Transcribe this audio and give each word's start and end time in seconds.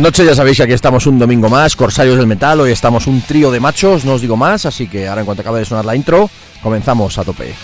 Buenas 0.00 0.16
ya 0.16 0.34
sabéis 0.34 0.56
que 0.56 0.62
aquí 0.62 0.72
estamos 0.72 1.06
un 1.06 1.18
domingo 1.18 1.50
más, 1.50 1.76
Corsarios 1.76 2.16
del 2.16 2.26
Metal, 2.26 2.58
hoy 2.58 2.72
estamos 2.72 3.06
un 3.06 3.20
trío 3.20 3.50
de 3.50 3.60
machos, 3.60 4.06
no 4.06 4.14
os 4.14 4.22
digo 4.22 4.34
más, 4.34 4.64
así 4.64 4.88
que 4.88 5.06
ahora 5.06 5.20
en 5.20 5.26
cuanto 5.26 5.42
acabe 5.42 5.58
de 5.58 5.66
sonar 5.66 5.84
la 5.84 5.94
intro, 5.94 6.30
comenzamos 6.62 7.18
a 7.18 7.24
tope. 7.24 7.54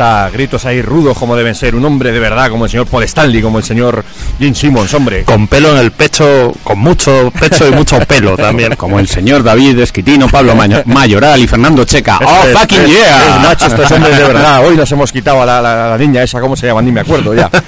Está, 0.00 0.30
gritos 0.30 0.64
ahí 0.64 0.80
rudos 0.80 1.16
como 1.18 1.36
deben 1.36 1.54
ser, 1.54 1.74
un 1.74 1.84
hombre 1.84 2.10
de 2.10 2.18
verdad 2.18 2.48
como 2.50 2.64
el 2.64 2.70
señor 2.70 2.86
Paul 2.86 3.02
Stanley, 3.04 3.42
como 3.42 3.58
el 3.58 3.64
señor 3.64 4.02
Jim 4.38 4.54
Simmons, 4.54 4.94
hombre. 4.94 5.24
Con 5.24 5.46
pelo 5.46 5.72
en 5.72 5.76
el 5.78 5.90
pecho, 5.90 6.54
con 6.64 6.78
mucho 6.78 7.30
pecho 7.38 7.68
y 7.68 7.70
mucho 7.72 7.98
pelo 8.00 8.34
también. 8.36 8.76
Como 8.76 8.98
el 8.98 9.06
señor 9.08 9.42
David 9.42 9.78
Esquitino, 9.78 10.26
Pablo 10.28 10.54
Mayo- 10.54 10.82
Mayoral 10.86 11.40
y 11.40 11.46
Fernando 11.46 11.84
Checa. 11.84 12.18
¡Oh, 12.24 12.46
Es- 12.46 12.58
fucking 12.58 12.80
es- 12.80 12.88
yeah! 12.88 13.36
es 13.36 13.42
macho 13.42 13.66
estos 13.66 13.90
hombres 13.90 14.16
de 14.16 14.24
verdad. 14.24 14.64
Hoy 14.66 14.74
nos 14.76 14.90
hemos 14.90 15.12
quitado 15.12 15.42
a 15.42 15.46
la, 15.46 15.60
la- 15.60 15.90
la 15.90 15.98
niña 15.98 16.22
esa, 16.22 16.40
¿cómo 16.40 16.56
se 16.56 16.66
llama? 16.66 16.80
Ni 16.80 16.92
me 16.92 17.00
acuerdo 17.00 17.34
ya. 17.34 17.50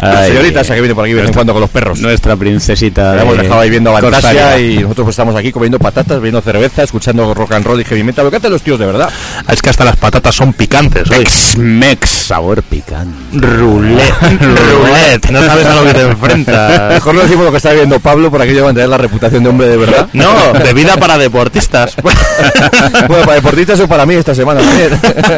La 0.00 0.24
señorita 0.26 0.62
esa 0.62 0.74
que 0.74 0.80
viene 0.80 0.94
por 0.94 1.04
aquí 1.04 1.12
de 1.12 1.20
vez 1.20 1.28
en 1.28 1.34
cuando 1.34 1.52
con 1.52 1.60
los 1.60 1.68
perros. 1.68 2.00
Nuestra 2.00 2.34
princesita. 2.34 3.14
La 3.16 3.20
hemos 3.20 3.36
de 3.36 3.42
dejado 3.42 3.60
ahí 3.60 3.68
viendo 3.68 3.94
a 3.94 4.00
Fantasia 4.00 4.30
Corsaria. 4.32 4.58
y 4.58 4.78
nosotros 4.78 5.04
pues 5.04 5.12
estamos 5.12 5.36
aquí 5.36 5.52
comiendo 5.52 5.78
patatas, 5.78 6.16
bebiendo 6.16 6.40
cerveza, 6.40 6.82
escuchando 6.84 7.34
rock 7.34 7.52
and 7.52 7.66
roll 7.66 7.78
y 7.78 7.84
heavy 7.84 8.02
metal. 8.02 8.24
Lo 8.24 8.30
que 8.30 8.38
hacen 8.38 8.50
los 8.50 8.62
tíos 8.62 8.78
de 8.78 8.86
verdad. 8.86 9.10
Es 9.46 9.60
que 9.60 9.68
hasta 9.68 9.84
las 9.84 9.96
patatas 9.96 10.34
son 10.34 10.54
picantes 10.54 11.10
hoy. 11.10 11.26
Mex, 11.78 12.08
sabor 12.10 12.62
picante. 12.62 13.16
Roulette. 13.32 14.12
Roulette. 14.40 15.30
No 15.30 15.44
sabes 15.44 15.66
a 15.66 15.74
lo 15.74 15.84
que 15.84 15.94
te 15.94 16.02
enfrentas. 16.02 16.92
Mejor 16.94 17.14
no 17.14 17.20
decimos 17.22 17.44
lo 17.44 17.50
que 17.50 17.56
está 17.58 17.72
viendo 17.72 18.00
Pablo 18.00 18.30
por 18.30 18.42
aquello 18.42 18.58
de 18.58 18.64
mantener 18.64 18.88
la 18.88 18.98
reputación 18.98 19.42
de 19.42 19.48
hombre 19.50 19.68
de 19.68 19.76
verdad. 19.76 20.08
No, 20.12 20.52
de 20.52 20.72
vida 20.74 20.96
para 20.96 21.16
deportistas. 21.18 21.96
bueno, 22.02 23.24
para 23.24 23.34
deportistas 23.34 23.80
o 23.80 23.88
para 23.88 24.06
mí 24.06 24.14
esta 24.14 24.34
semana 24.34 24.60
también. 24.60 24.90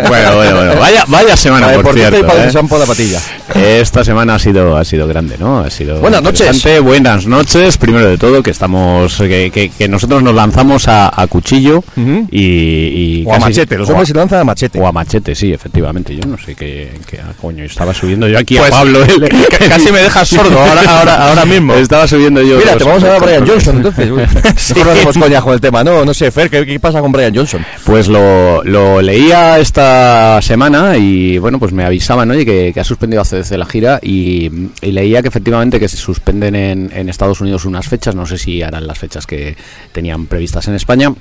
Bueno, 0.09 0.37
bueno, 0.37 0.57
bueno. 0.57 0.75
Vaya, 0.81 1.05
vaya 1.09 1.37
semana, 1.37 1.67
para 1.67 1.83
por 1.83 1.95
deportistas 1.95 2.11
cierto. 2.11 2.27
y 2.27 2.69
para 2.69 2.77
¿eh? 2.77 2.79
la 2.81 2.87
patilla. 2.87 3.21
Esta 3.55 4.05
semana 4.05 4.35
ha 4.37 4.39
sido 4.39 4.77
ha 4.77 4.85
sido 4.85 5.07
grande, 5.07 5.37
¿no? 5.39 5.61
Ha 5.61 5.71
sido 5.71 6.01
Buenas 6.01 6.23
noches. 6.23 6.67
Buenas 6.83 7.27
noches. 7.27 7.77
Primero 7.79 8.09
de 8.09 8.19
todo, 8.19 8.43
que 8.43 8.51
estamos 8.51 9.17
que, 9.19 9.51
que- 9.53 9.71
que 9.71 9.89
nosotros 9.89 10.23
nos 10.23 10.35
lanzamos 10.35 10.89
a, 10.89 11.11
a 11.21 11.27
cuchillo 11.27 11.83
y, 12.31 12.41
y 12.41 13.25
O 13.27 13.35
a 13.35 13.39
machete, 13.39 13.77
los 13.79 13.89
hombres 13.91 14.09
se 14.09 14.15
lanzan 14.15 14.41
a 14.41 14.45
machete. 14.45 14.79
O 14.81 14.87
a 14.87 14.93
machete, 14.93 15.35
sí, 15.35 15.53
efectivamente. 15.53 16.15
Yo 16.17 16.22
no 16.27 16.39
sé 16.39 16.55
qué, 16.55 16.91
qué 17.07 17.19
ah, 17.21 17.33
coño. 17.41 17.65
Estaba 17.65 17.93
subiendo 17.95 18.27
yo 18.29 18.39
aquí 18.39 18.57
Pues, 18.57 18.73
a 18.73 18.77
Pablo. 18.77 19.03
el- 19.05 19.29
c- 19.29 19.69
casi 19.69 19.91
me 19.93 20.01
dejas 20.01 20.29
sordo 20.29 20.59
ahora, 20.59 20.83
ahora, 20.99 21.29
ahora 21.29 21.45
mismo. 21.45 21.75
Estaba 21.75 22.07
subiendo 22.07 22.43
yo. 22.43 22.59
Mira, 22.59 22.77
te 22.77 22.85
vamos 22.85 23.03
a 23.05 23.09
dar 23.09 23.17
a 23.17 23.25
Brian 23.25 23.47
Johnson 23.47 23.77
entonces. 23.85 24.11
Mejor 24.11 24.87
no 24.87 24.93
hacemos 24.93 25.19
coña 25.19 25.41
con 25.43 25.55
el 25.55 25.61
tema, 25.61 25.85
¿no? 25.85 26.05
No 26.05 26.15
sé, 26.15 26.31
Fer, 26.31 26.49
¿qué, 26.51 26.65
qué 26.67 26.81
pasa 26.81 27.01
con 27.01 27.13
Brian 27.13 27.35
Johnson? 27.35 27.65
Pues 27.85 28.09
lo, 28.09 28.63
lo 28.65 29.01
leía 29.03 29.59
esta 29.59 30.41
semana 30.43 30.97
y 30.97 31.39
bueno, 31.39 31.59
pues 31.59 31.73
me 31.73 31.85
avisaban, 31.85 32.31
oye, 32.31 32.45
que, 32.45 32.73
que 32.73 32.81
ha 32.81 32.85
suspendido 32.85 33.23
ACDC 33.23 33.51
la 33.53 33.67
gira 33.67 33.99
y, 34.03 34.51
y 34.81 34.93
leía 34.93 35.23
que 35.23 35.29
efectivamente 35.29 35.79
que 35.81 35.89
se 35.89 35.97
suspenden 35.97 36.55
en, 36.55 36.91
en 36.95 37.09
Estados 37.09 37.41
Unidos 37.41 37.65
unas 37.65 37.87
fechas, 37.87 38.15
no 38.15 38.27
sé 38.27 38.39
si 38.39 38.63
harán 38.63 38.87
las 38.87 38.99
fechas 38.99 39.27
que 39.27 39.57
tenían 39.93 40.27
previstas 40.27 40.67
en 40.69 40.75
España. 40.75 41.13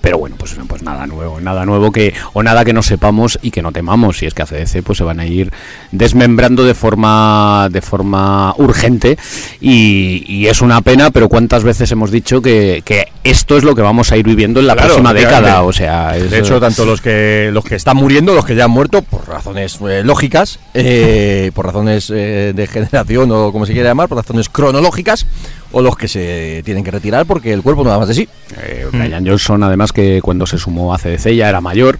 Pero 0.00 0.18
bueno, 0.18 0.34
pues, 0.38 0.56
pues 0.66 0.82
nada 0.82 1.06
nuevo, 1.06 1.40
nada 1.40 1.64
nuevo 1.64 1.92
que 1.92 2.12
o 2.32 2.42
nada 2.42 2.64
que 2.64 2.72
no 2.72 2.82
sepamos 2.82 3.38
y 3.42 3.50
que 3.52 3.62
no 3.62 3.70
temamos. 3.72 4.18
Si 4.18 4.26
es 4.26 4.34
que 4.34 4.42
ACDC 4.42 4.82
pues 4.82 4.98
se 4.98 5.04
van 5.04 5.20
a 5.20 5.26
ir 5.26 5.52
desmembrando 5.92 6.64
de 6.64 6.74
forma 6.74 7.68
de 7.70 7.80
forma 7.80 8.54
urgente 8.58 9.16
y, 9.60 10.24
y 10.28 10.46
es 10.48 10.60
una 10.62 10.80
pena. 10.82 11.10
Pero 11.10 11.28
cuántas 11.28 11.62
veces 11.64 11.90
hemos 11.92 12.10
dicho 12.10 12.42
que, 12.42 12.82
que 12.84 13.06
esto 13.22 13.56
es 13.56 13.62
lo 13.64 13.74
que 13.74 13.82
vamos 13.82 14.10
a 14.12 14.16
ir 14.16 14.26
viviendo 14.26 14.60
en 14.60 14.66
la 14.66 14.74
Claro, 14.74 14.88
próxima 14.88 15.14
década. 15.14 15.62
O 15.62 15.72
sea, 15.72 16.16
es- 16.16 16.30
De 16.30 16.40
hecho, 16.40 16.58
tanto 16.60 16.84
los 16.84 17.00
que 17.00 17.50
los 17.52 17.64
que 17.64 17.76
están 17.76 17.96
muriendo, 17.96 18.34
los 18.34 18.44
que 18.44 18.54
ya 18.56 18.64
han 18.64 18.70
muerto, 18.72 19.02
por 19.02 19.28
razones 19.28 19.78
eh, 19.88 20.02
lógicas, 20.04 20.58
eh, 20.74 21.50
por 21.54 21.66
razones 21.66 22.10
eh, 22.12 22.52
de 22.54 22.66
generación 22.66 23.30
o 23.30 23.52
como 23.52 23.64
se 23.64 23.72
quiera 23.72 23.90
llamar, 23.90 24.08
por 24.08 24.18
razones 24.18 24.48
cronológicas, 24.48 25.26
o 25.74 25.82
los 25.82 25.96
que 25.96 26.08
se 26.08 26.62
tienen 26.64 26.82
que 26.84 26.90
retirar 26.90 27.26
porque 27.26 27.52
el 27.52 27.62
cuerpo 27.62 27.84
no 27.84 27.90
da 27.90 27.98
más 27.98 28.08
de 28.08 28.14
sí. 28.14 28.28
Eh, 28.62 28.86
Brian 28.92 29.26
Johnson, 29.26 29.62
además, 29.62 29.92
que 29.92 30.20
cuando 30.22 30.46
se 30.46 30.56
sumó 30.58 30.94
a 30.94 30.98
CDC 30.98 31.34
ya 31.34 31.48
era 31.48 31.60
mayor. 31.60 31.98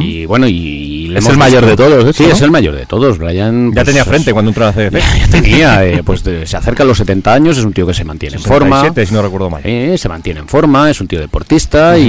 Y 0.00 0.24
bueno, 0.26 0.46
y 0.48 1.08
le 1.08 1.18
Es 1.18 1.26
el 1.26 1.36
mayor 1.36 1.64
visto- 1.66 1.82
de 1.84 1.90
todos, 1.90 2.04
eso, 2.04 2.12
Sí, 2.12 2.28
¿no? 2.28 2.34
es 2.34 2.40
el 2.42 2.50
mayor 2.50 2.74
de 2.76 2.86
todos. 2.86 3.18
Brian. 3.18 3.68
Ya 3.70 3.74
pues, 3.74 3.86
tenía 3.86 4.02
es- 4.02 4.08
frente 4.08 4.32
cuando 4.32 4.50
entró 4.50 4.66
a 4.66 4.72
CDC. 4.72 5.00
Ya 5.18 5.26
tenía, 5.28 5.84
eh, 5.86 6.02
pues 6.04 6.22
de- 6.24 6.46
se 6.46 6.56
acerca 6.56 6.82
a 6.82 6.86
los 6.86 6.98
70 6.98 7.32
años, 7.34 7.58
es 7.58 7.64
un 7.64 7.72
tío 7.72 7.86
que 7.86 7.94
se 7.94 8.04
mantiene 8.04 8.36
en 8.36 8.42
forma. 8.42 8.76
67, 8.80 9.06
si 9.06 9.14
no 9.14 9.22
recuerdo 9.22 9.50
mal. 9.50 9.62
Eh, 9.64 9.96
se 9.98 10.08
mantiene 10.08 10.40
en 10.40 10.48
forma, 10.48 10.90
es 10.90 11.00
un 11.00 11.06
tío 11.08 11.20
deportista 11.20 11.98
y, 11.98 12.04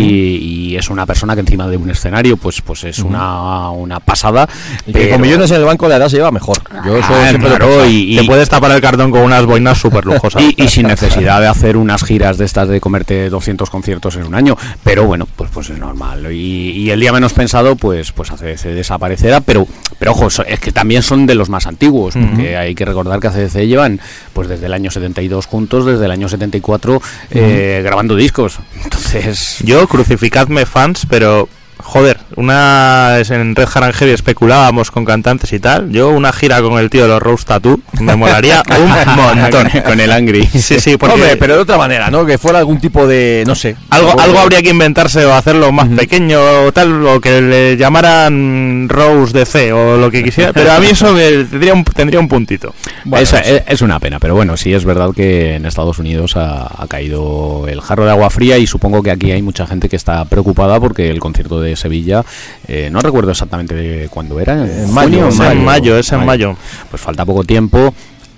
y 0.71 0.75
es 0.77 0.89
una 0.89 1.05
persona 1.05 1.33
que 1.33 1.41
encima 1.41 1.67
de 1.67 1.77
un 1.77 1.89
escenario 1.89 2.37
pues 2.37 2.61
pues 2.61 2.83
es 2.83 2.99
una, 2.99 3.69
una 3.71 3.99
pasada. 3.99 4.47
Y 4.85 4.93
que 4.93 4.99
con 4.99 5.03
pero- 5.09 5.19
millones 5.19 5.51
en 5.51 5.57
el 5.57 5.63
banco 5.65 5.87
la 5.87 5.95
edad 5.97 6.09
se 6.09 6.17
lleva 6.17 6.31
mejor. 6.31 6.57
Yo 6.85 6.97
eso 6.97 7.07
Ah, 7.09 7.27
siempre 7.29 7.49
claro, 7.49 7.65
pensado. 7.67 7.89
y, 7.89 8.17
Te 8.17 8.23
y- 8.23 8.27
puedes 8.27 8.49
tapar 8.49 8.71
el 8.71 8.81
cartón 8.81 9.11
con 9.11 9.21
unas 9.21 9.45
boinas 9.45 9.77
súper 9.77 10.05
lujosas. 10.05 10.41
y, 10.43 10.53
y 10.61 10.67
sin 10.67 10.83
necesidad 10.87 11.06
de 11.15 11.47
hacer 11.47 11.77
unas 11.77 12.03
giras 12.03 12.37
de 12.37 12.45
estas 12.45 12.67
de 12.67 12.79
comerte 12.79 13.29
200 13.29 13.69
conciertos 13.69 14.15
en 14.15 14.25
un 14.25 14.35
año, 14.35 14.57
pero 14.83 15.05
bueno, 15.05 15.27
pues 15.35 15.49
pues 15.53 15.69
es 15.69 15.79
normal. 15.79 16.31
Y, 16.31 16.71
y 16.71 16.91
el 16.91 16.99
día 16.99 17.11
menos 17.11 17.33
pensado, 17.33 17.75
pues 17.75 18.11
pues 18.11 18.31
ACDC 18.31 18.65
desaparecerá, 18.73 19.41
pero 19.41 19.67
pero 19.99 20.11
ojo, 20.11 20.27
es 20.27 20.59
que 20.59 20.71
también 20.71 21.03
son 21.03 21.25
de 21.25 21.35
los 21.35 21.49
más 21.49 21.67
antiguos, 21.67 22.15
porque 22.15 22.57
hay 22.57 22.75
que 22.75 22.85
recordar 22.85 23.19
que 23.19 23.27
ACDC 23.27 23.65
llevan 23.65 23.99
pues 24.33 24.47
desde 24.47 24.67
el 24.67 24.73
año 24.73 24.91
72 24.91 25.45
juntos, 25.45 25.85
desde 25.85 26.05
el 26.05 26.11
año 26.11 26.29
74 26.29 27.01
eh, 27.31 27.81
grabando 27.83 28.15
discos. 28.15 28.59
Entonces, 28.83 29.57
Yo, 29.63 29.87
crucificadme 29.87 30.65
fans, 30.65 31.07
pero 31.09 31.49
joder, 31.83 32.17
una 32.35 33.17
es 33.19 33.31
en 33.31 33.55
Red 33.55 33.67
Heavy 33.93 34.11
especulábamos 34.11 34.91
con 34.91 35.05
cantantes 35.05 35.51
y 35.53 35.59
tal. 35.59 35.89
Yo 35.91 36.09
una 36.09 36.31
gira 36.33 36.61
con 36.61 36.77
el 36.79 36.89
tío 36.89 37.03
de 37.03 37.09
los 37.09 37.21
Rose 37.21 37.45
Tattoo 37.45 37.79
me 37.99 38.15
molaría 38.15 38.63
un 38.79 39.15
montón. 39.15 39.67
con, 39.85 39.99
el 39.99 40.11
Angry. 40.11 40.45
Sí, 40.47 40.79
sí, 40.79 40.97
porque 40.97 41.15
Hombre, 41.15 41.37
pero 41.37 41.55
de 41.55 41.61
otra 41.61 41.77
manera, 41.77 42.09
¿no? 42.09 42.25
Que 42.25 42.37
fuera 42.37 42.59
algún 42.59 42.79
tipo 42.79 43.07
de, 43.07 43.43
no 43.47 43.55
sé. 43.55 43.75
algo, 43.89 44.19
algo 44.19 44.39
habría 44.39 44.61
que 44.61 44.69
inventarse 44.69 45.25
o 45.25 45.33
hacerlo 45.33 45.71
más 45.71 45.87
pequeño 45.89 46.39
o 46.65 46.71
tal, 46.71 47.05
o 47.05 47.19
que 47.21 47.41
le 47.41 47.77
llamaran 47.77 48.87
Rose 48.89 49.33
DC 49.33 49.71
o 49.73 49.97
lo 49.97 50.11
que 50.11 50.23
quisiera. 50.23 50.53
Pero 50.53 50.71
a 50.71 50.79
mí 50.79 50.87
eso 50.87 51.13
me- 51.13 51.43
tendría, 51.45 51.73
un, 51.73 51.83
tendría 51.83 52.19
un 52.19 52.27
puntito. 52.27 52.73
Bueno, 53.05 53.23
es, 53.23 53.33
es- 53.33 53.63
es 53.67 53.81
una 53.81 53.99
pena, 53.99 54.19
pero 54.19 54.35
bueno, 54.35 54.57
sí 54.57 54.73
es 54.73 54.85
verdad 54.85 55.09
que 55.15 55.55
en 55.55 55.65
Estados 55.65 55.99
Unidos 55.99 56.35
ha, 56.37 56.67
ha 56.81 56.87
caído 56.87 57.65
el 57.67 57.81
jarro 57.81 58.05
de 58.05 58.11
agua 58.11 58.29
fría 58.29 58.57
y 58.57 58.67
supongo 58.67 59.01
que 59.03 59.11
aquí 59.11 59.31
hay 59.31 59.41
mucha 59.41 59.65
gente 59.67 59.89
que 59.89 59.95
está 59.95 60.25
preocupada 60.25 60.79
porque 60.79 61.09
el 61.09 61.19
concierto 61.19 61.59
de 61.61 61.66
Sevilla, 61.75 62.23
eh, 62.67 62.89
no 62.91 62.99
recuerdo 63.01 63.31
exactamente 63.31 63.75
de 63.75 64.09
cuándo 64.09 64.39
era, 64.39 64.53
En 64.65 64.93
mayo, 64.93 65.27
Es 65.27 65.39
en 65.39 65.63
mayo, 65.63 65.97
es 65.97 66.11
en 66.11 66.25
mayo. 66.25 66.55
Pues 66.89 67.01
falta 67.01 67.25
poco 67.25 67.43
tiempo. 67.43 67.93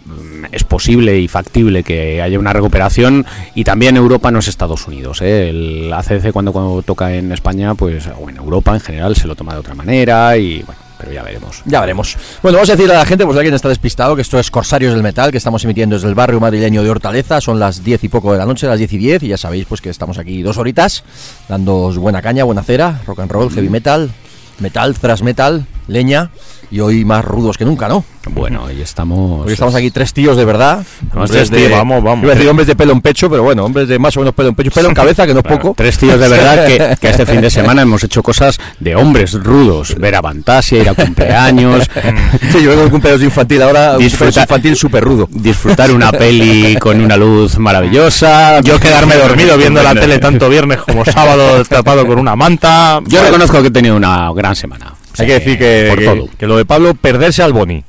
mm, 0.06 0.46
Es 0.52 0.64
posible 0.64 1.20
y 1.20 1.28
factible 1.28 1.84
que 1.84 2.22
haya 2.22 2.40
una 2.40 2.54
recuperación 2.54 3.26
y 3.56 3.64
también 3.64 3.98
Europa 3.98 4.32
no 4.32 4.40
es 4.40 4.48
Estados 4.48 4.88
Unidos. 4.88 5.22
¿eh? 5.22 5.50
El 5.50 5.94
ACDC 5.94 6.32
cuando, 6.32 6.52
cuando 6.54 6.82
toca 6.82 7.14
en 7.14 7.32
España, 7.32 7.76
pues 7.76 8.08
o 8.20 8.30
en 8.30 8.38
Europa 8.38 8.74
en 8.74 8.80
general 8.80 9.16
se 9.16 9.28
lo 9.28 9.36
toma 9.36 9.54
de 9.54 9.60
otra 9.60 9.76
manera 9.76 10.36
y 10.38 10.64
bueno, 10.64 10.82
pero 11.00 11.14
ya 11.14 11.24
veremos. 11.24 11.62
Ya 11.66 11.80
veremos. 11.80 12.18
Bueno, 12.44 12.58
vamos 12.58 12.70
a 12.70 12.74
decirle 12.74 12.94
a 12.94 13.00
la 13.00 13.06
gente, 13.06 13.26
pues 13.26 13.38
alguien 13.38 13.56
está 13.56 13.70
despistado, 13.70 14.16
que 14.16 14.22
esto 14.22 14.38
es 14.38 14.52
Corsarios 14.52 14.94
del 14.94 15.02
Metal, 15.02 15.32
que 15.32 15.38
estamos 15.38 15.64
emitiendo 15.64 15.96
desde 15.96 16.10
el 16.10 16.16
barrio 16.16 16.40
madrileño 16.42 16.84
de 16.84 16.90
Hortaleza. 16.90 17.40
Son 17.40 17.58
las 17.58 17.84
10 17.84 18.04
y 18.04 18.10
poco 18.10 18.34
de 18.34 18.38
la 18.38 18.46
noche, 18.46 18.68
las 18.68 18.78
10 18.78 18.94
y 18.94 18.98
10, 18.98 19.24
y 19.24 19.28
ya 19.30 19.38
sabéis 19.38 19.66
pues 19.66 19.80
que 19.80 19.90
estamos 19.90 20.18
aquí 20.18 20.42
dos 20.42 20.58
horitas, 20.58 21.04
dándoos 21.48 21.98
buena 21.98 22.22
caña, 22.22 22.44
buena 22.44 22.64
cera, 22.64 23.02
rock 23.08 23.20
and 23.22 23.32
roll, 23.32 23.50
heavy 23.50 23.70
metal, 23.70 24.12
metal, 24.60 24.94
thrash 24.96 25.22
metal, 25.22 25.66
leña, 25.88 26.32
y 26.72 26.80
hoy 26.82 27.04
más 27.06 27.26
rudos 27.26 27.58
que 27.58 27.66
nunca, 27.66 27.88
¿no? 27.88 28.04
Bueno, 28.32 28.66
hoy 28.66 28.80
estamos... 28.82 29.48
Hoy 29.48 29.54
estamos 29.54 29.74
aquí 29.74 29.90
tres 29.90 30.14
tíos 30.14 30.38
de 30.38 30.46
verdad. 30.46 30.86
Vamos, 31.14 31.30
hombres 31.32 31.50
tres 31.50 31.50
tíos, 31.50 31.72
vamos, 31.72 32.04
vamos. 32.04 32.24
Iba 32.24 32.34
a 32.34 32.36
decir 32.36 32.50
hombres 32.50 32.68
de 32.68 32.76
pelo 32.76 32.92
en 32.94 33.02
pecho, 33.02 33.28
pero 33.30 33.42
bueno, 33.42 33.66
hombres 33.66 33.88
de 33.88 33.98
más 33.98 34.16
o 34.18 34.20
menos 34.20 34.36
pelo 34.36 34.50
en 34.50 34.56
pecho, 34.56 34.70
pelo 34.72 34.90
en 34.90 34.94
cabeza, 34.94 35.26
que 35.26 35.34
no 35.34 35.40
es 35.40 35.44
Bueno, 35.46 35.60
poco. 35.62 35.74
Tres 35.76 35.98
tíos 35.98 36.20
de 36.20 36.28
verdad 36.28 36.68
que, 36.68 36.98
que 37.02 37.10
este 37.10 37.26
fin 37.26 37.42
de 37.42 37.50
semana 37.50 37.82
hemos 37.82 38.04
hecho 38.04 38.22
cosas 38.22 38.60
de 38.80 38.96
hombres 38.96 39.34
rudos. 39.34 39.96
Ver 39.98 40.16
a 40.16 40.22
Fantasia, 40.22 40.80
ir 40.80 40.90
a 40.90 40.94
cumpleaños, 40.94 41.90
Sí, 42.52 42.62
yo 42.62 42.70
vengo 42.70 42.84
de 42.84 42.90
cumpleaños 42.92 43.24
infantil 43.24 43.62
ahora, 43.64 43.94
un 43.94 44.00
Disfruta- 44.00 44.26
cumpleaños 44.26 44.38
infantil 44.38 44.76
súper 44.76 45.04
rudo. 45.04 45.28
disfrutar 45.32 45.92
una 45.92 46.12
peli 46.12 46.76
con 46.80 47.02
una 47.02 47.18
luz 47.18 47.58
maravillosa. 47.58 48.60
Yo 48.62 48.80
quedarme 48.80 49.16
dormido 49.16 49.58
viendo 49.58 49.82
la 49.82 49.96
tele 49.96 50.20
tanto 50.20 50.50
viernes 50.50 50.78
como 50.80 51.04
sábado 51.04 51.64
tapado 51.66 52.06
con 52.06 52.20
una 52.20 52.36
manta. 52.36 53.00
Yo 53.08 53.24
reconozco 53.24 53.60
que 53.62 53.70
he 53.70 53.72
tenido 53.72 53.96
una 53.96 54.32
gran 54.34 54.56
semana. 54.56 54.94
Hay 55.18 55.28
que 55.28 55.34
decir 55.34 55.58
que, 55.58 56.28
que- 56.38 56.48
lo 56.48 56.58
de 56.58 56.66
Pablo, 56.66 56.94
perderse 56.94 57.42
al 57.44 57.52
Boni. 57.54 57.84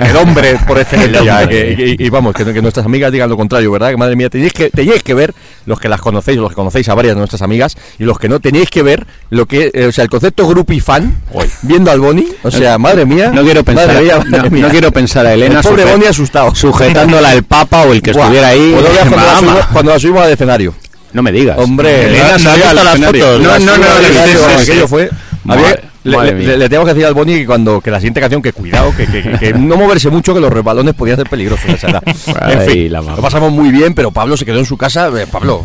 El 0.00 0.16
hombre 0.16 0.56
por 0.66 0.78
excelencia. 0.78 1.42
El 1.42 1.48
que- 1.48 1.96
y, 1.98 2.08
vamos, 2.08 2.34
que, 2.34 2.44
nuestras 2.62 2.86
amigas 2.86 3.10
digan 3.12 3.28
lo 3.28 3.36
contrario, 3.36 3.70
¿verdad? 3.70 3.90
Que 3.90 3.96
madre 3.96 4.16
mía, 4.16 4.28
tenéis 4.30 4.52
que, 4.52 4.70
teníais 4.70 5.02
que 5.02 5.12
ver, 5.14 5.34
los 5.66 5.78
que 5.80 5.88
las 5.88 6.00
conocéis, 6.00 6.38
los 6.38 6.48
que 6.50 6.54
conocéis 6.54 6.88
a 6.88 6.94
varias 6.94 7.14
de 7.14 7.18
nuestras 7.18 7.42
amigas, 7.42 7.76
y 7.98 8.04
los 8.04 8.18
que 8.18 8.28
no, 8.28 8.40
tenéis 8.40 8.70
que 8.70 8.82
ver 8.82 9.06
lo 9.30 9.46
que, 9.46 9.70
eh, 9.74 9.86
o 9.86 9.92
sea, 9.92 10.04
el 10.04 10.10
concepto 10.10 10.46
grupi 10.48 10.80
fan, 10.80 11.16
viendo 11.62 11.90
al 11.90 12.00
Boni, 12.00 12.26
o 12.42 12.50
sea, 12.50 12.78
madre 12.78 13.04
mía. 13.04 13.30
No 13.34 13.42
quiero 13.42 13.62
pensar, 13.64 13.88
madre 13.88 14.02
mía, 14.02 14.18
no, 14.24 14.36
madre 14.38 14.50
mía. 14.50 14.62
no 14.64 14.68
quiero 14.70 14.92
pensar 14.92 15.26
a 15.26 15.34
Elena 15.34 15.56
El 15.60 15.62
pobre 15.62 15.84
Boni 15.84 16.04
asustado. 16.06 16.54
sujetándola 16.54 17.32
el 17.34 17.42
papa 17.44 17.82
o 17.82 17.92
el 17.92 18.00
que 18.02 18.12
Buah, 18.12 18.22
estuviera 18.24 18.48
ahí. 18.48 18.72
pues 18.74 18.84
no 18.84 19.10
cuando, 19.10 19.16
la 19.26 19.36
subimos, 19.38 19.66
cuando 19.66 19.92
la 19.92 19.98
subimos 19.98 20.22
al 20.22 20.32
escenario. 20.32 20.74
No 21.12 21.22
me 21.22 21.30
digas. 21.32 21.58
Hombre, 21.58 22.06
Elena 22.06 22.38
no- 22.38 22.54
no 22.74 22.84
No, 23.38 23.58
no, 23.58 23.58
no, 23.58 23.76
no, 23.76 23.84
sí, 23.98 24.14
sí, 24.32 24.62
aquello 24.62 24.82
sí. 24.82 24.88
fue. 24.88 25.10
Le, 26.04 26.68
tengo 26.68 26.84
que 26.84 26.90
decir 26.94 27.06
al 27.06 27.14
Boni 27.14 27.34
que 27.36 27.46
cuando 27.46 27.80
que 27.80 27.90
la 27.90 27.98
siguiente 27.98 28.20
canción 28.20 28.42
que 28.42 28.52
cuidado 28.52 28.92
que, 28.96 29.06
que- 29.06 29.38
que- 29.38 29.52
no 29.58 29.76
moverse 29.76 30.10
mucho 30.10 30.34
que 30.34 30.40
los 30.40 30.52
resbalones 30.52 30.94
podían 30.94 31.16
ser 31.16 31.28
peligrosos 31.28 31.64
en 32.50 32.60
fin, 32.68 32.92
lo 33.16 33.22
pasamos 33.22 33.52
muy 33.52 33.70
bien 33.70 33.94
pero 33.94 34.10
Pablo 34.10 34.36
se 34.36 34.44
quedó 34.44 34.58
en 34.58 34.66
su 34.66 34.76
casa 34.76 35.08
eh, 35.16 35.26
Pablo 35.30 35.62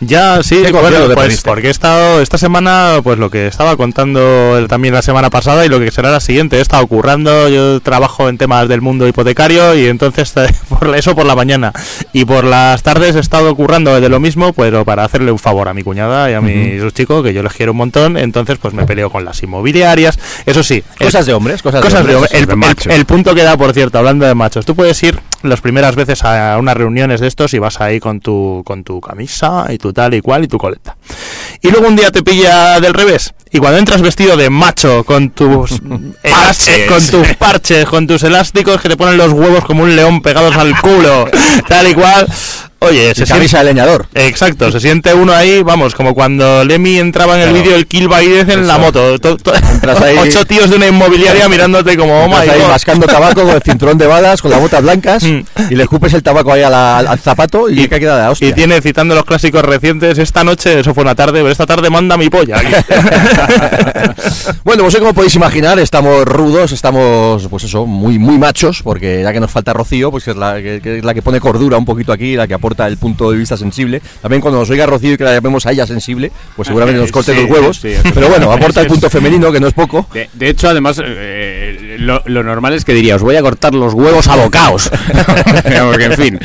Ya, 0.00 0.42
sí, 0.42 0.62
¿Qué 0.62 0.72
bueno, 0.72 1.14
pues 1.14 1.40
porque 1.40 1.68
he 1.68 1.70
estado 1.70 2.20
esta 2.20 2.36
semana, 2.36 3.00
pues 3.02 3.18
lo 3.18 3.30
que 3.30 3.46
estaba 3.46 3.78
contando 3.78 4.58
el- 4.58 4.68
también 4.68 4.92
la 4.92 5.00
semana 5.00 5.30
pasada 5.30 5.64
y 5.64 5.70
lo 5.70 5.80
que 5.80 5.90
será 5.90 6.10
la 6.10 6.20
siguiente, 6.20 6.58
he 6.58 6.60
estado 6.60 6.86
currando, 6.86 7.48
yo 7.48 7.80
trabajo 7.80 8.28
en 8.28 8.36
temas 8.36 8.68
del 8.68 8.82
mundo 8.82 9.08
hipotecario 9.08 9.74
y 9.74 9.86
entonces 9.86 10.32
eh, 10.36 10.48
por 10.68 10.94
eso 10.94 11.14
por 11.14 11.24
la 11.24 11.34
mañana 11.34 11.72
y 12.12 12.26
por 12.26 12.44
las 12.44 12.82
tardes 12.82 13.16
he 13.16 13.20
estado 13.20 13.54
currando 13.56 13.98
de 13.98 14.08
lo 14.10 14.20
mismo, 14.20 14.52
pero 14.52 14.84
para 14.84 15.02
hacerle 15.04 15.32
un 15.32 15.38
favor 15.38 15.66
a 15.68 15.72
mi 15.74 15.82
cuñada 15.82 16.30
y 16.30 16.34
a 16.34 16.42
mi 16.42 16.78
sus 16.78 16.92
chicos, 16.92 17.22
que 17.24 17.32
yo 17.32 17.42
les 17.42 17.54
quiero 17.54 17.72
un 17.72 17.78
montón, 17.78 18.18
entonces 18.18 18.58
pues 18.60 18.74
me 18.74 18.84
peleo 18.84 19.08
con 19.08 19.24
las 19.24 19.42
inmobiliarias, 19.42 20.18
eso 20.44 20.62
sí, 20.62 20.82
el- 21.00 21.06
cosas 21.06 21.24
de 21.24 21.32
hombres 21.32 21.62
cosas, 21.62 21.80
Cosas 21.80 22.04
de 22.06 22.14
hombres 22.16 22.32
hombre. 22.34 22.38
el, 22.38 22.46
de 22.46 22.52
el- 22.52 22.58
machos. 22.58 22.92
el 22.92 23.06
punto 23.06 23.34
que 23.34 23.42
da, 23.44 23.56
por 23.56 23.72
cierto, 23.72 23.96
hablando 23.98 24.26
de 24.26 24.34
machos. 24.34 24.66
Tú 24.66 24.74
puedes 24.76 25.02
ir 25.02 25.18
las 25.48 25.60
primeras 25.60 25.94
veces 25.96 26.24
a 26.24 26.56
unas 26.58 26.76
reuniones 26.76 27.20
de 27.20 27.28
estos 27.28 27.54
y 27.54 27.58
vas 27.58 27.80
ahí 27.80 28.00
con 28.00 28.20
tu, 28.20 28.62
con 28.64 28.84
tu 28.84 29.00
camisa 29.00 29.66
y 29.68 29.78
tu 29.78 29.92
tal 29.92 30.14
y 30.14 30.20
cual 30.20 30.44
y 30.44 30.48
tu 30.48 30.58
coleta. 30.58 30.96
Y 31.62 31.70
luego 31.70 31.88
un 31.88 31.96
día 31.96 32.10
te 32.10 32.22
pilla 32.22 32.80
del 32.80 32.94
revés. 32.94 33.34
Y 33.50 33.58
cuando 33.58 33.78
entras 33.78 34.02
vestido 34.02 34.36
de 34.36 34.50
macho 34.50 35.04
con 35.04 35.30
tus 35.30 35.72
eh, 36.22 36.86
con 36.88 37.06
tus 37.06 37.34
parches, 37.36 37.86
con 37.86 38.06
tus 38.06 38.22
elásticos 38.22 38.80
que 38.80 38.88
te 38.88 38.96
ponen 38.96 39.16
los 39.16 39.32
huevos 39.32 39.64
como 39.64 39.82
un 39.82 39.96
león 39.96 40.20
pegados 40.20 40.56
al 40.56 40.78
culo, 40.80 41.28
tal 41.68 41.88
y 41.88 41.94
cual. 41.94 42.28
Oye, 42.80 43.10
y 43.10 43.14
se 43.14 43.24
camisa 43.24 43.58
de 43.58 43.64
leñador 43.64 44.06
Exacto, 44.14 44.70
se 44.70 44.80
siente 44.80 45.14
uno 45.14 45.32
ahí, 45.32 45.62
vamos, 45.62 45.94
como 45.94 46.14
cuando 46.14 46.62
Lemmy 46.64 46.98
entraba 46.98 47.34
en 47.34 47.40
el 47.40 47.48
Claro. 47.50 47.62
vídeo 47.64 47.76
el 47.76 47.86
Kill 47.86 48.06
Baidez 48.06 48.48
en 48.50 48.66
la 48.66 48.74
Eso. 48.74 48.82
moto. 48.82 49.18
To- 49.18 49.36
to- 49.38 49.52
ahí- 50.04 50.16
ocho 50.20 50.44
tíos 50.44 50.68
de 50.68 50.76
una 50.76 50.86
inmobiliaria 50.86 51.48
mirándote 51.48 51.96
como, 51.96 52.24
oh 52.24 52.28
my 52.28 52.34
ahí 52.34 52.60
God. 52.60 52.68
mascando 52.68 53.06
tabaco 53.06 53.42
con 53.44 53.54
el 53.54 53.62
cinturón 53.62 53.96
de 53.96 54.06
balas 54.06 54.42
con 54.42 54.50
las 54.50 54.60
botas 54.60 54.82
blancas 54.82 55.22
Mm. 55.24 55.40
y 55.70 55.74
le 55.74 55.84
escupes 55.84 56.12
el 56.14 56.22
tabaco 56.22 56.52
ahí 56.52 56.62
a 56.62 56.70
la- 56.70 56.98
al, 56.98 57.18
zapato 57.18 57.68
y, 57.70 57.88
que 57.88 57.98
queda 57.98 58.16
de 58.16 58.22
la 58.24 58.30
hostia 58.30 58.48
Y 58.48 58.52
tiene 58.52 58.80
citando 58.82 59.14
los 59.14 59.24
clásicos 59.24 59.64
recientes, 59.64 60.18
esta 60.18 60.44
noche, 60.44 60.80
eso 60.80 60.92
fue 60.94 61.02
una 61.02 61.14
tarde, 61.14 61.40
pero 61.40 61.50
esta 61.50 61.66
tarde 61.66 61.88
manda 61.88 62.16
mi 62.18 62.28
polla. 62.28 62.56
bueno, 64.64 64.82
pues 64.82 64.96
como 64.96 65.14
podéis 65.14 65.34
imaginar, 65.34 65.78
estamos 65.78 66.24
rudos, 66.24 66.72
estamos, 66.72 67.46
pues 67.48 67.64
eso, 67.64 67.86
muy 67.86 68.18
muy 68.18 68.38
machos, 68.38 68.82
porque 68.82 69.22
ya 69.22 69.32
que 69.32 69.40
nos 69.40 69.50
falta 69.50 69.72
Rocío, 69.72 70.10
pues 70.10 70.24
que 70.24 70.32
es, 70.32 70.36
la, 70.36 70.56
que, 70.56 70.80
que 70.82 70.98
es 70.98 71.04
la 71.04 71.14
que 71.14 71.22
pone 71.22 71.40
cordura 71.40 71.76
un 71.78 71.84
poquito 71.84 72.12
aquí, 72.12 72.36
la 72.36 72.46
que 72.46 72.54
aporta 72.66 72.88
el 72.88 72.96
punto 72.96 73.30
de 73.30 73.36
vista 73.38 73.56
sensible. 73.56 74.02
También 74.20 74.40
cuando 74.40 74.58
nos 74.58 74.68
oiga 74.70 74.86
Rocío 74.86 75.12
y 75.12 75.16
que 75.16 75.22
la 75.22 75.32
llamemos 75.34 75.66
a 75.66 75.72
ella 75.72 75.86
sensible, 75.86 76.32
pues 76.56 76.66
seguramente 76.66 77.00
nos 77.00 77.12
corte 77.12 77.32
Sí, 77.32 77.42
los 77.42 77.50
huevos. 77.50 77.76
sí, 77.76 77.94
pero 78.12 78.28
bueno, 78.28 78.50
aporta 78.50 78.80
el 78.80 78.88
punto 78.88 79.08
femenino, 79.08 79.52
que 79.52 79.60
no 79.60 79.68
es 79.68 79.74
poco. 79.74 80.06
De, 80.12 80.28
de 80.32 80.48
hecho, 80.48 80.68
además, 80.68 81.00
eh, 81.04 81.96
lo, 82.00 82.22
lo 82.26 82.42
normal 82.42 82.74
es 82.74 82.84
que 82.84 82.92
diría, 82.92 83.14
os 83.14 83.22
voy 83.22 83.36
a 83.36 83.42
cortar 83.42 83.72
los 83.74 83.94
huevos 83.94 84.26
a 84.26 84.34
bocaos. 84.36 84.90
Porque, 85.90 86.04
en 86.06 86.12
fin, 86.14 86.40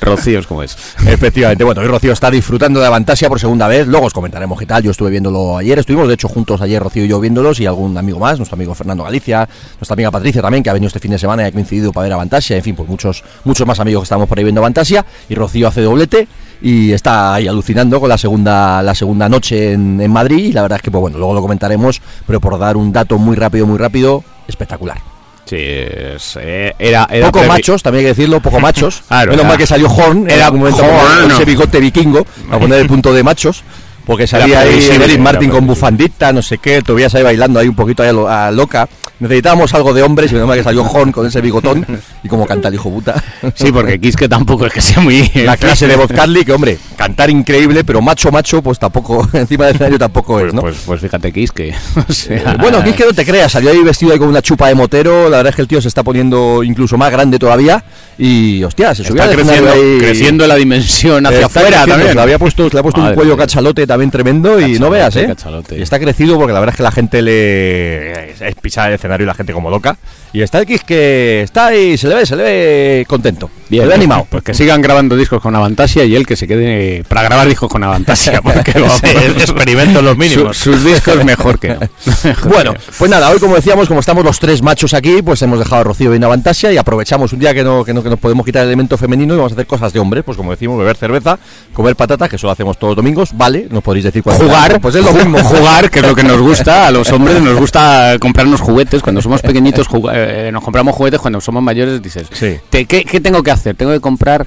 rocíos 0.00 0.46
como 0.46 0.62
es. 0.62 0.76
Efectivamente, 1.06 1.62
bueno, 1.64 1.82
hoy 1.82 1.88
Rocío 1.88 2.12
está 2.12 2.30
disfrutando 2.30 2.80
de 2.80 2.86
Avantasia 2.86 3.28
por 3.28 3.38
segunda 3.38 3.68
vez, 3.68 3.86
luego 3.86 4.06
os 4.06 4.14
comentaremos 4.14 4.58
qué 4.58 4.64
tal, 4.66 4.82
yo 4.82 4.90
estuve 4.90 5.10
viéndolo 5.10 5.58
ayer, 5.58 5.78
estuvimos 5.78 6.08
de 6.08 6.14
hecho 6.14 6.28
juntos 6.28 6.60
ayer 6.62 6.82
Rocío 6.82 7.04
y 7.04 7.08
yo 7.08 7.20
viéndolos 7.20 7.60
y 7.60 7.66
algún 7.66 7.96
amigo 7.98 8.18
más, 8.18 8.38
nuestro 8.38 8.54
amigo 8.56 8.74
Fernando 8.74 9.04
Galicia, 9.04 9.48
nuestra 9.78 9.94
amiga 9.94 10.10
Patricia 10.10 10.40
también, 10.40 10.62
que 10.62 10.70
ha 10.70 10.72
venido 10.72 10.88
este 10.88 11.00
fin 11.00 11.10
de 11.10 11.18
semana 11.18 11.42
y 11.42 11.46
ha 11.46 11.52
coincidido 11.52 11.92
para 11.92 12.04
ver 12.04 12.12
Avantasia, 12.14 12.56
en 12.56 12.62
fin, 12.62 12.74
pues 12.76 12.88
muchos, 12.88 13.22
muchos 13.44 13.66
más 13.66 13.78
amigos 13.80 14.02
que 14.02 14.04
estamos 14.04 14.28
por 14.28 14.38
ahí 14.38 14.44
viendo 14.44 14.60
Avantasia 14.60 15.04
y 15.28 15.34
Rocío 15.34 15.65
hace 15.68 15.82
doblete 15.82 16.28
y 16.62 16.92
está 16.92 17.34
ahí 17.34 17.48
alucinando 17.48 18.00
con 18.00 18.08
la 18.08 18.18
segunda, 18.18 18.82
la 18.82 18.94
segunda 18.94 19.28
noche 19.28 19.72
en, 19.72 20.00
en 20.00 20.10
Madrid 20.10 20.46
y 20.46 20.52
la 20.52 20.62
verdad 20.62 20.76
es 20.76 20.82
que, 20.82 20.90
pues 20.90 21.00
bueno, 21.00 21.18
luego 21.18 21.34
lo 21.34 21.42
comentaremos, 21.42 22.00
pero 22.26 22.40
por 22.40 22.58
dar 22.58 22.76
un 22.76 22.92
dato 22.92 23.18
muy 23.18 23.36
rápido, 23.36 23.66
muy 23.66 23.78
rápido, 23.78 24.24
espectacular. 24.48 24.98
Sí, 25.46 25.56
eh, 25.58 26.74
era, 26.76 27.06
era 27.08 27.30
Poco 27.30 27.46
machos, 27.46 27.80
también 27.80 28.00
hay 28.00 28.12
que 28.12 28.16
decirlo, 28.16 28.40
poco 28.40 28.58
machos. 28.58 29.02
Menos 29.10 29.46
mal 29.46 29.56
que 29.56 29.66
salió 29.66 29.88
Horn, 29.88 30.24
era 30.26 30.36
era 30.36 30.50
un 30.50 30.58
momento 30.58 30.82
Horn, 30.82 31.22
con 31.22 31.30
ese 31.30 31.44
bigote 31.44 31.78
vikingo, 31.78 32.26
a 32.50 32.58
poner 32.58 32.80
el 32.80 32.88
punto 32.88 33.14
de 33.14 33.22
machos. 33.22 33.62
Porque 34.06 34.26
salía 34.26 34.60
ahí 34.60 34.78
era 34.90 35.18
Martin 35.18 35.50
con 35.50 35.66
bufandita, 35.66 36.32
no 36.32 36.40
sé 36.40 36.58
qué, 36.58 36.80
todavía 36.80 37.08
ahí 37.12 37.22
bailando 37.24 37.58
ahí 37.58 37.66
un 37.68 37.74
poquito 37.74 38.02
ahí 38.04 38.10
a, 38.10 38.12
lo- 38.12 38.28
a 38.28 38.50
loca. 38.52 38.88
Necesitábamos 39.18 39.72
algo 39.72 39.94
de 39.94 40.02
hombres 40.02 40.30
y 40.30 40.34
menos 40.34 40.46
mal 40.46 40.58
que 40.58 40.62
salió 40.64 40.82
Horn 40.82 41.10
con 41.10 41.26
ese 41.26 41.40
bigotón 41.40 41.84
y 42.22 42.28
como 42.28 42.46
canta 42.46 42.68
el 42.68 42.74
hijo 42.74 42.90
puta. 42.90 43.14
Sí, 43.54 43.72
porque 43.72 43.98
Kiske 43.98 44.28
tampoco 44.28 44.66
es 44.66 44.72
que 44.74 44.80
sea 44.82 45.00
muy... 45.00 45.28
La 45.36 45.56
clase 45.56 45.86
de 45.88 45.96
Bob 45.96 46.12
Carly, 46.14 46.44
que 46.44 46.52
hombre, 46.52 46.76
cantar 46.96 47.30
increíble, 47.30 47.82
pero 47.82 48.00
macho 48.02 48.30
macho, 48.30 48.62
pues 48.62 48.78
tampoco, 48.78 49.26
encima 49.32 49.64
del 49.66 49.74
escenario 49.74 49.98
tampoco 49.98 50.38
es, 50.40 50.52
¿no? 50.52 50.60
Pues, 50.60 50.76
pues 50.84 51.00
fíjate 51.00 51.32
Kiske. 51.32 51.74
o 52.08 52.12
sea, 52.12 52.36
Eh, 52.52 52.56
Bueno, 52.60 52.84
que 52.84 53.04
no 53.06 53.12
te 53.14 53.24
creas, 53.24 53.50
salió 53.52 53.70
ahí 53.70 53.82
vestido 53.82 54.12
ahí 54.12 54.18
con 54.18 54.28
una 54.28 54.42
chupa 54.42 54.68
de 54.68 54.74
motero, 54.74 55.28
la 55.30 55.38
verdad 55.38 55.50
es 55.50 55.56
que 55.56 55.62
el 55.62 55.68
tío 55.68 55.80
se 55.80 55.88
está 55.88 56.02
poniendo 56.02 56.62
incluso 56.62 56.96
más 56.98 57.10
grande 57.10 57.38
todavía 57.38 57.82
y 58.18 58.62
hostia, 58.64 58.94
se 58.94 59.02
subió 59.02 59.22
está 59.22 59.34
creciendo, 59.34 59.70
ahí- 59.72 59.98
creciendo 59.98 60.46
la 60.46 60.54
dimensión 60.56 61.24
hacia 61.26 61.46
afuera 61.46 61.84
también. 61.86 62.14
Le 62.14 62.20
había 62.20 62.38
puesto, 62.38 62.68
le 62.70 62.78
ha 62.78 62.82
puesto 62.82 63.00
un 63.00 63.14
cuello 63.14 63.34
cachalote 63.36 63.86
también 63.86 63.95
tremendo 64.10 64.60
y 64.60 64.78
no 64.78 64.90
veas, 64.90 65.16
¿eh? 65.16 65.26
cachalote. 65.26 65.78
Y 65.78 65.82
está 65.82 65.98
crecido 65.98 66.36
porque 66.36 66.52
la 66.52 66.60
verdad 66.60 66.74
es 66.74 66.76
que 66.76 66.82
la 66.82 66.92
gente 66.92 67.22
le 67.22 68.30
es 68.30 68.54
pisar 68.60 68.88
el 68.88 68.94
escenario 68.94 69.24
y 69.24 69.26
la 69.26 69.34
gente 69.34 69.52
como 69.52 69.70
loca. 69.70 69.96
Y 70.32 70.42
está 70.42 70.60
X 70.62 70.82
que 70.84 71.42
está 71.42 71.68
ahí, 71.68 71.96
se 71.96 72.08
le 72.08 72.14
ve, 72.14 72.26
se 72.26 72.36
le 72.36 72.42
ve 72.42 73.04
contento. 73.08 73.50
Bien, 73.68 73.88
ve 73.88 73.94
animado. 73.94 74.26
Pues 74.30 74.42
que 74.44 74.54
sigan 74.54 74.80
grabando 74.80 75.16
discos 75.16 75.42
con 75.42 75.54
Avantasia 75.56 76.04
y 76.04 76.14
él 76.14 76.26
que 76.26 76.36
se 76.36 76.46
quede 76.46 77.02
para 77.08 77.22
grabar 77.22 77.48
discos 77.48 77.68
con 77.70 77.82
Avantasia. 77.82 78.40
Porque 78.42 78.72
vamos, 78.78 79.00
Sí, 79.02 79.08
experimentos 79.40 80.02
los 80.04 80.16
mínimos. 80.16 80.56
su- 80.56 80.72
sus 80.72 80.84
discos 80.84 81.24
mejor 81.24 81.58
que 81.58 81.68
no. 81.70 81.80
Mejor 82.24 82.52
Bueno, 82.52 82.72
que 82.72 82.78
no. 82.78 82.84
pues 82.98 83.10
nada, 83.10 83.30
hoy 83.30 83.38
como 83.38 83.56
decíamos, 83.56 83.88
como 83.88 84.00
estamos 84.00 84.24
los 84.24 84.38
tres 84.38 84.62
machos 84.62 84.94
aquí, 84.94 85.22
pues 85.22 85.40
hemos 85.42 85.58
dejado 85.58 85.80
a 85.80 85.84
Rocío 85.84 86.10
bien 86.10 86.22
Avantasia 86.24 86.72
y 86.72 86.76
aprovechamos 86.76 87.32
un 87.32 87.40
día 87.40 87.54
que 87.54 87.64
no, 87.64 87.84
que 87.84 87.92
no, 87.94 88.02
que 88.02 88.10
nos 88.10 88.18
podemos 88.18 88.44
quitar 88.46 88.62
el 88.62 88.68
elemento 88.68 88.96
femenino 88.96 89.34
y 89.34 89.36
vamos 89.36 89.52
a 89.52 89.54
hacer 89.54 89.66
cosas 89.66 89.92
de 89.92 89.98
hombre, 90.00 90.22
pues 90.22 90.36
como 90.36 90.50
decimos, 90.50 90.78
beber 90.78 90.96
cerveza, 90.96 91.38
comer 91.72 91.96
patatas, 91.96 92.28
que 92.28 92.36
eso 92.36 92.46
lo 92.46 92.52
hacemos 92.52 92.78
todos 92.78 92.90
los 92.92 92.96
domingos, 92.96 93.30
vale, 93.34 93.66
nos 93.70 93.82
podéis 93.82 94.04
decir 94.04 94.22
cuál 94.22 94.36
jugar, 94.36 94.80
pues 94.80 94.94
es 94.94 95.04
lo 95.04 95.12
mismo, 95.12 95.38
jugar, 95.42 95.90
que 95.90 95.98
es 96.00 96.06
lo 96.06 96.14
que 96.14 96.22
nos 96.24 96.40
gusta 96.40 96.86
a 96.86 96.90
los 96.90 97.10
hombres, 97.12 97.40
nos 97.42 97.56
gusta 97.58 98.16
comprarnos 98.20 98.60
juguetes. 98.60 99.02
Cuando 99.02 99.20
somos 99.20 99.40
pequeñitos 99.42 99.86
eh, 100.12 100.50
nos 100.52 100.62
compramos 100.62 100.94
juguetes, 100.94 101.20
cuando 101.20 101.40
somos 101.40 101.62
mayores 101.62 102.00
dices, 102.02 102.26
Sí. 102.32 102.56
"¿Te- 102.70 102.84
¿qué, 102.86 103.04
qué 103.04 103.20
tengo 103.20 103.42
que 103.42 103.50
hacer? 103.50 103.55
Tengo 103.74 103.92
que 103.92 104.00
comprar, 104.00 104.46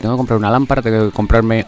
tengo 0.00 0.14
que 0.14 0.18
comprar 0.18 0.38
una 0.38 0.50
lámpara, 0.50 0.82
tengo 0.82 1.06
que 1.06 1.12
comprarme 1.12 1.66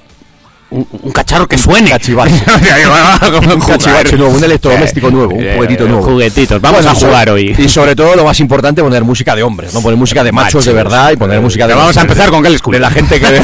un, 0.70 0.86
un 1.02 1.12
cacharro 1.12 1.46
que 1.46 1.56
suene. 1.56 1.90
cachivache. 1.90 2.34
un 3.54 3.60
cachivache 3.60 4.16
nuevo, 4.16 4.34
un 4.34 4.42
electrodoméstico 4.42 5.10
nuevo, 5.12 5.34
un 5.34 5.54
juguetito 5.54 5.86
nuevo. 5.86 6.02
Juguetitos, 6.02 6.60
vamos 6.60 6.82
Bueno, 6.84 6.90
a 6.90 6.94
jugar 7.00 7.30
hoy. 7.30 7.54
Y 7.56 7.68
sobre 7.68 7.94
todo, 7.94 8.16
lo 8.16 8.24
más 8.24 8.40
importante, 8.40 8.82
poner 8.82 9.04
música 9.04 9.36
de 9.36 9.42
hombres, 9.42 9.72
no 9.74 9.80
poner 9.80 9.96
música 9.96 10.24
de 10.24 10.32
machos, 10.32 10.64
de 10.64 10.72
verdad 10.72 11.12
y 11.12 11.16
poner 11.16 11.40
música 11.40 11.66
de. 11.66 11.72
Pero 11.74 11.80
vamos 11.80 11.96
a 11.96 12.00
empezar 12.02 12.30
con 12.30 12.42
Gales. 12.42 12.60
De 12.66 12.80
la 12.80 12.90
gente 12.90 13.20
que. 13.20 13.42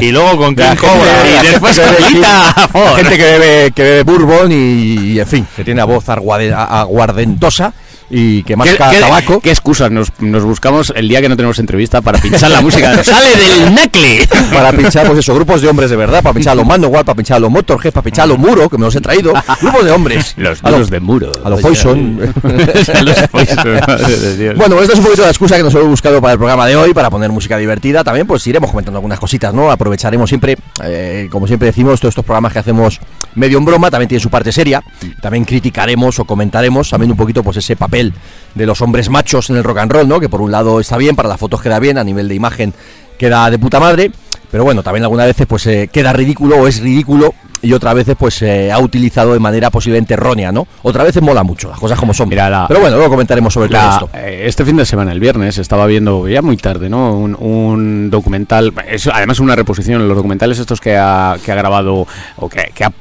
y 0.00 0.10
luego 0.10 0.36
con 0.36 0.56
King 0.56 0.64
y 1.42 1.46
después 1.46 1.80
la 2.18 2.68
Ford. 2.72 2.96
gente 2.96 3.16
que 3.16 3.24
bebe, 3.24 3.70
que 3.72 3.82
bebe 3.82 4.02
bourbon 4.02 4.50
y, 4.50 4.54
y, 5.14 5.20
en 5.20 5.26
fin, 5.26 5.46
que 5.54 5.62
tiene 5.64 5.78
la 5.78 5.84
voz 5.84 6.08
aguardentosa 6.08 7.72
y 8.10 8.42
que 8.42 8.48
¿Qué, 8.52 8.56
masca 8.56 8.90
qué- 8.90 9.00
tabaco. 9.00 9.40
qué 9.40 9.50
excusas 9.50 9.90
nos, 9.90 10.12
nos 10.20 10.42
buscamos 10.44 10.92
el 10.94 11.08
día 11.08 11.20
que 11.20 11.28
no 11.28 11.36
tenemos 11.36 11.58
entrevista 11.58 12.00
para 12.00 12.18
pinchar 12.20 12.50
la 12.50 12.60
música? 12.60 12.92
¡Sale 13.04 13.36
del 13.36 13.74
Necle! 13.74 14.26
Para 14.52 14.72
pinchar, 14.72 15.06
pues 15.06 15.18
eso, 15.20 15.34
grupos 15.34 15.62
de 15.62 15.68
hombres 15.68 15.90
de 15.90 15.96
verdad, 15.96 16.22
para 16.22 16.34
pinchar 16.34 16.52
a 16.52 16.54
los 16.56 16.66
Manowar, 16.66 17.04
para 17.04 17.16
pinchar 17.16 17.36
a 17.36 17.40
los 17.40 17.50
Motorhead, 17.50 17.92
para 17.92 18.04
pinchar 18.04 18.24
a 18.24 18.26
los 18.26 18.38
Muro, 18.38 18.68
que 18.68 18.78
me 18.78 18.84
los 18.84 18.94
he 18.94 19.00
traído. 19.00 19.32
Grupos 19.60 19.84
de 19.84 19.90
hombres. 19.90 20.34
Los 20.44 20.62
a 20.64 20.70
los, 20.70 20.90
de 20.90 21.00
muro. 21.00 21.30
a 21.44 21.48
los 21.50 21.60
Poison. 21.60 22.18
A 22.94 23.02
los 23.02 23.28
Poison, 23.28 23.80
madre 23.86 24.16
de 24.16 24.36
Dios. 24.36 24.56
Bueno, 24.56 24.80
esta 24.80 24.92
es 24.92 24.98
un 24.98 25.04
poquito 25.04 25.22
la 25.22 25.28
excusa 25.28 25.56
que 25.56 25.62
nos 25.62 25.74
hemos 25.74 25.88
buscado 25.88 26.20
para 26.20 26.32
el 26.32 26.38
programa 26.38 26.66
de 26.66 26.76
hoy, 26.76 26.92
para 26.92 27.08
poner 27.10 27.30
música 27.30 27.56
divertida. 27.56 28.04
También, 28.04 28.26
pues 28.26 28.46
iremos 28.46 28.70
comentando 28.70 28.98
algunas 28.98 29.18
cositas, 29.18 29.54
¿no? 29.54 29.70
Aprovecharemos 29.70 30.28
siempre, 30.28 30.56
eh, 30.82 31.28
como 31.30 31.46
siempre 31.46 31.66
decimos, 31.66 32.00
todos 32.00 32.12
estos 32.12 32.24
programas 32.24 32.52
que 32.52 32.58
hacemos 32.58 33.00
medio 33.34 33.58
en 33.58 33.64
broma, 33.64 33.90
también 33.90 34.08
tienen 34.08 34.22
su 34.22 34.30
parte 34.30 34.52
seria. 34.52 34.82
También 35.22 35.44
criticaremos 35.44 36.18
o 36.18 36.24
comentaremos 36.24 36.90
también 36.90 37.10
un 37.10 37.16
poquito, 37.16 37.42
pues 37.42 37.56
ese 37.58 37.76
papel 37.76 37.93
de 37.94 38.66
los 38.66 38.80
hombres 38.80 39.08
machos 39.08 39.50
en 39.50 39.56
el 39.56 39.64
rock 39.64 39.78
and 39.78 39.92
roll, 39.92 40.08
¿no? 40.08 40.20
Que 40.20 40.28
por 40.28 40.40
un 40.40 40.50
lado 40.50 40.80
está 40.80 40.96
bien, 40.96 41.16
para 41.16 41.28
las 41.28 41.38
fotos 41.38 41.62
queda 41.62 41.78
bien, 41.78 41.98
a 41.98 42.04
nivel 42.04 42.28
de 42.28 42.34
imagen 42.34 42.74
queda 43.18 43.48
de 43.50 43.58
puta 43.58 43.80
madre. 43.80 44.10
Pero 44.50 44.64
bueno, 44.64 44.82
también 44.82 45.04
algunas 45.04 45.26
veces 45.26 45.46
pues 45.46 45.66
eh, 45.66 45.88
queda 45.92 46.12
ridículo 46.12 46.56
o 46.56 46.68
es 46.68 46.80
ridículo 46.80 47.34
y 47.64 47.72
otras 47.72 47.94
veces 47.94 48.14
pues 48.18 48.34
se 48.34 48.70
ha 48.70 48.78
utilizado 48.78 49.32
de 49.32 49.40
manera 49.40 49.70
posiblemente 49.70 50.14
errónea, 50.14 50.52
¿no? 50.52 50.66
Otras 50.82 51.06
veces 51.06 51.22
mola 51.22 51.42
mucho, 51.42 51.68
las 51.70 51.78
cosas 51.80 51.98
como 51.98 52.14
son. 52.14 52.28
Mira, 52.28 52.48
la- 52.50 52.66
Pero 52.68 52.80
bueno, 52.80 52.96
luego 52.96 53.10
comentaremos 53.10 53.52
sobre 53.52 53.68
todo 53.68 53.80
esto. 53.90 54.10
eh, 54.14 54.44
este 54.46 54.64
fin 54.64 54.76
de 54.76 54.84
semana, 54.86 55.12
el 55.12 55.20
viernes, 55.20 55.58
estaba 55.58 55.86
viendo 55.86 56.28
ya 56.28 56.42
muy 56.42 56.56
tarde, 56.56 56.88
¿no? 56.88 57.14
Un, 57.16 57.34
un 57.38 58.10
documental, 58.10 58.72
es 58.88 59.06
además 59.06 59.40
una 59.40 59.56
reposición, 59.56 60.06
los 60.06 60.16
documentales 60.16 60.58
estos 60.58 60.80
que 60.80 60.96
ha, 60.96 61.36
que 61.44 61.52
ha 61.52 61.54
grabado 61.54 62.06
o 62.36 62.48
que, 62.48 62.70
que, 62.74 62.84
ha- 62.84 62.92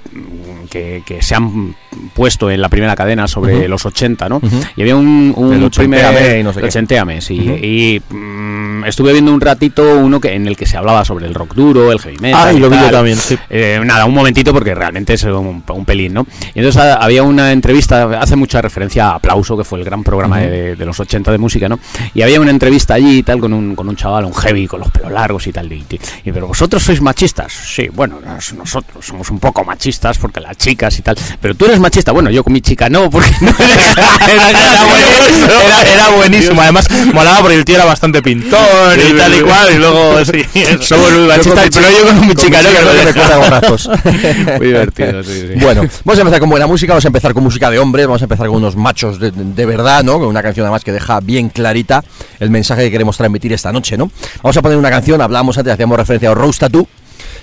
que- 0.70 1.04
que 1.06 1.22
se 1.22 1.36
han 1.36 1.76
puesto 2.14 2.50
en 2.50 2.62
la 2.62 2.70
primera 2.70 2.96
cadena 2.96 3.28
sobre 3.28 3.68
los 3.68 3.86
80, 3.86 4.30
¿no? 4.30 4.42
Y 4.76 4.82
había 4.82 4.96
un, 4.96 5.34
un 5.36 5.70
primer 5.70 6.40
y 6.40 6.44
no 6.44 6.54
sé 6.54 6.62
qué. 6.62 6.66
ochentéame, 6.68 7.22
sí. 7.22 7.40
Ujú. 7.40 7.54
Y 7.64 8.02
mm, 8.10 8.86
estuve 8.86 9.12
viendo 9.14 9.34
un 9.34 9.42
ratito 9.42 9.98
uno 10.00 10.20
que 10.20 10.34
en 10.34 10.48
el 10.48 10.56
que 10.58 10.66
se 10.66 10.78
hablaba 10.78 11.06
sobre 11.06 11.28
el 11.28 11.34
rock 11.34 11.54
duro, 11.56 11.92
el 11.92 12.00
heavy 12.00 12.18
metal. 12.20 12.42
Ah, 12.48 12.54
y 12.54 12.58
y 12.58 12.60
lo 12.60 12.70
vi 12.70 12.78
yo 12.80 12.90
también, 12.92 13.18
sí. 13.18 13.38
Eh, 13.50 13.82
nada, 13.84 14.06
un 14.06 14.14
momentito 14.14 14.53
porque 14.54 14.74
realmente 14.76 15.14
es 15.14 15.24
un, 15.24 15.64
un 15.68 15.86
pelín, 15.86 16.14
¿no? 16.14 16.26
Y 16.54 16.60
entonces 16.60 16.82
ha- 16.82 16.96
había 16.96 17.24
una 17.24 17.52
entrevista, 17.52 18.04
hace 18.20 18.36
mucha 18.36 18.62
referencia 18.62 19.08
a 19.08 19.16
Aplauso, 19.16 19.58
que 19.58 19.64
fue 19.64 19.80
el 19.80 19.86
gran 19.86 20.04
programa 20.04 20.40
de, 20.40 20.76
de 20.76 20.86
los 20.86 21.00
80 21.00 21.32
de 21.32 21.38
música, 21.38 21.68
¿no? 21.68 21.80
Y 22.14 22.22
había 22.22 22.40
una 22.40 22.52
entrevista 22.52 22.94
allí 22.94 23.18
y 23.20 23.24
tal 23.24 23.40
con 23.40 23.54
un, 23.54 23.76
con 23.76 23.90
un 23.90 23.96
chaval, 23.96 24.26
un 24.26 24.34
heavy, 24.34 24.68
con 24.68 24.80
los 24.80 24.92
pelos 24.92 25.12
largos 25.12 25.46
y 25.48 25.52
tal. 25.52 25.72
Y, 25.72 25.84
y- 26.24 26.32
pero 26.32 26.48
vosotros 26.48 26.82
sois 26.84 27.02
machistas. 27.02 27.52
Sí, 27.54 27.90
bueno, 27.92 28.20
nos- 28.26 28.54
nosotros 28.54 29.06
somos 29.06 29.30
un 29.30 29.40
poco 29.40 29.64
machistas 29.64 30.18
porque 30.18 30.40
las 30.40 30.58
chicas 30.58 30.98
y 31.00 31.02
tal. 31.02 31.18
Pero 31.42 31.56
tú 31.56 31.66
eres 31.66 31.80
machista. 31.80 32.12
Bueno, 32.12 32.30
yo 32.30 32.44
con 32.44 32.54
mi 32.54 32.62
chica 32.62 32.90
no, 32.90 33.10
porque 33.10 33.32
no 33.42 33.50
Era, 33.50 34.50
era 34.52 34.86
buenísimo, 34.86 35.46
era- 35.48 35.82
era 35.94 36.10
buenísimo. 36.10 36.62
Además, 36.62 36.88
molaba 37.14 37.40
porque 37.40 37.56
el 37.56 37.66
tío 37.66 37.76
era 37.76 37.86
bastante 37.86 38.22
pintor 38.22 38.98
y 38.98 39.14
tal 39.18 39.34
y 39.36 39.42
cual. 39.42 39.74
Y 39.74 39.78
luego, 39.78 40.24
sí. 40.26 40.46
Somos 40.82 41.12
muy 41.12 41.28
machistas, 41.28 41.70
pero 41.74 41.88
yo 41.90 42.06
con 42.08 42.28
mi 42.28 42.36
chica 42.36 42.62
no, 42.62 42.70
que 42.70 42.84
no 42.86 42.94
me. 42.94 44.33
Muy 44.58 44.68
divertido, 44.68 45.24
sí, 45.24 45.48
sí. 45.48 45.60
Bueno, 45.60 45.82
vamos 46.04 46.18
a 46.18 46.22
empezar 46.22 46.40
con 46.40 46.50
buena 46.50 46.68
música, 46.68 46.94
vamos 46.94 47.06
a 47.06 47.08
empezar 47.08 47.34
con 47.34 47.44
música 47.44 47.70
de 47.70 47.80
hombres, 47.80 48.08
vamos 48.08 48.22
a 48.22 48.26
empezar 48.26 48.48
con 48.48 48.58
unos 48.58 48.76
machos 48.76 49.20
de, 49.20 49.32
de 49.32 49.66
verdad, 49.66 50.04
¿no? 50.04 50.20
Con 50.20 50.28
una 50.28 50.42
canción 50.42 50.66
además 50.66 50.84
que 50.84 50.92
deja 50.92 51.20
bien 51.20 51.50
clarita 51.50 52.04
el 52.40 52.50
mensaje 52.50 52.84
que 52.84 52.92
queremos 52.92 53.18
transmitir 53.18 53.54
esta 53.54 53.72
noche, 53.72 53.98
¿no? 53.98 54.12
Vamos 54.42 54.58
a 54.58 54.62
poner 54.62 54.78
una 54.78 54.90
canción, 54.90 55.22
hablábamos 55.22 55.58
antes, 55.58 55.74
hacíamos 55.74 55.98
referencia 55.98 56.32
a 56.32 56.34
Rose 56.34 56.60
Tattoo, 56.60 56.88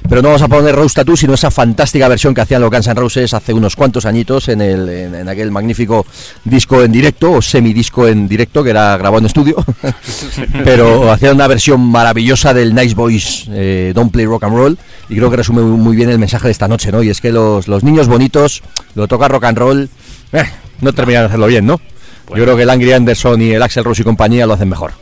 pero 0.08 0.22
no 0.22 0.28
vamos 0.28 0.42
a 0.42 0.48
poner 0.48 0.74
Rose 0.74 0.94
Tattoo, 0.94 1.16
sino 1.16 1.34
esa 1.34 1.50
fantástica 1.50 2.08
versión 2.08 2.34
que 2.34 2.40
hacían 2.40 2.60
los 2.60 2.70
Guns 2.70 2.86
N' 2.86 2.94
Roses 2.94 3.34
hace 3.34 3.52
unos 3.52 3.76
cuantos 3.76 4.06
añitos 4.06 4.48
en, 4.48 4.60
el, 4.60 4.88
en, 4.88 5.14
en 5.14 5.28
aquel 5.28 5.50
magnífico 5.50 6.06
disco 6.44 6.82
en 6.82 6.92
directo, 6.92 7.32
o 7.32 7.42
semidisco 7.42 8.06
en 8.08 8.28
directo, 8.28 8.64
que 8.64 8.70
era 8.70 8.96
grabado 8.96 9.18
en 9.18 9.26
estudio, 9.26 9.64
pero 10.64 11.10
hacían 11.12 11.34
una 11.34 11.46
versión 11.46 11.80
maravillosa 11.80 12.54
del 12.54 12.74
Nice 12.74 12.94
Boys 12.94 13.46
eh, 13.50 13.92
Don't 13.94 14.12
Play 14.12 14.26
Rock 14.26 14.44
and 14.44 14.56
Roll, 14.56 14.78
y 15.08 15.16
creo 15.16 15.30
que 15.30 15.36
resume 15.36 15.62
muy, 15.62 15.78
muy 15.78 15.96
bien 15.96 16.10
el 16.10 16.18
mensaje 16.18 16.48
de 16.48 16.52
esta 16.52 16.68
noche, 16.68 16.90
¿no? 16.92 17.02
Y 17.02 17.10
es 17.10 17.20
que 17.20 17.32
los, 17.32 17.68
los 17.68 17.82
niños 17.84 18.08
bonitos, 18.08 18.62
lo 18.94 19.08
toca 19.08 19.28
rock 19.28 19.44
and 19.44 19.58
roll, 19.58 19.88
eh, 20.32 20.44
no 20.80 20.92
terminan 20.92 21.22
de 21.22 21.26
hacerlo 21.26 21.46
bien, 21.46 21.66
¿no? 21.66 21.80
Yo 22.28 22.44
creo 22.44 22.56
que 22.56 22.62
el 22.62 22.70
Angry 22.70 22.92
Anderson 22.92 23.42
y 23.42 23.50
el 23.50 23.62
Axel 23.62 23.84
Rose 23.84 24.02
y 24.02 24.04
compañía 24.04 24.46
lo 24.46 24.54
hacen 24.54 24.68
mejor. 24.68 24.92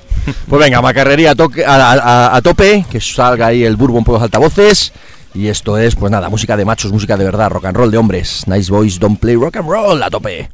Pues 0.49 0.61
venga, 0.61 0.81
macarrería 0.83 1.33
a, 1.33 1.35
toque- 1.35 1.65
a, 1.67 2.41
tope, 2.43 2.85
que 2.91 3.01
salga 3.01 3.47
ahí 3.49 3.65
el 3.65 3.77
bourbon 3.77 4.05
por 4.05 4.15
los 4.15 4.23
altavoces. 4.23 4.93
Y 5.35 5.49
esto 5.49 5.77
es, 5.79 5.95
pues 5.95 6.11
nada, 6.11 6.29
música 6.29 6.57
de 6.57 6.65
machos, 6.65 6.91
música 6.91 7.17
de 7.17 7.25
verdad, 7.25 7.51
rock 7.51 7.67
and 7.67 7.77
roll 7.77 7.91
de 7.91 7.99
hombres. 7.99 8.45
Nice 8.47 8.71
boys, 8.71 8.99
don't 8.99 9.21
play 9.21 9.37
rock 9.37 9.57
and 9.57 9.69
roll, 9.69 10.03
a 10.03 10.11
tope. 10.11 10.49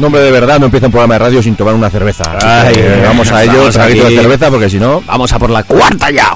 Un 0.00 0.06
hombre 0.06 0.22
de 0.22 0.30
verdad 0.30 0.58
no 0.58 0.64
empieza 0.64 0.86
un 0.86 0.92
programa 0.92 1.12
de 1.16 1.18
radio 1.18 1.42
sin 1.42 1.56
tomar 1.56 1.74
una 1.74 1.90
cerveza. 1.90 2.22
Ay, 2.42 2.72
Eh, 2.74 3.02
vamos 3.04 3.30
a 3.30 3.44
ello, 3.44 3.68
traguito 3.70 4.08
de 4.08 4.16
cerveza, 4.16 4.48
porque 4.50 4.70
si 4.70 4.78
no, 4.78 5.02
Vamos 5.06 5.30
a 5.30 5.38
por 5.38 5.50
la 5.50 5.62
cuarta 5.62 6.10
ya. 6.10 6.34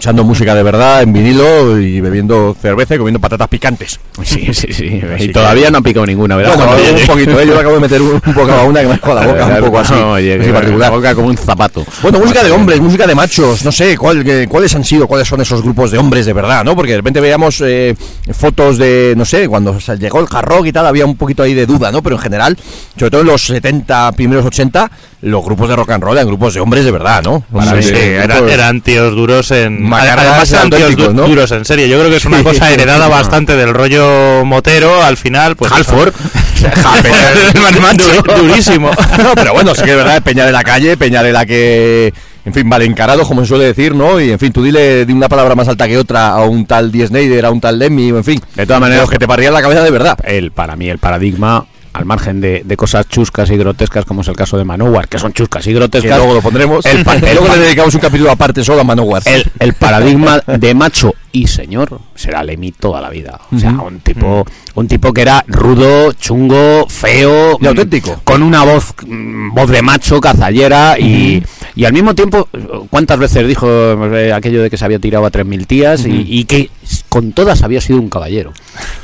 Escuchando 0.00 0.24
música 0.24 0.54
de 0.54 0.62
verdad 0.62 1.02
en 1.02 1.12
vinilo 1.12 1.78
y 1.78 2.00
bebiendo 2.00 2.56
cerveza 2.58 2.94
y 2.94 2.98
comiendo 2.98 3.20
patatas 3.20 3.48
picantes. 3.48 4.00
Sí, 4.24 4.48
sí, 4.54 4.72
sí. 4.72 4.98
Así 5.14 5.24
Y 5.24 5.26
que- 5.26 5.32
todavía 5.34 5.70
no 5.70 5.76
ha 5.76 5.80
picado 5.82 6.06
ninguna, 6.06 6.36
¿verdad? 6.36 6.56
Bueno, 6.56 6.72
un 6.72 7.06
poquito, 7.06 7.38
¿eh? 7.38 7.46
yo 7.46 7.52
le 7.52 7.58
acabo 7.60 7.74
de 7.74 7.80
meter 7.80 8.00
un, 8.00 8.12
un 8.14 8.20
poco 8.34 8.50
a 8.50 8.64
una 8.64 8.80
que 8.80 8.86
me 8.86 8.94
dejó 8.94 9.14
la 9.14 9.26
boca 9.26 9.46
un 9.46 9.64
poco 9.66 9.78
así, 9.78 9.92
Oye, 9.92 10.36
así 10.36 10.46
que 10.46 10.52
particular. 10.54 10.90
La 10.90 10.96
boca 10.96 11.14
como 11.14 11.28
un 11.28 11.36
zapato. 11.36 11.84
Bueno, 12.00 12.18
música 12.18 12.42
de 12.42 12.50
hombres, 12.50 12.80
música 12.80 13.06
de 13.06 13.14
machos, 13.14 13.62
no 13.62 13.70
sé 13.70 13.98
cuál, 13.98 14.24
que- 14.24 14.48
cuáles 14.48 14.74
han 14.74 14.84
sido, 14.84 15.06
cuáles 15.06 15.28
son 15.28 15.42
esos 15.42 15.60
grupos 15.60 15.90
de 15.90 15.98
hombres 15.98 16.24
de 16.24 16.32
verdad, 16.32 16.64
¿no? 16.64 16.74
Porque 16.74 16.92
de 16.92 16.96
repente 16.96 17.20
veíamos 17.20 17.60
eh, 17.60 17.94
fotos 18.32 18.78
de, 18.78 19.12
no 19.18 19.26
sé, 19.26 19.48
cuando 19.48 19.78
se 19.80 19.98
llegó 19.98 20.20
el 20.20 20.26
hard 20.30 20.46
rock 20.46 20.66
y 20.68 20.72
tal, 20.72 20.86
había 20.86 21.04
un 21.04 21.16
poquito 21.18 21.42
ahí 21.42 21.52
de 21.52 21.66
duda, 21.66 21.92
¿no? 21.92 22.02
Pero 22.02 22.16
en 22.16 22.22
general, 22.22 22.56
sobre 22.96 23.10
todo 23.10 23.20
en 23.20 23.26
los 23.26 23.44
70, 23.44 24.12
primeros 24.12 24.46
80, 24.46 24.90
los 25.22 25.44
grupos 25.44 25.68
de 25.68 25.76
rock 25.76 25.90
and 25.90 26.02
roll 26.02 26.16
eran 26.16 26.26
grupos 26.28 26.54
de 26.54 26.60
hombres 26.60 26.84
de 26.84 26.90
verdad, 26.90 27.22
¿no? 27.22 27.44
Sí, 27.50 27.56
Hombres 27.56 27.86
sí, 27.86 27.92
de- 27.92 28.14
era- 28.16 28.36
grupos- 28.36 28.52
eran 28.52 28.80
tíos 28.80 29.14
duros 29.14 29.50
en. 29.50 29.82
Macarras 29.82 30.26
Además, 30.26 30.52
eran 30.52 30.70
tíos 30.70 30.96
du- 30.96 31.12
¿no? 31.12 31.26
duros 31.26 31.50
en 31.52 31.64
serio. 31.64 31.86
Yo 31.86 31.98
creo 31.98 32.10
que 32.10 32.16
es 32.16 32.24
una 32.24 32.38
Sí. 32.38 32.44
cosa 32.44 32.70
heredada 32.70 33.06
bastante 33.08 33.54
del 33.56 33.74
rollo 33.74 34.44
motero. 34.44 35.02
Al 35.02 35.16
final, 35.16 35.56
pues. 35.56 35.70
Halford. 35.72 36.14
Durísimo. 38.36 38.90
No, 39.22 39.32
pero 39.34 39.52
bueno, 39.52 39.74
sí 39.74 39.82
que 39.82 39.90
es 39.90 39.96
verdad, 39.96 40.22
Peña 40.22 40.46
de 40.46 40.52
la 40.52 40.62
calle, 40.62 40.96
Peña 40.96 41.22
de 41.22 41.32
la 41.32 41.46
que, 41.46 42.12
en 42.44 42.52
fin, 42.54 42.68
vale 42.68 42.84
encarado, 42.84 43.26
como 43.26 43.42
se 43.42 43.48
suele 43.48 43.64
decir, 43.64 43.94
¿no? 43.94 44.20
Y 44.20 44.30
en 44.32 44.38
fin, 44.38 44.52
tú 44.52 44.62
dile 44.62 45.04
di 45.06 45.12
una 45.12 45.28
palabra 45.28 45.54
más 45.54 45.68
alta 45.68 45.86
que 45.88 45.96
otra 45.98 46.28
a 46.30 46.44
un 46.44 46.66
tal 46.66 46.90
Snyder, 46.92 47.46
a 47.46 47.50
un 47.50 47.60
tal 47.60 47.78
Lemmy, 47.78 48.08
en 48.08 48.24
fin. 48.24 48.40
De 48.54 48.66
todas 48.66 48.80
maneras, 48.80 49.08
que 49.08 49.18
te 49.18 49.26
partían 49.26 49.52
la 49.54 49.62
cabeza 49.62 49.82
de 49.82 49.90
verdad. 49.90 50.18
el, 50.24 50.50
para 50.52 50.76
mí 50.76 50.88
el 50.88 50.98
paradigma, 50.98 51.66
al 51.92 52.04
margen 52.04 52.40
de, 52.40 52.62
de 52.64 52.76
cosas 52.76 53.08
chuscas 53.08 53.50
y 53.50 53.56
grotescas, 53.56 54.04
como 54.04 54.20
es 54.22 54.28
el 54.28 54.36
caso 54.36 54.56
de 54.56 54.64
Manowar, 54.64 55.08
que 55.08 55.18
son 55.18 55.32
chuscas 55.32 55.66
y 55.66 55.70
Que 55.70 55.74
grotescas, 55.76 56.18
luego 56.18 56.34
lo 56.34 56.42
pondremos. 56.42 56.84
El 56.86 57.04
luego 57.34 57.54
le 57.54 57.60
dedicamos 57.62 57.94
un 57.94 58.00
capítulo 58.00 58.30
aparte 58.30 58.62
solo 58.64 58.80
a 58.82 58.84
Manowar. 58.84 59.22
el, 59.26 59.44
el 59.58 59.74
paradigma 59.74 60.40
de 60.46 60.74
macho 60.74 61.14
y 61.32 61.46
señor 61.46 62.00
será 62.14 62.42
Lemmy 62.42 62.72
toda 62.72 63.00
la 63.00 63.08
vida. 63.08 63.40
O 63.54 63.58
sea, 63.58 63.70
un 63.70 64.00
tipo, 64.00 64.44
un 64.74 64.88
tipo 64.88 65.12
que 65.12 65.22
era 65.22 65.44
rudo, 65.46 66.12
chungo, 66.12 66.86
feo, 66.88 67.56
Y 67.60 67.66
auténtico. 67.66 68.20
con 68.24 68.42
una 68.42 68.64
voz, 68.64 68.94
mm, 69.06 69.54
voz 69.54 69.70
de 69.70 69.80
macho, 69.82 70.20
cazallera 70.20 70.98
y, 70.98 71.42
y 71.76 71.84
al 71.84 71.92
mismo 71.92 72.14
tiempo, 72.16 72.48
¿cuántas 72.90 73.18
veces 73.18 73.46
dijo 73.46 73.68
eh, 74.16 74.32
aquello 74.32 74.62
de 74.62 74.70
que 74.70 74.76
se 74.76 74.84
había 74.84 74.98
tirado 74.98 75.24
a 75.24 75.30
3.000 75.30 75.66
tías 75.66 76.04
y, 76.04 76.24
y 76.26 76.44
que 76.46 76.68
con 77.10 77.32
todas 77.32 77.62
había 77.62 77.82
sido 77.82 77.98
un 78.00 78.08
caballero? 78.08 78.52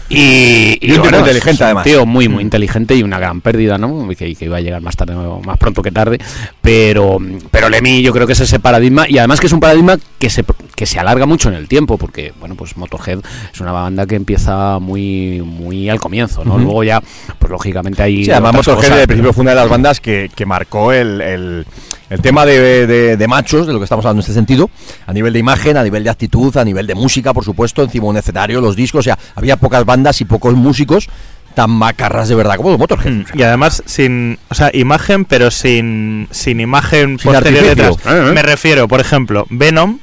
Y, 0.08 0.78
Y 0.80 0.92
un 0.92 1.02
tipo 1.02 1.16
inteligente, 1.16 1.50
es 1.50 1.60
un 1.60 1.64
además. 1.64 1.84
tío 1.84 2.06
muy, 2.06 2.28
muy 2.28 2.42
inteligente 2.42 2.94
y 2.94 3.02
una 3.02 3.18
gran 3.18 3.40
pérdida, 3.40 3.76
¿no? 3.76 4.08
Que, 4.16 4.34
que 4.34 4.44
iba 4.44 4.56
a 4.56 4.60
llegar 4.60 4.80
más 4.80 4.96
tarde, 4.96 5.14
más 5.44 5.58
pronto 5.58 5.82
que 5.82 5.90
tarde. 5.90 6.18
Pero, 6.62 7.18
pero 7.50 7.68
Lemmy 7.68 8.02
yo 8.02 8.12
creo 8.12 8.26
que 8.26 8.32
es 8.34 8.40
ese 8.40 8.60
paradigma 8.60 9.06
y 9.08 9.18
además 9.18 9.40
que 9.40 9.48
es 9.48 9.52
un 9.52 9.60
paradigma 9.60 9.98
que 10.18 10.30
se, 10.30 10.44
que 10.76 10.86
se 10.86 10.98
alarga 11.00 11.26
mucho 11.26 11.48
en 11.48 11.56
el 11.56 11.66
tiempo 11.68 11.98
porque, 11.98 12.32
bueno, 12.38 12.54
pues 12.54 12.76
Motorhead 12.76 13.18
es 13.52 13.60
una 13.60 13.72
banda 13.72 14.06
que 14.06 14.14
empieza 14.14 14.78
muy, 14.78 15.42
muy 15.44 15.88
al 15.90 15.98
comienzo, 16.00 16.44
¿no? 16.44 16.56
Luego 16.58 16.84
ya, 16.84 17.02
pues 17.38 17.50
lógicamente 17.50 18.02
hay 18.02 18.24
Sí, 18.24 18.30
además 18.30 18.54
Motorhead 18.54 18.82
cosas. 18.82 19.00
al 19.00 19.06
principio 19.08 19.32
fue 19.32 19.42
una 19.42 19.50
de 19.50 19.56
las 19.56 19.68
bandas 19.68 20.00
que, 20.00 20.30
que 20.34 20.46
marcó 20.46 20.92
el, 20.92 21.20
el- 21.20 21.66
el 22.08 22.20
tema 22.20 22.46
de, 22.46 22.86
de- 22.86 23.16
de 23.16 23.26
machos, 23.28 23.66
de 23.66 23.72
lo 23.72 23.80
que 23.80 23.84
estamos 23.84 24.04
hablando 24.04 24.20
en 24.20 24.22
este 24.22 24.32
sentido, 24.32 24.70
a 25.08 25.12
nivel 25.12 25.32
de 25.32 25.40
imagen, 25.40 25.76
a 25.76 25.82
nivel 25.82 26.04
de 26.04 26.10
actitud, 26.10 26.56
a 26.56 26.64
nivel 26.64 26.86
de 26.86 26.94
música, 26.94 27.34
por 27.34 27.44
supuesto, 27.44 27.88
encima 27.96 28.04
de 28.06 28.10
un 28.10 28.16
escenario, 28.18 28.60
los 28.60 28.76
discos, 28.76 29.00
o 29.00 29.02
sea, 29.02 29.18
había 29.34 29.56
pocas 29.56 29.84
bandas 29.84 30.20
y 30.20 30.24
pocos 30.24 30.54
músicos 30.54 31.08
tan 31.54 31.70
macarras 31.70 32.28
de 32.28 32.34
verdad 32.34 32.56
como 32.56 32.70
los 32.70 32.78
Motorhead. 32.78 33.10
Mm, 33.12 33.24
Y 33.34 33.42
además 33.42 33.82
sin, 33.86 34.38
o 34.50 34.54
sea, 34.54 34.70
imagen, 34.74 35.24
pero 35.24 35.50
sin, 35.50 36.28
sin 36.30 36.60
imagen 36.60 37.18
Sin 37.18 37.32
posterior 37.32 37.64
artificio. 37.64 37.96
detrás. 37.96 38.14
Eh, 38.14 38.28
eh. 38.28 38.32
Me 38.32 38.42
refiero, 38.42 38.86
por 38.88 39.00
ejemplo, 39.00 39.46
Venom 39.48 39.98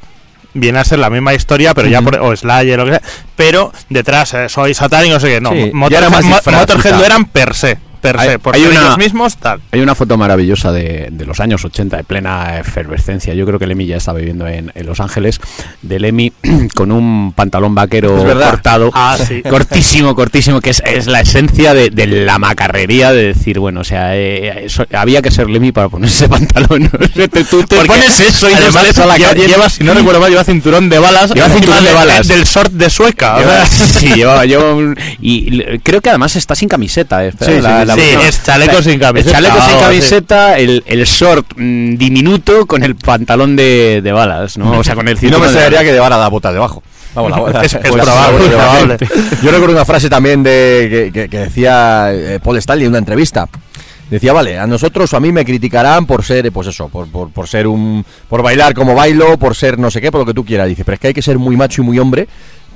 viene 0.55 0.79
a 0.79 0.83
ser 0.83 0.97
la 0.99 1.09
misma 1.11 1.33
historia, 1.35 1.73
pero 1.75 1.87
ya 1.89 2.01
por, 2.01 2.15
o 2.19 2.35
Slayer 2.35 2.79
o 2.79 2.85
lo 2.85 2.91
que 2.91 2.97
sea, 2.99 3.07
pero 3.35 3.71
detrás 3.89 4.33
eh, 4.33 4.49
soy 4.49 4.73
satánico, 4.73 5.13
no 5.15 5.19
sé 5.19 5.27
qué, 5.27 5.41
no, 5.41 5.51
Sí, 5.51 5.69
Motorhead, 5.73 6.01
era 6.03 6.09
más 6.09 6.25
Mo- 6.25 6.51
Motorhead 6.59 6.97
lo 6.97 7.05
eran 7.05 7.25
per 7.25 7.53
se, 7.53 7.77
per 8.03 8.19
Hay- 8.19 8.29
se, 8.31 8.39
por 8.39 8.53
hay 8.53 8.61
ser 8.63 8.71
una- 8.71 8.81
ellos 8.81 8.97
mismos, 8.97 9.37
tal. 9.37 9.61
Hay 9.71 9.79
una 9.79 9.95
foto 9.95 10.17
maravillosa 10.17 10.73
de, 10.73 11.07
de 11.09 11.25
los 11.25 11.39
años 11.39 11.63
80, 11.63 11.95
de 11.97 12.03
plena 12.03 12.59
efervescencia. 12.59 13.33
Yo 13.33 13.45
creo 13.45 13.57
que 13.59 13.65
Lemmy 13.65 13.85
ya 13.85 13.95
estaba 13.95 14.17
viviendo 14.19 14.45
en, 14.45 14.71
en 14.75 14.85
Los 14.85 14.99
Ángeles. 14.99 15.39
De 15.81 15.99
Lemmy 15.99 16.33
con 16.75 16.91
un 16.91 17.31
pantalón 17.33 17.73
vaquero 17.73 18.15
cortado. 18.17 18.91
Ah, 18.93 19.17
sí. 19.25 19.41
Cortísimo, 19.49 20.15
cortísimo, 20.15 20.59
que 20.59 20.71
es, 20.71 20.83
es 20.85 21.07
la 21.07 21.21
esencia 21.21 21.73
de, 21.73 21.89
de 21.89 22.05
la 22.07 22.39
macarrería 22.39 23.11
de 23.13 23.27
decir, 23.27 23.59
bueno, 23.59 23.79
o 23.79 23.83
sea, 23.85 24.15
eh, 24.17 24.65
eso- 24.65 24.85
había 24.93 25.21
que 25.21 25.31
ser 25.31 25.49
Lemmy 25.49 25.71
para 25.71 25.87
ponerse 25.87 26.27
pantalón. 26.29 26.89
Te- 27.13 27.27
tú 27.45 27.63
te 27.63 27.77
Porque 27.77 27.87
pones 27.87 28.19
eso 28.19 28.49
y 28.49 28.53
además 28.53 28.97
a 28.99 29.05
la 29.05 29.17
calle. 29.17 29.47
lleva, 29.47 29.69
si 29.69 29.83
no 29.85 29.93
recuerdo 29.93 30.19
mal, 30.19 30.29
lleva 30.29 30.43
cinturón 30.43 30.89
de 30.89 30.99
balas. 30.99 31.33
Lleva 31.33 31.47
cinturón 31.49 31.83
de 31.83 31.89
de- 31.89 31.95
balas. 31.95 32.27
Del 32.27 32.43
short 32.43 32.73
de 32.73 32.89
sueca. 32.89 33.37
o 33.37 33.39
Lleva- 33.39 33.65
sea, 33.65 33.87
sí, 33.87 34.07
llevaba, 34.13 34.45
lleva 34.45 34.73
un- 34.73 34.97
y 35.21 35.61
creo 35.79 36.01
que 36.01 36.09
además 36.09 36.35
está 36.35 36.55
sin 36.55 36.67
camiseta. 36.67 37.25
eh, 37.25 37.31
Sí, 37.39 37.61
la- 37.61 37.81
sí, 37.81 37.85
la- 37.87 37.92
sí, 37.95 38.17
es 38.27 38.43
chaleco 38.43 38.81
sin 38.81 38.99
camiseta. 38.99 39.37
El 39.37 39.43
chaleco 39.45 39.57
o 39.57 39.61
sin 39.61 39.69
algo 39.71 39.79
así. 39.85 39.85
camiseta, 39.93 40.57
el, 40.57 40.83
el 40.85 41.03
short 41.05 41.45
mm, 41.55 41.95
diminuto 41.95 42.65
con 42.65 42.83
el 42.83 42.95
pantalón 42.95 43.55
de, 43.55 44.01
de 44.03 44.11
balas, 44.11 44.57
¿no? 44.57 44.79
O 44.79 44.83
sea, 44.83 44.95
con 44.95 45.07
el 45.07 45.13
Y 45.13 45.15
no 45.15 45.21
me 45.21 45.27
cinturón 45.29 45.41
de 45.41 45.47
extrañaría 45.47 45.77
balas. 45.79 45.89
que 45.89 45.93
llevara 45.93 46.17
la 46.17 46.27
bota 46.29 46.51
debajo. 46.53 46.83
Vamos, 47.15 47.31
la 47.31 47.37
bota. 47.41 47.63
Es- 47.63 47.73
es 47.73 47.79
Pues, 47.89 48.03
probable, 48.03 48.37
pues, 48.39 48.49
es 48.49 48.55
probable. 48.55 48.97
Yo 49.43 49.51
recuerdo 49.51 49.73
una 49.75 49.85
frase 49.85 50.09
también 50.09 50.41
de 50.43 50.87
que, 51.13 51.21
que- 51.21 51.29
que 51.29 51.37
decía 51.39 52.07
eh, 52.11 52.39
Paul 52.43 52.57
Stanley 52.57 52.85
en 52.85 52.89
una 52.91 52.99
entrevista. 52.99 53.47
Decía, 54.09 54.33
vale, 54.33 54.59
a 54.59 54.67
nosotros 54.67 55.11
o 55.13 55.17
a 55.17 55.19
mí 55.19 55.31
me 55.31 55.43
criticarán 55.43 56.05
por 56.05 56.23
ser, 56.23 56.51
pues 56.51 56.67
eso, 56.67 56.87
por, 56.89 57.07
por, 57.07 57.31
por 57.31 57.47
ser 57.47 57.65
un. 57.67 58.05
por 58.29 58.43
bailar 58.43 58.73
como 58.75 58.93
bailo, 58.93 59.37
por 59.37 59.55
ser 59.55 59.79
no 59.79 59.89
sé 59.89 60.01
qué, 60.01 60.11
por 60.11 60.19
lo 60.21 60.25
que 60.25 60.33
tú 60.33 60.45
quieras. 60.45 60.67
Dice, 60.67 60.83
pero 60.85 60.93
es 60.95 60.99
que 60.99 61.07
hay 61.07 61.13
que 61.13 61.21
ser 61.21 61.39
muy 61.39 61.55
macho 61.55 61.81
y 61.81 61.85
muy 61.85 61.97
hombre 61.97 62.27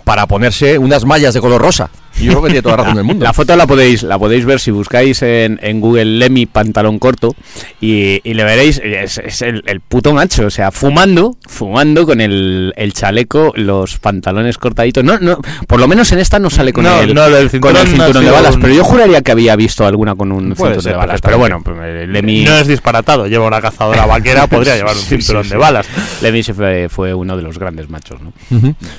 para 0.03 0.25
ponerse 0.25 0.77
unas 0.77 1.03
mallas 1.05 1.33
de 1.33 1.41
color 1.41 1.61
rosa. 1.61 1.89
Yo 2.19 2.31
creo 2.31 2.41
que 2.43 2.47
tiene 2.49 2.61
toda 2.61 2.77
la 2.77 2.83
razón 2.83 2.95
del 2.97 3.03
mundo. 3.05 3.23
La 3.23 3.33
foto 3.33 3.55
la 3.55 3.67
podéis, 3.67 4.03
la 4.03 4.17
podéis 4.17 4.45
ver 4.45 4.59
si 4.59 4.71
buscáis 4.71 5.21
en, 5.21 5.59
en 5.61 5.79
Google 5.81 6.05
Lemmy 6.05 6.45
pantalón 6.45 6.99
corto 6.99 7.35
y, 7.81 8.19
y 8.23 8.33
le 8.33 8.43
veréis, 8.43 8.79
es, 8.83 9.17
es 9.19 9.41
el, 9.41 9.63
el 9.67 9.81
puto 9.81 10.13
macho, 10.13 10.45
o 10.45 10.49
sea, 10.49 10.71
fumando, 10.71 11.37
fumando 11.47 12.05
con 12.05 12.21
el, 12.21 12.73
el 12.75 12.93
chaleco, 12.93 13.53
los 13.55 13.97
pantalones 13.99 14.57
cortaditos. 14.57 15.03
No, 15.03 15.19
no, 15.19 15.39
por 15.67 15.79
lo 15.79 15.87
menos 15.87 16.11
en 16.11 16.19
esta 16.19 16.39
no 16.39 16.49
sale 16.49 16.73
con 16.73 16.83
No, 16.83 16.99
el, 17.01 17.13
no, 17.13 17.29
del 17.29 17.43
con 17.43 17.49
cinturón 17.49 17.77
el 17.77 17.87
cinturón 17.87 18.25
de 18.25 18.31
balas, 18.31 18.55
un- 18.55 18.61
pero 18.61 18.73
yo 18.73 18.83
juraría 18.83 19.21
que 19.21 19.31
había 19.31 19.55
visto 19.55 19.85
alguna 19.85 20.15
con 20.15 20.31
un 20.31 20.53
Puede 20.53 20.75
cinturón 20.75 20.81
ser, 20.83 20.91
de 20.93 20.97
balas. 20.97 21.21
Pero 21.21 21.37
bueno, 21.37 21.61
pues, 21.63 21.77
eh, 21.81 22.07
Lemmy... 22.07 22.43
No 22.43 22.57
es 22.57 22.67
disparatado, 22.67 23.27
lleva 23.27 23.45
una 23.47 23.61
cazadora 23.61 24.05
vaquera, 24.07 24.47
podría 24.47 24.75
llevar 24.75 24.95
un 24.95 25.01
Sí, 25.01 25.17
cinturón 25.17 25.43
sí. 25.43 25.51
de 25.51 25.57
balas. 25.57 25.85
Lemmy 26.21 26.43
se 26.43 26.53
fue, 26.53 26.87
fue 26.89 27.13
uno 27.13 27.35
de 27.37 27.43
los 27.43 27.57
grandes 27.59 27.89
machos, 27.89 28.19
¿no? 28.21 28.33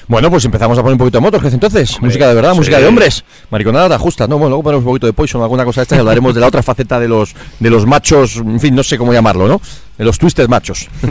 Bueno, 0.06 0.30
pues 0.30 0.44
empezamos 0.44 0.78
a 0.78 0.82
poner 0.82 0.92
un 0.94 0.98
poquito 0.98 1.18
de 1.18 1.22
Motorhead 1.22 1.52
entonces. 1.54 2.00
música 2.00 2.28
de 2.28 2.34
verdad, 2.34 2.52
sí. 2.52 2.58
música 2.58 2.78
de 2.78 2.84
hombres. 3.08 3.24
Mariconada 3.50 3.98
justa, 3.98 4.26
¿no? 4.26 4.36
Bueno, 4.36 4.50
luego 4.50 4.62
ponemos 4.62 4.84
un 4.84 4.90
poquito 4.90 5.06
de 5.06 5.12
Poison, 5.12 5.40
alguna 5.42 5.64
cosa 5.64 5.80
de 5.80 5.84
esta 5.84 5.96
y 5.96 5.98
hablaremos 6.00 6.34
de 6.34 6.40
la 6.40 6.46
otra 6.48 6.62
faceta 6.62 7.00
de 7.00 7.08
los, 7.08 7.34
de 7.58 7.70
los 7.70 7.86
machos, 7.86 8.36
en 8.36 8.60
fin, 8.60 8.74
no 8.74 8.82
sé 8.82 8.98
cómo 8.98 9.12
llamarlo, 9.12 9.48
¿no? 9.48 9.60
De 9.96 10.04
los 10.04 10.16
twisted 10.18 10.48
machos. 10.48 10.88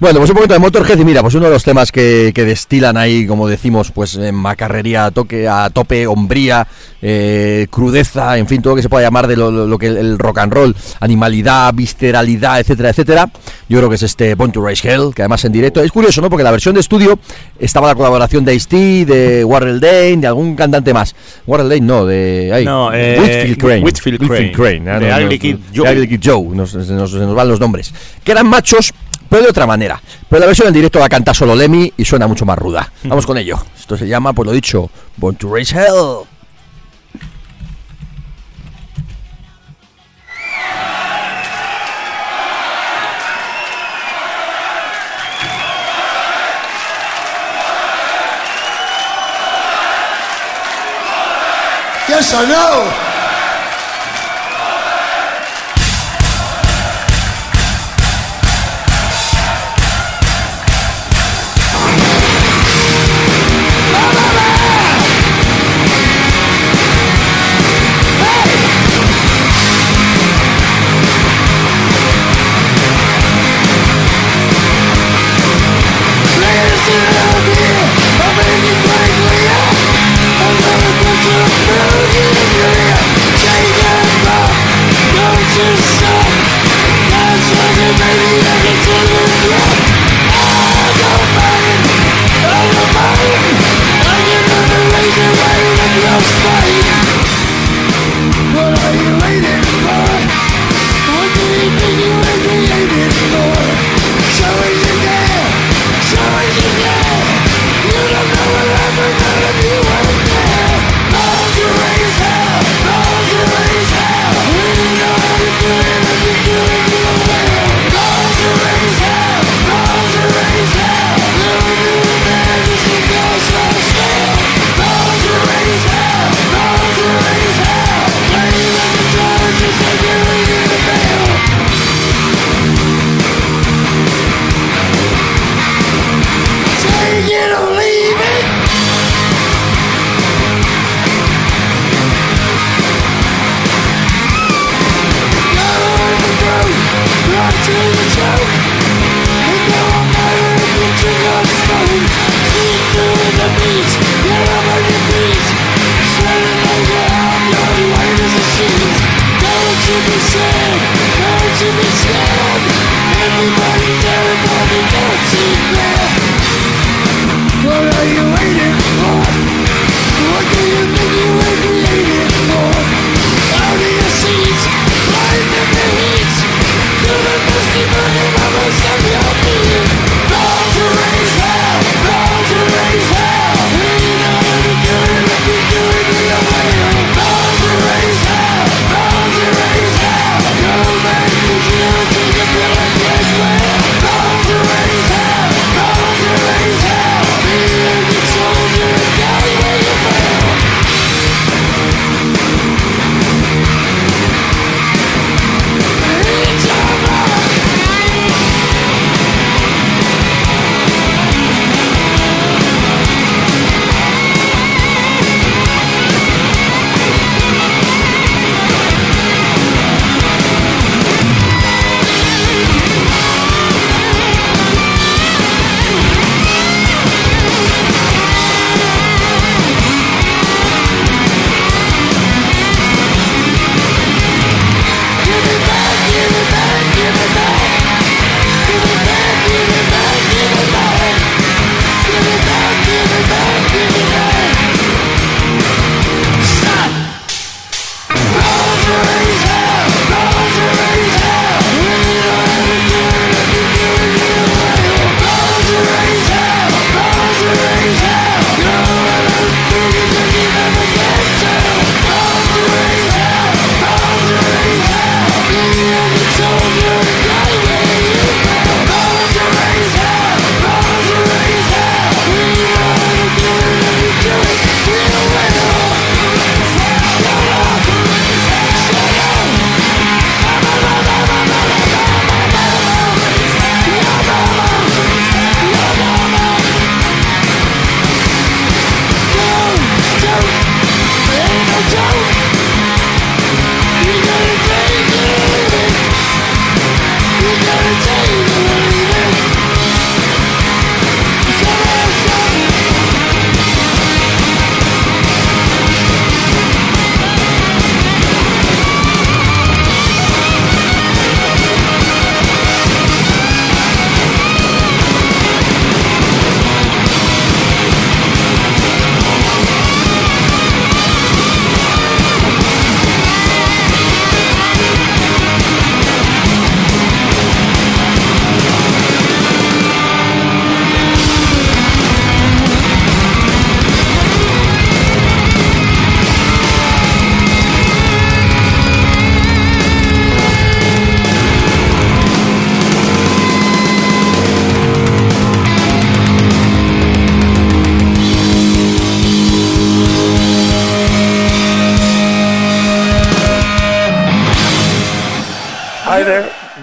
bueno, 0.00 0.18
pues 0.18 0.30
un 0.30 0.36
poquito 0.36 0.54
de 0.54 0.58
Motorhead 0.58 0.98
y 0.98 1.04
mira, 1.04 1.22
pues 1.22 1.34
uno 1.34 1.46
de 1.46 1.52
los 1.52 1.62
temas 1.62 1.92
que, 1.92 2.32
que 2.34 2.44
destilan 2.44 2.96
ahí, 2.96 3.26
como 3.26 3.46
decimos, 3.46 3.92
pues 3.92 4.16
en 4.16 4.34
macarrería 4.34 5.06
a, 5.06 5.10
toque, 5.12 5.46
a 5.48 5.70
tope, 5.70 6.06
hombría, 6.08 6.66
eh, 7.00 7.66
crudeza, 7.70 8.38
en 8.38 8.48
fin, 8.48 8.60
todo 8.60 8.72
lo 8.72 8.76
que 8.76 8.82
se 8.82 8.88
pueda 8.88 9.04
llamar 9.04 9.26
de 9.28 9.36
lo, 9.36 9.50
lo- 9.52 9.66
lo 9.66 9.78
que 9.78 9.86
el, 9.88 9.96
el 9.98 10.18
rock 10.18 10.38
and 10.38 10.52
roll, 10.52 10.76
animalidad, 11.00 11.72
visceralidad, 11.74 12.58
etcétera, 12.60 12.90
etcétera. 12.90 13.30
Yo 13.68 13.78
creo 13.78 13.88
que 13.88 13.94
es 13.96 14.02
este 14.02 14.34
Born 14.34 14.50
to 14.52 14.64
Raise 14.64 14.88
Hell, 14.88 15.12
que 15.14 15.22
además 15.22 15.44
en 15.44 15.52
directo 15.52 15.80
es 15.82 15.92
curioso, 15.92 16.20
¿no? 16.20 16.28
Porque 16.28 16.42
la 16.44 16.50
versión 16.50 16.74
de 16.74 16.80
estudio 16.80 17.18
estaba 17.58 17.86
la 17.88 17.94
colaboración 17.94 18.44
de 18.44 18.54
Ice-T, 18.54 19.04
de 19.06 19.44
Warrell 19.44 19.78
Dane, 19.80 20.16
de 20.16 20.26
algún 20.26 20.56
cantante 20.56 20.92
más. 20.92 21.01
Warrell 21.46 21.68
Dane 21.68 21.80
no, 21.82 22.06
de 22.06 22.50
ay, 22.52 22.64
No, 22.64 22.92
eh, 22.92 23.18
Whitfield 23.20 23.58
Crane. 23.58 23.82
Whitfield 23.84 24.54
Crane, 24.56 24.90
ah, 24.90 24.98
de 24.98 25.08
no, 25.08 25.18
no, 25.18 25.24
Ugly 25.26 25.38
Kid 25.38 25.56
Joe. 25.74 25.92
Ugly 25.92 26.08
Kid 26.08 26.20
Joe, 26.24 26.42
nos, 26.54 26.74
nos- 26.74 27.12
nos 27.12 27.34
van 27.34 27.48
los 27.48 27.60
nombres. 27.60 27.92
Que 28.24 28.32
eran 28.32 28.46
machos, 28.46 28.92
pero 29.28 29.42
de 29.42 29.48
otra 29.50 29.66
manera. 29.66 30.00
Pero 30.28 30.40
la 30.40 30.46
versión 30.46 30.68
en 30.68 30.74
directo 30.74 30.98
la 30.98 31.08
canta 31.08 31.32
solo 31.34 31.54
Lemmy 31.54 31.92
y 31.96 32.04
suena 32.04 32.26
mucho 32.26 32.44
más 32.44 32.58
ruda. 32.58 32.92
Vamos 33.04 33.26
con 33.26 33.36
ello. 33.38 33.56
Esto 33.78 33.96
se 33.96 34.06
llama, 34.06 34.32
pues 34.32 34.46
lo 34.46 34.52
dicho, 34.52 34.90
Born 35.16 35.36
to 35.36 35.52
Raise 35.52 35.74
Hell. 35.76 36.26
Yes 52.12 52.34
or 52.34 52.46
no? 52.46 53.11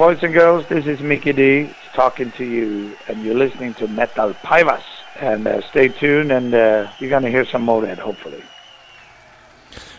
Boys 0.10 0.24
and 0.24 0.34
girls. 0.34 0.66
This 0.70 0.86
is 0.88 1.00
Mickey 1.02 1.34
D 1.34 1.70
talking 1.94 2.32
to 2.38 2.44
you, 2.44 2.96
and 3.08 3.24
you're 3.24 3.38
listening 3.46 3.74
to 3.76 3.88
Metal 3.88 4.34
Pivas. 4.44 4.82
And 5.22 5.46
uh, 5.48 5.62
stay 5.70 5.90
tuned, 5.90 6.32
and 6.32 6.54
uh, 6.54 6.88
you're 7.00 7.12
gonna 7.12 7.30
hear 7.30 7.46
some 7.46 7.62
more 7.64 7.84
of 7.84 7.90
that, 7.90 8.00
hopefully. 8.00 8.42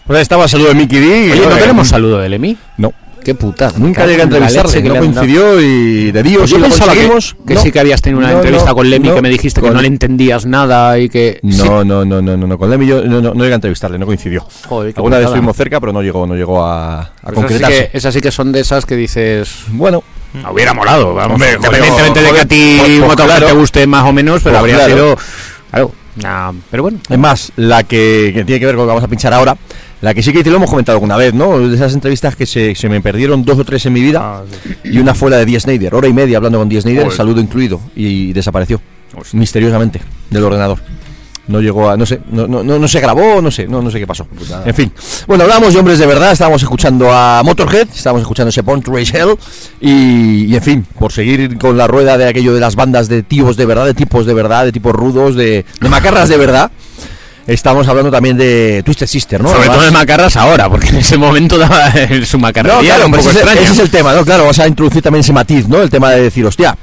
Pues 0.06 0.16
ahí 0.16 0.22
estaba 0.22 0.44
el 0.44 0.48
saludo 0.48 0.68
de 0.70 0.74
Mickey 0.74 0.98
D. 0.98 1.32
Oye, 1.32 1.46
¿no 1.46 1.56
Eh, 1.56 1.60
tenemos 1.60 1.88
saludo 1.88 2.18
del 2.18 2.32
Emi? 2.34 2.56
No. 2.78 2.92
Qué 3.24 3.34
puta. 3.34 3.72
Nunca 3.76 4.06
llegué 4.06 4.20
a 4.22 4.24
entrevistarle, 4.24 4.82
no 4.82 4.96
coincidió 4.96 5.60
y 5.60 6.10
de 6.10 6.22
Dios 6.22 6.38
Pues 6.40 6.50
yo 6.50 6.60
pensaba 6.60 6.92
que, 6.94 7.08
que 7.46 7.54
no. 7.54 7.60
sí 7.60 7.70
que 7.70 7.80
habías 7.80 8.00
tenido 8.00 8.18
una 8.20 8.30
No, 8.30 8.36
entrevista 8.38 8.70
no, 8.70 8.74
con 8.74 8.88
Lemmy 8.90 9.08
no, 9.08 9.14
que 9.14 9.22
me 9.22 9.28
dijiste 9.28 9.60
que 9.60 9.70
no 9.70 9.80
le 9.80 9.88
entendías 9.88 10.46
nada 10.46 10.98
y 10.98 11.08
que... 11.08 11.38
No, 11.42 11.52
Sí. 11.52 11.68
no, 11.68 11.84
no, 11.84 12.22
no, 12.22 12.36
no, 12.36 12.58
con 12.58 12.70
Lemmy 12.70 12.86
yo 12.86 13.04
no, 13.04 13.20
no, 13.20 13.34
no 13.34 13.42
llegué 13.42 13.52
a 13.52 13.56
entrevistarle, 13.56 13.98
no 13.98 14.06
coincidió. 14.06 14.46
Joder, 14.68 14.94
Alguna 14.96 15.16
vez 15.18 15.24
putada. 15.26 15.36
estuvimos 15.36 15.56
cerca, 15.56 15.80
pero 15.80 15.92
no 15.92 16.02
llegó, 16.02 16.26
no 16.26 16.34
llegó 16.34 16.64
a, 16.64 17.00
a 17.02 17.06
Pues 17.22 17.22
esas, 17.22 17.34
sí 17.34 17.40
concretarse. 17.42 17.90
que, 17.90 17.98
esas 17.98 18.14
sí 18.14 18.20
que 18.20 18.30
son 18.30 18.52
de 18.52 18.60
esas 18.60 18.86
que 18.86 18.96
dices... 18.96 19.54
Bueno, 19.68 20.02
Hubiera 20.52 20.72
molado, 20.72 21.12
vamos. 21.12 21.34
Hombre, 21.34 21.54
independientemente 21.56 22.22
de 22.22 22.30
que 22.32 22.40
a 22.40 22.44
ti 22.46 22.76
pues- 22.78 23.00
pues 23.16 23.16
claro. 23.26 23.46
te 23.48 23.52
guste 23.52 23.86
más 23.88 24.04
o 24.06 24.12
menos, 24.12 24.40
pero 24.42 24.58
Pues 24.58 24.60
habría 24.60 24.76
claro. 24.76 24.94
sido... 24.94 25.16
Claro, 25.70 25.92
nah, 26.16 26.52
pero 26.70 26.82
bueno. 26.84 26.98
es 27.08 27.18
más, 27.18 27.52
la 27.56 27.82
que, 27.84 28.30
que 28.34 28.44
tiene 28.44 28.60
que 28.60 28.66
ver 28.66 28.74
con 28.74 28.82
lo 28.86 28.86
que 28.86 28.94
vamos 28.94 29.04
a 29.04 29.08
pinchar 29.08 29.32
ahora, 29.32 29.56
la 30.00 30.14
que 30.14 30.22
sí 30.22 30.32
que 30.32 30.42
te 30.42 30.50
lo 30.50 30.56
hemos 30.56 30.70
comentado 30.70 30.96
alguna 30.96 31.16
vez, 31.16 31.34
¿no? 31.34 31.58
De 31.68 31.74
esas 31.74 31.92
entrevistas 31.94 32.34
que 32.36 32.46
se, 32.46 32.74
se 32.74 32.88
me 32.88 33.00
perdieron 33.00 33.44
dos 33.44 33.58
o 33.58 33.64
tres 33.64 33.84
en 33.86 33.92
mi 33.92 34.00
vida 34.00 34.20
Ah, 34.22 34.42
sí. 34.64 34.74
y 34.84 34.98
una 34.98 35.14
fue 35.14 35.30
la 35.30 35.36
de 35.38 35.44
Die 35.46 35.60
Snyder, 35.60 35.94
hora 35.94 36.08
y 36.08 36.12
media 36.12 36.38
hablando 36.38 36.58
con 36.58 36.68
Die 36.68 36.80
Snyder, 36.80 37.10
saludo 37.12 37.40
incluido, 37.40 37.80
y, 37.94 38.32
desapareció 38.32 38.80
Hostia. 39.14 39.38
misteriosamente 39.38 40.00
del 40.30 40.44
ordenador. 40.44 40.78
No 41.50 41.60
llegó 41.60 41.90
a, 41.90 41.96
no 41.96 42.06
sé, 42.06 42.20
no, 42.30 42.46
no, 42.46 42.62
no, 42.62 42.78
no 42.78 42.86
se 42.88 43.00
grabó, 43.00 43.42
no 43.42 43.50
sé, 43.50 43.66
no, 43.66 43.82
no 43.82 43.90
sé 43.90 43.98
qué 43.98 44.06
pasó. 44.06 44.26
En 44.64 44.72
fin. 44.74 44.92
Bueno, 45.26 45.42
hablamos 45.44 45.72
de 45.74 45.80
hombres 45.80 45.98
de 45.98 46.06
verdad, 46.06 46.30
estábamos 46.30 46.62
escuchando 46.62 47.12
a 47.12 47.42
Motorhead, 47.44 47.88
estábamos 47.92 48.22
escuchando 48.22 48.50
ese 48.50 48.62
Born 48.62 48.80
to 48.82 48.92
Raise 48.92 49.16
Hell, 49.18 49.36
y, 49.80 50.44
y 50.44 50.54
en 50.54 50.62
fin, 50.62 50.86
por 50.98 51.12
seguir 51.12 51.58
con 51.58 51.76
la 51.76 51.88
rueda 51.88 52.16
de 52.16 52.28
aquello 52.28 52.54
de 52.54 52.60
las 52.60 52.76
bandas 52.76 53.08
de 53.08 53.24
tíos 53.24 53.56
de 53.56 53.66
verdad, 53.66 53.84
de 53.84 53.94
tipos 53.94 54.26
de 54.26 54.34
verdad, 54.34 54.64
de 54.64 54.70
tipos 54.72 54.92
rudos, 54.94 55.34
de, 55.34 55.64
de 55.80 55.88
macarras 55.88 56.28
de 56.28 56.36
verdad, 56.36 56.70
estamos 57.46 57.88
hablando 57.88 58.10
también 58.12 58.36
de 58.36 58.82
Twisted 58.84 59.06
Sister, 59.08 59.40
¿no? 59.42 59.48
Sobre 59.48 59.62
Además- 59.62 59.76
todo 59.78 59.86
de 59.86 59.90
macarras 59.92 60.36
ahora, 60.36 60.68
porque 60.70 60.88
en 60.90 60.96
ese 60.98 61.16
momento 61.16 61.58
daba 61.58 61.92
su 62.24 62.38
macarrería 62.38 62.76
no, 62.78 62.84
claro, 62.84 63.06
un 63.06 63.10
pues 63.12 63.26
poco 63.26 63.38
ese, 63.38 63.62
ese 63.62 63.72
es 63.72 63.78
el 63.80 63.90
tema, 63.90 64.14
¿no? 64.14 64.24
Claro, 64.24 64.42
vamos 64.44 64.58
a 64.60 64.68
introducir 64.68 65.02
también 65.02 65.20
ese 65.20 65.32
matiz, 65.32 65.66
¿no? 65.66 65.82
El 65.82 65.90
tema 65.90 66.10
de 66.10 66.22
decir, 66.22 66.46
hostia, 66.46 66.76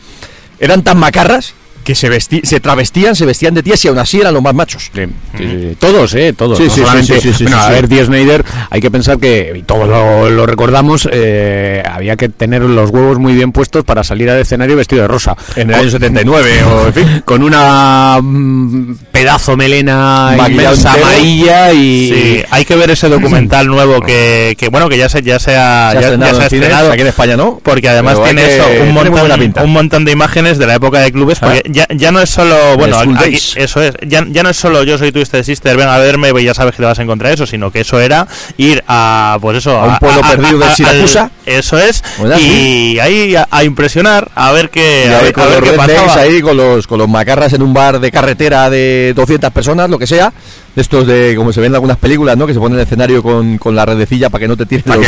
eran 0.60 0.84
tan 0.84 0.98
macarras 0.98 1.54
que 1.88 1.96
se, 1.96 2.10
vesti- 2.12 2.44
se 2.44 2.60
travestían, 2.60 3.16
se 3.16 3.26
vestían 3.26 3.54
de 3.54 3.64
tías 3.64 3.84
y 3.86 3.88
aún 3.88 3.98
así 3.98 4.20
eran 4.20 4.34
los 4.34 4.44
más 4.44 4.54
machos. 4.54 4.92
Sí, 4.94 5.04
sí, 5.38 5.44
sí. 5.50 5.78
Todos, 5.80 6.14
¿eh? 6.16 6.34
Todos. 6.34 6.58
Sí, 6.58 6.66
no 6.68 6.84
bueno, 6.84 7.58
a 7.62 7.70
ver, 7.70 7.88
Dee 7.88 8.04
Snyder, 8.04 8.44
hay 8.70 8.82
que 8.82 8.92
pensar 8.92 9.18
que, 9.20 9.54
y 9.56 9.62
todos 9.64 9.88
lo, 9.88 10.30
lo 10.30 10.46
recordamos, 10.46 11.08
eh, 11.10 11.82
había 11.90 12.18
que 12.18 12.28
tener 12.28 12.62
los 12.64 12.90
huevos 12.90 13.20
muy 13.20 13.36
bien 13.36 13.54
puestos 13.54 13.86
para 13.86 14.04
salir 14.04 14.30
al 14.30 14.42
escenario 14.42 14.76
vestido 14.76 15.04
de 15.04 15.08
rosa. 15.08 15.38
En 15.56 15.70
el 15.70 15.76
año 15.76 15.90
79 15.90 16.64
o 16.66 16.88
en 16.88 16.94
fin. 16.94 17.22
Con 17.26 17.42
una 17.42 18.20
mm, 18.22 18.96
pedazo 19.14 19.56
melena 19.56 20.36
inmensa 20.50 20.92
amarilla 20.92 21.72
y... 21.72 22.10
Sí, 22.12 22.44
hay 22.52 22.66
que 22.66 22.76
ver 22.76 22.92
ese 22.92 23.08
documental 23.08 23.66
nuevo 23.68 24.02
que, 24.02 24.56
que 24.60 24.68
bueno, 24.68 24.90
que 24.90 24.98
ya 24.98 25.08
se, 25.08 25.22
ya 25.22 25.40
se 25.40 25.56
ha, 25.56 25.92
Se 25.94 25.98
ha 25.98 26.02
ya- 26.02 26.02
ya 26.02 26.08
estrenado 26.08 26.36
se 26.38 26.44
ha 26.44 26.46
estrenado. 26.48 26.92
aquí 26.92 27.02
en 27.02 27.08
España 27.08 27.38
no. 27.38 27.62
Porque 27.64 27.88
además 27.88 28.16
Pero 28.16 28.26
tiene 28.26 28.56
eso, 28.56 28.66
un 28.84 28.94
montón, 28.94 29.54
un 29.64 29.72
montón 29.72 30.04
de 30.04 30.12
imágenes 30.12 30.58
de 30.58 30.68
la 30.68 30.76
época 30.76 31.00
de 31.00 31.14
clubes, 31.14 31.40
porque 31.40 31.60
Ah. 31.66 31.70
Ya, 31.78 31.88
ya 31.96 32.12
no 32.12 32.20
es 32.22 32.30
solo, 32.30 32.76
bueno, 32.78 32.98
aquí- 33.00 33.38
eso 33.56 33.82
es, 33.82 33.94
ya, 34.08 34.26
ya 34.30 34.42
no 34.44 34.50
es 34.50 34.58
solo 34.58 34.84
yo 34.84 34.98
soy 34.98 35.12
Twisted 35.12 35.44
Sister, 35.44 35.78
ven 35.78 35.88
a 35.88 35.98
verme, 35.98 36.32
ya 36.44 36.54
sabes 36.54 36.72
que 36.74 36.78
te 36.78 36.86
vas 36.86 36.98
a 36.98 37.04
encontrar 37.04 37.32
eso, 37.34 37.46
sino 37.46 37.72
que 37.72 37.82
eso 37.82 38.00
era 38.00 38.28
ir 38.58 38.84
a, 38.88 39.38
pues 39.42 39.58
eso, 39.58 39.78
A 39.78 39.86
un 39.86 39.98
pueblo 40.00 40.22
perdido 40.22 40.58
de 40.60 40.66
al- 40.66 40.76
Siracusa. 40.76 41.32
eso 41.46 41.78
es, 41.78 42.04
y 42.42 42.98
ahí 43.00 43.36
a, 43.36 43.48
a 43.52 43.64
impresionar, 43.64 44.30
a 44.36 44.52
ver 44.52 44.70
qué, 44.70 45.14
a 45.16 45.22
ver, 45.22 45.34
con 45.34 45.44
a 45.44 45.48
ver 45.48 45.60
los 45.62 45.70
qué 45.70 45.76
pasaba. 45.78 46.22
ahí, 46.22 46.42
con 46.42 46.58
los, 46.58 46.88
con 46.88 46.98
los 47.00 47.08
macarras 47.08 47.54
en 47.54 47.62
un 47.62 47.74
bar 47.74 48.00
de 48.00 48.12
carretera 48.12 48.70
de 48.70 49.14
200 49.16 49.52
personas, 49.52 49.90
lo 49.90 50.00
que 50.00 50.08
sea. 50.08 50.34
De 50.78 50.84
estos 50.84 51.08
de, 51.08 51.34
como 51.36 51.52
se 51.52 51.60
ven 51.60 51.72
en 51.72 51.76
algunas 51.78 51.98
películas, 51.98 52.38
¿no? 52.38 52.46
Que 52.46 52.54
se 52.54 52.60
pone 52.60 52.76
el 52.76 52.82
escenario 52.82 53.24
con, 53.24 53.58
con 53.58 53.76
la 53.76 53.84
redecilla 53.84 54.30
para 54.30 54.44
que 54.44 54.48
no 54.48 54.56
te 54.56 54.68
tiren 54.68 54.84
los 54.86 55.08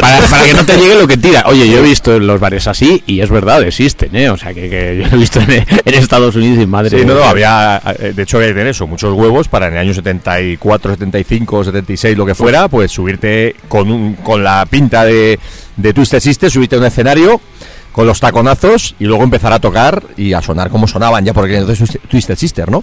para, 0.00 0.44
que 0.44 0.52
no 0.52 0.66
te 0.66 0.76
llegue, 0.76 0.96
lo 0.96 1.06
que 1.06 1.16
tira. 1.16 1.44
Oye, 1.46 1.68
yo 1.68 1.78
he 1.78 1.82
visto 1.82 2.16
en 2.16 2.26
los 2.26 2.40
bares 2.40 2.66
así 2.66 3.04
y 3.06 3.20
es 3.20 3.30
verdad, 3.30 3.62
existen, 3.62 4.16
¿eh? 4.16 4.30
O 4.30 4.36
sea, 4.36 4.52
que, 4.52 4.68
que 4.68 4.98
yo 4.98 5.06
he 5.06 5.16
visto 5.16 5.38
en, 5.38 5.52
en 5.52 5.94
Estados 5.94 6.34
Unidos 6.34 6.60
y 6.60 6.66
madre. 6.66 6.98
Sí, 6.98 7.06
no, 7.06 7.14
no, 7.14 7.22
había, 7.22 7.80
eh, 8.00 8.12
de 8.12 8.22
hecho, 8.24 8.38
había 8.38 8.48
que 8.48 8.54
tener 8.54 8.66
eso, 8.66 8.88
muchos 8.88 9.14
huevos 9.14 9.46
para 9.46 9.68
en 9.68 9.74
el 9.74 9.78
año 9.78 9.94
74, 9.94 10.94
75, 10.94 11.62
76, 11.66 12.18
lo 12.18 12.26
que 12.26 12.34
fuera, 12.34 12.66
pues 12.66 12.90
subirte 12.90 13.54
con, 13.68 13.92
un, 13.92 14.14
con 14.14 14.42
la 14.42 14.66
pinta 14.66 15.04
de, 15.04 15.38
de 15.76 15.92
Twisted 15.94 16.18
Sister, 16.18 16.50
subirte 16.50 16.74
a 16.74 16.78
un 16.80 16.86
escenario 16.86 17.40
con 17.92 18.08
los 18.08 18.18
taconazos 18.18 18.96
y 18.98 19.04
luego 19.04 19.22
empezar 19.22 19.52
a 19.52 19.60
tocar 19.60 20.02
y 20.16 20.32
a 20.32 20.42
sonar 20.42 20.68
como 20.68 20.88
sonaban 20.88 21.24
ya, 21.24 21.32
porque 21.32 21.58
entonces 21.58 21.96
Twisted 22.08 22.36
Sister, 22.36 22.68
¿no? 22.68 22.82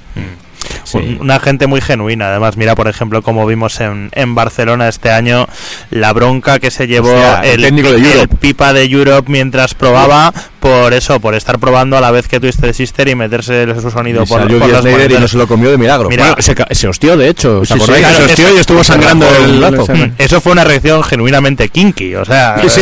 Un- 0.93 1.17
Una 1.21 1.39
gente 1.39 1.67
muy 1.67 1.81
genuina. 1.81 2.27
Además, 2.29 2.57
mira, 2.57 2.75
por 2.75 2.87
ejemplo, 2.87 3.21
como 3.21 3.45
vimos 3.45 3.79
en, 3.81 4.09
en 4.13 4.35
Barcelona 4.35 4.87
este 4.87 5.11
año, 5.11 5.47
la 5.91 6.13
bronca 6.13 6.59
que 6.59 6.71
se 6.71 6.87
llevó 6.87 7.11
Hostia, 7.13 7.41
el 7.41 7.59
el, 7.59 7.61
técnico 7.63 7.91
de 7.91 8.21
el 8.21 8.27
pipa 8.29 8.73
de 8.73 8.83
Europe 8.85 9.31
mientras 9.31 9.73
probaba, 9.73 10.33
por 10.59 10.93
eso, 10.93 11.19
por 11.19 11.35
estar 11.35 11.57
probando 11.59 11.97
a 11.97 12.01
la 12.01 12.11
vez 12.11 12.27
que 12.27 12.39
Twisted 12.39 12.73
Sister 12.73 13.07
y 13.07 13.15
meterse 13.15 13.65
su 13.81 13.89
sonido 13.91 14.23
Y 14.23 14.25
por, 14.25 14.41
por 14.41 14.69
las 14.69 14.85
y 14.85 15.13
no 15.19 15.27
se 15.27 15.37
lo 15.37 15.47
comió 15.47 15.71
de 15.71 15.77
milagro. 15.77 16.09
Mira, 16.09 16.35
Bueno, 16.35 16.41
se, 16.41 16.55
se 16.75 16.87
hostió, 16.87 17.15
de 17.17 17.29
hecho. 17.29 17.59
¿Os 17.59 17.67
Sí, 17.69 17.75
sí, 17.79 17.85
claro, 17.85 18.17
se 18.17 18.23
hostió 18.25 18.47
eso- 18.47 18.55
y 18.55 18.59
estuvo 18.59 18.83
sangrando 18.83 19.25
el 19.37 19.63
ese- 19.63 20.11
Eso 20.17 20.41
fue 20.41 20.51
una 20.51 20.63
reacción 20.63 21.01
genuinamente 21.03 21.69
kinky, 21.69 22.15
o 22.15 22.25
sea, 22.25 22.57
Sí, 22.67 22.69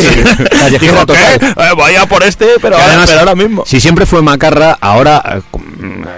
callejera 0.58 0.92
dijo, 0.92 1.06
total. 1.06 1.38
¿qué? 1.38 1.46
Eh, 1.46 1.74
vaya 1.76 2.06
por 2.06 2.22
este, 2.22 2.46
pero, 2.60 2.76
además, 2.76 3.08
pero 3.08 3.20
ahora 3.20 3.34
mismo. 3.34 3.64
Si 3.66 3.80
siempre 3.80 4.06
fue 4.06 4.22
macarra, 4.22 4.76
ahora 4.80 5.22
eh, 5.36 5.40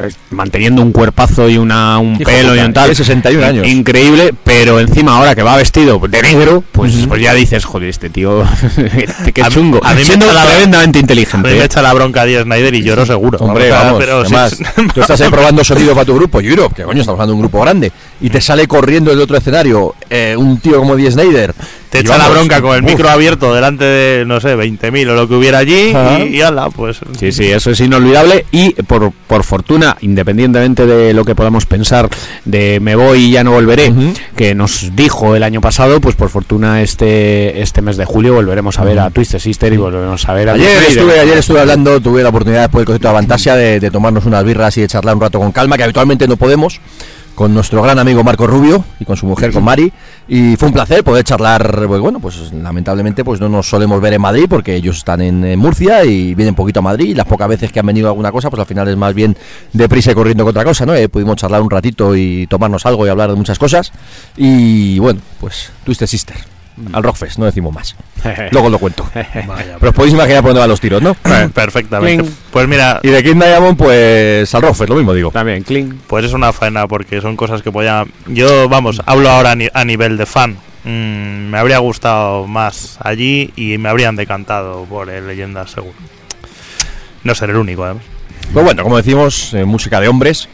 eh, 0.04 0.10
manteniendo 0.30 0.80
un 0.82 0.92
cuerpazo 0.92 1.48
y 1.48 1.58
una, 1.58 1.79
un 1.98 2.14
Hijo 2.14 2.24
pelo 2.24 2.54
y 2.56 2.58
un 2.60 2.72
tal. 2.72 2.84
tiene 2.84 2.94
61 2.94 3.46
años. 3.46 3.66
Increíble, 3.66 4.34
pero 4.44 4.80
encima 4.80 5.16
ahora 5.16 5.34
que 5.34 5.42
va 5.42 5.56
vestido 5.56 5.98
de 5.98 6.22
negro, 6.22 6.62
pues, 6.72 6.94
pues 7.08 7.22
ya 7.22 7.34
dices, 7.34 7.64
joder, 7.64 7.88
este 7.88 8.10
tío, 8.10 8.42
qué 9.34 9.42
A- 9.42 9.48
chungo. 9.48 9.80
a 9.82 9.90
mí 9.94 10.02
me 10.06 10.14
echa 10.14 10.32
la- 10.32 10.46
tremendamente 10.46 10.98
A 10.98 11.00
inteligente. 11.00 11.48
mí 11.48 11.54
me 11.54 11.60
¿eh? 11.62 11.64
echa 11.66 11.82
la 11.82 11.92
bronca 11.92 12.22
a 12.22 12.24
Dee 12.26 12.42
Snyder 12.42 12.74
y 12.74 12.82
lloro 12.82 13.04
seguro. 13.06 13.38
Hombre, 13.38 13.70
vamos, 13.70 13.98
pero 13.98 14.20
además, 14.20 14.56
tú 14.94 15.00
estás 15.00 15.20
ahí 15.20 15.30
probando 15.30 15.62
sonido 15.64 15.94
para 15.94 16.04
tu 16.06 16.14
grupo, 16.14 16.40
Europe, 16.40 16.74
que 16.74 16.82
coño, 16.84 17.00
estamos 17.00 17.16
hablando 17.20 17.32
de 17.32 17.36
un 17.36 17.40
grupo 17.42 17.60
grande, 17.60 17.92
y 18.20 18.30
te 18.30 18.40
sale 18.40 18.66
corriendo 18.66 19.10
del 19.10 19.20
otro 19.20 19.36
escenario 19.36 19.94
eh, 20.08 20.34
un 20.36 20.58
tío 20.58 20.78
como 20.78 20.96
Dee 20.96 21.10
Snyder. 21.10 21.54
Te 21.90 22.00
echa 22.00 22.16
la 22.18 22.28
bronca 22.28 22.62
con 22.62 22.76
el 22.76 22.84
uf, 22.84 22.90
micro 22.90 23.08
abierto 23.08 23.52
delante 23.52 23.84
de, 23.84 24.24
no 24.24 24.40
sé, 24.40 24.56
20.000 24.56 25.08
o 25.08 25.14
lo 25.14 25.26
que 25.26 25.34
hubiera 25.34 25.58
allí 25.58 25.90
Ajá. 25.92 26.20
y, 26.20 26.36
y 26.36 26.40
ala, 26.40 26.70
pues... 26.70 27.00
Sí, 27.18 27.32
sí, 27.32 27.46
eso 27.46 27.72
es 27.72 27.80
inolvidable 27.80 28.46
y 28.52 28.70
por, 28.84 29.10
por 29.26 29.42
fortuna, 29.42 29.96
independientemente 30.00 30.86
de 30.86 31.12
lo 31.12 31.24
que 31.24 31.34
podamos 31.34 31.66
pensar 31.66 32.08
de 32.44 32.78
me 32.80 32.94
voy 32.94 33.24
y 33.24 33.30
ya 33.32 33.42
no 33.42 33.50
volveré, 33.50 33.92
que 34.36 34.54
nos 34.54 34.94
dijo 34.94 35.34
el 35.34 35.42
año 35.42 35.60
pasado, 35.60 36.00
pues 36.00 36.14
por 36.14 36.28
fortuna 36.28 36.80
este 36.80 37.60
este 37.60 37.82
mes 37.82 37.96
de 37.96 38.04
julio 38.04 38.34
volveremos 38.34 38.78
a 38.78 38.84
ver 38.84 39.00
a 39.00 39.10
Twisted 39.10 39.40
Sister 39.40 39.72
y 39.72 39.76
volveremos 39.76 40.28
a 40.28 40.34
ver 40.34 40.50
a 40.50 40.52
Ayer 40.52 40.84
estuve, 40.88 41.18
ayer 41.18 41.38
estuve 41.38 41.60
hablando, 41.60 42.00
tuve 42.00 42.22
la 42.22 42.28
oportunidad 42.28 42.62
después 42.62 42.82
del 42.82 42.86
concierto 42.86 43.08
de 43.08 43.10
Avantasia 43.10 43.56
de, 43.56 43.80
de 43.80 43.90
tomarnos 43.90 44.26
unas 44.26 44.44
birras 44.44 44.76
y 44.76 44.82
de 44.82 44.86
charlar 44.86 45.16
un 45.16 45.22
rato 45.22 45.40
con 45.40 45.50
calma, 45.50 45.76
que 45.76 45.82
habitualmente 45.82 46.28
no 46.28 46.36
podemos, 46.36 46.80
con 47.40 47.54
nuestro 47.54 47.80
gran 47.80 47.98
amigo 47.98 48.22
Marco 48.22 48.46
Rubio 48.46 48.84
y 48.98 49.06
con 49.06 49.16
su 49.16 49.24
mujer, 49.24 49.50
con 49.50 49.64
Mari, 49.64 49.90
y 50.28 50.56
fue 50.56 50.68
un 50.68 50.74
placer 50.74 51.02
poder 51.02 51.24
charlar, 51.24 51.86
pues 51.86 51.98
bueno, 51.98 52.20
pues 52.20 52.52
lamentablemente 52.52 53.24
pues 53.24 53.40
no 53.40 53.48
nos 53.48 53.66
solemos 53.66 53.98
ver 54.02 54.12
en 54.12 54.20
Madrid 54.20 54.44
porque 54.46 54.74
ellos 54.74 54.98
están 54.98 55.22
en, 55.22 55.58
Murcia 55.58 56.04
y 56.04 56.34
vienen 56.34 56.54
poquito 56.54 56.80
a 56.80 56.82
Madrid 56.82 57.06
y 57.06 57.14
las 57.14 57.24
pocas 57.24 57.48
veces 57.48 57.72
que 57.72 57.80
han 57.80 57.86
venido 57.86 58.08
a 58.08 58.10
alguna 58.10 58.30
cosa, 58.30 58.50
pues 58.50 58.60
al 58.60 58.66
final 58.66 58.88
es 58.88 58.96
más 58.98 59.14
bien 59.14 59.34
deprisa 59.72 60.12
y 60.12 60.14
corriendo 60.14 60.44
con 60.44 60.50
otra 60.50 60.64
cosa, 60.64 60.84
¿no? 60.84 60.94
Eh, 60.94 61.08
pudimos 61.08 61.36
charlar 61.36 61.62
un 61.62 61.70
ratito 61.70 62.14
y 62.14 62.46
tomarnos 62.46 62.84
algo 62.84 63.06
y 63.06 63.08
hablar 63.08 63.30
de 63.30 63.36
muchas 63.36 63.58
cosas 63.58 63.90
y 64.36 64.98
bueno, 64.98 65.22
pues 65.40 65.72
Twisted 65.84 66.08
Sister. 66.08 66.59
Al 66.92 67.02
Rockfest, 67.02 67.38
no 67.38 67.44
decimos 67.46 67.74
más. 67.74 67.96
Luego 68.50 68.68
lo 68.70 68.78
cuento. 68.78 69.06
Pero 69.14 69.90
os 69.90 69.94
podéis 69.94 70.14
imaginar 70.14 70.42
por 70.42 70.50
dónde 70.50 70.60
van 70.60 70.70
los 70.70 70.80
tiros, 70.80 71.00
¿no? 71.02 71.14
Perfectamente. 71.54 72.22
Cling. 72.24 72.36
Pues 72.50 72.68
mira, 72.68 73.00
Y 73.02 73.08
de 73.08 73.22
King 73.22 73.36
Diamond, 73.36 73.76
pues 73.76 74.54
al 74.54 74.62
Rockfest, 74.62 74.88
lo 74.90 74.96
mismo 74.96 75.12
digo. 75.14 75.30
También, 75.30 75.62
cling. 75.62 76.00
pues 76.06 76.24
es 76.24 76.32
una 76.32 76.52
faena 76.52 76.86
porque 76.86 77.20
son 77.20 77.36
cosas 77.36 77.62
que 77.62 77.70
podía... 77.72 78.04
Yo, 78.26 78.68
vamos, 78.68 79.00
hablo 79.06 79.30
ahora 79.30 79.52
a, 79.52 79.54
ni- 79.56 79.68
a 79.72 79.84
nivel 79.84 80.16
de 80.16 80.26
fan. 80.26 80.56
Mm, 80.84 81.50
me 81.50 81.58
habría 81.58 81.78
gustado 81.78 82.46
más 82.46 82.98
allí 83.02 83.52
y 83.56 83.76
me 83.78 83.88
habrían 83.88 84.16
decantado 84.16 84.84
por 84.84 85.10
el 85.10 85.26
Leyendas 85.26 85.70
seguro. 85.72 85.94
No 87.22 87.34
ser 87.34 87.50
el 87.50 87.56
único, 87.56 87.84
además. 87.84 88.04
Pues 88.52 88.64
bueno, 88.64 88.82
como 88.82 88.96
decimos, 88.96 89.52
eh, 89.54 89.64
música 89.64 90.00
de 90.00 90.08
hombres 90.08 90.48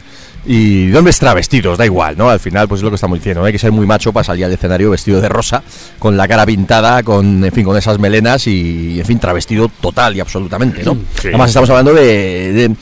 y 0.47 0.87
de 0.87 0.97
hombres 0.97 1.19
travestidos, 1.19 1.77
da 1.77 1.85
igual, 1.85 2.17
¿no? 2.17 2.29
Al 2.29 2.39
final, 2.39 2.67
pues 2.67 2.79
es 2.79 2.83
lo 2.83 2.89
que 2.89 2.95
estamos 2.95 3.19
diciendo, 3.19 3.41
¿no? 3.41 3.45
hay 3.47 3.51
que 3.53 3.59
ser 3.59 3.71
muy 3.71 3.85
macho 3.85 4.13
para 4.13 4.23
salir 4.23 4.45
al 4.45 4.53
escenario 4.53 4.89
vestido 4.89 5.19
de 5.21 5.27
rosa, 5.29 5.61
con 5.99 6.15
la 6.15 6.27
cara 6.27 6.45
pintada, 6.45 7.03
con, 7.03 7.43
en 7.43 7.51
fin, 7.51 7.65
con 7.65 7.75
esas 7.77 7.99
melenas 7.99 8.47
y, 8.47 8.99
en 8.99 9.05
fin, 9.05 9.19
travestido 9.19 9.69
total 9.81 10.15
y 10.15 10.21
absolutamente, 10.21 10.83
¿no? 10.83 10.95
Sí. 11.21 11.27
Además, 11.27 11.49
estamos 11.49 11.69
hablando 11.69 11.93
de, 11.93 12.53
de- 12.53 12.75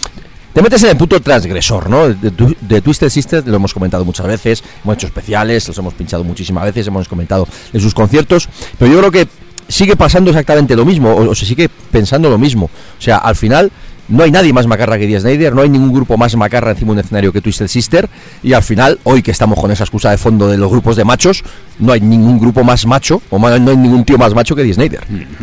Te 0.54 0.62
metes 0.62 0.84
en 0.84 0.89
el 0.91 0.97
punto 0.97 1.19
transgresor, 1.21 1.89
¿no? 1.89 2.08
De, 2.08 2.32
tu- 2.32 2.56
de 2.62 2.82
Twisted 2.82 3.10
Sister 3.10 3.43
lo 3.47 3.56
hemos 3.56 3.73
comentado 3.73 4.06
muchas 4.06 4.28
veces, 4.28 4.63
hemos 4.84 4.95
hecho 4.95 5.08
especiales, 5.08 5.67
los 5.67 5.78
hemos 5.78 5.93
pinchado 5.95 6.23
muchísimas 6.23 6.63
veces, 6.65 6.86
hemos 6.88 7.08
comentado 7.10 7.47
en 7.73 7.82
sus 7.82 7.93
conciertos, 7.93 8.47
pero 8.78 8.91
yo 8.91 8.99
creo 8.99 9.12
que 9.12 9.28
sigue 9.67 9.95
pasando 9.95 10.30
exactamente 10.30 10.75
lo 10.75 10.86
mismo, 10.86 11.12
o, 11.12 11.32
o 11.32 11.36
se 11.36 11.45
sigue 11.47 11.67
pensando 11.91 12.30
lo 12.30 12.38
mismo. 12.38 12.65
O 12.65 13.01
sea, 13.01 13.17
al 13.17 13.36
final 13.36 13.71
no 14.07 14.23
hay 14.23 14.31
nadie 14.31 14.53
más 14.53 14.67
macarra 14.67 14.97
que 14.97 15.07
Dee 15.07 15.19
Snyder, 15.19 15.53
no 15.53 15.61
hay 15.61 15.69
ningún 15.69 15.91
grupo 15.93 16.17
más 16.17 16.35
macarra 16.35 16.71
encima 16.71 16.89
de 16.89 16.93
un 16.93 16.99
escenario 17.05 17.33
que 17.33 17.41
Twisted 17.41 17.67
Sister, 17.67 18.09
y 18.43 18.53
al 18.53 18.63
final, 18.63 18.99
hoy 19.03 19.21
que 19.23 19.31
estamos 19.31 19.59
con 19.59 19.71
esa 19.71 19.83
excusa 19.83 20.11
de 20.11 20.17
fondo 20.17 20.47
de 20.47 20.57
los 20.57 20.69
grupos 20.69 20.95
de 20.95 21.03
machos, 21.05 21.43
no 21.79 21.91
hay 21.93 22.01
ningún 22.01 22.39
grupo 22.39 22.63
más 22.63 22.85
macho, 22.85 23.21
o 23.29 23.39
no 23.39 23.47
hay 23.47 23.59
ningún 23.59 24.05
tío 24.05 24.17
más 24.17 24.33
macho 24.33 24.55
que 24.55 24.63
Dee 24.63 24.73
Snyder. 24.73 25.01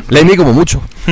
Lemmy 0.08 0.36
como 0.36 0.52
mucho. 0.52 0.82
y, 1.06 1.10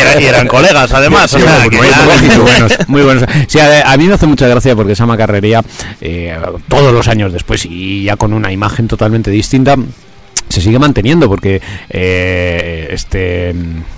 era- 0.00 0.20
y 0.20 0.24
eran 0.24 0.46
colegas, 0.46 0.92
además. 0.92 1.32
o 1.34 1.38
sea, 1.38 1.60
muy 1.68 1.76
buenos, 1.76 2.22
muy 2.22 2.36
buenos, 2.38 2.72
muy 2.88 3.02
buenos. 3.02 3.24
Sí, 3.48 3.58
a, 3.58 3.90
a 3.92 3.96
mí 3.96 4.06
me 4.06 4.14
hace 4.14 4.26
mucha 4.26 4.46
gracia 4.46 4.74
porque 4.76 4.92
esa 4.92 5.06
macarrería, 5.06 5.62
eh, 6.00 6.36
todos 6.68 6.92
los 6.92 7.08
años 7.08 7.32
después 7.32 7.64
y 7.66 8.04
ya 8.04 8.16
con 8.16 8.32
una 8.32 8.52
imagen 8.52 8.86
totalmente 8.88 9.30
distinta, 9.30 9.76
se 10.48 10.60
sigue 10.60 10.78
manteniendo 10.78 11.28
porque 11.28 11.60
eh, 11.90 12.88
este 12.90 13.54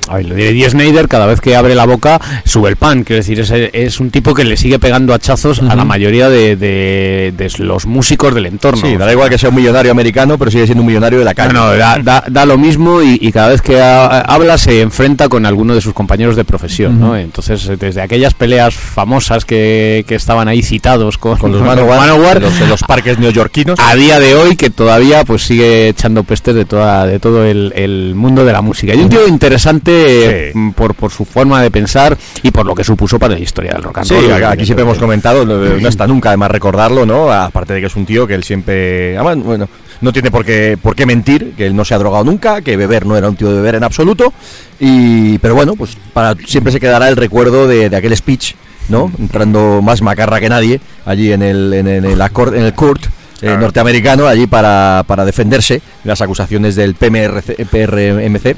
a 0.08 0.16
ver, 0.16 0.26
lo 0.26 0.34
diré 0.34 0.52
Dee 0.52 0.68
Snyder 0.70 1.08
cada 1.08 1.26
vez 1.26 1.40
que 1.40 1.54
abre 1.54 1.74
la 1.74 1.84
boca 1.84 2.20
sube 2.44 2.70
el 2.70 2.76
pan 2.76 3.04
quiero 3.04 3.18
decir 3.22 3.38
es, 3.40 3.50
es 3.50 4.00
un 4.00 4.10
tipo 4.10 4.32
que 4.34 4.44
le 4.44 4.56
sigue 4.56 4.78
pegando 4.78 5.12
hachazos 5.12 5.60
a 5.62 5.74
la 5.76 5.84
mayoría 5.84 6.28
de, 6.30 6.56
de- 6.56 7.34
de 7.36 7.52
los 7.58 7.86
músicos 7.86 8.34
del 8.34 8.46
entorno 8.46 8.80
Sí, 8.86 8.96
da 8.96 9.10
igual 9.12 9.28
que 9.28 9.38
sea 9.38 9.50
un 9.50 9.56
millonario 9.56 9.90
americano, 9.92 10.38
pero 10.38 10.50
sigue 10.50 10.64
siendo 10.66 10.82
un 10.82 10.86
millonario 10.88 11.18
de 11.18 11.24
la 11.24 11.34
calle. 11.34 11.52
no, 11.52 11.66
no, 11.72 11.76
da, 11.76 11.98
da- 12.02 12.24
da 12.28 12.46
lo 12.46 12.56
mismo 12.56 13.02
y, 13.02 13.18
y 13.20 13.32
cada 13.32 13.48
vez 13.48 13.60
que 13.62 13.80
ha- 13.80 14.20
habla 14.20 14.56
se 14.58 14.80
enfrenta 14.80 15.28
con 15.28 15.44
alguno 15.46 15.74
de 15.74 15.80
sus 15.80 15.92
compañeros 15.92 16.36
de 16.36 16.44
profesión, 16.44 16.98
¿no? 17.00 17.16
Entonces, 17.16 17.66
eh, 17.68 17.76
desde 17.76 18.00
aquellas 18.00 18.34
peleas 18.34 18.74
famosas 18.74 19.44
que, 19.44 20.04
que 20.08 20.14
estaban 20.14 20.48
ahí 20.48 20.62
citados 20.62 21.18
con, 21.18 21.36
con 21.38 21.52
los 21.52 21.62
Manowar, 21.64 22.40
los, 22.40 22.60
en 22.60 22.68
los 22.68 22.82
parques 22.82 23.18
neoyorquinos. 23.18 23.78
a 23.80 23.94
día 23.94 24.18
de 24.20 24.34
hoy 24.34 24.56
que 24.56 24.70
todavía 24.70 25.24
pues 25.24 25.42
sigue 25.42 25.88
echando 25.88 26.24
pestes 26.38 26.54
de 26.54 26.64
toda 26.64 27.04
de 27.06 27.18
todo 27.18 27.44
el, 27.44 27.72
el 27.74 28.14
mundo 28.14 28.44
de 28.44 28.52
la 28.52 28.62
música. 28.62 28.94
Y 28.94 29.00
un 29.00 29.08
tío 29.08 29.26
interesante 29.26 30.50
Sí. 30.52 30.58
mm, 30.58 30.70
por, 30.72 30.94
por 30.94 31.10
su 31.10 31.24
forma 31.24 31.60
de 31.62 31.70
pensar 31.70 32.16
y 32.42 32.50
por 32.50 32.64
lo 32.64 32.74
que 32.74 32.84
supuso 32.84 33.18
para 33.18 33.34
la 33.34 33.40
historia 33.40 33.72
del 33.72 33.82
rock 33.82 33.98
and 33.98 34.06
Sí, 34.06 34.14
roll. 34.14 34.32
acá- 34.32 34.50
aquí 34.52 34.64
siempre 34.64 34.84
hemos 34.84 34.98
comentado, 34.98 35.44
no, 35.44 35.88
está 35.88 36.06
nunca 36.06 36.30
de 36.30 36.36
más 36.36 36.50
recordarlo, 36.50 37.04
¿no? 37.04 37.32
Aparte 37.32 37.72
de 37.74 37.80
que 37.80 37.86
es 37.86 37.96
un 37.96 38.06
tío 38.06 38.26
que 38.26 38.34
él 38.34 38.44
siempre... 38.44 39.16
además, 39.18 39.44
bueno, 39.44 39.68
no 40.00 40.12
tiene 40.12 40.30
por 40.30 40.44
qué, 40.44 40.78
por 40.80 40.94
qué 40.94 41.06
mentir, 41.06 41.54
que 41.56 41.66
él 41.66 41.74
no 41.74 41.84
se 41.84 41.94
ha 41.94 41.98
drogado 41.98 42.22
nunca, 42.24 42.60
que 42.62 42.76
beber 42.76 43.04
no 43.04 43.16
era 43.16 43.28
un 43.28 43.34
tío 43.36 43.48
de 43.48 43.56
beber 43.56 43.74
en 43.74 43.84
absoluto. 43.84 44.32
Y, 44.78 45.38
pero 45.38 45.54
bueno, 45.56 45.74
pues 45.74 45.96
para 46.12 46.34
siempre 46.46 46.72
se 46.72 46.78
quedará 46.80 47.08
el 47.08 47.16
recuerdo 47.16 47.66
de, 47.66 47.90
de 47.90 47.96
aquel 47.96 48.16
speech, 48.16 48.54
¿no? 48.88 49.10
Entrando 49.18 49.82
más 49.82 50.00
macarra 50.02 50.38
que 50.40 50.48
nadie 50.48 50.80
allí 51.04 51.32
en 51.32 51.42
el, 51.42 51.74
en 51.74 51.88
el, 51.88 52.04
en 52.04 52.12
el 52.12 52.20
en 52.54 52.62
el 52.64 52.74
court. 52.74 53.04
Eh, 53.42 53.56
norteamericano 53.56 54.26
allí 54.26 54.46
para, 54.46 55.04
para 55.06 55.24
defenderse 55.24 55.74
de 55.74 56.08
las 56.08 56.20
acusaciones 56.20 56.74
del 56.76 56.94
PMRC, 56.94 57.66
PRMC 57.66 58.56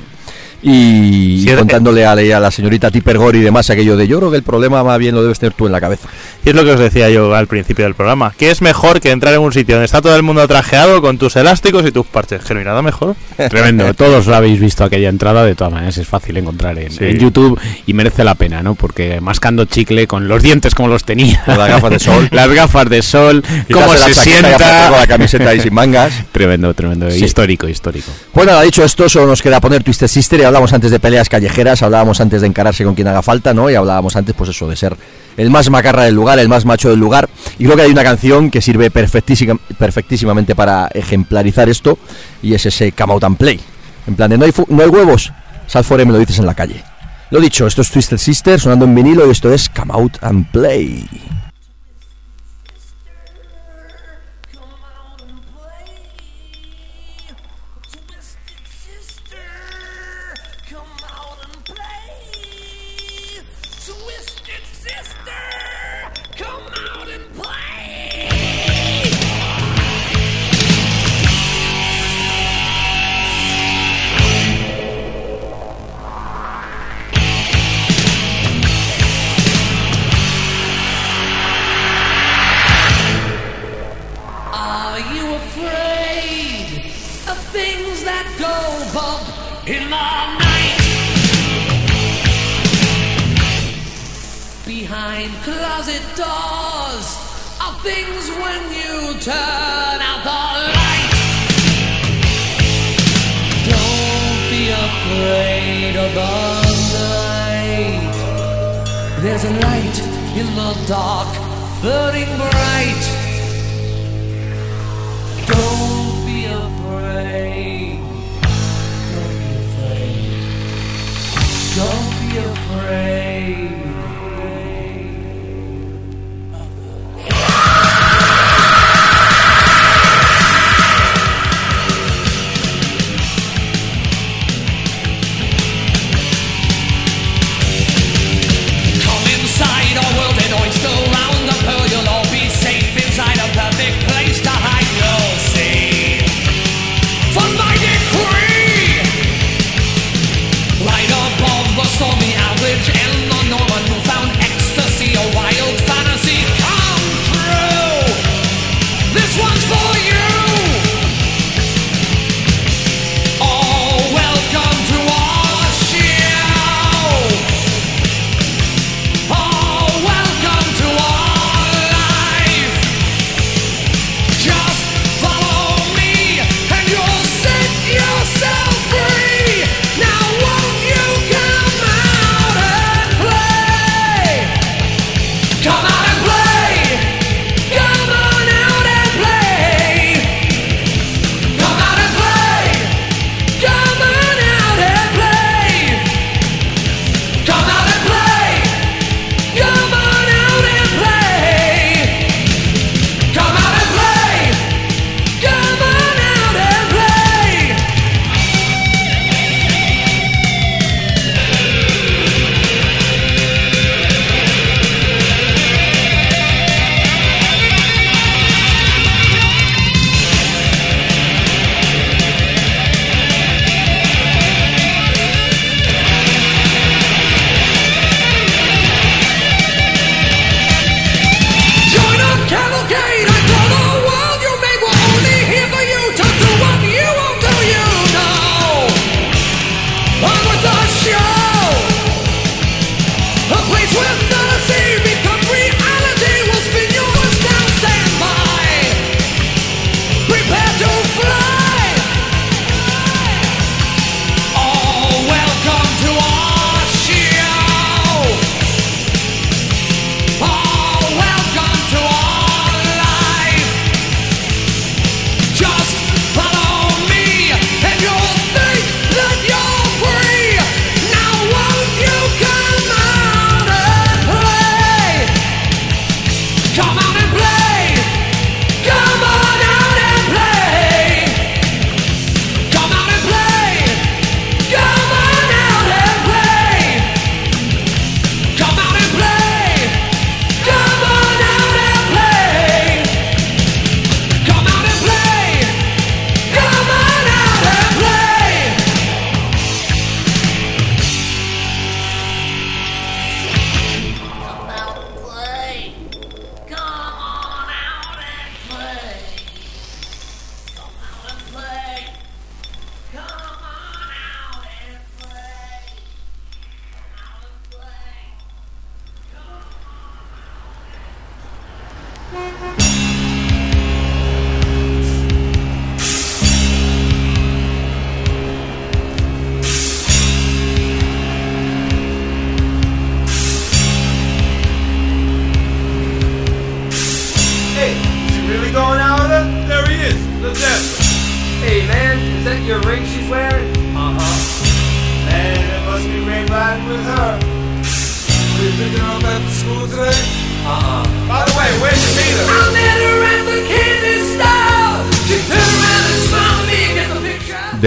y 0.63 1.45
Sí, 1.47 1.55
contándole 1.57 2.05
a, 2.05 2.15
la- 2.15 2.37
a 2.37 2.41
la 2.41 2.51
señorita 2.51 2.91
Tipper 2.91 3.17
Gore 3.19 3.39
y 3.39 3.43
demás 3.43 3.71
aquello 3.71 3.97
de 3.97 4.07
yo 4.07 4.19
creo 4.19 4.31
que 4.31 4.37
el 4.37 4.43
problema 4.43 4.85
más 4.85 4.99
bien 4.99 5.15
lo 5.15 5.23
debes 5.23 5.39
tener 5.39 5.55
tú 5.55 5.67
en 5.67 5.73
la 5.73 5.81
cabeza. 5.81 6.09
Y 6.45 6.51
es 6.51 6.55
lo 6.55 6.65
que 6.65 6.73
os 6.73 6.81
decía 6.81 7.09
yo 7.11 7.35
al 7.35 7.47
principio 7.47 7.85
del 7.85 7.95
programa. 7.95 8.33
¿Qué 8.37 8.51
es 8.51 8.63
mejor 8.63 9.01
que 9.01 9.11
entrar 9.11 9.35
en 9.35 9.41
un 9.41 9.53
sitio 9.53 9.75
donde 9.77 9.87
está 9.87 10.01
todo 10.03 10.15
el 10.17 10.23
mundo 10.23 10.47
trajeado 10.49 11.01
con 11.03 11.19
tus 11.19 11.37
elásticos 11.37 11.87
y 11.87 11.93
tus 11.93 12.07
parches? 12.07 12.45
Que 12.45 12.55
no 12.55 12.61
hay 12.61 12.67
nada 12.67 12.83
mejor. 12.83 13.15
Tremendo, 13.37 13.93
todos 13.95 14.27
lo 14.27 14.35
habéis 14.37 14.61
visto 14.61 14.85
aquella 14.85 15.09
entrada, 15.09 15.45
de 15.45 15.55
todas 15.55 15.73
maneras 15.73 15.97
es 15.99 16.07
fácil 16.07 16.37
encontrar 16.37 16.79
en, 16.79 16.91
Sí. 16.91 17.05
en 17.05 17.19
YouTube 17.19 17.59
y 17.87 17.93
merece 17.95 18.25
la 18.25 18.35
pena, 18.35 18.63
¿no? 18.63 18.75
Porque 18.75 19.21
mascando 19.21 19.65
chicle 19.65 20.07
con 20.07 20.29
los 20.29 20.43
dientes 20.43 20.75
como 20.75 20.89
los 20.89 21.05
tenía, 21.05 21.43
Con 21.45 21.59
las 21.59 21.69
gafas 21.69 21.91
de 21.91 21.99
sol. 21.99 22.29
las 22.33 22.49
gafas 22.51 22.89
de 22.89 23.03
sol, 23.03 23.43
cómo 23.73 23.87
Quitarse 23.93 23.99
la 23.99 24.05
se 24.05 24.11
y 24.11 24.15
sienta, 24.33 24.89
con 24.91 24.99
la 25.01 25.07
camiseta 25.09 25.49
ahí 25.51 25.61
sin 25.61 25.75
mangas. 25.75 26.13
tremendo, 26.33 26.73
tremendo, 26.75 27.11
Sí. 27.11 27.25
histórico, 27.25 27.69
histórico. 27.69 28.11
Pues 28.33 28.47
nada, 28.47 28.63
dicho 28.63 28.85
esto, 28.85 29.09
solo 29.09 29.27
nos 29.27 29.43
queda 29.43 29.61
poner 29.61 29.83
Twisted 29.83 30.07
Sister 30.09 30.41
y 30.51 30.53
hablamos 30.53 30.73
antes 30.73 30.91
de 30.91 30.99
peleas 30.99 31.29
callejeras, 31.29 31.81
hablábamos 31.83 32.21
antes 32.21 32.41
de 32.41 32.49
encararse 32.49 32.85
con 32.85 32.95
quien 32.97 33.07
haga 33.07 33.23
falta, 33.23 33.55
¿no? 33.55 33.71
Y 33.71 33.77
hablábamos 33.77 34.17
antes, 34.17 34.35
pues 34.35 34.51
eso, 34.51 34.67
de 34.69 34.75
ser 34.75 34.97
el 35.37 35.49
más 35.49 35.71
macarra 35.71 36.05
del 36.05 36.15
lugar, 36.15 36.39
el 36.41 36.49
más 36.49 36.65
macho 36.65 36.91
del 36.91 36.99
lugar. 36.99 37.29
Y 37.59 37.65
creo 37.65 37.77
que 37.77 37.83
hay 37.83 37.91
una 37.93 38.03
canción 38.03 38.51
que 38.51 38.61
sirve 38.61 38.91
perfectísima- 38.91 39.61
perfectísimamente 39.79 40.57
para 40.57 40.89
ejemplarizar 40.93 41.69
esto, 41.69 41.99
y 42.43 42.55
es 42.55 42.67
ese 42.67 42.91
Come 42.93 43.13
Out 43.13 43.25
and 43.25 43.37
Play. 43.37 43.61
En 44.09 44.17
plan 44.17 44.31
de 44.31 44.39
no 44.39 44.45
hay, 44.45 44.89
huevos, 44.89 45.33
sal 45.67 45.85
fuera 45.85 46.05
me 46.05 46.13
lo 46.13 46.19
dices 46.19 46.39
en 46.41 46.47
la 46.47 46.55
calle. 46.55 46.83
Lo 47.31 47.39
dicho, 47.39 47.67
esto 47.67 47.83
es 47.83 47.91
Twisted 47.91 48.19
Sister 48.19 48.59
sonando 48.59 48.87
en 48.87 48.95
vinilo 48.95 49.29
y 49.29 49.31
esto 49.31 49.53
es 49.53 49.69
Come 49.69 49.93
Out 49.95 50.19
and 50.23 50.51
Play. 50.51 51.07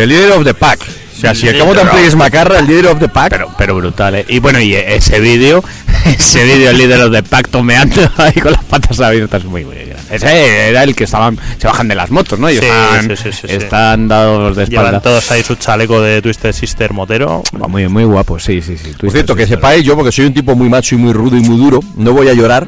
The 0.03 0.07
Leader 0.07 0.31
of 0.33 0.43
the 0.43 0.53
Pack. 0.53 0.81
O 0.81 1.19
sea, 1.21 1.33
si 1.33 1.47
acabo 1.47 1.73
de 1.73 2.15
Macarra, 2.17 2.59
el 2.59 2.67
Leader 2.67 2.87
of 2.87 2.99
the 2.99 3.07
Pack. 3.07 3.29
Pero, 3.29 3.49
pero 3.57 3.75
brutal, 3.75 4.15
¿eh? 4.15 4.25
Y 4.27 4.39
bueno, 4.39 4.59
y 4.59 4.75
ese 4.75 5.21
vídeo, 5.21 5.63
ese 6.05 6.43
vídeo, 6.43 6.71
el 6.71 6.77
líder 6.77 7.09
de 7.09 7.23
Pacto 7.23 7.63
meando 7.63 8.01
ahí 8.17 8.33
con 8.33 8.51
las 8.51 8.65
patas 8.65 8.99
abiertas, 8.99 9.45
muy, 9.45 9.63
muy 9.63 9.75
grande. 9.75 9.95
Ese 10.11 10.67
era 10.67 10.83
el 10.83 10.93
que 10.93 11.05
estaban, 11.05 11.39
se 11.57 11.67
bajan 11.67 11.87
de 11.87 11.95
las 11.95 12.11
motos, 12.11 12.37
¿no? 12.37 12.49
Y 12.49 12.57
Sí, 12.57 12.65
están, 12.65 13.15
sí, 13.15 13.15
sí, 13.15 13.31
sí, 13.31 13.47
sí. 13.47 13.55
están 13.55 14.09
dados 14.09 14.57
de 14.57 14.63
espalda. 14.63 14.89
Llevan 14.89 15.01
todos 15.01 15.31
ahí 15.31 15.41
su 15.41 15.55
chaleco 15.55 16.01
de 16.01 16.21
Twisted 16.21 16.51
Sister 16.51 16.91
motero. 16.91 17.43
Va 17.55 17.69
Muy, 17.69 17.87
muy 17.87 18.03
guapo, 18.03 18.37
sí, 18.39 18.61
sí, 18.61 18.77
sí. 18.77 18.91
Por 18.99 19.09
cierto, 19.09 19.37
que 19.37 19.47
sepáis, 19.47 19.85
yo 19.85 19.95
porque 19.95 20.11
soy 20.11 20.25
un 20.25 20.33
tipo 20.33 20.53
muy 20.53 20.67
macho 20.67 20.95
y 20.95 20.97
muy 20.97 21.13
rudo 21.13 21.37
y 21.37 21.39
muy 21.39 21.55
duro, 21.55 21.79
no 21.95 22.11
voy 22.11 22.27
a 22.27 22.33
llorar, 22.33 22.67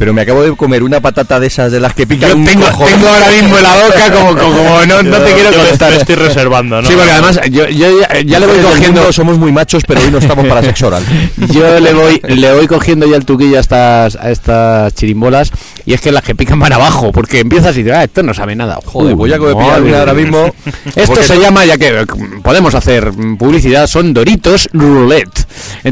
pero 0.00 0.14
me 0.14 0.22
acabo 0.22 0.42
de 0.42 0.56
comer 0.56 0.82
una 0.82 0.98
patata 1.02 1.38
de 1.38 1.48
esas 1.48 1.70
de 1.70 1.78
las 1.78 1.92
que 1.92 2.06
pican 2.06 2.30
Yo 2.30 2.36
un 2.38 2.44
tengo, 2.46 2.64
cojón. 2.68 2.86
tengo 2.88 3.06
ahora 3.06 3.30
mismo 3.32 3.54
en 3.58 3.62
la 3.62 3.74
boca 3.84 4.12
como, 4.14 4.28
como, 4.34 4.56
como 4.56 4.86
no, 4.86 5.02
no 5.02 5.18
te 5.18 5.32
quiero 5.34 5.52
contestar. 5.52 5.92
estoy 5.92 6.14
reservando, 6.14 6.80
¿no? 6.80 6.88
Sí, 6.88 6.94
porque 6.96 7.10
además 7.10 7.38
yo, 7.50 7.68
yo 7.68 8.00
ya, 8.00 8.20
ya 8.22 8.40
le 8.40 8.46
voy 8.46 8.60
cogiendo 8.60 9.00
mundo, 9.02 9.12
somos 9.12 9.36
muy 9.38 9.52
machos, 9.52 9.82
pero 9.86 10.00
hoy 10.00 10.10
no 10.10 10.16
estamos 10.16 10.46
para 10.46 10.62
sexo 10.62 10.86
oral. 10.86 11.02
Yo 11.52 11.78
le 11.80 11.92
voy, 11.92 12.18
le 12.28 12.52
voy 12.54 12.66
cogiendo 12.66 13.06
ya 13.06 13.16
el 13.16 13.26
tuquillo 13.26 13.58
a 13.58 13.60
estas, 13.60 14.16
a 14.16 14.30
estas 14.30 14.94
chirimbolas 14.94 15.52
y 15.84 15.92
es 15.92 16.00
que 16.00 16.12
las 16.12 16.22
que 16.22 16.34
pican 16.34 16.58
van 16.58 16.72
abajo, 16.72 17.12
porque 17.12 17.40
empiezas 17.40 17.76
y 17.76 17.82
dices, 17.82 17.98
ah, 17.98 18.04
esto 18.04 18.22
no 18.22 18.32
sabe 18.32 18.56
nada. 18.56 18.78
Joder, 18.84 19.14
voy 19.14 19.32
a 19.34 19.38
madre 19.38 19.82
una 19.82 19.98
ahora 20.00 20.14
mismo. 20.14 20.54
Esto 20.96 21.22
se 21.22 21.34
no- 21.34 21.42
llama, 21.42 21.64
ya 21.66 21.76
que 21.76 22.06
podemos 22.42 22.74
hacer 22.74 23.12
publicidad, 23.38 23.86
son 23.86 24.14
Doritos 24.14 24.70
Roulette. 24.72 25.46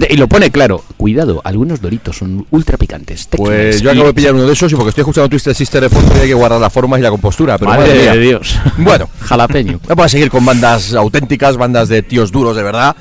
Y 0.09 0.17
lo 0.17 0.29
pone 0.29 0.51
claro, 0.51 0.83
cuidado, 0.97 1.43
algunos 1.45 1.81
Doritos 1.83 2.17
son 2.17 2.47
ultra 2.51 2.79
picantes. 2.79 3.29
Pues 3.31 3.83
yo 3.83 3.91
acabo 3.99 4.09
de 4.09 4.15
pillar 4.15 4.35
uno 4.35 4.47
de 4.47 4.53
esos 4.53 4.71
y 4.73 4.75
porque 4.75 4.91
estoy 4.91 5.03
escuchando 5.03 5.29
Twisted 5.29 5.55
Sister 5.55 5.81
de 5.83 5.89
fondo 5.89 6.13
hay 6.15 6.29
que 6.29 6.35
guardar 6.35 6.61
las 6.61 6.73
formas 6.73 6.99
y 7.01 7.03
la 7.03 7.11
compostura. 7.11 7.59
Pero 7.59 7.71
Madre 7.71 7.93
de 7.95 8.19
Dios. 8.19 8.59
Bueno, 8.79 9.09
Jalapeño. 9.21 9.81
vamos 9.89 10.07
a 10.07 10.09
seguir 10.09 10.31
con 10.31 10.45
bandas 10.45 10.95
auténticas, 10.95 11.57
bandas 11.57 11.89
de 11.89 12.03
tíos 12.03 12.31
duros 12.33 12.57
de 12.57 12.63
verdad, 12.63 12.97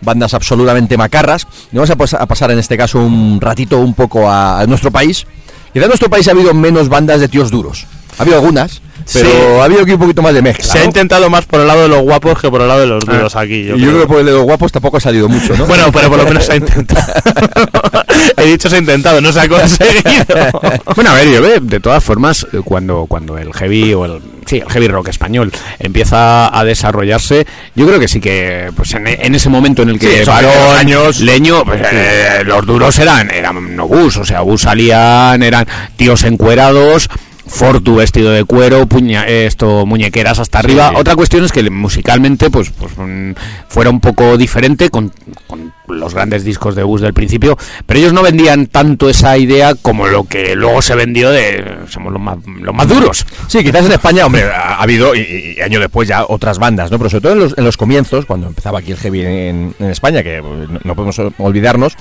bandas 0.00 0.34
absolutamente 0.34 0.96
macarras. 0.96 1.46
Y 1.72 1.76
vamos 1.76 1.90
a, 1.90 1.96
pas- 1.96 2.18
a 2.20 2.26
pasar 2.26 2.50
en 2.50 2.58
este 2.58 2.76
caso 2.76 2.98
un 3.00 3.40
ratito 3.40 3.78
un 3.78 3.94
poco 3.94 4.28
a, 4.30 4.60
a 4.60 4.66
nuestro 4.66 4.90
país. 4.90 5.26
Quizá 5.72 5.84
en 5.84 5.88
nuestro 5.88 6.10
país 6.10 6.26
ha 6.28 6.32
habido 6.32 6.52
menos 6.54 6.88
bandas 6.88 7.20
de 7.20 7.28
tíos 7.28 7.50
duros. 7.50 7.86
Ha 8.18 8.22
habido 8.22 8.36
algunas, 8.38 8.82
pero 9.12 9.28
Sí. 9.28 9.36
ha 9.60 9.64
habido 9.64 9.82
aquí 9.82 9.92
un 9.92 9.98
poquito 9.98 10.22
más 10.22 10.34
de 10.34 10.42
mezcla. 10.42 10.64
Se 10.64 10.78
ha 10.78 10.84
intentado 10.84 11.28
más 11.30 11.44
por 11.46 11.60
el 11.60 11.66
lado 11.66 11.82
de 11.82 11.88
los 11.88 12.00
guapos 12.02 12.40
que 12.40 12.50
por 12.50 12.60
el 12.60 12.68
lado 12.68 12.80
de 12.80 12.86
los 12.86 13.04
duros 13.04 13.34
aquí. 13.36 13.64
Yo 13.64 13.76
y 13.76 13.80
yo 13.80 13.88
creo 13.90 14.00
que 14.02 14.06
por 14.06 14.20
el 14.20 14.26
de 14.26 14.32
los 14.32 14.42
guapos 14.44 14.72
tampoco 14.72 14.96
ha 14.96 15.00
salido 15.00 15.28
mucho, 15.28 15.56
¿no? 15.56 15.66
Bueno, 15.66 15.90
pero 15.92 16.08
por 16.08 16.18
lo 16.18 16.24
menos 16.24 16.44
se 16.44 16.52
ha 16.52 16.56
intentado. 16.56 17.12
He 18.36 18.44
dicho 18.46 18.68
se 18.70 18.76
ha 18.76 18.78
intentado, 18.78 19.20
no 19.20 19.32
se 19.32 19.40
ha 19.40 19.48
conseguido. 19.48 20.24
Bueno, 20.94 21.10
a 21.10 21.14
ver, 21.14 21.28
yo 21.30 21.40
veo, 21.42 21.60
de 21.60 21.80
todas 21.80 22.02
formas, 22.02 22.46
eh, 22.52 22.58
cuando, 22.64 23.06
cuando 23.08 23.38
el 23.38 23.52
heavy 23.54 23.94
o 23.94 24.04
el, 24.04 24.20
sí, 24.46 24.56
el 24.58 24.68
heavy 24.70 24.88
rock 24.88 25.08
español 25.08 25.50
empieza 25.78 26.56
a 26.56 26.64
desarrollarse, 26.64 27.46
yo 27.74 27.86
creo 27.86 27.98
que 28.00 28.08
sí 28.08 28.20
que, 28.20 28.70
pues 28.76 28.92
en, 28.94 29.06
en 29.06 29.34
ese 29.34 29.48
momento 29.48 29.82
en 29.82 29.90
el 29.90 29.94
Sí, 30.00 30.06
que 30.06 30.22
primeros 30.24 30.78
años. 30.78 31.20
Leño, 31.20 31.64
pues, 31.64 31.80
eh, 31.92 32.42
los 32.44 32.66
duros 32.66 32.98
eran, 32.98 33.30
eran 33.30 33.76
no 33.76 33.86
bus, 33.88 34.16
o 34.18 34.24
sea, 34.24 34.40
bus 34.42 34.62
salían, 34.62 35.42
eran 35.42 35.66
tíos 35.96 36.24
encuerados. 36.24 37.08
Fortu 37.50 37.96
vestido 37.96 38.30
de 38.30 38.44
cuero, 38.44 38.86
puña, 38.86 39.26
esto, 39.26 39.84
muñequeras 39.84 40.38
hasta 40.38 40.60
arriba. 40.60 40.92
Otra 40.94 41.16
cuestión 41.16 41.44
es 41.44 41.50
que 41.50 41.68
musicalmente, 41.68 42.48
pues, 42.48 42.70
pues 42.70 42.92
mm, 42.96 43.32
fuera 43.68 43.90
un 43.90 43.98
poco 43.98 44.38
diferente 44.38 44.88
con, 44.88 45.12
con 45.48 45.72
los 45.88 46.14
grandes 46.14 46.44
discos 46.44 46.76
de 46.76 46.84
Bus 46.84 47.00
del 47.00 47.12
principio, 47.12 47.58
pero 47.86 47.98
ellos 47.98 48.12
no 48.12 48.22
vendían 48.22 48.68
tanto 48.68 49.10
esa 49.10 49.36
idea 49.36 49.74
como 49.74 50.06
lo 50.06 50.24
que 50.24 50.54
luego 50.54 50.80
se 50.80 50.94
vendió 50.94 51.30
de 51.30 51.78
somos 51.88 52.12
los 52.12 52.22
más, 52.22 52.38
los 52.46 52.74
más 52.74 52.88
duros. 52.88 53.26
Sí, 53.48 53.64
quizás 53.64 53.84
en 53.84 53.92
España, 53.92 54.26
hombre, 54.26 54.44
ha, 54.44 54.76
ha 54.76 54.82
habido, 54.82 55.14
y, 55.16 55.56
y 55.58 55.60
año 55.60 55.80
después 55.80 56.08
ya 56.08 56.24
otras 56.28 56.60
bandas, 56.60 56.92
¿no? 56.92 56.98
Pero 56.98 57.10
sobre 57.10 57.22
todo 57.22 57.32
en 57.32 57.38
los, 57.40 57.58
en 57.58 57.64
los 57.64 57.76
comienzos, 57.76 58.26
cuando 58.26 58.46
empezaba 58.46 58.78
aquí 58.78 58.92
el 58.92 58.98
heavy 58.98 59.22
en, 59.22 59.74
en 59.78 59.86
España, 59.90 60.22
que 60.22 60.36
eh, 60.36 60.42
no, 60.42 60.78
no 60.84 60.94
podemos 60.94 61.20
olvidarnos, 61.38 61.96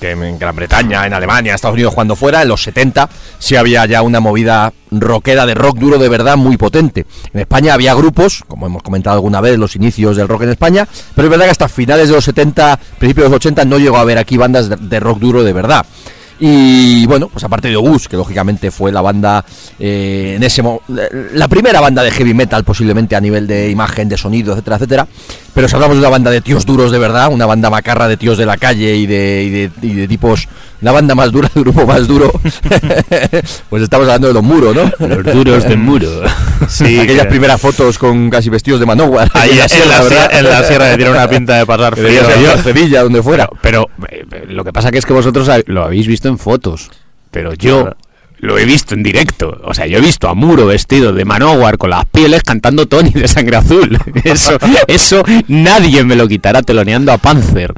que 0.00 0.10
en 0.12 0.38
Gran 0.38 0.56
Bretaña, 0.56 1.06
en 1.06 1.12
Alemania, 1.12 1.54
Estados 1.54 1.74
Unidos, 1.74 1.94
cuando 1.94 2.16
fuera, 2.16 2.42
en 2.42 2.48
los 2.48 2.62
70, 2.62 3.08
sí 3.38 3.56
había 3.56 3.86
ya 3.86 4.02
una 4.02 4.20
movida 4.20 4.72
rockera 4.90 5.46
de 5.46 5.54
rock 5.54 5.78
duro 5.78 5.98
de 5.98 6.08
verdad 6.08 6.36
muy 6.36 6.56
potente. 6.56 7.06
En 7.32 7.40
España 7.40 7.74
había 7.74 7.94
grupos, 7.94 8.42
como 8.48 8.66
hemos 8.66 8.82
comentado 8.82 9.14
alguna 9.14 9.40
vez, 9.40 9.58
los 9.58 9.76
inicios 9.76 10.16
del 10.16 10.26
rock 10.26 10.42
en 10.42 10.50
España, 10.50 10.88
pero 11.14 11.26
es 11.26 11.30
verdad 11.30 11.44
que 11.44 11.50
hasta 11.52 11.68
finales 11.68 12.08
de 12.08 12.14
los 12.14 12.24
70, 12.24 12.78
principios 12.98 13.26
de 13.26 13.30
los 13.30 13.36
80, 13.36 13.64
no 13.66 13.78
llegó 13.78 13.98
a 13.98 14.00
haber 14.00 14.18
aquí 14.18 14.36
bandas 14.36 14.68
de, 14.68 14.76
de 14.76 15.00
rock 15.00 15.18
duro 15.18 15.44
de 15.44 15.52
verdad. 15.52 15.86
Y 16.42 17.04
bueno, 17.04 17.28
pues 17.28 17.44
aparte 17.44 17.68
de 17.68 17.76
Obús, 17.76 18.08
que 18.08 18.16
lógicamente 18.16 18.70
fue 18.70 18.90
la 18.90 19.02
banda 19.02 19.44
eh, 19.78 20.34
en 20.36 20.42
ese 20.42 20.62
la 21.34 21.48
primera 21.48 21.80
banda 21.80 22.02
de 22.02 22.10
heavy 22.10 22.32
metal 22.32 22.64
posiblemente 22.64 23.14
a 23.14 23.20
nivel 23.20 23.46
de 23.46 23.68
imagen, 23.68 24.08
de 24.08 24.16
sonido, 24.16 24.52
etcétera, 24.52 24.76
etcétera. 24.76 25.08
Pero 25.52 25.68
si 25.68 25.74
hablamos 25.74 25.96
de 25.96 26.00
una 26.00 26.08
banda 26.08 26.30
de 26.30 26.40
tíos 26.40 26.64
duros 26.64 26.92
de 26.92 26.98
verdad, 26.98 27.30
una 27.30 27.44
banda 27.44 27.68
macarra 27.68 28.08
de 28.08 28.16
tíos 28.16 28.38
de 28.38 28.46
la 28.46 28.56
calle 28.56 28.96
y 28.96 29.06
de, 29.06 29.44
y 29.44 29.50
de, 29.50 29.70
y 29.82 29.94
de 29.94 30.08
tipos, 30.08 30.48
la 30.80 30.92
banda 30.92 31.14
más 31.14 31.30
dura, 31.32 31.50
el 31.54 31.62
grupo 31.62 31.86
más 31.86 32.06
duro, 32.08 32.32
pues 33.70 33.82
estamos 33.82 34.06
hablando 34.06 34.28
de 34.28 34.34
los 34.34 34.42
muros, 34.42 34.74
¿no? 34.74 35.06
Los 35.06 35.24
duros 35.34 35.64
del 35.64 35.78
muro. 35.78 36.08
Sí, 36.68 36.98
Aquellas 36.98 37.24
que- 37.24 37.30
primeras 37.30 37.60
fotos 37.60 37.98
con 37.98 38.30
casi 38.30 38.48
vestidos 38.50 38.80
de 38.80 38.86
manowar. 38.86 39.30
Ahí 39.34 39.50
en 39.52 39.58
la 39.58 39.64
en 39.64 39.68
sierra, 39.68 39.86
la, 39.88 40.02
¿verdad? 40.02 40.08
sierra, 40.30 40.38
en 40.38 40.44
la 40.44 40.64
sierra 40.64 40.90
que 40.90 40.96
tiene 40.96 41.10
una 41.10 41.28
pinta 41.28 41.56
de 41.56 41.66
pasar 41.66 41.96
frío. 41.96 42.20
en 42.56 42.62
Sevilla, 42.62 43.02
donde 43.02 43.22
fuera. 43.22 43.48
Pero, 43.62 43.88
pero, 44.00 44.16
eh, 44.36 44.46
lo 44.48 44.64
que 44.64 44.72
pasa 44.72 44.90
que 44.90 44.98
es 44.98 45.06
que 45.06 45.12
vosotros 45.12 45.48
lo 45.66 45.84
habéis 45.84 46.06
visto 46.06 46.28
en 46.28 46.38
fotos, 46.38 46.90
pero 47.30 47.54
yo 47.54 47.82
Claro. 47.82 47.96
lo 48.38 48.58
he 48.58 48.64
visto 48.64 48.94
en 48.94 49.02
directo. 49.02 49.60
O 49.64 49.74
sea, 49.74 49.86
yo 49.86 49.98
he 49.98 50.00
visto 50.00 50.28
a 50.28 50.34
Muro 50.34 50.66
vestido 50.66 51.12
de 51.12 51.24
Manowar 51.24 51.76
con 51.78 51.90
las 51.90 52.04
pieles 52.06 52.42
cantando 52.42 52.86
Tony 52.86 53.10
de 53.10 53.28
sangre 53.28 53.56
azul. 53.56 53.98
Eso, 54.24 54.56
eso 54.86 55.22
nadie 55.48 56.04
me 56.04 56.16
lo 56.16 56.26
quitará 56.26 56.62
teloneando 56.62 57.12
a 57.12 57.18
Panzer. 57.18 57.74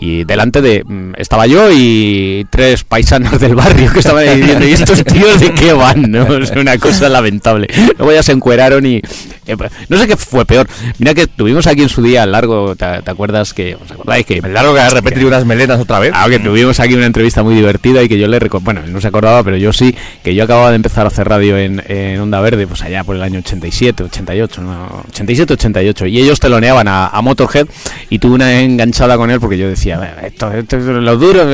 Y 0.00 0.24
delante 0.24 0.60
de 0.60 0.82
mm, 0.84 1.12
estaba 1.16 1.46
yo 1.46 1.70
y 1.72 2.46
tres 2.50 2.84
paisanos 2.84 3.38
del 3.40 3.54
barrio 3.54 3.92
que 3.92 3.98
estaban 4.00 4.28
ahí 4.28 4.40
diciendo, 4.40 4.66
¿y 4.66 4.72
estos 4.72 5.04
tíos 5.04 5.40
de 5.40 5.52
qué 5.52 5.72
van? 5.72 6.10
¿no? 6.10 6.36
Es 6.38 6.50
una 6.52 6.78
cosa 6.78 7.08
lamentable. 7.08 7.68
Luego 7.98 8.12
ya 8.12 8.22
se 8.22 8.32
encueraron 8.32 8.86
y... 8.86 8.96
eh, 9.46 9.56
no 9.88 9.98
sé 9.98 10.06
qué 10.06 10.16
fue 10.16 10.44
peor. 10.44 10.66
Mira 10.98 11.14
que 11.14 11.26
tuvimos 11.26 11.66
aquí 11.66 11.82
en 11.82 11.88
su 11.88 12.02
día 12.02 12.26
largo, 12.26 12.74
¿te, 12.76 13.02
te 13.02 13.10
acuerdas 13.10 13.54
que... 13.54 13.74
¿Os 13.74 13.90
acordáis 13.90 14.24
que 14.24 14.38
El 14.38 14.54
largo 14.54 14.74
que 14.74 14.80
ha 14.80 14.90
repetido 14.90 15.28
unas 15.28 15.44
melenas 15.44 15.80
otra 15.80 15.98
vez. 15.98 16.12
Ah, 16.14 16.26
que 16.28 16.38
tuvimos 16.38 16.80
aquí 16.80 16.94
una 16.94 17.06
entrevista 17.06 17.42
muy 17.42 17.54
divertida 17.54 18.02
y 18.02 18.08
que 18.08 18.18
yo 18.18 18.26
le 18.26 18.38
bueno, 18.60 18.80
él 18.84 18.92
no 18.92 19.00
se 19.00 19.08
acordaba, 19.08 19.42
pero 19.42 19.56
yo 19.56 19.72
sí, 19.72 19.94
que 20.22 20.34
yo 20.34 20.44
acababa 20.44 20.70
de 20.70 20.76
empezar 20.76 21.04
a 21.04 21.08
hacer 21.08 21.28
radio 21.28 21.58
en, 21.58 21.82
en 21.86 22.20
Onda 22.20 22.40
Verde, 22.40 22.66
pues 22.66 22.82
allá 22.82 23.04
por 23.04 23.16
el 23.16 23.22
año 23.22 23.40
87, 23.40 24.04
88, 24.04 24.62
no, 24.62 25.04
87, 25.08 25.52
88, 25.54 26.06
y 26.06 26.20
ellos 26.20 26.40
teloneaban 26.40 26.88
a, 26.88 27.08
a 27.08 27.20
Motorhead 27.22 27.66
y 28.08 28.18
tuve 28.18 28.34
una 28.34 28.60
enganchada 28.60 29.16
con 29.16 29.30
él 29.30 29.40
porque 29.40 29.58
yo 29.58 29.68
decía, 29.68 29.87
"Bueno, 29.96 30.14
esto, 30.22 30.52
esto 30.52 30.76
es 30.76 30.84
lo 30.84 31.16
duro, 31.16 31.46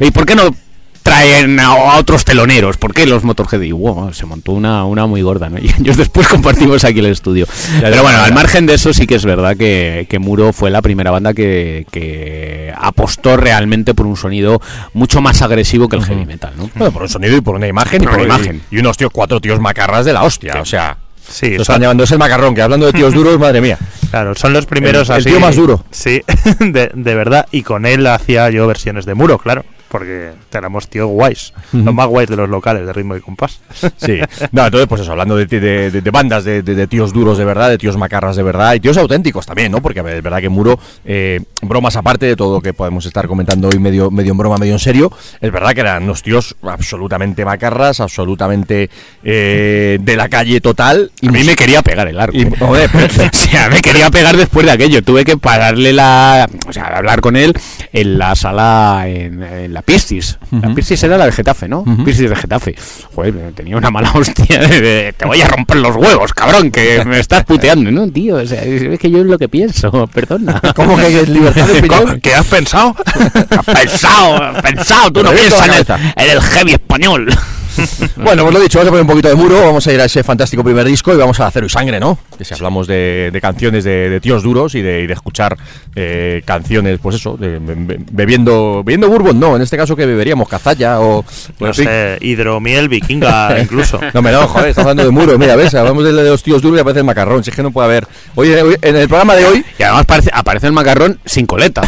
¿y 0.00 0.10
por 0.10 0.24
qué 0.26 0.34
no 0.34 0.54
traen 1.02 1.58
a, 1.60 1.96
otros 1.96 2.24
teloneros? 2.24 2.76
¿Por 2.76 2.94
qué 2.94 3.06
los 3.06 3.24
Motorhead? 3.24 3.60
Y 3.62 3.72
wow, 3.72 4.12
se 4.12 4.26
montó 4.26 4.52
una, 4.52 4.84
una 4.84 5.06
muy 5.06 5.22
gorda, 5.22 5.48
¿no? 5.48 5.58
Y 5.62 5.70
años 5.70 5.96
después 5.96 6.28
compartimos 6.28 6.84
aquí 6.84 7.00
el 7.00 7.06
estudio. 7.06 7.46
Pero 7.80 8.02
bueno, 8.02 8.20
al 8.20 8.32
margen 8.32 8.66
de 8.66 8.74
eso 8.74 8.92
sí 8.92 9.06
que 9.06 9.16
es 9.16 9.24
verdad 9.24 9.56
que, 9.56 10.06
que 10.08 10.18
Muro 10.18 10.52
fue 10.52 10.70
la 10.70 10.82
primera 10.82 11.10
banda 11.10 11.34
que, 11.34 11.86
que 11.90 12.72
apostó 12.76 13.36
realmente 13.36 13.94
por 13.94 14.06
un 14.06 14.16
sonido 14.16 14.60
mucho 14.94 15.20
más 15.20 15.42
agresivo 15.42 15.88
que 15.88 15.96
el 15.96 16.04
heavy 16.04 16.26
metal, 16.26 16.52
¿no? 16.56 16.70
Bueno, 16.74 16.92
por 16.92 17.02
un 17.02 17.08
sonido 17.08 17.36
y 17.36 17.40
por 17.40 17.56
una 17.56 17.66
imagen. 17.66 18.02
Por 18.02 18.12
y 18.12 18.14
una 18.14 18.24
imagen. 18.24 18.62
Y, 18.70 18.78
unos 18.78 18.96
tíos, 18.96 19.10
cuatro 19.12 19.40
tíos 19.40 19.60
macarras 19.60 20.04
de 20.04 20.12
la 20.12 20.22
hostia. 20.22 20.60
O 20.60 20.64
sea, 20.64 20.96
Sí, 21.32 21.56
lo 21.56 21.62
están 21.62 21.80
llamando, 21.80 22.04
es 22.04 22.10
el 22.12 22.18
macarrón, 22.18 22.54
que 22.54 22.60
hablando 22.62 22.86
de 22.86 22.92
tíos 22.92 23.14
duros, 23.14 23.38
madre 23.38 23.60
mía. 23.60 23.78
Claro, 24.10 24.34
son 24.34 24.52
los 24.52 24.66
primeros 24.66 25.08
El- 25.08 25.14
el 25.16 25.20
así. 25.22 25.30
tío 25.30 25.40
más 25.40 25.56
duro. 25.56 25.82
Sí, 25.90 26.22
de, 26.60 26.90
de 26.94 27.14
verdad. 27.14 27.46
Y 27.50 27.62
con 27.62 27.86
él 27.86 28.06
hacía 28.06 28.50
yo 28.50 28.66
versiones 28.66 29.06
de 29.06 29.14
muro, 29.14 29.38
claro. 29.38 29.64
Porque 29.92 30.30
éramos 30.50 30.88
tíos 30.88 31.06
guays. 31.10 31.52
Los 31.72 31.94
más 31.94 32.06
guays 32.06 32.28
de 32.30 32.36
los 32.36 32.48
locales 32.48 32.86
de 32.86 32.92
ritmo 32.94 33.14
y 33.14 33.20
compás. 33.20 33.60
Sí. 33.98 34.18
No, 34.52 34.64
entonces, 34.64 34.88
pues 34.88 35.02
eso, 35.02 35.12
hablando 35.12 35.36
de, 35.36 35.44
de- 35.46 35.90
de- 35.90 36.00
de 36.00 36.10
bandas, 36.10 36.44
de, 36.44 36.62
tíos 36.88 37.12
duros 37.12 37.36
de 37.38 37.44
verdad, 37.44 37.68
de 37.68 37.76
tíos 37.78 37.96
macarras 37.98 38.34
de 38.36 38.42
verdad, 38.42 38.74
y 38.74 38.80
tíos 38.80 38.96
auténticos 38.96 39.44
también, 39.46 39.70
¿no? 39.70 39.82
Porque 39.82 40.00
es 40.00 40.22
verdad 40.22 40.40
que 40.40 40.48
Muro, 40.48 40.78
eh, 41.04 41.40
bromas 41.60 41.94
aparte 41.96 42.24
de 42.26 42.34
todo 42.36 42.54
lo 42.56 42.60
que 42.62 42.72
podemos 42.72 43.04
estar 43.06 43.28
comentando 43.28 43.68
hoy 43.68 43.78
medio, 43.78 44.10
medio 44.10 44.32
en 44.32 44.38
broma, 44.38 44.56
medio 44.56 44.72
en 44.72 44.78
serio, 44.78 45.12
es 45.40 45.52
verdad 45.52 45.72
que 45.74 45.80
eran 45.82 46.04
unos 46.04 46.22
tíos 46.22 46.56
absolutamente 46.62 47.44
macarras, 47.44 48.00
absolutamente 48.00 48.88
eh, 49.22 49.98
de 50.00 50.16
la 50.16 50.28
calle 50.28 50.60
total. 50.60 51.12
Y 51.20 51.28
a 51.28 51.32
mí 51.32 51.44
me 51.44 51.54
quería 51.54 51.82
pegar 51.82 52.08
el 52.08 52.18
arco. 52.18 52.36
y, 52.36 52.48
joder, 52.58 52.90
o 53.32 53.36
sea, 53.36 53.68
me 53.68 53.80
quería 53.80 54.10
pegar 54.10 54.36
después 54.36 54.64
de 54.66 54.72
aquello. 54.72 55.02
Tuve 55.02 55.24
que 55.24 55.36
pararle 55.36 55.92
la. 55.92 56.48
O 56.66 56.72
sea, 56.72 56.86
hablar 56.86 57.20
con 57.20 57.36
él 57.36 57.52
en 57.92 58.18
la 58.18 58.34
sala, 58.34 59.04
en, 59.06 59.42
en 59.42 59.72
la 59.74 59.81
la 59.82 59.86
Piscis. 59.86 60.38
La 60.50 60.74
Piscis 60.74 61.02
era 61.02 61.18
la 61.18 61.26
de 61.26 61.32
Getafe, 61.32 61.68
¿no? 61.68 61.84
Piscis 62.04 62.30
de 62.30 62.36
Getafe. 62.36 62.74
Joder, 63.14 63.52
tenía 63.54 63.76
una 63.76 63.90
mala 63.90 64.12
hostia 64.14 64.58
de, 64.60 64.80
de, 64.80 65.12
te 65.12 65.24
voy 65.26 65.40
a 65.40 65.48
romper 65.48 65.78
los 65.78 65.96
huevos, 65.96 66.32
cabrón, 66.32 66.70
que 66.70 67.04
me 67.04 67.18
estás 67.18 67.44
puteando. 67.44 67.90
No, 67.90 68.08
tío, 68.10 68.36
o 68.36 68.46
sea, 68.46 68.62
es 68.62 68.98
que 68.98 69.10
yo 69.10 69.18
es 69.18 69.26
lo 69.26 69.38
que 69.38 69.48
pienso, 69.48 70.06
perdona. 70.14 70.60
¿Cómo 70.74 70.96
que 70.96 71.20
es 71.20 71.28
libertad 71.28 71.66
de 71.66 71.78
opinión? 71.80 72.20
¿Qué 72.20 72.34
has 72.34 72.46
pensado? 72.46 72.94
Has 73.50 73.64
pensado, 73.64 74.42
has 74.42 74.62
pensado, 74.62 75.12
tú 75.12 75.22
no 75.22 75.30
piensas 75.32 75.66
en 75.66 75.74
el, 75.74 76.02
en 76.16 76.30
el 76.30 76.40
heavy 76.40 76.72
español. 76.72 77.28
Bueno, 78.16 78.42
pues 78.44 78.54
lo 78.54 78.60
dicho, 78.60 78.78
vamos 78.78 78.88
a 78.88 78.90
poner 78.90 79.02
un 79.02 79.08
poquito 79.08 79.28
de 79.28 79.34
muro, 79.34 79.60
vamos 79.62 79.86
a 79.86 79.92
ir 79.92 80.00
a 80.00 80.04
ese 80.04 80.22
fantástico 80.22 80.62
primer 80.62 80.84
disco 80.84 81.12
y 81.12 81.16
vamos 81.16 81.40
a 81.40 81.50
Cero 81.50 81.66
y 81.66 81.68
Sangre, 81.68 81.98
¿no? 81.98 82.18
Que 82.36 82.44
si 82.44 82.54
hablamos 82.54 82.86
de, 82.86 83.30
de 83.32 83.40
canciones 83.40 83.84
de, 83.84 84.10
de 84.10 84.20
tíos 84.20 84.42
duros 84.42 84.74
y 84.74 84.82
de, 84.82 85.02
y 85.02 85.06
de 85.06 85.12
escuchar 85.14 85.56
eh, 85.94 86.42
canciones, 86.44 86.98
pues 87.02 87.16
eso, 87.16 87.36
de- 87.36 87.58
be- 87.58 87.74
be- 87.76 87.98
bebiendo 88.10 88.82
bebiendo 88.84 89.08
bourbon, 89.08 89.38
no, 89.40 89.56
en 89.56 89.62
este 89.62 89.76
caso 89.76 89.96
que 89.96 90.06
beberíamos 90.06 90.48
cazalla 90.48 91.00
o... 91.00 91.24
No 91.60 91.72
sé, 91.74 92.18
hidromiel, 92.20 92.88
vikinga, 92.88 93.58
incluso. 93.62 94.00
No, 94.14 94.22
me 94.22 94.30
no, 94.32 94.46
joder, 94.46 94.70
estamos 94.70 94.90
hablando 94.90 95.04
de 95.04 95.10
muro, 95.10 95.38
mira, 95.38 95.56
ves, 95.56 95.74
hablamos 95.74 96.04
de, 96.04 96.12
los 96.12 96.42
tíos 96.42 96.62
duros 96.62 96.78
y 96.78 96.80
aparece 96.80 97.00
el 97.00 97.06
macarrón, 97.06 97.42
si 97.44 97.50
es 97.50 97.56
que 97.56 97.62
no 97.62 97.70
puede 97.70 97.86
haber... 97.88 98.06
Oye, 98.34 98.60
en 98.82 98.96
el 98.96 99.08
programa 99.08 99.34
de 99.34 99.46
hoy 99.46 99.64
Y 99.78 99.82
además 99.82 100.06
parece, 100.06 100.30
aparece 100.32 100.66
el 100.66 100.72
macarrón 100.72 101.18
sin 101.24 101.46
coleta. 101.46 101.82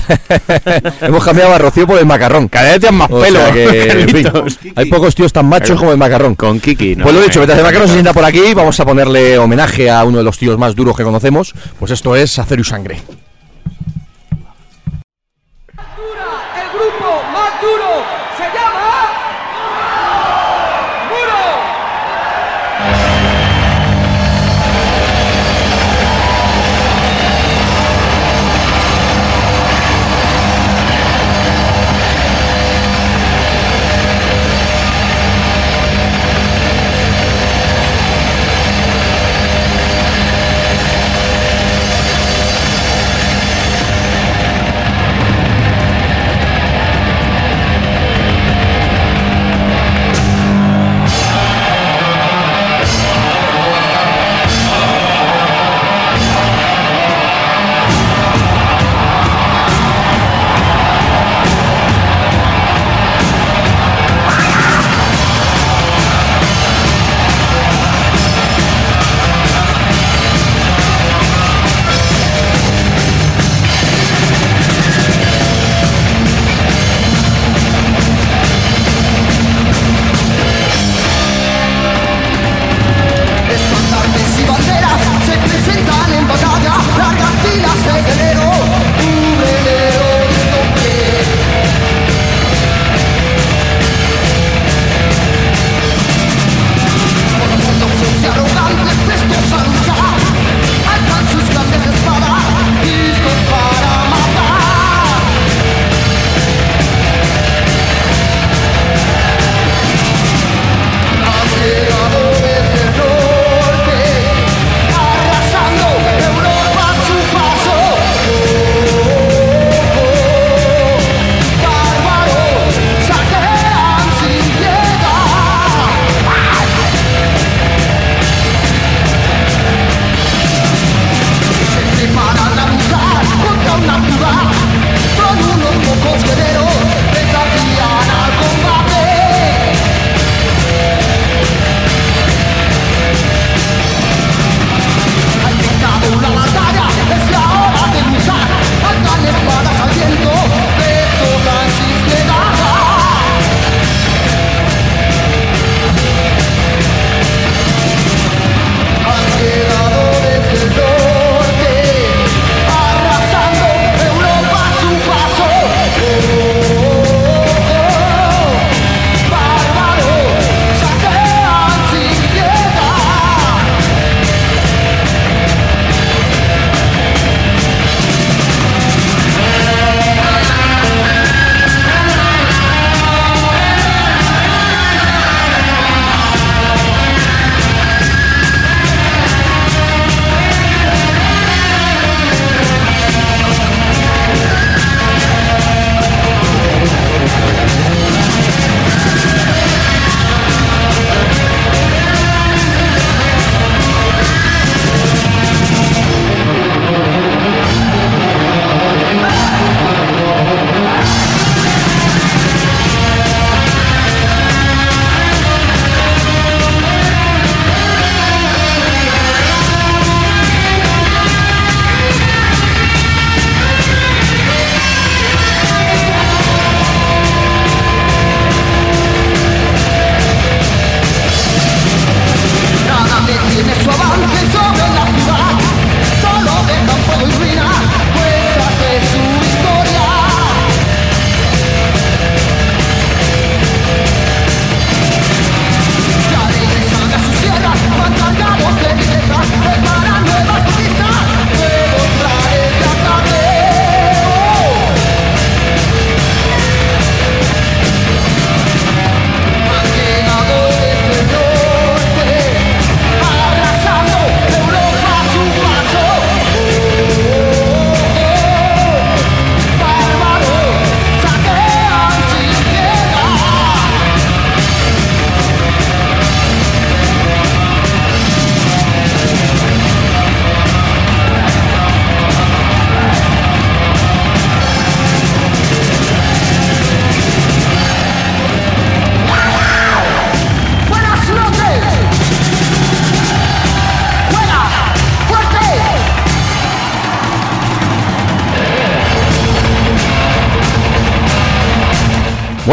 hemos 1.00 1.24
cambiado 1.24 1.52
a 1.54 1.58
Rocío 1.58 1.86
por 1.86 1.98
el 1.98 2.06
macarrón. 2.06 2.48
Cada 2.48 2.70
vez 2.72 2.80
tienes 2.80 2.98
más 2.98 3.10
O 3.10 3.20
pelo. 3.20 3.38
sea 3.38 3.52
que, 3.52 3.64
en 3.64 4.08
fin, 4.08 4.22
Carlitos. 4.24 4.58
hay 4.74 4.86
pocos 4.86 5.14
tíos 5.14 5.32
tan 5.32 5.46
machos 5.46 5.73
como 5.78 5.92
el 5.92 5.98
macarrón. 5.98 6.34
Con 6.34 6.60
Kiki, 6.60 6.96
¿no? 6.96 7.04
Pues 7.04 7.14
lo 7.14 7.22
dicho, 7.22 7.38
mientras 7.40 7.58
el 7.58 7.64
macarrón 7.64 7.88
se 7.88 7.94
sienta 7.94 8.12
por 8.12 8.24
aquí, 8.24 8.54
vamos 8.54 8.78
a 8.80 8.84
ponerle 8.84 9.38
homenaje 9.38 9.90
a 9.90 10.04
uno 10.04 10.18
de 10.18 10.24
los 10.24 10.38
tíos 10.38 10.58
más 10.58 10.74
duros 10.74 10.96
que 10.96 11.04
conocemos. 11.04 11.54
Pues 11.78 11.90
esto 11.90 12.16
es 12.16 12.38
Acero 12.38 12.60
y 12.60 12.64
Sangre. 12.64 12.98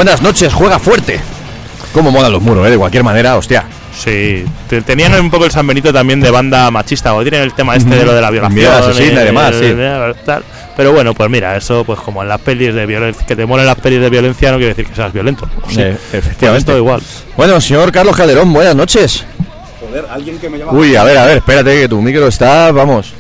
Buenas 0.02 0.20
noches, 0.24 0.52
juega 0.52 0.80
fuerte. 0.80 1.20
Cómo 1.94 2.10
molan 2.10 2.32
los 2.32 2.42
muros, 2.42 2.66
¿eh? 2.66 2.72
De 2.72 2.78
cualquier 2.80 3.04
manera, 3.04 3.38
hostia. 3.38 3.66
Sí, 3.96 4.44
te- 4.68 4.82
tenían 4.82 5.14
un 5.22 5.30
poco 5.30 5.46
el 5.46 5.52
San 5.52 5.68
Benito 5.68 5.94
también 5.94 6.20
de 6.20 6.32
banda 6.32 6.72
machista, 6.72 7.14
o 7.14 7.22
tienen 7.22 7.42
el 7.44 7.54
tema 7.54 7.76
este 7.76 7.92
de 7.96 8.04
lo 8.04 8.12
de 8.16 8.20
la 8.20 8.32
violación. 8.32 8.56
Mirada 8.56 8.80
asesina 8.90 9.22
y 9.22 9.26
demás, 9.26 9.54
sí. 9.56 9.76
tal. 10.26 10.44
Pero 10.76 10.92
bueno, 10.94 11.14
pues 11.14 11.30
mira, 11.30 11.56
eso 11.56 11.84
pues 11.84 12.00
como 12.00 12.24
en 12.24 12.30
las 12.30 12.42
pelis 12.42 12.74
de 12.74 12.88
violencia, 12.88 13.24
que 13.28 13.36
te 13.36 13.46
molen 13.46 13.68
las 13.68 13.76
pelis 13.76 14.02
de 14.02 14.10
violencia 14.10 14.50
no 14.50 14.58
quiere 14.58 14.70
decir 14.74 14.88
que 14.88 14.96
seas 14.96 15.14
violento. 15.14 15.48
Sí, 15.70 15.80
Eh, 15.82 15.96
Pues 16.10 16.24
efectivamente. 16.26 16.72
esto 16.72 16.78
igual. 16.80 17.00
Bueno, 17.38 17.62
señor 17.62 17.92
Carlos 17.92 18.16
Calderón, 18.16 18.52
buenas 18.52 18.76
noches. 18.76 19.24
Joder, 19.88 20.06
alguien 20.10 20.40
que 20.40 20.50
me 20.50 20.58
llama. 20.58 20.72
Uy, 20.72 20.96
a 20.96 21.04
ver, 21.04 21.16
a 21.20 21.26
ver, 21.26 21.38
espérate 21.38 21.80
que 21.80 21.88
tu 21.88 22.02
micro 22.02 22.26
está, 22.28 22.72
vamos. 22.72 23.14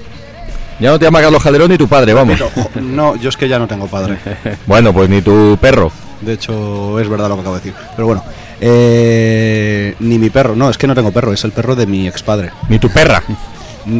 Ya 0.80 0.90
no 0.90 0.98
te 0.98 1.06
llama 1.06 1.22
Carlos 1.22 1.44
Calderón 1.44 1.70
ni 1.70 1.78
tu 1.78 1.88
padre, 1.88 2.12
vamos. 2.12 2.40
No, 2.82 3.16
yo 3.18 3.30
es 3.30 3.38
que 3.38 3.48
ya 3.48 3.60
no 3.60 3.68
tengo 3.68 3.86
padre. 3.86 4.18
Bueno, 4.66 4.92
pues 4.92 5.08
ni 5.12 5.22
tu 5.22 5.56
perro. 5.62 5.92
De 6.22 6.34
hecho, 6.34 7.00
es 7.00 7.10
verdad 7.10 7.30
lo 7.30 7.36
que 7.36 7.42
acabo 7.42 7.56
de 7.56 7.62
decir. 7.62 7.74
Pero 7.96 8.06
bueno, 8.08 8.24
eh, 8.60 9.96
ni 10.00 10.20
mi 10.20 10.30
perro. 10.30 10.56
No, 10.56 10.70
es 10.70 10.78
que 10.78 10.88
no 10.88 10.96
tengo 10.96 11.12
perro, 11.12 11.34
es 11.34 11.44
el 11.44 11.52
perro 11.52 11.76
de 11.76 11.88
mi 11.88 12.08
expadre. 12.08 12.52
Ni 12.70 12.80
tu 12.80 12.90
perra. 12.90 13.24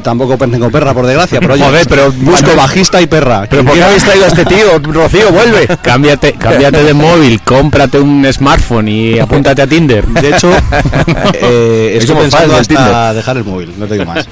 Tampoco 0.04 0.38
tengo 0.38 0.70
perra, 0.70 0.94
por 0.94 1.08
desgracia, 1.08 1.40
pero 1.40 1.56
oye, 1.56 1.64
Joder, 1.64 1.88
pero 1.90 2.12
busco 2.12 2.56
bajista 2.56 3.02
y 3.02 3.08
perra. 3.08 3.48
Pero 3.50 3.66
¿por 3.66 3.74
qué 3.74 3.84
habéis 3.84 4.04
traído 4.04 4.26
a 4.26 4.28
este 4.28 4.46
tío? 4.46 4.78
Rocío, 4.80 5.32
vuelve. 5.32 5.68
Cámbiate, 5.82 6.34
cámbiate 6.34 6.84
de 6.84 6.94
móvil, 6.94 7.42
cómprate 7.42 8.00
un 8.00 8.28
smartphone 8.32 8.88
y 8.88 9.20
apúntate 9.20 9.62
a 9.62 9.68
Tinder. 9.68 10.06
De 10.06 10.30
hecho, 10.30 10.52
eh, 11.34 11.94
Es 11.96 12.04
estoy 12.04 12.16
como 12.16 12.22
pensando 12.22 12.58
hasta 12.58 13.14
dejar 13.14 13.38
el 13.38 13.44
móvil, 13.44 13.74
no 13.78 13.88
te 13.88 13.96
digo 13.96 14.06
más. 14.06 14.28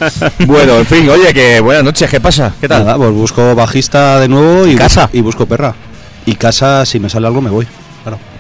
Bueno, 0.46 0.78
en 0.78 0.86
fin, 0.86 1.10
oye, 1.10 1.34
que 1.34 1.60
buenas 1.62 1.84
noches, 1.84 2.10
¿qué 2.10 2.20
pasa? 2.20 2.54
¿Qué 2.62 2.68
tal? 2.68 2.86
Nada, 2.86 2.98
pues 2.98 3.12
busco 3.12 3.56
bajista 3.56 4.20
de 4.20 4.28
nuevo 4.28 4.68
y, 4.68 4.76
casa? 4.76 5.10
y 5.12 5.22
busco 5.22 5.48
perra. 5.48 5.74
Y 6.28 6.36
casa, 6.36 6.86
si 6.86 7.00
me 7.00 7.10
sale 7.10 7.26
algo, 7.26 7.42
me 7.42 7.50
voy. 7.50 7.68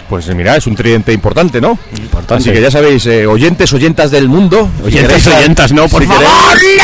Pues 0.09 0.25
mira, 0.35 0.55
es 0.55 0.65
un 0.65 0.75
tridente 0.75 1.13
importante, 1.13 1.61
¿no? 1.61 1.77
Importante. 1.95 2.41
Así 2.43 2.51
que 2.51 2.59
ya 2.61 2.71
sabéis, 2.71 3.05
eh, 3.05 3.27
oyentes, 3.27 3.71
oyentas 3.73 4.09
del 4.09 4.27
mundo. 4.27 4.67
Oyentes, 4.83 5.27
oyentas, 5.27 5.71
no, 5.71 5.87
por 5.87 6.01
si 6.01 6.07
favor. 6.07 6.23
queréis- 6.23 6.81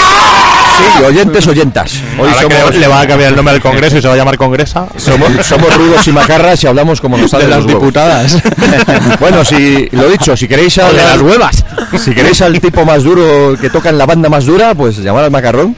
Sí, 0.98 1.04
oyentes, 1.04 1.48
oyentas. 1.48 1.94
Hoy 2.20 2.28
Ahora 2.30 2.42
somos, 2.42 2.72
que 2.72 2.78
le 2.80 2.88
va 2.88 3.00
a 3.02 3.08
cambiar 3.08 3.30
el 3.32 3.36
nombre 3.38 3.56
al 3.56 3.62
Congreso 3.62 3.98
y 3.98 4.02
se 4.02 4.08
va 4.10 4.14
a 4.14 4.18
llamar 4.18 4.38
Congresa. 4.38 4.88
somos, 4.98 5.30
somos 5.46 5.74
rudos 5.76 6.06
y 6.08 6.12
macarras 6.12 6.64
y 6.64 6.68
hablamos 6.68 7.00
como 7.02 7.18
nos 7.18 7.32
sale 7.32 7.46
De 7.46 7.50
de 7.50 7.56
las 7.56 7.64
los 7.66 7.74
diputadas. 7.74 8.38
Bueno, 9.20 9.44
si 9.46 9.88
lo 9.94 10.10
dicho, 10.10 10.36
si 10.36 10.48
queréis 10.48 10.76
de 10.76 10.84
las 10.94 11.20
huevas. 11.22 11.64
si 12.04 12.14
queréis 12.14 12.42
al 12.42 12.60
tipo 12.60 12.86
más 12.86 13.04
duro 13.04 13.56
que 13.60 13.70
toca 13.70 13.90
en 13.90 13.98
la 13.98 14.06
banda 14.06 14.28
más 14.30 14.46
dura, 14.46 14.76
pues 14.76 14.98
llamar 14.98 15.24
al 15.24 15.32
macarrón. 15.32 15.76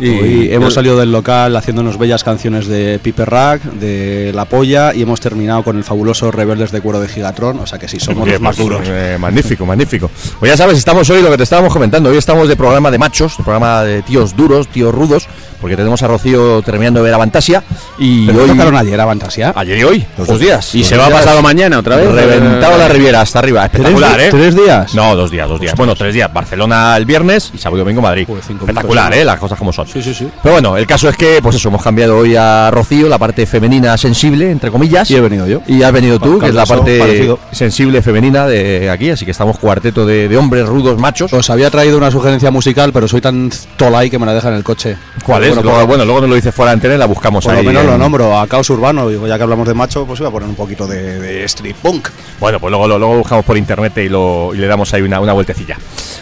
Y 0.00 0.52
hemos 0.52 0.74
salido 0.74 0.98
del 0.98 1.12
local 1.12 1.54
haciéndonos 1.56 1.98
bellas 1.98 2.24
canciones 2.24 2.66
de 2.66 2.98
Piper 3.02 3.28
Rack, 3.28 3.62
de 3.62 4.32
La 4.34 4.44
Polla 4.46 4.94
y 4.94 5.02
hemos 5.02 5.20
terminado 5.20 5.62
con 5.62 5.76
el 5.76 5.84
fabuloso 5.84 6.30
Rebeldes 6.30 6.72
de 6.72 6.80
Cuero 6.80 7.00
de 7.00 7.08
Gigatron, 7.08 7.58
o 7.60 7.66
sea 7.66 7.78
que 7.78 7.88
sí, 7.88 8.00
somos 8.00 8.24
Bien, 8.24 8.34
los 8.34 8.42
más 8.42 8.56
pues, 8.56 8.68
duros. 8.68 8.88
eh, 8.88 9.16
magnífico, 9.20 9.66
magnífico. 9.66 10.10
Pues 10.38 10.50
ya 10.50 10.56
sabes, 10.56 10.78
estamos 10.78 11.08
hoy 11.10 11.22
lo 11.22 11.30
que 11.30 11.36
te 11.36 11.42
estábamos 11.42 11.72
comentando. 11.72 12.10
Hoy 12.10 12.16
estamos 12.16 12.48
de 12.48 12.56
programa 12.56 12.90
de 12.90 12.98
machos, 12.98 13.36
de 13.36 13.44
programa 13.44 13.82
de 13.84 14.02
tíos 14.02 14.36
duros, 14.36 14.68
tíos 14.68 14.94
rudos, 14.94 15.28
porque 15.60 15.76
tenemos 15.76 16.02
a 16.02 16.08
Rocío 16.08 16.62
terminando 16.62 17.00
de 17.00 17.04
ver 17.04 17.14
a 17.14 17.18
Fantasia. 17.18 17.62
Y 17.98 18.26
Pero 18.26 18.42
hoy. 18.44 18.48
tocaron 18.50 18.76
ayer 18.76 19.00
a 19.00 19.06
Fantasia. 19.06 19.52
Ayer 19.54 19.78
y 19.78 19.84
hoy, 19.84 20.06
los 20.16 20.26
dos 20.26 20.38
días. 20.40 20.74
Y 20.74 20.78
Los 20.78 20.88
se 20.88 20.94
dos 20.96 21.04
va 21.04 21.08
días 21.08 21.20
pasado 21.20 21.42
mañana 21.42 21.78
otra 21.78 21.96
vez. 21.96 22.10
Reventado 22.10 22.78
la 22.78 22.88
Riviera 22.88 23.20
hasta 23.20 23.38
arriba. 23.40 23.64
Espectacular, 23.66 24.14
¿Tres, 24.14 24.26
¿eh? 24.26 24.30
¿Tres 24.36 24.54
días? 24.56 24.94
No, 24.94 25.14
dos 25.16 25.30
días, 25.30 25.48
dos 25.48 25.60
días. 25.60 25.74
Bueno, 25.76 25.94
tres 25.94 26.14
días. 26.14 26.32
Barcelona 26.32 26.96
el 26.96 27.04
viernes 27.04 27.50
y 27.54 27.58
sábado 27.58 27.78
y 27.78 27.80
domingo 27.80 28.00
Madrid. 28.02 28.26
Espectacular, 28.30 29.12
¿eh? 29.14 29.24
Las 29.24 29.38
cosas 29.38 29.58
como 29.58 29.72
son. 29.72 29.86
Sí, 29.86 30.02
sí, 30.02 30.14
sí. 30.14 30.28
Pero 30.42 30.54
bueno, 30.54 30.76
el 30.76 30.86
caso 30.86 31.08
es 31.08 31.16
que, 31.16 31.40
pues 31.42 31.56
eso, 31.56 31.68
hemos 31.68 31.82
cambiado 31.82 32.16
hoy 32.18 32.36
a 32.36 32.70
Rocío, 32.70 33.08
la 33.08 33.18
parte 33.18 33.46
femenina 33.46 33.96
sensible, 33.96 34.50
entre 34.50 34.70
comillas. 34.70 35.10
Y 35.10 35.16
he 35.16 35.20
venido 35.20 35.46
yo. 35.46 35.62
Y 35.66 35.82
has 35.82 35.92
venido 35.92 36.18
tú, 36.18 36.38
que 36.38 36.46
es 36.48 36.54
la 36.54 36.66
parte 36.66 36.98
parecido. 36.98 37.38
sensible 37.52 38.02
femenina 38.02 38.46
de 38.46 38.90
aquí, 38.90 39.10
así 39.10 39.24
que 39.24 39.30
estamos 39.30 39.58
cuarteto 39.58 40.06
de, 40.06 40.28
de 40.28 40.36
hombres 40.36 40.66
rudos 40.66 40.98
machos. 40.98 41.32
Os 41.32 41.50
había 41.50 41.70
traído 41.70 41.98
una 41.98 42.10
sugerencia 42.10 42.50
musical, 42.50 42.92
pero 42.92 43.08
soy 43.08 43.20
tan 43.20 43.50
tolai 43.76 44.10
que 44.10 44.18
me 44.18 44.26
la 44.26 44.34
deja 44.34 44.48
en 44.48 44.54
el 44.54 44.64
coche. 44.64 44.96
¿Cuál 45.24 45.44
es? 45.44 45.49
Bueno, 45.56 45.62
Luego, 45.62 45.78
por- 45.78 45.86
bueno, 45.88 46.04
luego 46.04 46.20
nos 46.22 46.30
lo 46.30 46.36
dice 46.36 46.52
fuera 46.52 46.70
de 46.70 46.74
antena 46.74 46.94
y 46.94 46.98
la 46.98 47.06
buscamos 47.06 47.44
Por 47.44 47.54
ahí. 47.54 47.64
lo 47.64 47.70
menos 47.70 47.84
lo 47.86 47.98
nombro, 47.98 48.38
a 48.38 48.46
Caos 48.46 48.68
Urbano, 48.70 49.08
digo, 49.08 49.26
ya 49.26 49.36
que 49.36 49.42
hablamos 49.42 49.66
de 49.68 49.74
macho, 49.74 50.06
pues 50.06 50.20
iba 50.20 50.28
a 50.28 50.32
poner 50.32 50.48
un 50.48 50.54
poquito 50.54 50.86
de, 50.86 51.18
de 51.20 51.44
street 51.44 51.76
punk. 51.82 52.08
Bueno, 52.38 52.58
pues 52.60 52.70
luego, 52.70 52.86
lo- 52.88 52.98
luego 52.98 53.16
buscamos 53.18 53.44
por 53.44 53.56
internet 53.56 53.92
y, 53.98 54.08
lo, 54.08 54.54
y 54.54 54.58
le 54.58 54.66
damos 54.66 54.92
ahí 54.94 55.02
una, 55.02 55.20
una 55.20 55.32
vueltecilla. 55.32 55.76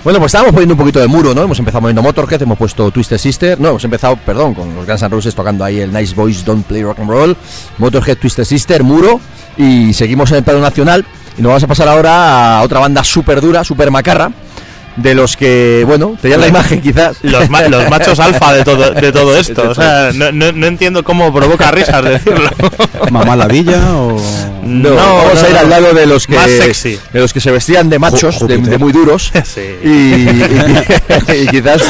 Bueno, 0.04 0.18
pues 0.18 0.30
estábamos 0.30 0.52
poniendo 0.52 0.74
un 0.74 0.78
poquito 0.78 1.00
de 1.00 1.06
muro, 1.08 1.34
¿no? 1.34 1.42
Hemos 1.42 1.58
empezado 1.58 1.80
moviendo 1.82 2.02
Motorhead, 2.02 2.42
hemos 2.42 2.56
puesto 2.58 2.90
Twisted 2.90 3.18
Sister. 3.18 3.60
No, 3.60 3.70
hemos 3.70 3.84
empezado, 3.84 4.16
perdón, 4.16 4.54
con 4.54 4.74
los 4.74 4.86
Guns 4.86 5.02
N' 5.02 5.08
Roses 5.10 5.34
tocando 5.34 5.64
ahí 5.64 5.80
el 5.80 5.92
Nice 5.92 6.14
Boys 6.14 6.44
Don't 6.44 6.64
Play 6.66 6.82
Rock 6.82 7.00
and 7.00 7.10
Roll. 7.10 7.36
Motorhead, 7.78 8.16
Twisted 8.18 8.44
Sister, 8.44 8.82
muro. 8.84 9.20
Y 9.56 9.92
seguimos 9.92 10.30
en 10.30 10.38
el 10.38 10.44
plano 10.44 10.60
nacional. 10.60 11.04
Y 11.36 11.42
nos 11.42 11.50
vamos 11.50 11.62
a 11.64 11.66
pasar 11.66 11.88
ahora 11.88 12.58
a 12.58 12.62
otra 12.62 12.80
banda 12.80 13.02
súper 13.04 13.40
dura, 13.40 13.62
súper 13.64 13.90
macarra. 13.90 14.30
De 14.98 15.14
los 15.14 15.36
que, 15.36 15.84
bueno, 15.86 16.16
tenían 16.20 16.40
la 16.40 16.48
imagen 16.48 16.80
quizás. 16.80 17.18
Los, 17.22 17.48
ma- 17.48 17.62
los 17.62 17.88
machos 17.88 18.18
alfa 18.18 18.52
de 18.52 18.64
todo, 18.64 18.90
de 18.90 19.12
todo 19.12 19.36
esto. 19.36 19.70
O 19.70 19.74
sea, 19.74 20.10
no, 20.14 20.32
no- 20.32 20.52
no 20.52 20.66
entiendo 20.66 21.04
cómo 21.04 21.32
provoca 21.32 21.70
risas 21.70 22.02
decirlo. 22.04 22.50
Mamá 23.10 23.36
ladilla 23.36 23.78
o. 23.96 24.20
No, 24.64 24.94
vamos 24.94 25.42
a 25.42 25.48
ir 25.48 25.56
al 25.56 25.70
lado 25.70 25.94
de 25.94 26.04
los 26.06 26.26
que 26.26 26.34
Más 26.34 26.50
sexy. 26.50 26.98
de 27.12 27.20
los 27.20 27.32
que 27.32 27.40
se 27.40 27.50
vestían 27.50 27.88
de 27.88 27.98
machos, 27.98 28.46
de, 28.46 28.58
muy 28.78 28.92
duros. 28.92 29.32
Sí. 29.44 29.62
Y, 29.82 29.88
y- 29.88 31.42
y 31.42 31.46
quizás, 31.48 31.82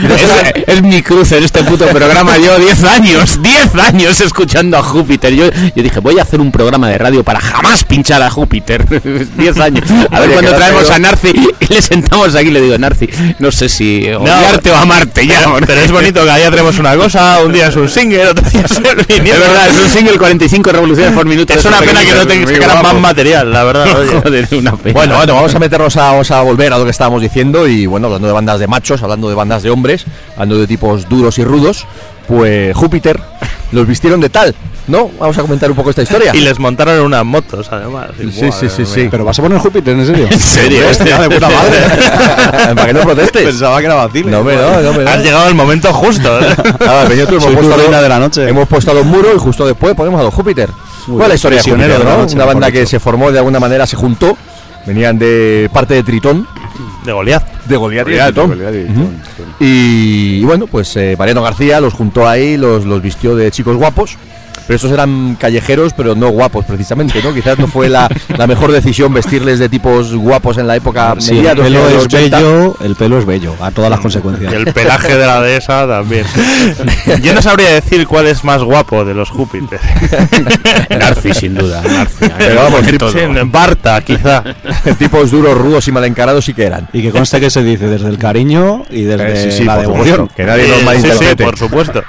quizás 0.00 0.52
Es, 0.54 0.64
es 0.76 0.82
mi 0.82 1.02
cruz 1.02 1.32
en 1.32 1.42
este 1.44 1.62
puto 1.64 1.86
programa. 1.88 2.38
Yo 2.38 2.58
10 2.58 2.84
años, 2.84 3.42
10 3.42 3.74
años 3.74 4.20
escuchando 4.20 4.78
a 4.78 4.82
Júpiter. 4.82 5.34
Yo, 5.34 5.46
yo 5.74 5.82
dije, 5.82 5.98
voy 6.00 6.18
a 6.18 6.22
hacer 6.22 6.40
un 6.40 6.50
programa 6.52 6.88
de 6.88 6.96
radio 6.98 7.22
para 7.24 7.40
jamás 7.40 7.84
pinchar 7.84 8.22
a 8.22 8.30
Júpiter. 8.30 8.86
10 9.36 9.58
años. 9.58 9.84
A 10.10 10.20
ver 10.20 10.30
cuando 10.30 10.54
traemos 10.54 10.90
a 10.90 10.98
Narci 11.00 11.32
y 11.60 11.72
le 11.74 11.82
sentamos 11.82 12.34
aquí 12.34 12.50
le 12.52 12.60
digo, 12.60 12.78
Narci, 12.78 13.08
no 13.38 13.50
sé 13.50 13.68
si 13.68 14.10
odiarte 14.10 14.70
o 14.70 14.76
amarte 14.76 15.26
ya. 15.26 15.40
Pero, 15.44 15.66
pero 15.66 15.80
es 15.80 15.92
bonito 15.92 16.24
que 16.24 16.30
allá 16.30 16.50
tenemos 16.50 16.78
una 16.78 16.96
cosa, 16.96 17.40
un 17.44 17.52
día 17.52 17.68
es 17.68 17.76
un 17.76 17.88
single, 17.88 18.28
otro 18.28 18.48
día 18.48 18.62
es 18.64 18.76
el 18.76 18.86
Es 18.86 19.38
verdad, 19.38 19.68
es 19.68 19.78
un 19.78 19.88
single 19.88 20.18
45 20.18 20.72
revoluciones 20.72 21.12
por 21.12 21.26
minuto. 21.26 21.52
Es 21.52 21.64
una 21.64 21.78
pena 21.78 22.00
que 22.04 22.14
no 22.14 22.26
te 22.26 22.46
sacaran 22.46 22.82
más 22.82 22.94
material, 22.94 23.52
la 23.52 23.64
verdad. 23.64 23.86
oye. 23.98 24.20
Joder, 24.22 24.48
una 24.52 24.76
pena. 24.76 24.94
Bueno, 24.94 25.16
bueno, 25.16 25.34
vamos 25.34 25.54
a 25.54 25.58
meternos 25.58 25.96
a, 25.96 26.12
vamos 26.12 26.30
a 26.30 26.40
volver 26.42 26.72
a 26.72 26.78
lo 26.78 26.84
que 26.84 26.90
estábamos 26.90 27.22
diciendo 27.22 27.66
y 27.66 27.86
bueno, 27.86 28.06
hablando 28.06 28.28
de 28.28 28.32
bandas 28.34 28.60
de 28.60 28.66
machos, 28.66 29.02
hablando 29.02 29.28
de 29.28 29.34
bandas 29.34 29.62
de 29.62 29.70
hombres, 29.70 30.04
hablando 30.34 30.58
de 30.58 30.66
tipos 30.66 31.08
duros 31.08 31.38
y 31.38 31.44
rudos, 31.44 31.86
pues 32.26 32.76
Júpiter 32.76 33.20
los 33.72 33.86
vistieron 33.86 34.20
de 34.20 34.28
tal, 34.28 34.54
¿no? 34.86 35.10
Vamos 35.18 35.36
a 35.36 35.42
comentar 35.42 35.70
un 35.70 35.76
poco 35.76 35.90
esta 35.90 36.02
historia. 36.02 36.34
Y 36.34 36.40
les 36.40 36.58
montaron 36.58 36.96
en 36.96 37.02
unas 37.02 37.24
motos, 37.24 37.68
además. 37.70 38.10
Y, 38.20 38.30
Sí, 38.30 38.50
sí, 38.52 38.68
sí, 38.68 38.84
sí. 38.86 39.08
Pero 39.10 39.24
vas 39.24 39.38
a 39.38 39.42
poner 39.42 39.58
Júpiter, 39.58 39.98
¿en 39.98 40.06
serio? 40.06 40.28
¿En 40.30 40.38
serio? 40.40 40.88
Hostia, 40.90 41.18
de 41.18 41.30
puta 41.30 41.48
madre. 41.48 42.74
Para 42.74 42.86
que 42.86 42.92
no 42.92 43.00
protestes. 43.00 43.42
Pensaba 43.44 43.80
que 43.80 43.86
era 43.86 43.94
vacile. 43.94 44.30
No, 44.30 44.40
hombre, 44.40 44.56
no, 44.56 44.80
no, 44.80 44.92
no. 44.92 45.10
Has 45.10 45.22
llegado 45.22 45.46
al 45.46 45.54
momento 45.54 45.92
justo. 45.92 46.40
¿eh? 46.40 46.54
Nada, 46.80 47.04
pero 47.04 47.14
yo 47.14 47.26
tú 47.26 47.36
hemos 47.36 47.54
puesto, 47.54 47.96
a 47.96 48.02
de 48.02 48.08
la 48.08 48.18
noche. 48.18 48.48
hemos 48.48 48.68
puesto 48.68 48.90
a 48.90 48.94
los 48.94 49.06
muros 49.06 49.32
y 49.36 49.38
justo 49.38 49.66
después 49.66 49.94
ponemos 49.94 50.20
a 50.20 50.24
los 50.24 50.34
Júpiter. 50.34 50.68
Muy 51.06 51.16
¿Cuál 51.16 51.22
es 51.22 51.28
la 51.28 51.34
historia 51.34 51.58
de 51.58 51.70
Júpiter, 51.70 51.92
de 51.92 52.04
la 52.04 52.10
no? 52.10 52.18
noche, 52.18 52.34
Una 52.36 52.44
banda 52.44 52.70
que 52.70 52.86
se 52.86 53.00
formó 53.00 53.32
de 53.32 53.38
alguna 53.38 53.58
manera, 53.58 53.86
se 53.86 53.96
juntó, 53.96 54.36
venían 54.86 55.18
de 55.18 55.68
parte 55.72 55.94
de 55.94 56.02
Tritón, 56.02 56.46
De 57.04 57.12
Goliath. 57.12 57.64
de 57.66 57.76
Goliat 57.76 58.06
y 58.08 58.10
de 58.10 58.16
Goliat, 58.18 58.26
Tritón. 58.34 58.48
Goliat 58.50 58.74
y. 58.74 58.84
Tritón, 58.86 59.16
Y, 59.60 60.38
y 60.40 60.44
bueno, 60.44 60.66
pues 60.66 60.94
eh, 60.96 61.16
Mariano 61.18 61.42
García 61.42 61.80
los 61.80 61.94
juntó 61.94 62.28
ahí, 62.28 62.56
los, 62.56 62.84
los 62.84 63.02
vistió 63.02 63.34
de 63.36 63.50
chicos 63.50 63.76
guapos. 63.76 64.16
Pero 64.72 64.76
estos 64.76 64.92
eran 64.92 65.36
callejeros, 65.38 65.92
pero 65.92 66.14
no 66.14 66.30
guapos 66.30 66.64
precisamente, 66.64 67.22
¿no? 67.22 67.34
Quizás 67.34 67.58
no 67.58 67.66
fue 67.66 67.90
la, 67.90 68.08
la 68.38 68.46
mejor 68.46 68.72
decisión 68.72 69.12
vestirles 69.12 69.58
de 69.58 69.68
tipos 69.68 70.14
guapos 70.14 70.56
en 70.56 70.66
la 70.66 70.76
época 70.76 71.14
Sí, 71.18 71.32
el 71.32 71.36
mediados 71.36 71.64
pelo 71.66 71.78
de 71.88 71.92
los 71.92 71.98
es 72.00 72.04
80. 72.06 72.36
bello, 72.38 72.76
el 72.82 72.96
pelo 72.96 73.18
es 73.18 73.26
bello, 73.26 73.54
a 73.60 73.70
todas 73.70 73.90
las 73.90 73.98
Y 73.98 74.02
consecuencias. 74.02 74.50
el 74.50 74.72
pelaje 74.72 75.14
de 75.14 75.26
la 75.26 75.42
dehesa 75.42 75.86
también. 75.86 76.24
Yo 77.22 77.34
no 77.34 77.42
sabría 77.42 77.68
decir 77.74 78.06
cuál 78.06 78.28
es 78.28 78.44
más 78.44 78.62
guapo 78.62 79.04
de 79.04 79.12
los 79.12 79.28
Júpiter. 79.28 79.78
Narci, 80.88 81.34
sin 81.34 81.54
duda. 81.54 81.82
Narci. 81.82 82.24
Pero 82.38 82.54
vamos. 82.62 82.80
Sí, 83.12 83.18
Barta, 83.44 84.00
quizá. 84.00 84.42
tipos 84.98 85.30
duros, 85.30 85.54
rudos 85.58 85.86
y 85.86 85.92
mal 85.92 86.04
encarados 86.06 86.46
sí 86.46 86.54
que 86.54 86.64
eran. 86.64 86.88
Y 86.94 87.02
que 87.02 87.10
conste 87.10 87.40
que 87.40 87.50
se 87.50 87.62
dice 87.62 87.88
desde 87.88 88.08
el 88.08 88.16
cariño 88.16 88.84
y 88.88 89.02
desde 89.02 89.32
Eh, 89.32 89.50
sí, 89.50 89.58
sí, 89.58 89.64
la 89.64 89.76
devoción. 89.76 90.16
supuesto, 90.28 90.34
que 90.34 90.44
nadie 90.44 90.64
Eh, 90.64 90.68
sí, 90.72 90.78
sí, 90.78 90.84
malinterprete. 90.86 91.44
por 91.44 91.58
supuesto. 91.58 92.02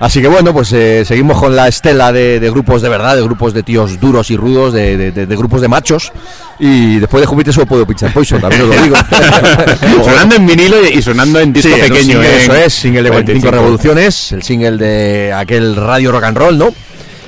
Así 0.00 0.22
que 0.22 0.28
bueno, 0.28 0.52
pues 0.54 0.72
eh, 0.72 1.04
seguimos 1.04 1.38
con 1.38 1.54
la 1.54 1.68
estela 1.68 2.10
de, 2.10 2.40
de 2.40 2.50
grupos 2.50 2.80
de 2.80 2.88
verdad, 2.88 3.16
de 3.16 3.22
grupos 3.22 3.52
de 3.52 3.62
tíos 3.62 4.00
duros 4.00 4.30
y 4.30 4.36
rudos, 4.36 4.72
de, 4.72 4.96
de- 4.96 5.12
de- 5.12 5.26
de 5.26 5.36
grupos 5.36 5.60
de 5.60 5.68
machos. 5.68 6.10
Y 6.58 6.98
después 6.98 7.20
de 7.20 7.26
Júpiter 7.26 7.52
solo 7.52 7.66
puedo 7.66 7.86
pinchar 7.86 8.10
Poison, 8.12 8.40
también 8.40 8.62
os 8.62 8.68
lo 8.74 8.82
digo. 8.82 8.96
sonando 10.04 10.36
en 10.36 10.46
vinilo 10.46 10.76
y, 10.88 11.02
sonando 11.02 11.38
en 11.40 11.52
disco 11.52 11.68
Sí, 11.74 11.80
pequeño. 11.82 12.00
single, 12.02 12.28
en 12.34 12.40
eso 12.40 12.54
es, 12.54 12.72
single 12.72 13.02
de 13.02 13.08
45 13.10 13.50
45. 13.50 13.50
revoluciones, 13.50 14.32
el 14.32 14.42
single 14.42 14.76
de 14.78 15.32
aquel 15.34 15.76
radio 15.76 16.12
rock 16.12 16.24
and 16.24 16.36
roll, 16.38 16.56
¿no? 16.58 16.68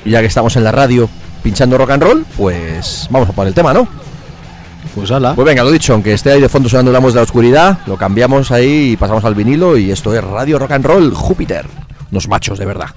Y 0.05 0.11
ya 0.11 0.21
que 0.21 0.27
estamos 0.27 0.57
en 0.57 0.65
la 0.65 0.73
radio 0.73 1.09
pinchando 1.43 1.77
rock 1.77 1.91
and 1.91 2.03
roll, 2.03 2.27
pues 2.37 3.07
vamos 3.11 3.29
a 3.29 3.33
por 3.33 3.47
el 3.47 3.53
tema, 3.55 3.75
¿no? 3.75 3.87
Pues 4.95 5.11
ala. 5.11 5.35
Pues 5.35 5.47
venga, 5.47 5.63
lo 5.63 5.71
dicho, 5.71 5.93
aunque 5.93 6.13
esté 6.15 6.33
ahí 6.33 6.41
de 6.41 6.49
fondo 6.49 6.69
sonando 6.69 6.91
la 6.93 6.99
voz 6.99 7.13
de 7.15 7.21
la 7.21 7.25
oscuridad, 7.25 7.79
lo 7.87 7.97
cambiamos 7.97 8.51
ahí 8.51 8.93
y 8.93 8.97
pasamos 8.97 9.25
al 9.25 9.35
vinilo 9.35 9.77
y 9.77 9.91
esto 9.91 10.15
es 10.15 10.23
Radio 10.25 10.59
Rock 10.59 10.73
and 10.73 10.85
Roll 10.87 11.15
Júpiter, 11.15 11.67
los 12.13 12.29
machos 12.29 12.59
de 12.61 12.67
verdad. 12.67 12.91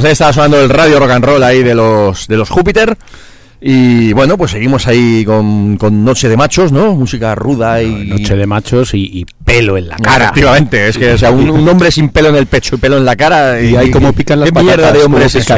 Pues 0.00 0.12
estaba 0.12 0.32
sonando 0.32 0.58
el 0.58 0.70
radio 0.70 0.98
rock 0.98 1.10
and 1.10 1.24
roll 1.26 1.42
ahí 1.42 1.62
de 1.62 1.74
los 1.74 2.26
de 2.26 2.38
los 2.38 2.48
Júpiter. 2.48 2.96
Y 3.60 4.14
bueno, 4.14 4.38
pues 4.38 4.52
seguimos 4.52 4.86
ahí 4.86 5.26
con, 5.26 5.76
con 5.76 6.02
Noche 6.02 6.30
de 6.30 6.38
Machos, 6.38 6.72
¿no? 6.72 6.94
Música 6.94 7.34
ruda 7.34 7.82
y. 7.82 8.06
Noche 8.06 8.34
de 8.34 8.46
machos 8.46 8.94
y 8.94 9.26
pelo 9.52 9.76
en 9.76 9.88
la 9.88 9.96
cara. 9.96 10.24
Efectivamente, 10.26 10.88
es 10.88 10.96
que 10.96 11.12
o 11.14 11.18
sea, 11.18 11.30
un, 11.30 11.50
un 11.50 11.68
hombre 11.68 11.90
sin 11.90 12.08
pelo 12.10 12.28
en 12.28 12.36
el 12.36 12.46
pecho 12.46 12.76
y 12.76 12.78
pelo 12.78 12.98
en 12.98 13.04
la 13.04 13.16
cara. 13.16 13.60
Y 13.60 13.74
ahí 13.76 13.90
como 13.90 14.12
pican 14.12 14.40
las 14.40 14.50
¿Qué 14.50 14.60
mierda 14.60 14.76
patatas, 14.76 14.98
de 14.98 15.04
hombre 15.04 15.24
es 15.24 15.48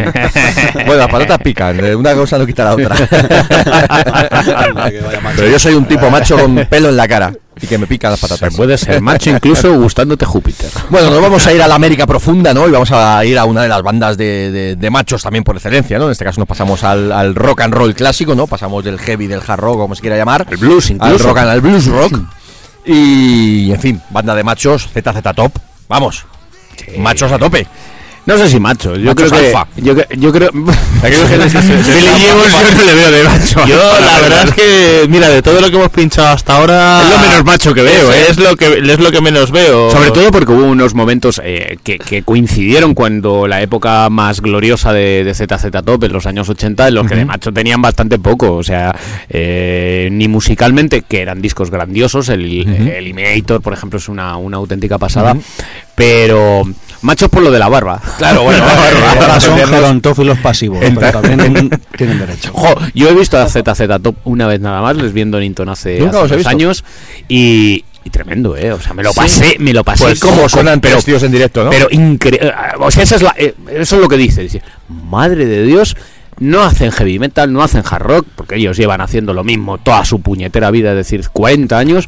bueno, 0.87 0.95
las 0.97 1.09
patatas 1.09 1.39
pican, 1.41 1.85
eh, 1.85 1.95
una 1.95 2.15
cosa 2.15 2.39
no 2.39 2.47
quita 2.47 2.65
la 2.65 2.73
otra. 2.75 2.97
Pero 5.37 5.49
yo 5.51 5.59
soy 5.59 5.75
un 5.75 5.85
tipo 5.87 6.11
macho 6.11 6.39
con 6.39 6.55
pelo 6.71 6.89
en 6.89 6.97
la 6.97 7.07
cara 7.09 7.33
y 7.61 7.67
que 7.67 7.79
me 7.79 7.87
pican 7.87 8.11
las 8.13 8.21
patatas. 8.21 8.55
Puede 8.57 8.79
ser 8.79 9.01
macho 9.01 9.31
incluso 9.31 9.75
gustándote 9.79 10.25
Júpiter. 10.25 10.71
Bueno, 10.91 11.11
nos 11.11 11.21
vamos 11.21 11.47
a 11.47 11.53
ir 11.53 11.63
a 11.63 11.69
la 11.69 11.75
América 11.75 12.07
profunda, 12.07 12.55
¿no? 12.55 12.67
Y 12.69 12.71
vamos 12.71 12.91
a 12.93 13.25
ir 13.25 13.39
a 13.39 13.45
una 13.45 13.63
de 13.63 13.69
las 13.69 13.83
bandas 13.83 14.17
de, 14.17 14.51
de- 14.51 14.77
de 14.77 14.91
machos 14.91 15.23
también 15.23 15.45
por 15.45 15.57
excelencia, 15.57 15.99
¿no? 15.99 16.07
En 16.07 16.13
este 16.13 16.25
caso 16.25 16.41
nos 16.41 16.49
pasamos 16.49 16.83
al, 16.85 17.13
al 17.13 17.35
rock 17.35 17.63
and 17.63 17.75
roll 17.75 17.95
clásico, 17.95 18.35
¿no? 18.35 18.47
Pasamos 18.47 18.85
del 18.85 18.99
heavy, 18.99 19.27
del 19.27 19.41
hard 19.47 19.61
rock, 19.61 19.79
como 19.79 19.95
se 19.95 20.01
quiera 20.01 20.17
llamar. 20.17 20.47
El 20.51 20.57
blues 20.57 20.87
Al 20.87 20.93
incluso. 20.97 21.29
rock 21.29 21.39
and 21.39 21.51
al 21.51 21.61
blues 21.61 21.87
rock. 21.87 22.19
Y, 22.85 23.71
en 23.73 23.81
fin, 23.81 24.03
banda 24.11 24.35
de 24.35 24.43
machos, 24.43 24.89
ZZ 24.93 25.35
Top. 25.35 25.53
Vamos. 25.89 26.27
Machos 26.99 27.31
a 27.31 27.39
tope. 27.39 27.67
No 28.25 28.39
sé 28.39 28.49
si 28.49 28.61
macho, 28.61 28.95
yo 28.95 29.07
Machos 29.07 29.31
creo 29.31 29.41
que. 29.43 29.47
alfa. 29.49 29.67
Yo, 29.77 29.95
que- 29.97 30.07
yo 30.17 30.33
creo. 30.33 30.51
Yo 31.03 32.75
no 32.75 32.83
le 32.85 32.95
veo 32.95 33.11
de 33.11 33.25
macho. 33.25 33.67
Yo 33.67 33.77
la 34.01 34.21
verdad 34.21 34.45
es 34.49 34.55
que, 34.55 35.07
mira, 35.09 35.29
de 35.29 35.43
todo 35.43 35.61
lo 35.61 35.69
que 35.71 35.77
hemos 35.77 35.91
pinchado 35.91 36.29
hasta 36.29 36.57
ahora... 36.57 37.03
Es 37.03 37.11
lo 37.11 37.19
menos 37.19 37.45
macho 37.45 37.75
que 37.75 37.83
veo, 37.83 38.11
es, 38.13 38.17
¿eh? 38.17 38.27
Es 38.31 38.39
lo 38.39 38.57
que, 38.57 38.79
es 38.79 38.99
lo 39.01 39.11
que 39.11 39.21
menos 39.21 39.51
veo. 39.51 39.91
Sobre 39.91 40.11
todo 40.13 40.31
porque 40.31 40.53
hubo 40.53 40.65
unos 40.65 40.95
momentos 40.95 41.41
eh, 41.45 41.79
que, 41.83 41.99
que 41.99 42.23
coincidieron 42.23 42.95
cuando 42.95 43.49
la 43.49 43.61
época 43.63 44.09
más 44.11 44.41
gloriosa 44.41 44.93
de, 44.93 45.25
de 45.25 45.35
ZZ 45.35 45.71
Top, 45.85 46.05
en 46.05 46.13
los 46.13 46.27
años 46.27 46.49
80, 46.49 46.89
en 46.89 46.95
los 46.95 47.07
que 47.09 47.17
de 47.17 47.25
macho 47.25 47.53
tenían 47.53 47.83
bastante 47.83 48.19
poco. 48.21 48.53
O 48.55 48.63
sea, 48.63 48.95
eh, 49.29 50.09
ni 50.13 50.29
musicalmente, 50.29 51.03
que 51.03 51.23
eran 51.23 51.43
discos 51.43 51.71
grandiosos, 51.71 52.29
el, 52.29 52.45
el 52.45 52.89
Eliminator, 52.89 53.61
por 53.61 53.73
ejemplo, 53.73 53.99
es 53.99 54.09
una, 54.09 54.37
una 54.37 54.59
auténtica 54.59 54.99
pasada, 54.99 55.37
pero 55.95 56.63
machos 57.03 57.29
por 57.29 57.43
lo 57.43 57.51
de 57.51 57.59
la 57.59 57.69
barba. 57.69 58.01
Claro, 58.19 58.43
bueno, 58.45 58.65
Ahora 59.21 59.41
son 59.41 59.59
gerontófilos 59.59 60.39
pasivos, 60.39 60.81
pero 60.95 61.21
también 61.21 61.71
tienen 61.97 62.19
derecho. 62.19 62.51
Jo, 62.53 62.75
yo 62.95 63.09
he 63.09 63.15
visto 63.15 63.39
a 63.39 63.47
ZZ 63.49 63.83
Top 64.03 64.17
una 64.25 64.47
vez 64.47 64.61
nada 64.61 64.81
más, 64.81 64.97
les 64.97 65.13
vi 65.13 65.21
en 65.23 65.31
Donington 65.31 65.69
hace, 65.69 65.99
Nunca 66.01 66.23
hace 66.23 66.35
unos 66.35 66.47
años 66.47 66.85
y, 67.29 67.85
y 68.05 68.11
tremendo, 68.11 68.57
¿eh? 68.57 68.73
O 68.73 68.81
sea, 68.81 68.95
me 68.95 69.03
lo 69.03 69.11
Sí. 69.13 69.21
pasé, 69.21 69.57
me 69.59 69.73
lo 69.73 69.85
pasé 69.85 70.05
Pues 70.05 70.21
como 70.21 70.37
como 70.37 70.49
suenan 70.49 70.81
pero, 70.81 70.95
tres 70.95 71.05
tíos 71.05 71.23
en 71.23 71.33
directo, 71.33 71.65
¿no? 71.65 71.71
pero 71.71 71.89
increíble. 71.91 72.53
O 72.81 72.91
sea, 72.91 73.03
esa 73.03 73.17
es 73.17 73.23
la, 73.23 73.35
eh, 73.37 73.55
eso 73.71 73.97
es 73.97 74.03
lo 74.03 74.09
que 74.09 74.17
dice. 74.17 74.43
dice, 74.43 74.63
Madre 74.89 75.47
de 75.47 75.65
Dios, 75.65 75.97
no 76.39 76.63
hacen 76.63 76.91
heavy 76.93 77.19
metal, 77.19 77.53
no 77.53 77.63
hacen 77.63 77.83
hard 77.89 78.03
rock, 78.03 78.27
porque 78.35 78.57
ellos 78.57 78.77
llevan 78.77 79.01
haciendo 79.01 79.35
lo 79.35 79.45
mismo 79.45 79.79
toda 79.79 80.05
su 80.05 80.21
puñetera 80.21 80.71
vida, 80.71 80.91
es 80.91 80.97
decir, 80.97 81.29
40 81.33 81.79
años. 81.79 82.07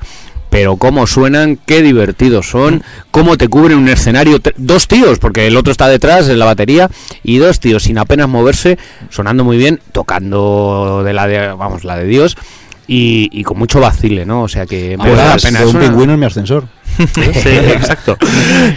Pero 0.54 0.76
cómo 0.76 1.08
suenan, 1.08 1.58
qué 1.66 1.82
divertidos 1.82 2.48
son, 2.48 2.84
cómo 3.10 3.36
te 3.36 3.48
cubren 3.48 3.76
un 3.76 3.88
escenario. 3.88 4.38
Dos 4.56 4.86
tíos, 4.86 5.18
porque 5.18 5.48
el 5.48 5.56
otro 5.56 5.72
está 5.72 5.88
detrás 5.88 6.28
en 6.28 6.38
la 6.38 6.44
batería, 6.44 6.88
y 7.24 7.38
dos 7.38 7.58
tíos 7.58 7.82
sin 7.82 7.98
apenas 7.98 8.28
moverse, 8.28 8.78
sonando 9.10 9.42
muy 9.42 9.56
bien, 9.56 9.80
tocando 9.90 11.02
de 11.04 11.12
la 11.12 11.26
de, 11.26 11.48
vamos, 11.54 11.82
la 11.82 11.96
de 11.96 12.04
Dios, 12.04 12.36
y, 12.86 13.30
y 13.32 13.42
con 13.42 13.58
mucho 13.58 13.80
vacile, 13.80 14.26
¿no? 14.26 14.42
O 14.42 14.48
sea 14.48 14.64
que 14.64 14.96
merece 14.96 15.24
la 15.24 15.36
pena. 15.38 15.66
un 15.66 15.76
pingüino 15.76 16.14
en 16.14 16.20
mi 16.20 16.26
ascensor. 16.26 16.68
Sí, 17.14 17.48
exacto. 17.48 18.16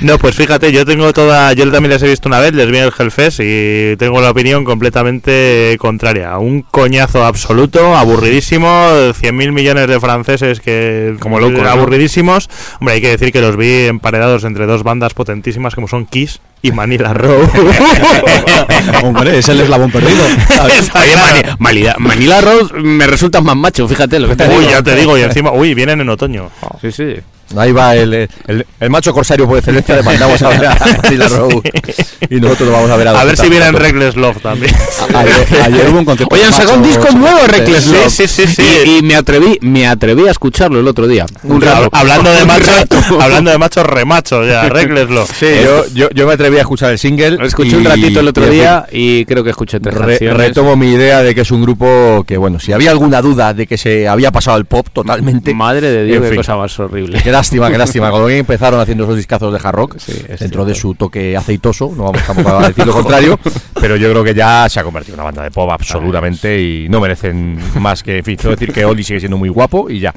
No, 0.02 0.18
pues 0.18 0.36
fíjate, 0.36 0.72
yo 0.72 0.86
tengo 0.86 1.14
toda, 1.14 1.54
yo 1.54 1.70
también 1.72 1.92
les 1.94 2.02
he 2.04 2.08
visto 2.08 2.28
una 2.28 2.40
vez, 2.40 2.54
les 2.54 2.70
vi 2.72 2.78
en 2.78 2.86
el 2.86 2.94
Hellfest 2.98 3.40
y 3.44 3.96
tengo 3.98 4.20
la 4.22 4.32
opinión 4.32 4.64
completamente 4.66 5.76
contraria. 5.80 6.38
Un 6.38 6.62
coñazo 6.64 7.26
absoluto, 7.26 7.96
aburridísimo, 7.96 8.68
100.000 8.68 9.52
millones 9.52 9.88
de 9.88 10.00
franceses 10.00 10.60
que 10.60 11.16
Como 11.20 11.40
locos, 11.40 11.62
¿no? 11.62 11.70
aburridísimos. 11.70 12.50
Hombre, 12.80 12.96
hay 12.96 13.02
que 13.02 13.10
decir 13.10 13.32
que 13.32 13.42
los 13.42 13.56
vi 13.58 13.86
emparedados 13.86 14.44
entre 14.44 14.66
dos 14.66 14.84
bandas 14.84 15.14
potentísimas 15.14 15.76
como 15.76 15.88
son 15.88 16.06
Kiss 16.06 16.40
y 16.62 16.72
Manila 16.72 17.14
Row. 17.14 17.40
Hombre, 19.04 19.38
es 19.40 19.48
el 19.50 19.60
eslabón 19.62 19.92
perdido. 19.92 20.24
Oye, 20.64 21.16
Mani- 21.16 21.56
Manila, 21.60 21.96
Manila 22.00 22.42
Road 22.42 22.72
me 22.74 23.06
resulta 23.08 23.42
más 23.42 23.56
macho, 23.56 23.88
fíjate 23.88 24.20
lo 24.20 24.28
que 24.30 24.36
te 24.36 24.46
Uy, 24.48 24.58
digo. 24.60 24.72
ya 24.72 24.82
te 24.84 24.96
digo, 24.96 25.18
y 25.18 25.22
encima, 25.22 25.52
uy, 25.52 25.74
vienen 25.74 26.02
en 26.02 26.10
otoño. 26.10 26.50
Sí, 26.82 26.92
sí. 26.92 27.16
Ahí 27.56 27.72
va 27.72 27.96
el, 27.96 28.14
el, 28.48 28.66
el 28.80 28.90
macho 28.90 29.14
corsario 29.14 29.48
por 29.48 29.58
excelencia, 29.58 29.96
le 29.96 30.04
mandamos 30.04 30.42
a 30.42 30.50
ver 30.50 30.66
a. 30.66 30.78
Y 32.30 32.42
nosotros 32.42 32.68
lo 32.68 32.74
vamos 32.74 32.90
a 32.92 32.98
ver 32.98 33.08
a 33.08 33.22
A 33.22 33.24
ver 33.24 33.38
si 33.38 33.48
vienen. 33.48 33.74
Reckless 33.74 34.16
Love 34.18 34.42
también. 34.42 34.74
Ayer, 35.16 35.46
ayer 35.64 35.90
hubo 35.90 36.00
un 36.00 36.06
concierto. 36.06 36.36
Oye, 36.36 36.44
han 36.44 36.52
de 36.52 36.58
sacado 36.58 36.78
un 36.78 36.84
disco 36.84 37.10
nuevo, 37.12 37.40
Reckless 37.48 37.88
Love. 37.88 38.10
sí, 38.10 38.28
sí, 38.28 38.48
sí. 38.48 38.64
Y, 38.86 38.98
y 38.98 39.02
me 39.02 39.16
atreví, 39.16 39.58
me 39.62 39.88
atreví 39.88 40.28
a 40.28 40.32
escucharlo 40.32 40.80
el 40.80 40.88
otro 40.88 41.08
día. 41.08 41.26
Un 41.44 41.62
rato. 41.62 41.90
hablando 41.94 42.30
de 42.32 42.44
rato. 42.46 42.98
hablando 43.22 43.52
de 43.52 43.58
machos 43.58 43.86
remachos, 43.86 44.46
ya, 44.48 44.68
Reckless 44.68 45.10
Love. 45.10 45.32
Sí, 45.38 45.46
yo, 45.64 45.86
yo, 45.94 46.10
yo 46.14 46.28
me 46.28 46.34
atreví 46.34 46.58
a 46.58 46.62
escuchar 46.62 46.92
el 46.92 47.00
single. 47.00 47.32
Lo 47.38 47.46
escuché 47.46 47.72
y- 47.72 47.76
un 47.76 47.86
ratito 47.86 48.20
el 48.20 48.28
otro 48.28 48.48
y, 48.48 48.50
día 48.56 48.86
y 48.92 49.24
creo 49.26 49.44
que 49.44 49.52
escuché 49.52 49.80
tres 49.80 49.96
Re- 49.96 50.08
canciones. 50.18 50.38
retomo 50.38 50.76
mi 50.76 50.92
idea 50.92 51.22
de 51.24 51.34
que 51.34 51.42
es 51.42 51.52
un 51.52 51.62
grupo 51.62 52.26
que, 52.28 52.36
bueno, 52.38 52.60
si 52.60 52.74
había 52.74 52.92
alguna 52.92 53.22
duda 53.22 53.54
de 53.54 53.68
que 53.68 53.78
se 53.78 54.08
había 54.08 54.32
pasado 54.32 54.58
al 54.58 54.66
pop 54.66 54.88
totalmente. 54.92 55.54
Madre 55.54 55.90
de 55.90 56.04
Dios, 56.06 56.18
En 56.18 56.24
qué 56.24 56.30
fin. 56.30 56.38
cosa 56.38 56.56
más 56.58 56.78
horrible. 56.80 57.22
Lástima, 57.38 57.72
qué 57.72 57.78
lástima. 57.78 58.10
Cuando 58.10 58.30
empezaron 58.30 58.80
haciendo 58.80 59.04
esos 59.04 59.16
discazos 59.16 59.54
de 59.54 59.60
hard 59.62 59.76
rock, 59.76 59.96
Sí, 59.98 60.14
dentro 60.40 60.66
de 60.66 60.76
su 60.76 60.96
toque 60.96 61.38
aceitoso, 61.38 61.92
no 61.96 62.06
vamos 62.06 62.24
tampoco 62.26 62.58
a 62.58 62.68
decir 62.68 62.86
lo 62.86 62.94
contrario, 62.94 63.40
pero 63.80 63.96
yo 63.96 64.10
creo 64.10 64.24
que 64.24 64.34
ya 64.34 64.68
se 64.70 64.80
ha 64.80 64.84
convertido 64.84 65.16
en 65.16 65.20
una 65.20 65.26
banda 65.26 65.44
de 65.44 65.52
pop 65.52 65.70
absolutamente 65.70 66.60
y 66.60 66.90
no 66.90 67.00
merecen 67.00 67.60
más 67.80 68.04
que, 68.04 68.18
en 68.18 68.24
fin, 68.24 68.38
que 68.38 68.48
decir 68.50 68.74
que 68.74 68.86
Oli 68.86 69.04
sigue 69.04 69.20
siendo 69.20 69.38
muy 69.38 69.50
guapo 69.50 69.90
y 69.90 70.00
ya. 70.00 70.14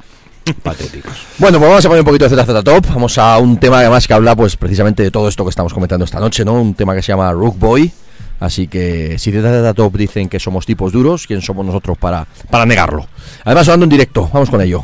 Patéticos. 0.62 1.12
Bueno, 1.38 1.58
pues 1.58 1.68
vamos 1.68 1.84
a 1.84 1.88
poner 1.88 2.00
un 2.00 2.06
poquito 2.06 2.28
de 2.28 2.42
ZZ 2.42 2.64
Top. 2.64 2.86
Vamos 2.88 3.18
a 3.18 3.38
un 3.38 3.58
tema 3.58 3.78
además 3.80 4.06
que 4.06 4.14
habla, 4.14 4.34
pues 4.34 4.56
precisamente 4.56 5.02
de 5.02 5.10
todo 5.10 5.28
esto 5.28 5.44
que 5.44 5.50
estamos 5.50 5.72
comentando 5.72 6.04
esta 6.04 6.18
noche, 6.18 6.44
¿no? 6.44 6.54
Un 6.54 6.74
tema 6.74 6.94
que 6.94 7.02
se 7.02 7.12
llama 7.12 7.30
Rook 7.32 7.58
Boy. 7.58 7.92
Así 8.40 8.66
que 8.66 9.18
si 9.18 9.30
ZZ 9.30 9.74
Top 9.74 9.94
dicen 9.96 10.28
que 10.28 10.40
somos 10.40 10.64
tipos 10.64 10.92
duros, 10.92 11.26
¿quién 11.26 11.42
somos 11.42 11.64
nosotros 11.64 11.98
para, 11.98 12.26
para 12.50 12.64
negarlo? 12.64 13.06
Además, 13.44 13.66
sonando 13.66 13.84
en 13.84 13.90
directo, 13.90 14.30
vamos 14.32 14.48
con 14.48 14.62
ello. 14.62 14.82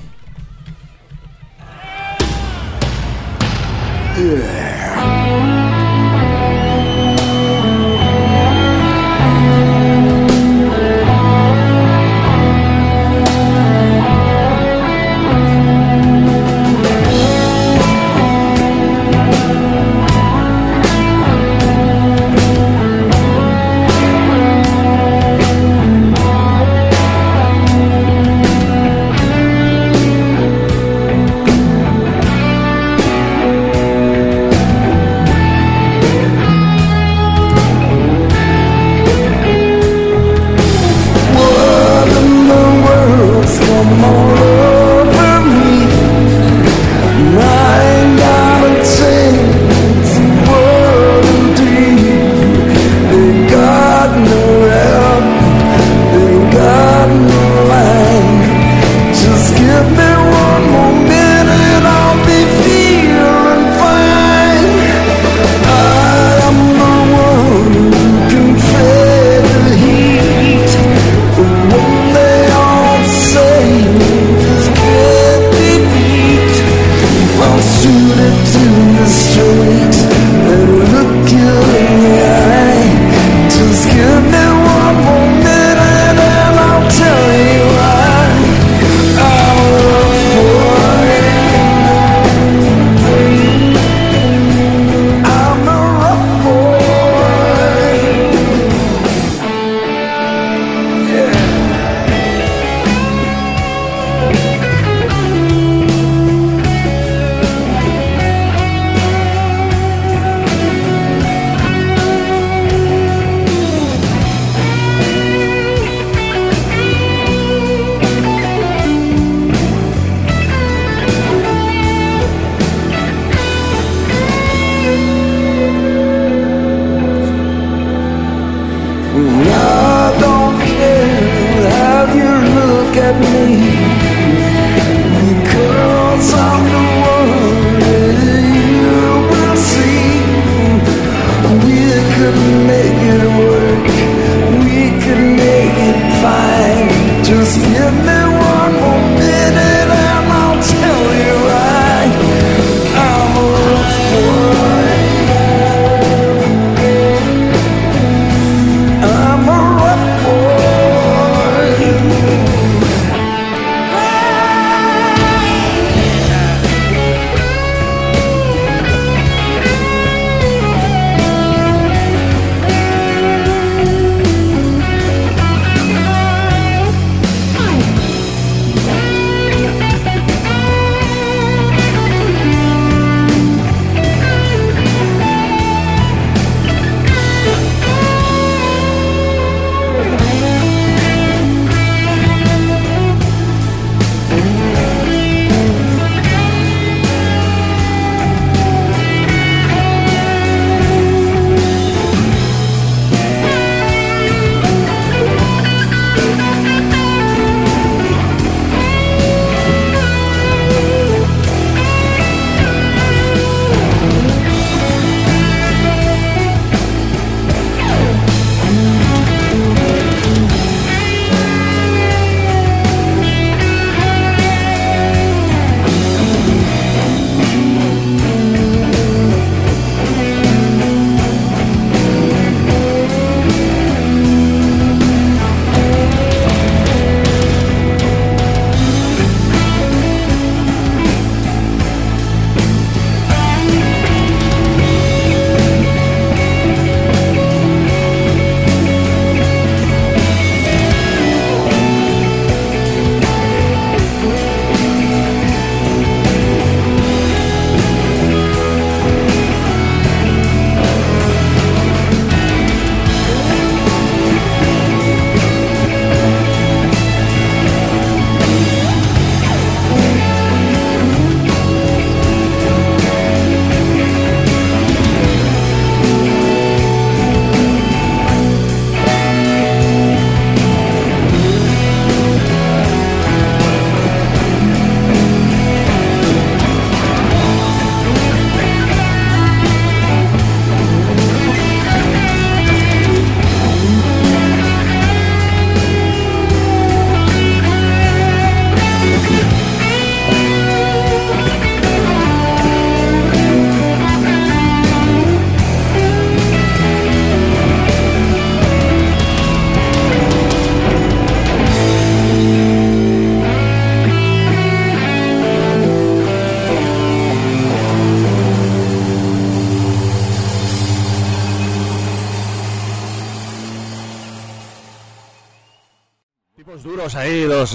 At 4.18 4.65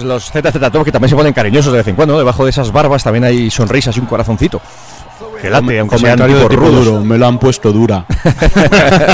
los 0.00 0.30
ZZ 0.30 0.70
Top, 0.72 0.84
que 0.84 0.92
también 0.92 1.10
se 1.10 1.16
ponen 1.16 1.32
cariñosos 1.32 1.72
de 1.72 1.78
vez 1.78 1.88
en 1.88 1.94
cuando, 1.96 2.14
¿no? 2.14 2.18
Debajo 2.18 2.44
de 2.44 2.50
esas 2.50 2.72
barbas 2.72 3.02
también 3.02 3.24
hay 3.24 3.50
sonrisas 3.50 3.96
y 3.96 4.00
un 4.00 4.06
corazoncito. 4.06 4.60
Que 5.40 5.50
late, 5.50 5.78
aunque 5.80 5.98
sean 5.98 6.18
tipos 6.18 6.48
tipo 6.48 6.60
rudos. 6.60 6.84
duro, 6.84 7.04
me 7.04 7.18
lo 7.18 7.26
han 7.26 7.38
puesto 7.38 7.72
dura. 7.72 8.04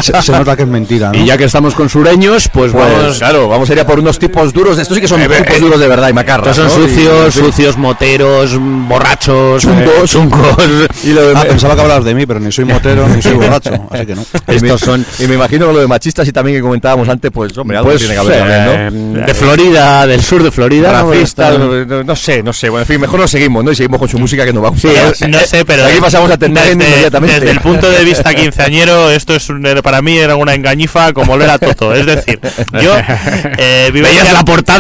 Se, 0.03 0.23
se 0.23 0.33
nota 0.33 0.57
que 0.57 0.63
es 0.63 0.69
mentira, 0.69 1.11
¿no? 1.13 1.19
Y 1.19 1.25
ya 1.27 1.37
que 1.37 1.45
estamos 1.45 1.75
con 1.75 1.89
sureños, 1.89 2.49
pues, 2.53 2.73
Pues 2.73 2.85
vamos. 2.93 3.19
claro, 3.19 3.49
vamos 3.49 3.69
a 3.69 3.73
ir 3.73 3.81
a 3.81 3.87
por 3.87 3.99
unos 3.99 4.19
tipos 4.19 4.53
duros 4.53 4.79
estos 4.79 4.95
sí 4.97 5.01
que 5.01 5.09
son 5.09 5.21
Eh, 5.21 5.29
tipos 5.29 5.57
eh, 5.57 5.61
duros 5.61 5.81
de 5.81 5.89
verdad 5.89 6.09
y 6.09 6.13
macarras. 6.13 6.57
Estos 6.57 6.73
son 6.73 6.83
sucios, 6.89 7.37
y- 7.37 7.39
sucios, 7.39 7.77
moteros, 7.77 8.57
borrachos, 8.59 9.63
Chungos. 9.63 9.87
eh, 9.87 10.03
chungos. 10.07 10.57
Y 11.05 11.13
lo 11.13 11.29
de- 11.29 11.37
Ah, 11.37 11.45
pensaba 11.49 11.75
que 11.75 11.81
hablabas 11.83 12.05
de 12.05 12.15
mí, 12.15 12.27
pero 12.27 12.41
ni 12.41 12.51
soy 12.53 12.65
motero 12.65 13.09
ni 13.09 13.23
soy 13.23 13.35
borracho, 13.35 13.71
así 13.91 14.07
que 14.07 14.15
no. 14.15 14.25
Estos 14.47 14.81
son 14.81 15.05
Y 15.19 15.27
me 15.27 15.35
imagino 15.35 15.67
que 15.69 15.73
lo 15.73 15.81
de 15.81 15.87
machistas 15.87 16.27
y 16.29 16.33
también 16.33 16.59
que 16.59 16.63
comentábamos 16.63 17.09
antes, 17.09 17.31
pues 17.31 17.57
hombre, 17.59 17.77
algo 17.79 17.91
pues, 17.91 18.01
tiene 18.01 18.15
que 18.15 18.21
haber 18.21 18.39
también, 18.39 19.13
¿no? 19.15 19.21
eh, 19.21 19.25
de 19.27 19.35
Florida, 19.35 20.07
del 20.07 20.23
sur 20.23 20.43
de 20.43 20.51
Florida. 20.51 20.93
¿no? 21.03 21.11
Racistas, 21.11 21.53
Está- 21.53 21.59
no, 21.59 21.85
no- 21.85 22.03
no 22.05 22.17
sé, 22.17 22.43
no 22.43 22.53
sé. 22.53 22.69
Bueno, 22.69 22.83
en 22.83 22.87
fin, 22.89 23.01
mejor 23.01 23.21
nos 23.21 23.31
seguimos, 23.31 23.65
¿no? 23.65 23.71
Y 23.73 23.75
seguimos 23.77 23.99
con 23.99 24.09
su 24.09 24.19
música 24.19 24.45
que 24.45 24.53
nos 24.53 24.63
va 24.63 24.69
a 24.69 24.71
gustar. 24.71 25.15
No 25.29 25.39
sé, 25.41 25.65
pero 25.65 25.85
Aquí 25.85 26.01
pasamos 26.01 26.31
a 26.31 26.37
Tendai 26.37 26.75
desde, 26.75 26.91
inmediatamente. 26.91 27.41
desde 27.41 27.51
el 27.53 27.61
punto 27.61 27.91
de 27.91 28.05
vista 28.05 28.35
quinceañero, 28.35 28.98
esto 29.11 29.35
es 29.35 29.49
un- 29.51 29.63
para 29.83 30.03
mí 30.03 30.17
era 30.19 30.37
una 30.37 30.55
engañifa 30.55 31.13
como 31.13 31.37
lo 31.37 31.45
era 31.45 31.59
Toto. 31.59 31.95
Es 31.95 32.07
decir, 32.07 32.41
yo 32.83 32.95
eh, 33.59 33.91
vivencia, 33.93 34.25
la 34.33 34.45
portada 34.45 34.79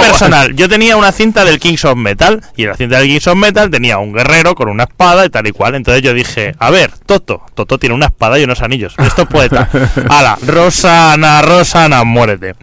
personal. 0.00 0.54
Yo 0.56 0.68
tenía 0.68 0.96
una 0.96 1.12
cinta 1.12 1.44
del 1.44 1.58
Kings 1.58 1.84
of 1.84 1.96
Metal 1.96 2.40
y 2.56 2.62
en 2.62 2.68
la 2.70 2.76
cinta 2.76 2.98
del 2.98 3.08
Kings 3.08 3.26
of 3.26 3.36
Metal 3.36 3.70
tenía 3.70 3.98
un 3.98 4.12
guerrero 4.12 4.54
con 4.54 4.68
una 4.68 4.84
espada 4.84 5.24
y 5.26 5.30
tal 5.30 5.46
y 5.46 5.52
cual. 5.52 5.74
Entonces 5.74 6.02
yo 6.02 6.14
dije, 6.14 6.54
a 6.58 6.70
ver, 6.70 6.90
Toto, 7.06 7.42
Toto 7.54 7.78
tiene 7.78 7.94
una 7.94 8.06
espada 8.06 8.38
y 8.38 8.44
unos 8.44 8.62
anillos. 8.62 8.94
Esto 8.98 9.22
es 9.22 9.28
poeta. 9.28 9.68
Ala, 10.08 10.38
Rosana, 10.46 11.42
Rosana, 11.42 12.04
muérete. 12.04 12.54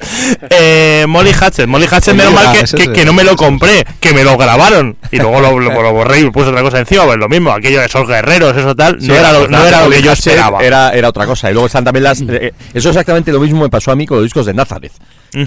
Eh, 0.50 1.06
Molly 1.08 1.32
Hatchet, 1.40 1.68
Molly 1.68 1.88
Hatchet, 1.90 2.16
menos 2.16 2.34
mal 2.34 2.54
que, 2.54 2.92
que- 2.94 3.06
no 3.06 3.14
me 3.14 3.24
lo 3.24 3.36
compré, 3.36 3.86
que 4.00 4.14
me 4.14 4.24
lo 4.24 4.38
grabaron 4.38 4.98
y 5.12 5.18
luego 5.18 5.40
lo, 5.42 5.60
lo- 5.60 5.82
lo 5.82 5.92
borré 5.94 6.20
y 6.22 6.30
puse 6.32 6.50
otra 6.50 6.62
cosa 6.62 6.80
encima. 6.80 7.04
Pues 7.06 7.18
lo 7.18 7.30
mismo, 7.30 7.52
aquello 7.52 7.80
de 7.80 7.86
esos 7.86 8.08
guerreros, 8.08 8.56
eso 8.58 8.76
tal, 8.76 9.00
Sí, 9.00 9.08
no 9.08 9.16
era 9.16 9.32
lo, 9.32 9.48
no 9.48 9.64
era 9.66 9.82
lo 9.82 9.90
que 9.90 10.02
yo 10.02 10.12
Hatchet 10.12 10.34
Era, 10.64 10.92
era 10.92 11.10
otra 11.10 11.26
cosa. 11.26 11.50
Y 11.50 11.54
luego 11.54 11.68
están 11.68 11.84
también 11.84 12.04
las. 12.04 12.22
eh, 12.22 12.54
eso 12.74 12.90
exactamente 12.90 13.32
lo 13.32 13.40
mismo 13.40 13.62
me 13.62 13.70
pasó 13.70 13.92
a 13.92 13.96
mí 13.96 14.06
con 14.06 14.18
los 14.18 14.26
discos 14.26 14.46
de 14.46 14.54
Nazareth. 14.54 14.94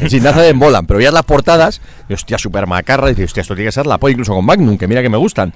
Sí, 0.09 0.21
Nazareth 0.21 0.55
molan, 0.55 0.87
pero 0.87 1.01
ya 1.01 1.11
las 1.11 1.23
portadas, 1.25 1.81
y 2.11 2.13
hostia, 2.13 2.37
super 2.37 2.67
macarra, 2.67 3.07
y 3.09 3.13
dices, 3.15 3.27
hostia, 3.31 3.41
esto 3.41 3.55
tiene 3.55 3.69
que 3.69 3.73
ser 3.73 3.87
la 3.87 3.97
polla, 3.97 4.13
incluso 4.13 4.35
con 4.35 4.45
Magnum, 4.45 4.77
que 4.77 4.87
mira 4.87 5.01
que 5.01 5.09
me 5.09 5.17
gustan. 5.17 5.55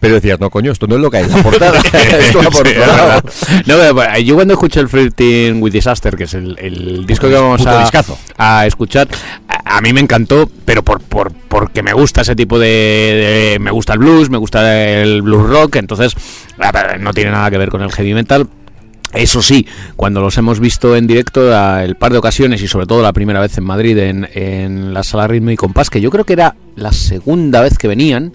Pero 0.00 0.14
decías, 0.14 0.38
no, 0.40 0.48
coño, 0.50 0.72
esto 0.72 0.86
no 0.86 0.96
es 0.96 1.00
lo 1.00 1.10
que 1.10 1.18
hay 1.18 1.24
en 1.24 1.30
la 1.30 1.42
portada. 1.42 1.78
esto 1.78 2.42
por 2.50 2.66
Sí. 2.66 2.74
No, 3.66 3.76
pero, 3.76 3.94
bueno, 3.94 4.18
yo 4.18 4.34
cuando 4.34 4.54
escucho 4.54 4.80
el 4.80 4.88
Flirting 4.88 5.62
with 5.62 5.72
Disaster, 5.72 6.14
que 6.16 6.24
es 6.24 6.34
el, 6.34 6.56
el 6.58 7.06
disco 7.06 7.28
que 7.28 7.34
vamos 7.34 7.66
a, 7.66 7.80
discazo. 7.82 8.18
a 8.36 8.66
escuchar, 8.66 9.08
a, 9.48 9.76
a 9.78 9.80
mí 9.80 9.92
me 9.94 10.00
encantó, 10.00 10.50
pero 10.66 10.82
por, 10.82 11.00
por 11.02 11.32
porque 11.32 11.82
me 11.82 11.92
gusta 11.94 12.20
ese 12.22 12.36
tipo 12.36 12.58
de, 12.58 12.66
de- 13.52 13.58
Me 13.60 13.70
gusta 13.70 13.94
el 13.94 13.98
blues, 13.98 14.28
me 14.30 14.38
gusta 14.38 15.00
el 15.02 15.22
blues 15.22 15.48
rock, 15.48 15.76
entonces 15.76 16.14
no 16.98 17.12
tiene 17.12 17.30
nada 17.30 17.50
que 17.50 17.58
ver 17.58 17.70
con 17.70 17.80
el 17.82 17.90
heavy 17.92 18.14
metal. 18.14 18.46
Eso 19.12 19.42
sí, 19.42 19.66
cuando 19.96 20.20
los 20.20 20.38
hemos 20.38 20.60
visto 20.60 20.94
en 20.94 21.08
directo 21.08 21.52
el 21.80 21.96
par 21.96 22.12
de 22.12 22.18
ocasiones 22.18 22.62
y 22.62 22.68
sobre 22.68 22.86
todo 22.86 23.02
la 23.02 23.12
primera 23.12 23.40
vez 23.40 23.58
en 23.58 23.64
Madrid 23.64 23.98
en, 23.98 24.28
en 24.34 24.94
la 24.94 25.02
sala 25.02 25.26
Ritmo 25.26 25.50
y 25.50 25.56
Compás, 25.56 25.90
que 25.90 26.00
yo 26.00 26.10
creo 26.10 26.24
que 26.24 26.34
era 26.34 26.54
la 26.76 26.92
segunda 26.92 27.60
vez 27.60 27.76
que 27.76 27.88
venían, 27.88 28.32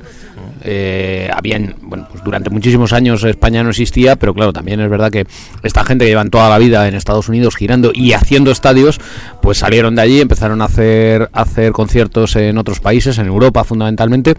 eh, 0.68 1.30
habían, 1.34 1.76
bueno, 1.82 2.08
pues 2.12 2.24
durante 2.24 2.50
muchísimos 2.50 2.92
años 2.92 3.24
España 3.24 3.64
no 3.64 3.70
existía, 3.70 4.16
pero 4.16 4.34
claro, 4.34 4.52
también 4.52 4.80
es 4.80 4.90
verdad 4.90 5.12
que 5.12 5.26
esta 5.64 5.84
gente 5.86 6.06
que 6.06 6.10
llevan 6.10 6.30
toda 6.32 6.50
la 6.50 6.58
vida 6.58 6.88
en 6.88 6.96
Estados 6.96 7.30
Unidos 7.30 7.56
girando 7.56 7.92
y 7.94 8.14
haciendo 8.14 8.52
estadios, 8.52 9.00
pues 9.42 9.60
salieron 9.60 9.96
de 9.96 10.02
allí, 10.02 10.22
empezaron 10.22 10.62
a 10.62 10.66
hacer, 10.66 11.30
a 11.34 11.42
hacer 11.44 11.72
conciertos 11.72 12.36
en 12.36 12.58
otros 12.58 12.80
países, 12.80 13.18
en 13.20 13.28
Europa 13.28 13.64
fundamentalmente, 13.64 14.36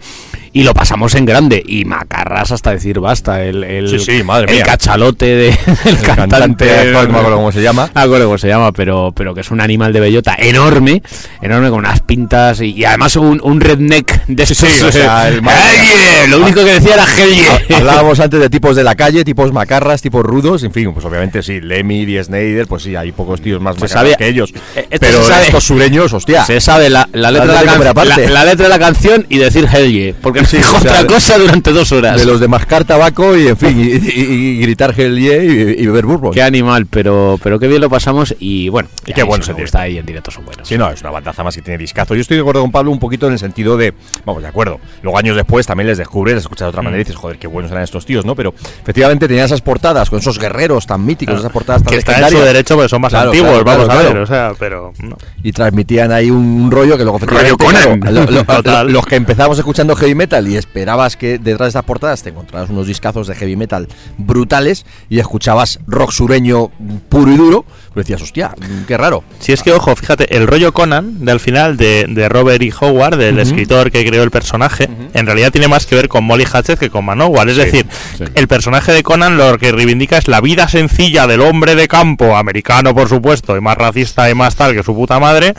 y 0.53 0.63
lo 0.63 0.73
pasamos 0.73 1.15
en 1.15 1.25
grande, 1.25 1.63
y 1.65 1.85
macarras 1.85 2.51
hasta 2.51 2.71
decir 2.71 2.99
basta, 2.99 3.43
el, 3.43 3.63
el, 3.63 3.87
Sí, 3.89 3.99
sí, 3.99 4.23
madre 4.23 4.47
el 4.51 4.55
mía. 4.57 4.65
cachalote 4.65 5.25
de, 5.25 5.57
del 5.85 5.97
cantante 6.01 6.65
no 6.91 6.91
me 7.09 7.17
acuerdo 7.19 7.35
cómo 7.37 7.51
se 7.51 7.61
llama. 7.61 7.89
no 7.95 8.01
acuerdo 8.01 8.25
cómo 8.25 8.37
se 8.37 8.47
llama, 8.49 8.71
pero, 8.73 9.13
pero 9.15 9.33
que 9.33 9.41
es 9.41 9.51
un 9.51 9.61
animal 9.61 9.93
de 9.93 9.99
bellota 10.01 10.35
enorme, 10.37 11.01
enorme 11.41 11.69
con 11.69 11.79
unas 11.79 12.01
pintas 12.01 12.59
y, 12.61 12.71
y 12.73 12.83
además 12.85 13.15
un, 13.15 13.39
un 13.43 13.61
redneck 13.61 14.25
de 14.27 14.43
estos. 14.43 14.57
sí, 14.57 14.83
o 14.83 14.91
sea, 14.91 15.27
el- 15.29 15.37
¡Hell 15.47 16.16
yeah! 16.25 16.27
Lo 16.27 16.43
único 16.43 16.63
que 16.63 16.73
decía 16.73 16.93
era 16.95 17.05
hell 17.17 17.35
yeah. 17.35 17.77
Hablábamos 17.77 18.19
antes 18.19 18.39
de 18.39 18.49
tipos 18.49 18.75
de 18.75 18.83
la 18.83 18.95
calle, 18.95 19.23
tipos 19.23 19.51
macarras, 19.53 20.01
tipos 20.01 20.23
rudos, 20.25 20.63
en 20.63 20.71
fin, 20.71 20.93
pues 20.93 21.05
obviamente 21.05 21.41
sí, 21.43 21.61
Lemmy 21.61 22.03
y 22.03 22.23
Snyder, 22.23 22.67
pues 22.67 22.83
sí, 22.83 22.95
hay 22.95 23.11
pocos 23.11 23.41
tíos 23.41 23.61
más 23.61 23.75
Se 23.75 23.81
macarras 23.81 23.99
sabía- 24.01 24.15
que 24.17 24.27
ellos. 24.27 24.51
eh, 24.75 24.87
esto 24.89 24.97
Pero 24.99 25.21
se 25.23 25.29
sabe. 25.29 25.45
estos 25.45 25.63
sureños, 25.63 26.13
hostia. 26.13 26.45
Se 26.45 26.59
sabe 26.61 26.89
la, 26.89 27.07
la 27.13 27.31
letra, 27.31 27.47
de 27.47 27.53
la, 27.53 27.59
de 27.61 27.65
comer 27.67 27.79
can- 27.79 27.87
aparte. 27.87 28.27
la- 28.27 28.33
la 28.33 28.45
letra 28.45 28.63
de 28.65 28.69
la 28.69 28.79
canción 28.79 29.25
y 29.29 29.37
decir 29.37 29.67
hell 29.71 29.91
yeah, 29.91 30.13
porque 30.21 30.45
Sí, 30.45 30.57
dijo 30.57 30.75
o 30.77 30.81
sea, 30.81 30.91
otra 30.91 31.07
cosa 31.07 31.37
durante 31.37 31.71
dos 31.71 31.91
horas. 31.91 32.19
De 32.19 32.25
los 32.25 32.39
de 32.39 32.47
mascar 32.47 32.85
tabaco 32.85 33.35
y, 33.37 33.47
en 33.47 33.57
fin, 33.57 33.79
y, 33.79 33.83
y- 33.83 34.57
y 34.57 34.61
gritar 34.61 34.93
hell 34.97 35.17
yeah 35.19 35.43
y, 35.43 35.47
y 35.81 35.85
beber 35.87 36.05
bourbon. 36.05 36.33
Qué 36.33 36.41
animal, 36.41 36.85
pero, 36.87 37.39
pero 37.43 37.59
qué 37.59 37.67
bien 37.67 37.81
lo 37.81 37.89
pasamos 37.89 38.35
y 38.39 38.69
bueno, 38.69 38.89
Y 39.05 39.13
qué 39.13 39.21
en 39.21 39.27
me 39.27 39.53
gusta 39.53 39.81
ahí 39.81 39.97
en 39.97 40.05
directo 40.05 40.31
son 40.31 40.45
buenos. 40.45 40.67
Sí, 40.67 40.77
no, 40.77 40.89
es 40.89 41.01
una 41.01 41.11
bandaza 41.11 41.43
más 41.43 41.55
que 41.55 41.61
tiene 41.61 41.77
discazo. 41.77 42.15
Yo 42.15 42.21
estoy 42.21 42.37
de 42.37 42.41
acuerdo 42.41 42.61
con 42.61 42.71
Pablo 42.71 42.91
un 42.91 42.99
poquito 42.99 43.27
en 43.27 43.33
el 43.33 43.39
sentido 43.39 43.77
de, 43.77 43.93
vamos, 44.25 44.41
de 44.41 44.47
acuerdo. 44.49 44.79
Luego 45.01 45.17
años 45.17 45.35
después 45.35 45.65
también 45.65 45.87
les 45.87 45.97
descubres, 46.07 46.35
les 46.35 46.43
escuchas 46.43 46.65
de 46.65 46.69
otra 46.69 46.81
manera 46.81 47.01
y 47.01 47.03
dices, 47.03 47.15
joder, 47.15 47.37
qué 47.37 47.47
buenos 47.47 47.71
eran 47.71 47.83
estos 47.83 48.05
tíos, 48.05 48.25
¿no? 48.25 48.35
Pero 48.35 48.53
efectivamente 48.81 49.27
tenían 49.27 49.45
esas 49.45 49.61
portadas 49.61 50.09
con 50.09 50.19
esos 50.19 50.39
guerreros 50.39 50.87
tan 50.87 51.05
míticos, 51.05 51.39
esas 51.39 51.51
portadas 51.51 51.83
tan 51.83 51.91
Que 51.91 51.97
está 51.99 52.17
en 52.19 52.29
su 52.29 52.39
derecho 52.39 52.75
porque 52.75 52.89
son 52.89 53.01
más 53.01 53.11
Claro, 53.11 53.29
antiguos, 53.29 53.51
claro, 53.63 53.65
vamos 53.65 53.85
claro, 53.85 53.99
a 53.99 54.03
ver, 54.03 54.11
claro. 54.11 54.23
o 54.23 54.27
sea, 54.27 54.51
pero 54.57 54.93
no. 55.03 55.17
y 55.43 55.51
transmitían 55.51 56.11
ahí 56.11 56.31
un 56.31 56.69
rollo 56.71 56.97
que 56.97 57.03
luego 57.03 57.17
efectivamente, 57.17 57.63
Conan. 57.65 57.99
claro, 57.99 58.25
lo- 58.25 58.31
lo- 58.31 58.43
Total. 58.45 58.91
los 58.91 59.05
que 59.05 59.15
empezamos 59.15 59.57
escuchando 59.57 59.95
heavy 59.95 60.15
metal 60.15 60.47
y 60.47 60.55
esperabas 60.57 61.15
que 61.17 61.37
detrás 61.37 61.67
de 61.67 61.67
estas 61.69 61.83
portadas 61.83 62.23
te 62.23 62.29
encontraras 62.29 62.69
unos 62.69 62.87
discazos 62.87 63.27
de 63.27 63.35
heavy 63.35 63.55
metal 63.55 63.87
brutales 64.17 64.85
y 65.09 65.19
escuchabas 65.19 65.79
rock 65.87 66.11
sureño 66.11 66.69
puro 67.09 67.31
y 67.31 67.37
duro, 67.37 67.65
decías, 68.03 68.21
hostia, 68.21 68.53
qué 68.87 68.97
raro. 68.97 69.23
Si 69.39 69.51
es 69.51 69.63
que, 69.63 69.71
ojo, 69.71 69.95
fíjate, 69.95 70.35
el 70.35 70.47
rollo 70.47 70.73
Conan 70.73 71.25
del 71.25 71.39
final 71.39 71.77
de, 71.77 72.05
de 72.07 72.29
Robert 72.29 72.61
E. 72.61 72.73
Howard, 72.79 73.17
del 73.17 73.39
escritor 73.39 73.91
que 73.91 74.05
creó 74.05 74.23
el 74.23 74.31
personaje, 74.31 74.89
en 75.13 75.25
realidad 75.25 75.51
tiene 75.51 75.67
más 75.67 75.85
que 75.85 75.95
ver 75.95 76.07
con 76.07 76.23
Molly 76.23 76.45
Hatchet 76.51 76.79
que 76.79 76.89
con 76.89 77.05
Manowar. 77.05 77.49
Es 77.49 77.57
decir, 77.57 77.85
sí. 78.17 78.23
el 78.35 78.47
personaje 78.47 78.91
de 78.91 79.03
Conan 79.03 79.37
lo 79.37 79.57
que 79.57 79.71
reivindica 79.71 80.17
es 80.17 80.27
la 80.27 80.41
vida 80.41 80.67
sencilla 80.67 81.27
del 81.27 81.41
hombre 81.41 81.75
de 81.75 81.87
campo, 81.87 82.35
americano 82.35 82.93
por 82.93 83.09
supuesto, 83.09 83.55
y 83.57 83.61
más 83.61 83.77
racista 83.77 84.29
y 84.29 84.35
más 84.35 84.55
tal 84.55 84.73
que 84.73 84.83
su 84.83 84.95
puta 84.95 85.19
madre, 85.19 85.53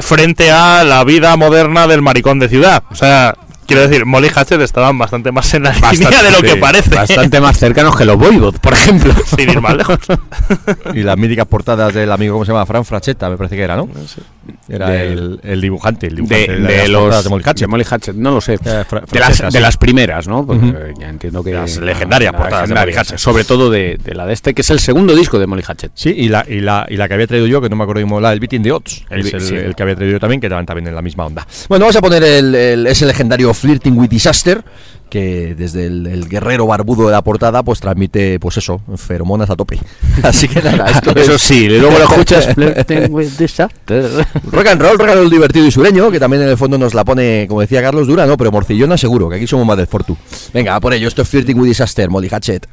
frente 0.00 0.50
a 0.50 0.84
la 0.84 1.04
vida 1.04 1.36
moderna 1.36 1.86
del 1.86 2.02
maricón 2.02 2.38
de 2.38 2.48
ciudad. 2.48 2.82
O 2.90 2.94
sea, 2.94 3.34
quiero 3.66 3.82
decir, 3.82 4.06
Molly 4.06 4.28
Hatchet 4.28 4.60
estaban 4.60 4.98
bastante 4.98 5.32
más 5.32 5.52
en 5.54 5.64
la 5.64 5.72
línea 5.72 6.22
de 6.22 6.30
lo 6.30 6.40
que 6.40 6.56
parece. 6.56 6.94
Bastante 6.94 7.40
más 7.40 7.58
cercanos 7.58 7.96
que 7.96 8.04
los 8.04 8.16
Voivod, 8.16 8.56
por 8.56 8.72
ejemplo. 8.72 9.14
Sin 9.36 9.50
ir 9.50 9.60
más 9.60 9.76
lejos. 9.76 9.98
Y 10.94 11.02
las 11.02 11.16
míticas 11.16 11.46
portadas 11.46 11.94
del 11.94 12.10
amigo, 12.10 12.34
¿cómo 12.34 12.44
se 12.44 12.52
llama? 12.52 12.66
Fran 12.66 12.84
Frachetta, 12.84 13.30
me 13.30 13.36
parece 13.36 13.56
que 13.56 13.62
era, 13.62 13.76
¿no? 13.76 13.88
Era 14.68 14.90
Del- 14.90 15.40
el, 15.42 15.50
el 15.50 15.60
dibujante, 15.60 16.06
el 16.08 16.16
de, 16.16 16.22
dibujante 16.22 16.52
de 16.52 16.68
las 16.78 16.88
los 16.88 17.00
portadas 17.02 17.24
de 17.24 17.30
Molly 17.30 17.44
Hatchet. 17.44 17.60
de 17.60 17.66
Molly 17.68 17.84
Hatchet, 17.88 18.14
no 18.16 18.30
lo 18.32 18.40
sé. 18.40 18.54
Eh, 18.54 18.58
de, 19.12 19.20
las, 19.20 19.52
de 19.52 19.60
las 19.60 19.76
primeras, 19.76 20.26
¿no? 20.28 20.44
Porque 20.46 20.66
Ujú. 20.66 21.00
ya 21.00 21.08
entiendo 21.08 21.44
que 21.44 21.52
Las 21.52 21.76
legendarias 21.78 22.32
portadas 22.34 22.68
de 22.68 22.74
Molly 22.74 22.92
Hatchet. 22.94 23.18
sobre 23.18 23.44
todo 23.44 23.70
de, 23.70 23.98
de 24.02 24.14
la 24.14 24.26
de 24.26 24.32
este 24.32 24.54
que 24.54 24.62
es 24.62 24.70
el 24.70 24.80
segundo 24.80 25.14
disco 25.14 25.38
de 25.38 25.46
Molly 25.46 25.62
Hatchet. 25.66 25.92
Sí, 25.94 26.10
y 26.16 26.28
la, 26.28 26.44
y, 26.48 26.60
la, 26.60 26.86
y 26.88 26.96
la 26.96 27.08
que 27.08 27.14
había 27.14 27.26
traído 27.26 27.46
yo, 27.46 27.60
que 27.60 27.68
no 27.68 27.76
me 27.76 27.84
acuerdo 27.84 28.02
cómo 28.02 28.20
la, 28.20 28.32
el 28.32 28.40
Beating 28.40 28.62
the 28.62 28.72
Odds, 28.72 29.04
El 29.10 29.20
es 29.26 29.34
el, 29.34 29.40
sí. 29.40 29.54
el 29.54 29.74
que 29.74 29.82
había 29.82 29.94
traído 29.96 30.12
yo 30.12 30.20
también, 30.20 30.40
que 30.40 30.46
estaban 30.48 30.66
también 30.66 30.86
en 30.88 30.94
la 30.94 31.02
misma 31.02 31.26
onda. 31.26 31.46
Bueno, 31.68 31.84
vamos 31.84 31.96
a 31.96 32.00
poner 32.00 32.22
el, 32.22 32.54
el- 32.54 32.86
ese 32.86 33.06
legendario 33.06 33.52
Flirting 33.54 33.96
with 33.98 34.08
Disaster, 34.08 34.62
que 35.12 35.54
desde 35.54 35.84
el, 35.84 36.06
el 36.06 36.26
guerrero 36.26 36.66
barbudo 36.66 37.04
de 37.04 37.12
la 37.12 37.20
portada, 37.20 37.62
pues 37.62 37.80
transmite, 37.80 38.40
pues 38.40 38.56
eso, 38.56 38.80
feromonas 38.96 39.50
a 39.50 39.56
tope. 39.56 39.78
Así 40.22 40.48
que 40.48 40.62
nada, 40.62 40.86
esto 40.86 41.10
Eso 41.14 41.34
es 41.34 41.42
sí, 41.42 41.68
luego 41.68 41.98
lo 41.98 42.04
escuchas 42.04 42.46
Flirting 42.54 43.12
with 43.12 43.28
Disaster. 43.38 44.24
rock 44.50 44.66
and 44.68 44.80
roll, 44.80 44.96
rock 44.96 45.10
and 45.10 45.18
roll 45.18 45.28
divertido 45.28 45.66
y 45.66 45.70
sureño, 45.70 46.10
que 46.10 46.18
también 46.18 46.44
en 46.44 46.48
el 46.48 46.56
fondo 46.56 46.78
nos 46.78 46.94
la 46.94 47.04
pone, 47.04 47.44
como 47.46 47.60
decía 47.60 47.82
Carlos, 47.82 48.06
dura, 48.06 48.24
¿no? 48.24 48.38
Pero 48.38 48.50
morcillona 48.50 48.96
seguro, 48.96 49.28
que 49.28 49.36
aquí 49.36 49.46
somos 49.46 49.66
más 49.66 49.76
del 49.76 49.86
Fortu. 49.86 50.16
Venga, 50.54 50.76
a 50.76 50.80
por 50.80 50.94
ello, 50.94 51.08
esto 51.08 51.20
es 51.20 51.28
Flirting 51.28 51.58
with 51.60 51.68
Disaster, 51.68 52.08
Molly 52.08 52.30
Hatchet. 52.32 52.66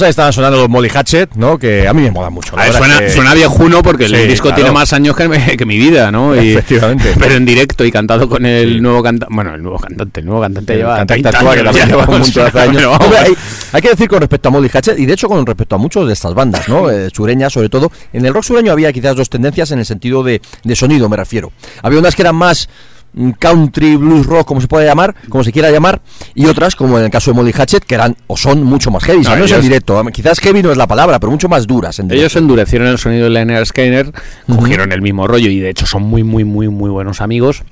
Pues 0.00 0.06
ahí 0.06 0.10
estaban 0.12 0.32
sonando 0.32 0.56
los 0.56 0.68
Molly 0.70 0.88
Hatchet, 0.88 1.34
¿no? 1.34 1.58
Que 1.58 1.86
a 1.86 1.92
mí 1.92 2.00
me 2.00 2.10
mola 2.10 2.30
mucho. 2.30 2.56
la 2.56 2.62
ver, 2.64 2.72
suena, 2.72 2.98
que- 3.00 3.10
suena 3.10 3.34
viejuno 3.34 3.82
porque 3.82 4.08
Sí, 4.08 4.14
el 4.14 4.28
disco 4.28 4.44
claro. 4.44 4.56
tiene 4.56 4.70
más 4.72 4.90
años 4.94 5.14
que, 5.14 5.28
me- 5.28 5.56
que 5.58 5.66
mi 5.66 5.76
vida, 5.76 6.10
¿no? 6.10 6.34
Y- 6.34 6.52
Efectivamente. 6.52 7.12
Pero 7.18 7.34
en 7.34 7.44
directo 7.44 7.84
y 7.84 7.92
cantado 7.92 8.26
con 8.26 8.46
el 8.46 8.80
nuevo 8.80 9.02
cantante. 9.02 9.34
Bueno, 9.34 9.54
el 9.54 9.62
nuevo 9.62 9.78
cantante, 9.78 10.20
el 10.20 10.26
nuevo 10.26 10.40
cantante 10.40 10.74
lleva 10.74 10.96
cantante 10.96 11.22
30 11.22 11.38
actual, 11.38 11.58
que 11.58 11.64
también 11.64 11.86
lleva 11.88 12.00
un 12.00 12.06
vamos, 12.08 12.34
montón 12.34 12.52
de 12.54 12.60
años. 12.60 12.96
Hombre, 12.98 13.18
hay, 13.18 13.32
hay 13.72 13.82
que 13.82 13.88
decir 13.90 14.08
con 14.08 14.20
respecto 14.20 14.48
a 14.48 14.52
Molly 14.52 14.70
Hatchet, 14.72 14.98
y 14.98 15.04
de 15.04 15.12
hecho 15.12 15.28
con 15.28 15.44
respecto 15.44 15.74
a 15.74 15.78
muchos 15.78 16.06
de 16.06 16.14
estas 16.14 16.32
bandas, 16.32 16.66
¿no? 16.66 16.90
Eh, 16.90 17.10
sureñas, 17.14 17.52
sobre 17.52 17.68
todo. 17.68 17.92
En 18.14 18.24
el 18.24 18.32
rock 18.32 18.44
sureño 18.44 18.72
había 18.72 18.90
quizás 18.94 19.14
dos 19.16 19.28
tendencias 19.28 19.70
en 19.72 19.80
el 19.80 19.84
sentido 19.84 20.22
de, 20.22 20.40
de 20.64 20.76
sonido, 20.76 21.10
me 21.10 21.18
refiero. 21.18 21.52
Había 21.82 21.98
unas 21.98 22.14
que 22.16 22.22
eran 22.22 22.36
más 22.36 22.70
country, 23.38 23.96
blues 23.96 24.26
rock, 24.26 24.46
como 24.46 24.60
se 24.60 24.68
puede 24.68 24.86
llamar, 24.86 25.14
como 25.28 25.42
se 25.44 25.52
quiera 25.52 25.70
llamar, 25.70 26.00
y 26.34 26.46
otras, 26.46 26.76
como 26.76 26.98
en 26.98 27.04
el 27.04 27.10
caso 27.10 27.30
de 27.30 27.36
Molly 27.36 27.52
Hatchet, 27.52 27.84
que 27.84 27.94
eran 27.94 28.16
o 28.26 28.36
son 28.36 28.62
mucho 28.62 28.90
más 28.90 29.02
heavy, 29.04 29.22
No, 29.22 29.30
menos 29.30 29.50
en 29.50 29.56
ellos- 29.56 29.64
directo. 29.64 30.02
Quizás 30.12 30.38
heavy 30.40 30.62
no 30.62 30.70
es 30.70 30.76
la 30.76 30.86
palabra, 30.86 31.18
pero 31.18 31.30
mucho 31.30 31.48
más 31.48 31.66
duras 31.66 31.98
en. 31.98 32.10
Ellos 32.12 32.34
endurecieron 32.36 32.88
el 32.88 32.98
sonido 32.98 33.24
de 33.24 33.30
Leonard 33.30 33.64
Skinner, 33.66 34.12
cogieron 34.46 34.92
el 34.92 35.02
mismo 35.02 35.26
rollo 35.26 35.48
y 35.50 35.60
de 35.60 35.70
hecho 35.70 35.86
son 35.86 36.02
muy, 36.02 36.22
muy, 36.24 36.44
muy, 36.44 36.68
muy 36.68 36.90
buenos 36.90 37.20
amigos. 37.20 37.62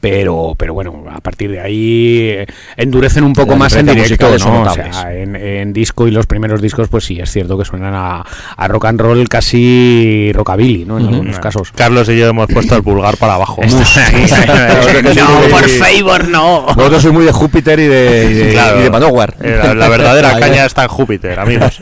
Pero, 0.00 0.54
pero 0.56 0.72
bueno, 0.72 1.04
a 1.10 1.20
partir 1.20 1.50
de 1.50 1.60
ahí 1.60 2.18
eh, 2.20 2.46
endurecen 2.76 3.22
un 3.24 3.34
poco 3.34 3.50
La 3.52 3.56
más 3.58 3.74
en 3.74 3.86
directo, 3.86 4.30
¿no? 4.38 4.60
O 4.60 4.64
notables. 4.64 4.96
sea, 4.96 5.14
en, 5.14 5.36
en 5.36 5.72
disco 5.72 6.08
y 6.08 6.10
los 6.10 6.26
primeros 6.26 6.62
discos, 6.62 6.88
pues 6.88 7.04
sí, 7.04 7.18
es 7.20 7.30
cierto 7.30 7.58
que 7.58 7.64
suenan 7.66 7.92
a, 7.94 8.24
a 8.56 8.68
rock 8.68 8.86
and 8.86 9.00
roll 9.00 9.28
casi 9.28 10.30
rockabilly, 10.32 10.84
¿no? 10.86 10.98
En 10.98 11.06
algunos 11.08 11.38
casos. 11.38 11.70
Carlos 11.72 12.08
y 12.08 12.16
yo 12.18 12.28
hemos 12.28 12.46
puesto 12.48 12.76
el 12.76 12.82
pulgar 12.82 13.16
para 13.18 13.34
abajo. 13.34 13.60
no, 15.16 15.40
por 15.50 15.68
favor, 15.68 16.28
no. 16.28 16.62
Vosotros 16.74 17.02
sois 17.02 17.14
muy 17.14 17.24
de 17.24 17.32
Júpiter 17.32 17.78
y 17.80 17.86
de, 17.86 18.28
y 18.30 18.34
de, 18.34 18.52
Claro. 18.52 18.80
y 18.80 18.82
de 18.84 18.90
Manowar. 18.90 19.34
La, 19.40 19.74
la 19.74 19.88
verdadera 19.88 20.36
caña 20.40 20.64
está 20.64 20.82
en 20.84 20.88
Júpiter, 20.88 21.38
amigos. 21.38 21.78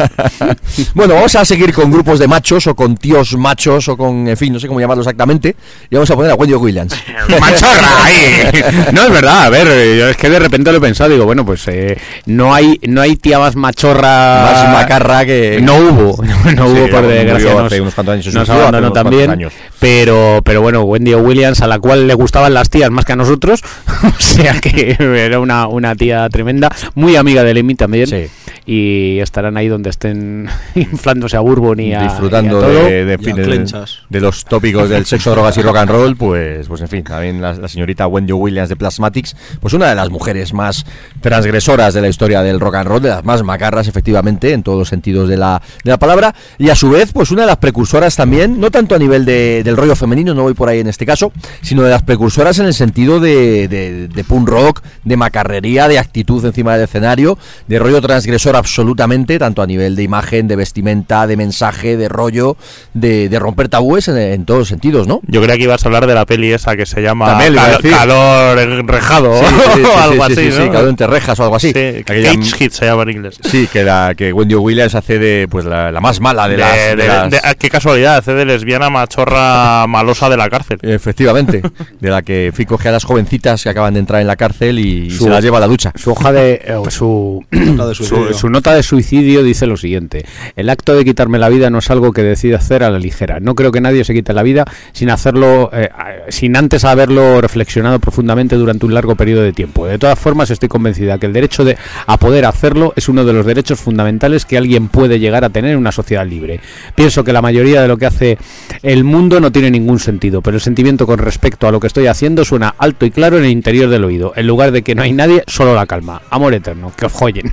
Bueno, 0.94 1.14
vamos 1.14 1.34
a 1.36 1.44
seguir 1.44 1.72
con 1.72 1.90
grupos 1.90 2.18
de 2.18 2.26
machos 2.28 2.66
o 2.66 2.74
con 2.74 2.96
tíos 2.96 3.36
machos 3.36 3.88
o 3.88 3.96
con, 3.96 4.28
en 4.28 4.36
fin, 4.36 4.52
no 4.52 4.60
sé 4.60 4.66
cómo 4.66 4.80
llamarlo 4.80 5.02
exactamente. 5.02 5.54
Y 5.90 5.94
vamos 5.94 6.10
a 6.10 6.16
poner 6.16 6.32
a 6.32 6.34
Wendy 6.34 6.54
Williams. 6.54 6.94
Machorra 7.40 8.07
ahí. 8.08 8.62
No 8.92 9.02
es 9.04 9.10
verdad, 9.10 9.44
a 9.44 9.50
ver, 9.50 9.66
eh, 9.70 9.96
yo 9.98 10.08
es 10.08 10.16
que 10.16 10.28
de 10.30 10.38
repente 10.38 10.70
lo 10.72 10.78
he 10.78 10.80
pensado, 10.80 11.10
digo, 11.10 11.24
bueno, 11.24 11.44
pues 11.44 11.66
eh, 11.68 11.96
no 12.26 12.54
hay 12.54 12.78
no 12.88 13.00
hay 13.00 13.16
tía 13.16 13.38
más 13.38 13.54
machorra 13.56 14.42
Más 14.52 14.72
macarra 14.72 15.24
que- 15.24 15.60
no 15.62 15.76
hubo, 15.76 16.22
no, 16.56 16.66
hubo 16.66 16.86
Sí, 16.86 16.90
por 16.90 17.06
desgracia 17.06 17.50
hace 17.52 17.62
nos, 17.62 17.80
unos 17.80 17.94
cuantos 17.94 18.12
años, 18.14 18.34
nos 18.34 18.48
hace 18.48 18.60
abandonó 18.60 18.92
también, 18.92 19.30
años. 19.30 19.52
pero 19.78 20.40
pero 20.44 20.62
bueno, 20.62 20.82
Wendy 20.82 21.14
Williams 21.14 21.60
a 21.60 21.66
la 21.66 21.78
cual 21.78 22.06
le 22.06 22.14
gustaban 22.14 22.54
las 22.54 22.70
tías 22.70 22.90
más 22.90 23.04
que 23.04 23.12
a 23.12 23.16
nosotros, 23.16 23.62
o 24.04 24.20
sea 24.20 24.54
que 24.60 24.96
era 24.98 25.38
una, 25.40 25.66
una 25.66 25.94
tía 25.94 26.28
tremenda, 26.28 26.70
muy 26.94 27.16
amiga 27.16 27.42
de 27.44 27.54
Lemmy 27.54 27.74
también. 27.74 28.06
Sí. 28.06 28.26
Y 28.70 29.18
estarán 29.20 29.56
ahí 29.56 29.66
donde 29.68 29.88
estén 29.88 30.46
inflándose 30.74 31.38
a 31.38 31.40
Bourbon 31.40 31.80
y 31.80 31.94
a, 31.94 32.02
disfrutando 32.02 32.56
y 32.56 32.58
a 32.58 32.60
todo. 32.66 32.84
de, 32.84 33.04
de, 33.06 33.12
en 33.14 33.20
Y 33.20 33.24
fin, 33.24 33.32
a 33.32 33.36
de- 33.36 33.42
clenchas. 33.44 34.00
de 34.10 34.20
los 34.20 34.44
tópicos 34.44 34.90
del 34.90 35.06
sexo, 35.06 35.30
drogas 35.30 35.56
y 35.56 35.62
rock 35.62 35.76
and 35.78 35.90
roll, 35.90 36.16
pues, 36.16 36.68
pues 36.68 36.82
en 36.82 36.88
fin, 36.88 37.02
también 37.02 37.40
la, 37.40 37.54
la 37.54 37.66
señorita 37.68 38.06
Wendy 38.06 38.34
Williams 38.34 38.68
de 38.68 38.76
Plasmatics, 38.76 39.34
pues 39.60 39.72
una 39.72 39.88
de 39.88 39.94
las 39.94 40.10
mujeres 40.10 40.52
más 40.52 40.84
transgresoras 41.22 41.94
de 41.94 42.02
la 42.02 42.08
historia 42.08 42.42
del 42.42 42.60
rock 42.60 42.74
and 42.74 42.88
roll, 42.88 43.00
de 43.00 43.08
las 43.08 43.24
más 43.24 43.42
macarras, 43.42 43.88
efectivamente, 43.88 44.52
en 44.52 44.62
todos 44.62 44.78
los 44.78 44.88
sentidos 44.88 45.30
de 45.30 45.38
la, 45.38 45.62
de 45.82 45.90
la 45.90 45.96
palabra, 45.98 46.34
y 46.58 46.68
a 46.68 46.74
su 46.74 46.90
vez, 46.90 47.10
pues 47.14 47.30
una 47.30 47.42
de 47.42 47.46
las 47.46 47.56
precursoras 47.56 48.16
también, 48.16 48.60
no 48.60 48.70
tanto 48.70 48.94
a 48.94 48.98
nivel 48.98 49.24
de- 49.24 49.62
del 49.64 49.78
rollo 49.78 49.96
femenino, 49.96 50.34
no 50.34 50.42
voy 50.42 50.52
por 50.52 50.68
ahí 50.68 50.80
en 50.80 50.88
este 50.88 51.06
caso, 51.06 51.32
sino 51.62 51.82
de 51.84 51.90
las 51.90 52.02
precursoras 52.02 52.58
en 52.58 52.66
el 52.66 52.74
sentido 52.74 53.18
de, 53.18 53.66
de, 53.68 54.08
de 54.08 54.24
punk 54.24 54.46
rock, 54.46 54.82
de 55.04 55.16
macarrería, 55.16 55.88
de 55.88 55.98
actitud 55.98 56.44
encima 56.44 56.74
del 56.74 56.84
escenario, 56.84 57.38
de 57.66 57.78
rollo 57.78 58.02
transgresor 58.02 58.57
absolutamente, 58.58 59.38
tanto 59.38 59.62
a 59.62 59.66
nivel 59.66 59.96
de 59.96 60.02
imagen, 60.02 60.48
de 60.48 60.56
vestimenta, 60.56 61.26
de 61.26 61.36
mensaje, 61.36 61.96
de 61.96 62.08
rollo, 62.08 62.56
de, 62.94 63.28
de 63.28 63.38
romper 63.38 63.68
tabúes 63.68 64.08
en, 64.08 64.16
en 64.18 64.44
todos 64.44 64.58
los 64.60 64.68
sentidos, 64.68 65.06
¿no? 65.06 65.20
Yo 65.26 65.40
creía 65.40 65.56
que 65.56 65.62
ibas 65.64 65.84
a 65.84 65.88
hablar 65.88 66.06
de 66.06 66.14
la 66.14 66.26
peli 66.26 66.52
esa 66.52 66.76
que 66.76 66.86
se 66.86 67.00
llama 67.02 67.38
Cal-. 67.38 67.78
Calor 67.90 68.58
Enrejado 68.58 69.38
Sí, 69.38 69.44
sí, 69.54 69.60
sí, 69.74 69.82
o 69.84 69.98
algo 69.98 70.26
sí, 70.26 70.32
así, 70.32 70.34
sí, 70.46 70.52
sí, 70.52 70.58
¿no? 70.66 70.72
calor 70.72 70.88
entre 70.88 71.06
rejas 71.06 71.38
o 71.40 71.42
algo 71.44 71.56
así. 71.56 71.72
Sí, 71.72 71.78
Aquella- 71.78 72.34
Cage 72.34 72.52
Hit 72.56 72.72
se 72.72 72.84
llama 72.86 73.02
en 73.04 73.10
inglés. 73.10 73.38
Sí, 73.42 73.68
que 73.72 73.84
la 73.84 74.14
que 74.16 74.32
Wendy 74.32 74.54
Williams 74.54 74.94
hace 74.94 75.18
de 75.18 75.46
pues 75.50 75.64
la, 75.64 75.90
la 75.92 76.00
más 76.00 76.20
mala 76.20 76.46
de, 76.48 76.54
De- 76.56 76.60
las, 76.60 76.76
de- 76.76 76.96
de 76.96 77.08
las- 77.08 77.30
de- 77.30 77.40
ah, 77.42 77.54
qué 77.54 77.70
casualidad, 77.70 78.16
hace 78.16 78.34
de 78.34 78.44
lesbiana 78.44 78.90
machorra 78.90 79.86
malosa 79.86 80.28
de 80.28 80.36
la 80.36 80.48
cárcel. 80.50 80.78
efectivamente, 80.82 81.62
de 82.00 82.10
la 82.10 82.22
que 82.22 82.52
fin, 82.54 82.66
coge 82.66 82.88
a 82.88 82.92
las 82.92 83.04
jovencitas 83.04 83.62
que 83.62 83.68
acaban 83.68 83.94
de 83.94 84.00
entrar 84.00 84.20
en 84.20 84.26
la 84.26 84.36
cárcel 84.36 84.78
y, 84.78 85.10
Su- 85.10 85.24
se 85.24 85.30
las 85.30 85.42
lleva 85.44 85.58
a 85.58 85.60
la 85.60 85.66
ducha. 85.66 85.92
Su 85.94 86.10
hoja 86.12 86.32
de. 86.32 86.60
eh, 86.64 86.90
su. 86.90 87.44
nota 88.50 88.74
de 88.74 88.82
suicidio 88.82 89.42
dice 89.42 89.66
lo 89.66 89.76
siguiente: 89.76 90.24
El 90.56 90.70
acto 90.70 90.94
de 90.94 91.04
quitarme 91.04 91.38
la 91.38 91.48
vida 91.48 91.70
no 91.70 91.78
es 91.78 91.90
algo 91.90 92.12
que 92.12 92.22
decida 92.22 92.56
hacer 92.58 92.82
a 92.82 92.90
la 92.90 92.98
ligera. 92.98 93.40
No 93.40 93.54
creo 93.54 93.72
que 93.72 93.80
nadie 93.80 94.04
se 94.04 94.14
quite 94.14 94.32
la 94.32 94.42
vida 94.42 94.64
sin 94.92 95.10
hacerlo, 95.10 95.70
eh, 95.72 95.90
sin 96.28 96.56
antes 96.56 96.84
haberlo 96.84 97.40
reflexionado 97.40 97.98
profundamente 97.98 98.56
durante 98.56 98.86
un 98.86 98.94
largo 98.94 99.16
periodo 99.16 99.42
de 99.42 99.52
tiempo. 99.52 99.86
De 99.86 99.98
todas 99.98 100.18
formas, 100.18 100.50
estoy 100.50 100.68
convencida 100.68 101.18
que 101.18 101.26
el 101.26 101.32
derecho 101.32 101.64
de, 101.64 101.76
a 102.06 102.16
poder 102.16 102.44
hacerlo 102.44 102.92
es 102.96 103.08
uno 103.08 103.24
de 103.24 103.32
los 103.32 103.46
derechos 103.46 103.80
fundamentales 103.80 104.44
que 104.44 104.56
alguien 104.56 104.88
puede 104.88 105.18
llegar 105.18 105.44
a 105.44 105.50
tener 105.50 105.72
en 105.72 105.78
una 105.78 105.92
sociedad 105.92 106.26
libre. 106.26 106.60
Pienso 106.94 107.24
que 107.24 107.32
la 107.32 107.42
mayoría 107.42 107.82
de 107.82 107.88
lo 107.88 107.96
que 107.96 108.06
hace 108.06 108.38
el 108.82 109.04
mundo 109.04 109.40
no 109.40 109.52
tiene 109.52 109.70
ningún 109.70 109.98
sentido, 109.98 110.42
pero 110.42 110.56
el 110.56 110.60
sentimiento 110.60 111.06
con 111.06 111.18
respecto 111.18 111.68
a 111.68 111.72
lo 111.72 111.80
que 111.80 111.86
estoy 111.86 112.06
haciendo 112.06 112.44
suena 112.44 112.74
alto 112.78 113.06
y 113.06 113.10
claro 113.10 113.38
en 113.38 113.44
el 113.44 113.50
interior 113.50 113.88
del 113.88 114.04
oído. 114.04 114.32
En 114.36 114.46
lugar 114.46 114.72
de 114.72 114.82
que 114.82 114.94
no 114.94 115.02
hay 115.02 115.12
nadie, 115.12 115.42
solo 115.46 115.74
la 115.74 115.86
calma. 115.86 116.22
Amor 116.30 116.54
eterno, 116.54 116.92
que 116.96 117.06
os 117.06 117.12
follen. 117.12 117.50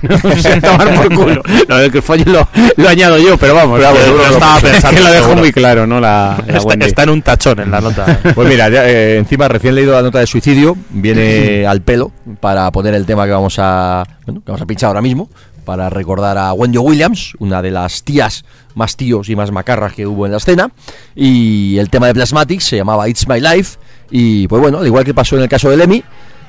Tomar 0.84 0.94
por 0.94 1.14
culo. 1.14 1.42
Lo 1.68 1.76
de 1.78 1.90
que 1.90 1.98
os 1.98 2.04
follen 2.04 2.32
lo, 2.32 2.48
lo 2.76 2.88
añado 2.88 3.18
yo, 3.18 3.36
pero 3.36 3.54
vamos, 3.54 3.80
lo 3.80 3.92
lo 3.92 4.26
estaba 4.26 4.60
pensando, 4.60 4.96
que 4.96 5.04
lo 5.04 5.10
dejo 5.10 5.22
seguro. 5.24 5.40
muy 5.40 5.52
claro, 5.52 5.86
¿no? 5.86 6.00
La, 6.00 6.42
la 6.46 6.58
Está, 6.58 6.74
está 6.86 7.02
en 7.04 7.10
un 7.10 7.22
tachón 7.22 7.60
en 7.60 7.70
la 7.70 7.80
nota. 7.80 8.20
Pues 8.34 8.48
mira, 8.48 8.68
ya, 8.68 8.88
eh, 8.88 9.18
encima 9.18 9.48
recién 9.48 9.74
leído 9.74 9.92
la 9.92 10.02
nota 10.02 10.18
de 10.18 10.26
suicidio, 10.26 10.76
viene 10.90 11.66
al 11.68 11.82
pelo 11.82 12.12
para 12.40 12.70
poner 12.72 12.94
el 12.94 13.06
tema 13.06 13.24
que 13.26 13.32
vamos 13.32 13.56
a 13.58 14.04
bueno, 14.26 14.40
que 14.40 14.50
vamos 14.50 14.62
a 14.62 14.66
pinchar 14.66 14.88
ahora 14.88 15.02
mismo 15.02 15.28
para 15.64 15.90
recordar 15.90 16.38
a 16.38 16.52
Wendy 16.52 16.78
Williams, 16.78 17.32
una 17.40 17.60
de 17.60 17.72
las 17.72 18.04
tías 18.04 18.44
más 18.74 18.96
tíos 18.96 19.28
y 19.28 19.34
más 19.36 19.50
macarras 19.50 19.92
que 19.92 20.06
hubo 20.06 20.24
en 20.24 20.32
la 20.32 20.38
escena 20.38 20.70
y 21.14 21.76
el 21.78 21.90
tema 21.90 22.06
de 22.06 22.14
Plasmatics 22.14 22.64
se 22.64 22.76
llamaba 22.76 23.08
It's 23.08 23.26
My 23.28 23.40
Life 23.40 23.78
y 24.10 24.46
pues 24.46 24.62
bueno, 24.62 24.78
al 24.78 24.86
igual 24.86 25.04
que 25.04 25.12
pasó 25.12 25.36
en 25.36 25.42
el 25.42 25.48
caso 25.48 25.68
de 25.68 25.76
Lemmy, 25.76 26.04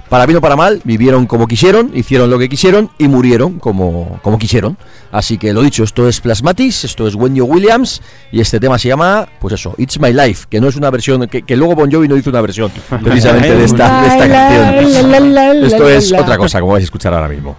para 0.10 0.26
bien 0.26 0.38
o 0.38 0.42
para 0.42 0.56
mal, 0.56 0.82
vivieron 0.84 1.26
como 1.26 1.48
quisieron, 1.48 1.92
hicieron 1.94 2.30
lo 2.30 2.40
que 2.40 2.50
quisieron 2.50 2.90
y 2.98 3.08
murieron 3.08 3.60
como, 3.60 4.20
como 4.22 4.38
quisieron. 4.38 4.78
Así 5.12 5.38
que 5.38 5.54
lo 5.54 5.62
dicho, 5.62 5.84
esto 5.84 6.08
es 6.08 6.22
Plasmatics, 6.22 6.86
esto 6.86 7.08
es 7.08 7.16
Wendy 7.16 7.42
Williams 7.42 8.02
y 8.32 8.42
este 8.42 8.60
tema 8.60 8.78
se 8.78 8.90
llama, 8.90 9.28
pues 9.40 9.54
eso, 9.54 9.74
It's 9.78 10.00
My 10.00 10.14
Life, 10.14 10.46
que 10.50 10.60
no 10.60 10.68
es 10.68 10.76
una 10.76 10.90
versión, 10.90 11.28
que, 11.28 11.44
que 11.44 11.56
luego 11.56 11.76
Bon 11.76 11.92
Jovi 11.92 12.08
no 12.08 12.18
hizo 12.18 12.30
una 12.30 12.42
versión 12.42 12.72
precisamente 13.04 13.56
de 13.56 13.64
esta, 13.64 14.02
de 14.02 14.08
esta 14.08 14.30
canción. 14.30 15.64
Esto 15.66 15.90
es 15.90 16.14
otra 16.14 16.38
cosa, 16.38 16.60
como 16.60 16.74
vais 16.74 16.84
a 16.84 16.86
escuchar 16.86 17.14
ahora 17.14 17.28
mismo. 17.28 17.56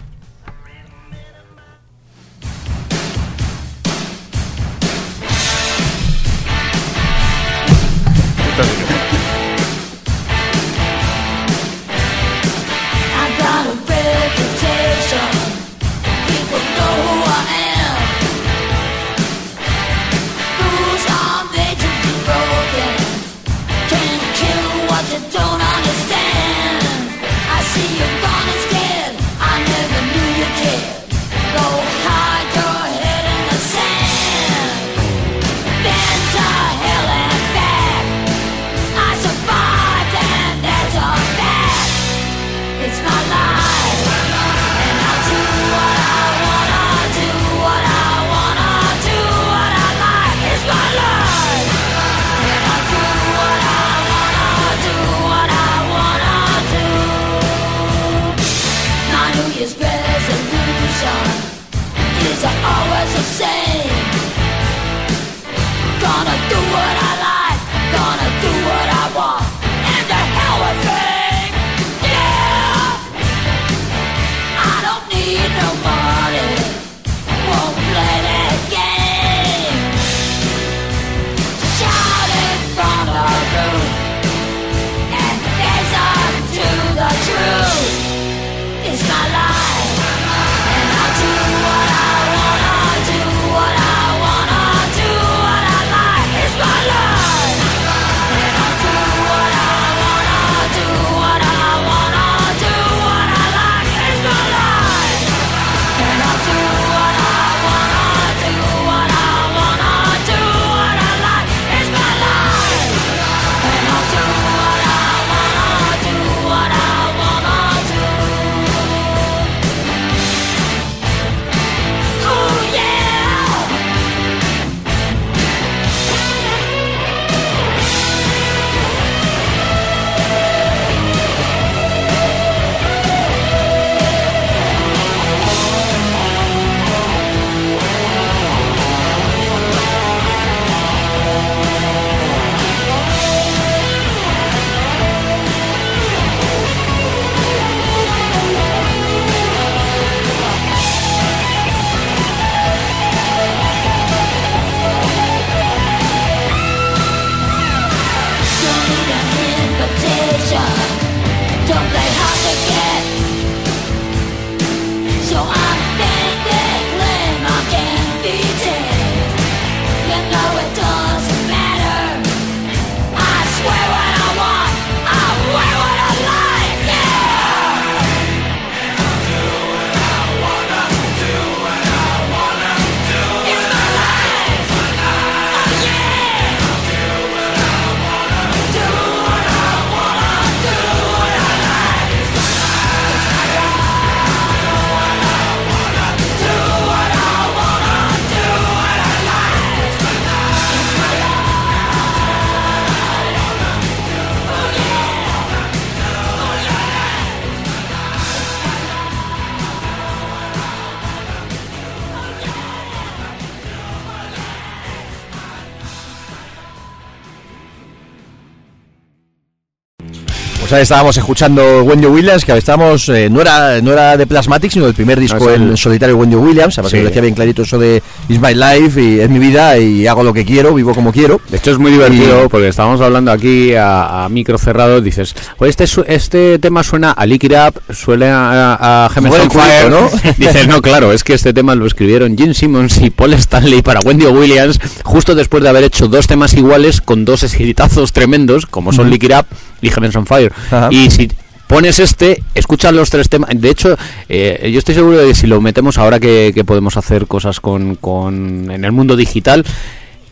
Pues 220.68 220.76
ahí 220.76 220.82
estábamos 220.82 221.16
escuchando 221.16 221.82
Wendy 221.82 222.06
Williams, 222.06 222.44
que 222.44 222.54
estábamos, 222.54 223.08
eh, 223.08 223.30
no 223.30 223.40
era 223.40 223.80
no 223.80 223.90
era 223.90 224.18
de 224.18 224.26
Plasmatic, 224.26 224.70
sino 224.70 224.84
del 224.84 224.92
primer 224.92 225.18
disco 225.18 225.38
No, 225.38 225.48
es 225.48 225.56
en 225.56 225.62
el- 225.70 225.78
solitario 225.78 226.14
Wendy 226.18 226.36
Williams, 226.36 226.76
además 226.76 226.90
Sí. 226.90 226.98
que 226.98 227.04
decía 227.04 227.22
bien 227.22 227.34
clarito 227.34 227.62
eso 227.62 227.78
de 227.78 228.02
It's 228.28 228.38
my 228.38 228.52
life 228.52 229.00
y 229.02 229.18
es 229.20 229.30
mi 229.30 229.38
vida 229.38 229.78
y 229.78 230.06
hago 230.06 230.22
lo 230.22 230.34
que 230.34 230.44
quiero, 230.44 230.74
vivo 230.74 230.92
como 230.94 231.10
quiero. 231.10 231.40
De 231.48 231.56
hecho 231.56 231.70
es 231.70 231.78
muy 231.78 231.90
divertido 231.90 232.44
Y- 232.44 232.48
porque 232.48 232.68
estábamos 232.68 233.00
hablando 233.00 233.32
aquí 233.32 233.74
a, 233.76 234.26
a 234.26 234.28
micro 234.28 234.58
cerrado, 234.58 235.00
dices, 235.00 235.34
pues 235.56 235.74
este, 235.74 235.86
este 236.14 236.58
tema 236.58 236.82
suena 236.82 237.12
a 237.12 237.24
Lick 237.24 237.44
It 237.44 237.52
Up, 237.52 237.94
suena 237.94 238.74
a, 238.74 239.06
a 239.06 239.10
on 239.16 239.50
Fire, 239.50 239.88
¿no? 239.88 240.10
Dices, 240.36 240.68
no, 240.68 240.82
claro, 240.82 241.14
es 241.14 241.24
que 241.24 241.32
este 241.32 241.54
tema 241.54 241.74
lo 241.76 241.86
escribieron 241.86 242.36
Gene 242.36 242.52
Simmons 242.52 242.98
y 243.00 243.08
Paul 243.08 243.32
Stanley 243.32 243.80
para 243.80 244.00
Wendy 244.00 244.26
Williams 244.26 244.78
justo 245.02 245.34
después 245.34 245.62
de 245.62 245.70
haber 245.70 245.84
hecho 245.84 246.08
dos 246.08 246.26
temas 246.26 246.52
iguales 246.52 247.00
con 247.00 247.24
dos 247.24 247.42
escritazos 247.42 248.12
tremendos, 248.12 248.66
como 248.66 248.92
son. 248.92 249.08
Lick 249.08 249.22
It 249.24 249.32
Up 249.32 249.46
y 249.80 249.90
Heavens 249.90 250.16
on 250.16 250.26
Fire. 250.26 250.52
Ajá. 250.70 250.88
Y 250.90 251.10
si 251.10 251.28
pones 251.68 252.00
este, 252.00 252.42
escuchas 252.54 252.92
los 252.92 253.10
tres 253.10 253.28
temas. 253.28 253.50
De 253.54 253.70
hecho, 253.70 253.96
eh, 254.28 254.70
yo 254.72 254.78
estoy 254.78 254.94
seguro 254.94 255.18
de 255.18 255.28
que 255.28 255.34
si 255.34 255.46
lo 255.46 255.60
metemos 255.60 255.98
ahora 255.98 256.18
que, 256.18 256.50
que 256.54 256.64
podemos 256.64 256.96
hacer 256.96 257.26
cosas 257.26 257.60
con, 257.60 257.94
con 257.94 258.70
en 258.70 258.84
el 258.84 258.90
mundo 258.90 259.14
digital, 259.14 259.64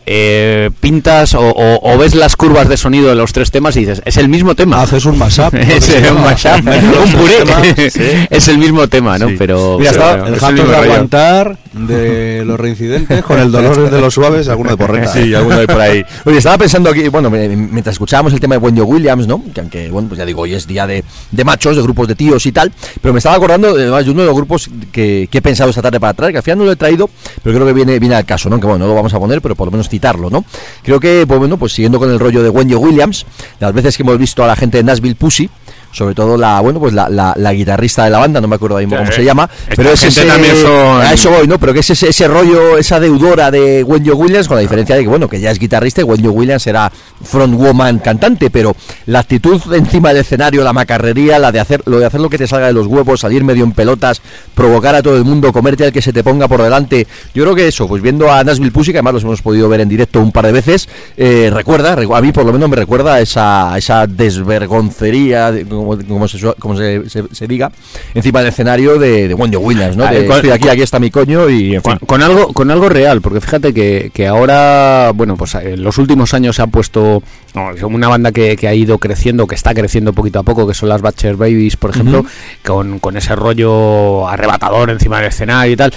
eh, 0.07 0.71
pintas 0.81 1.35
o, 1.35 1.41
o- 1.41 1.95
o 1.95 1.99
ves 1.99 2.15
las 2.15 2.37
curvas 2.37 2.69
de 2.69 2.77
sonido 2.77 3.09
de 3.09 3.15
los 3.17 3.33
tres 3.33 3.51
temas 3.51 3.77
y 3.77 3.81
dices, 3.81 4.03
es 4.05 4.17
el 4.17 4.29
mismo 4.29 4.55
tema. 4.55 4.81
Haces 4.83 5.05
un 5.05 5.19
mashup. 5.19 5.53
es 5.55 5.89
un 6.11 6.23
mashup, 6.23 6.67
un 6.67 7.13
puré. 7.13 7.91
Sí. 7.91 8.51
el 8.53 8.59
mismo 8.59 8.89
tema, 8.89 9.19
¿no? 9.19 9.29
Sí. 9.29 9.35
Pero, 9.39 9.79
Mira, 9.79 9.91
pero 9.93 10.25
bueno, 10.41 10.63
El 10.63 10.69
de 10.69 10.77
aguantar, 10.77 11.59
de 11.73 12.43
los 12.45 12.59
reincidentes, 12.59 13.23
con 13.25 13.39
el 13.39 13.51
dolor 13.51 13.91
de 13.91 14.01
los 14.01 14.15
suaves, 14.15 14.49
alguno 14.49 14.71
de 14.71 14.77
porreta. 14.77 15.13
Sí, 15.13 15.35
alguno 15.35 15.59
hay 15.59 15.67
por 15.67 15.81
ahí. 15.81 16.05
Oye, 16.25 16.39
estaba 16.39 16.59
pensando 16.59 16.91
aquí, 16.91 17.09
bueno, 17.09 17.29
me- 17.31 17.49
mientras 17.49 17.95
escuchábamos 17.95 18.33
el 18.33 18.41
tema 18.41 18.55
de 18.55 18.59
Wendy 18.59 18.81
Williams, 18.81 19.27
¿no? 19.27 19.43
Que 19.53 19.61
aunque, 19.61 19.91
bueno, 19.91 20.09
pues 20.09 20.19
ya 20.19 20.25
digo, 20.25 20.43
hoy 20.43 20.55
es 20.55 20.67
día 20.67 20.87
de, 20.87 21.05
de 21.31 21.45
machos, 21.45 21.77
de 21.77 21.83
grupos 21.83 22.07
de 22.09 22.15
tíos 22.15 22.47
y 22.47 22.53
tal, 22.53 22.73
pero 23.03 23.13
me 23.13 23.19
estaba 23.19 23.37
acordando 23.37 23.69
además 23.71 24.05
de 24.05 24.11
uno 24.13 24.21
de 24.23 24.27
los 24.27 24.37
grupos 24.37 24.71
que, 24.93 25.29
que 25.31 25.39
he 25.39 25.43
pensado 25.43 25.71
esta 25.71 25.83
tarde 25.83 25.99
para 26.01 26.15
traer, 26.15 26.33
que 26.33 26.39
al 26.39 26.45
final 26.45 26.59
no 26.59 26.65
lo 26.65 26.73
he 26.73 26.77
traído, 26.77 27.11
pero 27.43 27.55
creo 27.57 27.67
que 27.67 27.73
viene, 27.73 27.99
viene 27.99 28.15
al 28.15 28.25
caso, 28.25 28.49
¿no? 28.49 28.61
Que 28.61 28.67
bueno, 28.67 28.85
no 28.85 28.89
lo 28.91 28.95
vamos 28.95 29.13
a 29.15 29.19
poner, 29.19 29.41
pero 29.43 29.55
por 29.57 29.67
lo 29.67 29.73
menos 29.73 29.89
¿no? 30.31 30.45
Creo 30.83 31.01
que, 31.01 31.25
pues 31.27 31.39
bueno, 31.39 31.57
pues 31.57 31.73
siguiendo 31.73 31.99
con 31.99 32.11
el 32.11 32.19
rollo 32.19 32.43
de 32.43 32.49
Wendy 32.49 32.75
Williams, 32.75 33.27
las 33.61 33.73
veces 33.73 33.97
que 33.97 34.03
hemos 34.03 34.19
visto 34.19 34.45
a 34.45 34.47
la 34.47 34.57
gente 34.57 34.79
de 34.79 34.85
Nashville 34.85 35.15
Pussy, 35.15 35.49
sobre 35.97 36.15
todo 36.15 36.37
la, 36.37 36.61
bueno, 36.61 36.79
pues 36.79 36.93
la, 36.93 37.09
la- 37.09 37.33
la 37.37 37.53
guitarrista 37.55 38.05
de 38.05 38.11
la 38.11 38.19
banda, 38.19 38.41
no 38.41 38.49
me 38.49 38.57
acuerdo 38.57 38.77
ahora 38.77 38.87
mismo 38.87 38.99
cómo 38.99 39.11
Sí. 39.11 39.17
se 39.17 39.25
llama, 39.25 39.49
Esta 39.63 39.77
pero 39.77 39.91
es 39.93 40.03
ese, 40.05 40.23
son- 40.61 41.01
a 41.01 41.13
eso 41.13 41.31
voy, 41.31 41.47
¿no? 41.49 41.59
Pero 41.59 41.73
que 41.73 41.81
es 41.81 41.91
ese, 41.91 42.09
ese 42.11 42.29
rollo, 42.29 42.77
esa 42.77 43.01
deudora 43.01 43.51
de 43.51 43.83
Wendy 43.83 44.11
Williams, 44.11 44.47
con 44.49 44.57
la 44.57 44.61
diferencia 44.61 44.95
de 44.97 45.03
que, 45.03 45.09
bueno, 45.09 45.29
que 45.29 45.41
ya 45.41 45.51
es 45.51 45.59
guitarrista 45.59 46.03
y 46.03 46.05
Wendy 46.05 46.29
Williams 46.29 46.67
era 46.67 46.93
frontwoman 47.23 47.99
cantante, 48.01 48.51
pero 48.51 48.77
la 49.07 49.21
actitud 49.21 49.61
encima 49.75 50.11
del 50.11 50.19
escenario, 50.19 50.63
la 50.63 50.73
macarrería, 50.73 51.39
la 51.39 51.51
de 51.53 51.61
hacer, 51.61 51.83
lo 51.87 51.99
de 51.99 52.05
hacer 52.07 52.21
lo 52.21 52.29
que 52.29 52.39
te 52.39 52.47
salga 52.47 52.67
de 52.67 52.73
los 52.75 52.87
huevos, 52.87 53.21
salir 53.21 53.43
medio 53.45 53.65
en 53.65 53.73
pelotas, 53.73 54.21
provocar 54.55 54.95
a 54.95 55.03
todo 55.03 55.17
el 55.17 55.25
mundo, 55.25 55.53
comerte 55.53 55.85
al 55.85 55.93
que 55.93 56.03
se 56.03 56.13
te 56.13 56.23
ponga 56.23 56.47
por 56.49 56.63
delante. 56.63 57.07
Yo 57.35 57.43
creo 57.45 57.55
que 57.55 57.69
eso, 57.69 57.89
pues 57.89 58.03
viendo 58.03 58.31
a 58.31 58.45
Nashville 58.45 58.71
Pussy, 58.73 58.93
que 58.93 58.99
además 58.99 59.15
los 59.15 59.23
hemos 59.25 59.43
podido 59.43 59.69
ver 59.69 59.81
en 59.81 59.89
directo 59.89 60.21
un 60.21 60.31
par 60.33 60.45
de 60.47 60.53
veces, 60.53 60.89
eh, 61.17 61.51
recuerda, 61.53 61.97
recu- 61.97 62.17
a 62.17 62.21
mí 62.21 62.33
por 62.33 62.45
lo 62.45 62.53
menos 62.53 62.69
me 62.69 62.77
recuerda 62.77 63.15
a 63.15 63.21
esa, 63.21 63.73
a 63.73 63.79
esa 63.79 64.07
desvergoncería, 64.07 65.53
de- 65.53 65.65
como, 65.87 66.05
como 66.07 66.29
se, 66.29 66.39
como 66.59 66.77
se, 66.77 67.09
se- 67.09 67.25
se 67.33 67.47
diga, 67.47 67.71
encima 68.15 68.41
del 68.41 68.49
escenario 68.49 68.99
de, 68.99 69.29
de 69.29 69.35
Wendy 69.35 69.57
Williams, 69.57 69.97
¿no? 69.97 70.05
Ah, 70.05 70.11
De, 70.11 70.27
con- 70.27 70.37
estoy 70.37 70.51
aquí, 70.51 70.69
aquí 70.69 70.83
está 70.83 70.99
mi 70.99 71.11
coño 71.11 71.49
y 71.49 71.75
en 71.77 71.81
con, 71.81 71.99
fin. 71.99 72.07
con 72.07 72.23
algo 72.23 72.53
con 72.53 72.71
algo 72.71 72.89
real 72.89 73.21
porque 73.21 73.41
fíjate 73.41 73.73
que, 73.73 74.11
que 74.13 74.27
ahora 74.27 75.13
bueno 75.15 75.37
pues 75.37 75.55
en 75.57 75.83
los 75.83 75.99
últimos 75.99 76.35
años 76.35 76.57
se 76.57 76.63
ha 76.63 76.67
puesto 76.67 77.23
no, 77.55 77.71
una 77.89 78.09
banda 78.09 78.33
que, 78.33 78.57
que 78.57 78.69
ha 78.69 78.75
ido 78.75 78.99
creciendo 78.99 79.47
que 79.47 79.55
está 79.55 79.75
creciendo 79.75 80.13
poquito 80.13 80.39
a 80.39 80.43
poco 80.43 80.67
que 80.67 80.75
son 80.75 80.89
las 80.89 81.01
Butcher 81.03 81.37
Babies 81.37 81.77
por 81.77 81.91
ejemplo 81.91 82.25
con, 82.65 82.99
con 82.99 83.17
ese 83.17 83.35
rollo 83.37 84.29
arrebatador 84.29 84.91
encima 84.91 85.19
del 85.19 85.29
escenario 85.29 85.73
y 85.73 85.77
tal 85.77 85.93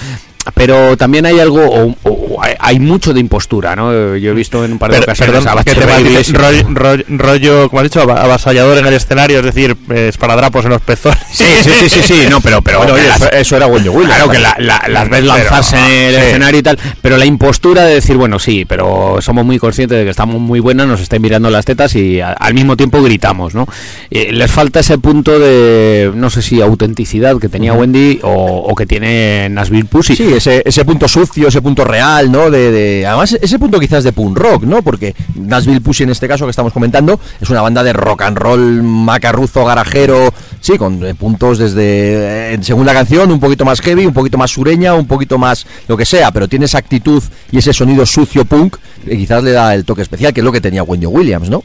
pero 0.54 0.98
también 0.98 1.26
hay 1.26 1.40
algo 1.40 1.62
o- 1.66 1.96
o 2.04 2.42
hay- 2.60 2.80
mucho 2.80 3.14
de 3.14 3.20
impostura 3.20 3.76
no 3.76 4.16
yo 4.16 4.32
he 4.32 4.34
visto 4.34 4.64
en 4.64 4.72
un 4.74 4.80
par 4.80 4.92
de 4.92 5.00
Pero, 5.00 5.04
ocasiones 5.12 5.36
perdón, 5.44 5.60
a 5.60 5.64
¿qué 5.64 5.74
Butcher 5.74 5.86
te 6.38 6.42
rollo, 6.42 6.68
rollo, 6.74 7.04
rollo, 7.10 7.70
como 7.70 7.80
has 7.82 7.84
dicho, 7.84 8.02
ava- 8.02 8.22
avasallador 8.24 8.78
en 8.78 8.86
el 8.86 8.94
escenario, 8.94 9.40
es 9.40 9.46
decir, 9.46 9.76
eh, 9.94 10.08
esparadrapos 10.08 10.64
en 10.66 10.72
los 10.72 10.82
pezones. 10.82 11.20
Sí, 11.32 11.44
sí, 11.62 11.70
sí, 11.80 11.90
sí, 11.90 12.02
sí, 12.04 12.14
no, 12.30 12.40
pero, 12.42 12.62
pero 12.62 12.80
Bueno, 12.80 12.94
oye, 12.94 13.04
que 13.04 13.10
las- 13.10 13.34
eso, 13.34 13.58
era 13.58 13.68
Wendy 13.68 13.90
Williams. 13.90 14.16
Claro 14.16 14.32
que 14.32 14.40
la, 14.40 14.56
la- 14.60 14.84
las 14.88 15.10
ves 15.10 15.22
Pero, 15.22 15.34
lanzarse 15.34 15.76
en 15.78 15.84
el 16.16 16.16
sí. 16.16 16.22
escenario 16.28 16.60
y 16.60 16.64
tal, 16.64 16.80
pero 17.02 17.18
la 17.18 17.26
impostura 17.26 17.84
de 17.86 17.96
decir, 17.96 18.16
bueno, 18.18 18.40
sí, 18.40 18.66
pero 18.66 19.18
somos 19.22 19.46
muy 19.46 19.60
conscientes 19.60 19.98
de 19.98 20.04
que 20.06 20.10
estamos 20.12 20.40
muy 20.40 20.60
buenas, 20.60 20.88
nos 20.88 21.02
están 21.02 21.22
mirando 21.22 21.50
las 21.50 21.66
tetas 21.66 21.96
y 21.96 22.22
a- 22.22 22.32
al 22.34 22.54
mismo 22.54 22.78
tiempo 22.78 23.02
gritamos, 23.02 23.54
¿no? 23.56 23.68
Eh, 24.12 24.32
les 24.32 24.50
falta 24.52 24.80
ese 24.80 24.98
punto 24.98 25.38
de, 25.40 26.12
no 26.16 26.30
sé 26.30 26.42
si 26.42 26.62
autenticidad 26.62 27.38
que 27.40 27.50
tenía 27.50 27.74
Wendy 27.74 28.20
o, 28.24 28.30
o 28.70 28.76
que 28.76 28.86
tiene 28.86 29.50
Nashville 29.50 29.86
Pussy. 29.86 30.16
Sí, 30.16 30.24
ese, 30.40 30.64
ese 30.66 30.84
punto 30.84 31.08
sucio, 31.08 31.48
ese 31.48 31.62
punto 31.62 31.84
real, 31.86 32.32
¿no? 32.32 32.50
De, 32.50 32.72
de- 32.72 33.06
además, 33.06 33.38
ese 33.42 33.60
punto 33.60 33.80
quizás 33.80 34.04
de 34.04 34.12
punk 34.12 34.38
rock, 34.38 34.64
¿no? 34.64 34.82
Porque 34.82 35.14
Nashville 35.36 35.82
Pussy, 35.82 36.04
en 36.04 36.10
este 36.10 36.28
caso 36.28 36.46
que 36.46 36.50
estamos 36.52 36.74
comentando, 36.74 37.20
es 37.40 37.50
una 37.50 37.62
banda 37.62 37.84
de 37.84 37.94
rock 37.94 38.24
and 38.24 38.38
roll 38.38 38.82
macarruzo, 38.84 39.64
garajero, 39.66 40.34
sí, 40.60 40.78
con 40.78 41.06
eh, 41.06 41.14
puntos 41.16 41.58
desde, 41.60 42.54
eh, 42.56 42.60
según 42.62 42.86
la 42.86 42.94
canción, 42.94 43.32
un 43.32 43.40
poquito 43.40 43.66
más 43.66 43.80
heavy, 43.82 44.06
un 44.06 44.14
poquito 44.14 44.38
más 44.38 44.52
sureña, 44.52 44.94
un 44.96 45.06
poquito 45.08 45.38
más 45.38 45.66
lo 45.88 45.96
que 45.96 46.06
sea, 46.06 46.32
pero 46.32 46.48
tiene 46.48 46.66
esa 46.66 46.78
actitud 46.80 47.22
y 47.52 47.58
ese 47.60 47.72
sonido 47.74 48.06
sucio 48.06 48.46
punk 48.46 48.78
que 49.06 49.18
quizás 49.18 49.44
le 49.44 49.52
da 49.52 49.74
el 49.76 49.86
toque 49.86 50.02
especial, 50.02 50.34
que 50.34 50.40
es 50.42 50.44
lo 50.46 50.52
que 50.52 50.62
tenía 50.62 50.84
Wendy 50.84 51.06
Williams, 51.06 51.50
¿no? 51.50 51.64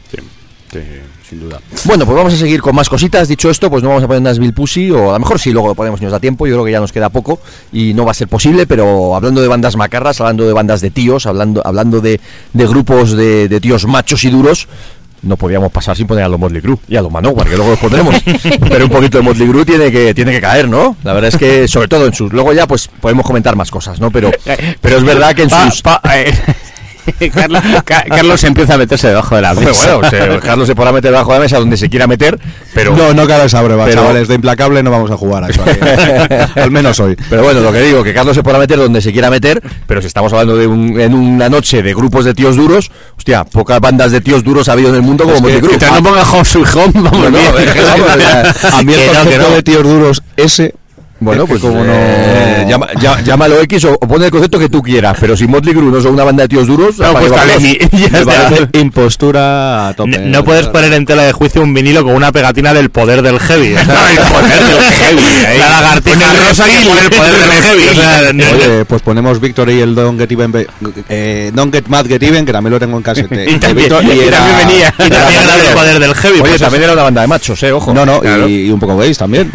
Sin 1.29 1.39
duda. 1.39 1.59
Bueno, 1.85 2.05
pues 2.05 2.15
vamos 2.17 2.33
a 2.33 2.37
seguir 2.37 2.61
con 2.61 2.75
más 2.75 2.87
cositas. 2.89 3.27
Dicho 3.27 3.49
esto, 3.49 3.69
pues 3.69 3.81
no 3.83 3.89
vamos 3.89 4.03
a 4.03 4.07
poner 4.07 4.21
Nashville 4.21 4.53
Pussy, 4.53 4.91
o 4.91 5.09
a 5.09 5.13
lo 5.13 5.19
mejor 5.19 5.39
sí, 5.39 5.51
luego 5.51 5.69
lo 5.69 5.75
ponemos 5.75 5.99
si 5.99 6.05
nos 6.05 6.11
da 6.11 6.19
tiempo. 6.19 6.45
Yo 6.47 6.53
creo 6.55 6.65
que 6.65 6.71
ya 6.71 6.79
nos 6.79 6.91
queda 6.91 7.09
poco 7.09 7.39
y 7.71 7.93
no 7.93 8.05
va 8.05 8.11
a 8.11 8.15
ser 8.15 8.27
posible, 8.27 8.67
pero 8.67 9.15
hablando 9.15 9.41
de 9.41 9.47
bandas 9.47 9.75
macarras, 9.75 10.19
hablando 10.21 10.45
de 10.45 10.53
bandas 10.53 10.81
de 10.81 10.91
tíos, 10.91 11.25
hablando, 11.25 11.61
hablando 11.65 12.01
de, 12.01 12.19
de 12.53 12.67
grupos 12.67 13.13
de, 13.13 13.47
de 13.47 13.59
tíos 13.61 13.85
machos 13.87 14.23
y 14.23 14.29
duros. 14.29 14.67
No 15.21 15.37
podíamos 15.37 15.71
pasar 15.71 15.97
sin 15.97 16.05
poner 16.05 16.23
a 16.23 16.29
los 16.29 16.39
Motley 16.39 16.61
Crue 16.61 16.77
y 16.87 16.95
a 16.97 17.01
los 17.01 17.11
Manowar, 17.11 17.47
que 17.49 17.55
luego 17.55 17.71
los 17.71 17.79
pondremos. 17.79 18.13
Pero 18.69 18.85
un 18.85 18.91
poquito 18.91 19.17
de 19.17 19.23
Motley 19.23 19.47
Crue 19.49 19.65
tiene 19.65 19.91
que, 19.91 20.13
tiene 20.13 20.31
que 20.33 20.41
caer, 20.41 20.69
¿no? 20.69 20.97
La 21.03 21.13
verdad 21.13 21.29
es 21.29 21.37
que, 21.37 21.67
sobre 21.67 21.87
todo 21.87 22.05
en 22.05 22.13
sus. 22.13 22.31
Luego 22.31 22.53
ya, 22.53 22.67
pues 22.67 22.87
podemos 23.01 23.25
comentar 23.25 23.55
más 23.55 23.71
cosas, 23.71 23.99
¿no? 23.99 24.11
Pero, 24.11 24.29
pero 24.81 24.97
es 24.97 25.03
verdad 25.03 25.33
que 25.33 25.41
en 25.43 25.49
Pa- 25.49 25.71
sus. 25.71 25.81
pa- 25.81 25.99
eh, 26.13 26.31
Carlos, 27.33 27.61
Ca- 27.83 28.03
Carlos 28.07 28.43
empieza 28.43 28.73
a 28.75 28.77
meterse 28.77 29.07
debajo 29.07 29.35
de 29.35 29.41
la 29.41 29.53
mesa. 29.53 29.95
bueno, 29.95 30.09
se- 30.09 30.39
Carlos 30.39 30.67
se 30.67 30.75
podrá 30.75 30.91
meter 30.91 31.11
debajo 31.11 31.31
de 31.33 31.37
la 31.39 31.43
mesa 31.43 31.59
donde 31.59 31.77
se 31.77 31.89
quiera 31.89 32.07
meter, 32.07 32.39
pero. 32.73 32.95
No, 32.95 33.13
no 33.13 33.27
cabe 33.27 33.45
esa 33.45 33.63
prueba, 33.63 33.85
Pero- 33.85 34.01
chavales. 34.01 34.27
De 34.27 34.35
implacable 34.35 34.81
no 34.83 34.91
vamos 34.91 35.11
a 35.11 35.17
jugar 35.17 35.43
a 35.43 35.49
eso. 35.49 35.61
Al 36.55 36.71
menos 36.71 36.99
hoy. 36.99 37.15
Pero 37.29 37.43
bueno, 37.43 37.59
lo 37.61 37.71
que 37.71 37.81
digo, 37.81 38.03
que 38.03 38.13
Carlos 38.13 38.35
se 38.35 38.43
podrá 38.43 38.59
meter 38.59 38.77
donde 38.77 39.01
se 39.01 39.11
quiera 39.11 39.29
meter, 39.29 39.61
pero 39.87 40.01
si 40.01 40.07
estamos 40.07 40.31
hablando 40.33 40.55
de 40.57 40.67
un- 40.67 40.99
en 40.99 41.13
una 41.13 41.49
noche 41.49 41.81
de 41.83 41.93
grupos 41.93 42.25
de 42.25 42.33
tíos 42.33 42.55
duros, 42.55 42.91
hostia, 43.17 43.43
pocas 43.45 43.79
bandas 43.79 44.11
de 44.11 44.21
tíos 44.21 44.43
duros 44.43 44.67
ha 44.69 44.73
habido 44.73 44.89
en 44.89 44.95
el 44.95 45.01
mundo 45.01 45.23
como 45.25 45.35
que- 45.35 45.41
Motley 45.41 45.59
Crue. 45.59 45.69
Mientras 45.69 45.91
no 45.93 46.03
ponga 46.03 46.23
Home 46.31 46.45
Sweet 46.45 46.75
Home, 46.75 46.91
vamos 46.95 47.11
No, 47.11 47.29
no, 47.29 47.37
bien. 47.37 47.67
es 47.67 47.73
que 47.73 47.81
vamos, 47.81 48.07
o 48.15 48.19
sea, 48.19 48.55
A 48.77 48.83
mí 48.83 48.93
el 48.93 48.99
que 48.99 49.05
no, 49.05 49.11
que 49.11 49.17
concepto 49.19 49.49
no. 49.49 49.55
de 49.55 49.63
tíos 49.63 49.83
duros 49.83 50.23
ese. 50.37 50.73
Bueno, 51.17 51.43
es 51.43 51.47
que 51.47 51.53
pues 51.53 51.61
como 51.61 51.83
no. 51.83 51.91
eh, 51.93 52.65
llama- 52.67 52.87
llá- 52.99 53.23
llámalo 53.23 53.61
X 53.61 53.85
o, 53.85 53.93
o 53.93 53.99
pon 53.99 54.21
el 54.21 54.29
concepto 54.31 54.59
que 54.59 54.67
tú 54.67 54.81
quieras, 54.81 55.15
pero 55.19 55.37
si 55.37 55.47
Motley 55.47 55.73
Crue 55.73 55.89
no 55.89 56.01
son 56.01 56.13
una 56.13 56.25
banda 56.25 56.43
de 56.43 56.49
tíos 56.49 56.67
duros, 56.67 56.97
No, 56.99 57.13
¿para 57.13 57.19
pues 57.27 57.31
vamos? 57.31 57.61
mi- 57.61 57.77
ya 57.77 58.09
Me 58.09 58.19
está. 58.19 58.25
parece 58.49 58.67
impostura 58.79 59.87
a 59.89 59.93
tope. 59.93 60.17
No, 60.19 60.39
no 60.39 60.43
puedes 60.43 60.67
poner 60.67 60.91
en 60.93 61.05
tela 61.05 61.23
de 61.23 61.31
juicio 61.31 61.61
un 61.61 61.73
vinilo 61.73 62.03
con 62.03 62.13
una 62.15 62.31
pegatina 62.31 62.73
del 62.73 62.89
poder 62.89 63.21
del 63.21 63.39
heavy. 63.39 63.67
el 63.75 63.75
poder 63.77 64.63
del 64.63 64.81
heavy, 64.81 65.45
ahí. 65.47 65.57
La 65.59 65.69
lagartija 65.69 66.15
Pon 66.19 66.35
el 66.35 66.47
rosa 66.49 66.63
pone 66.65 67.01
el 67.01 67.09
poder 67.09 67.33
del 67.33 67.51
heavy. 67.63 67.83
o 67.89 67.93
sea, 67.93 68.33
no- 68.33 68.43
Oye, 68.51 68.85
pues 68.85 69.01
ponemos 69.01 69.39
Victory 69.39 69.73
y 69.75 69.81
el 69.81 69.95
Don't 69.95 70.19
Get 70.19 70.31
Even, 70.31 70.67
eh, 71.09 71.51
Don't 71.53 71.73
Get 71.73 71.87
Mad 71.87 72.05
Get 72.07 72.23
Even, 72.23 72.45
que 72.45 72.51
también 72.51 72.71
lo 72.73 72.79
tengo 72.79 72.97
en 72.97 73.03
casete. 73.03 73.45
Y 73.49 73.57
también- 73.57 73.87
Victor- 73.89 74.03
y 74.03 74.29
también 74.29 74.57
venía. 74.67 74.93
Y 74.99 75.09
también 75.09 75.41
era 75.43 75.57
del 75.57 75.73
poder 75.73 75.99
del 75.99 76.13
heavy. 76.15 76.39
Oye, 76.41 76.49
pues 76.49 76.61
también 76.61 76.83
era 76.83 76.93
una 76.93 77.03
banda 77.03 77.21
de 77.21 77.27
machos, 77.27 77.63
eh, 77.63 77.71
ojo. 77.71 77.93
No, 77.93 78.05
no, 78.05 78.19
Claro. 78.19 78.49
y, 78.49 78.67
y 78.67 78.69
un 78.69 78.79
poco 78.81 78.97
gays 78.97 79.17
también. 79.17 79.49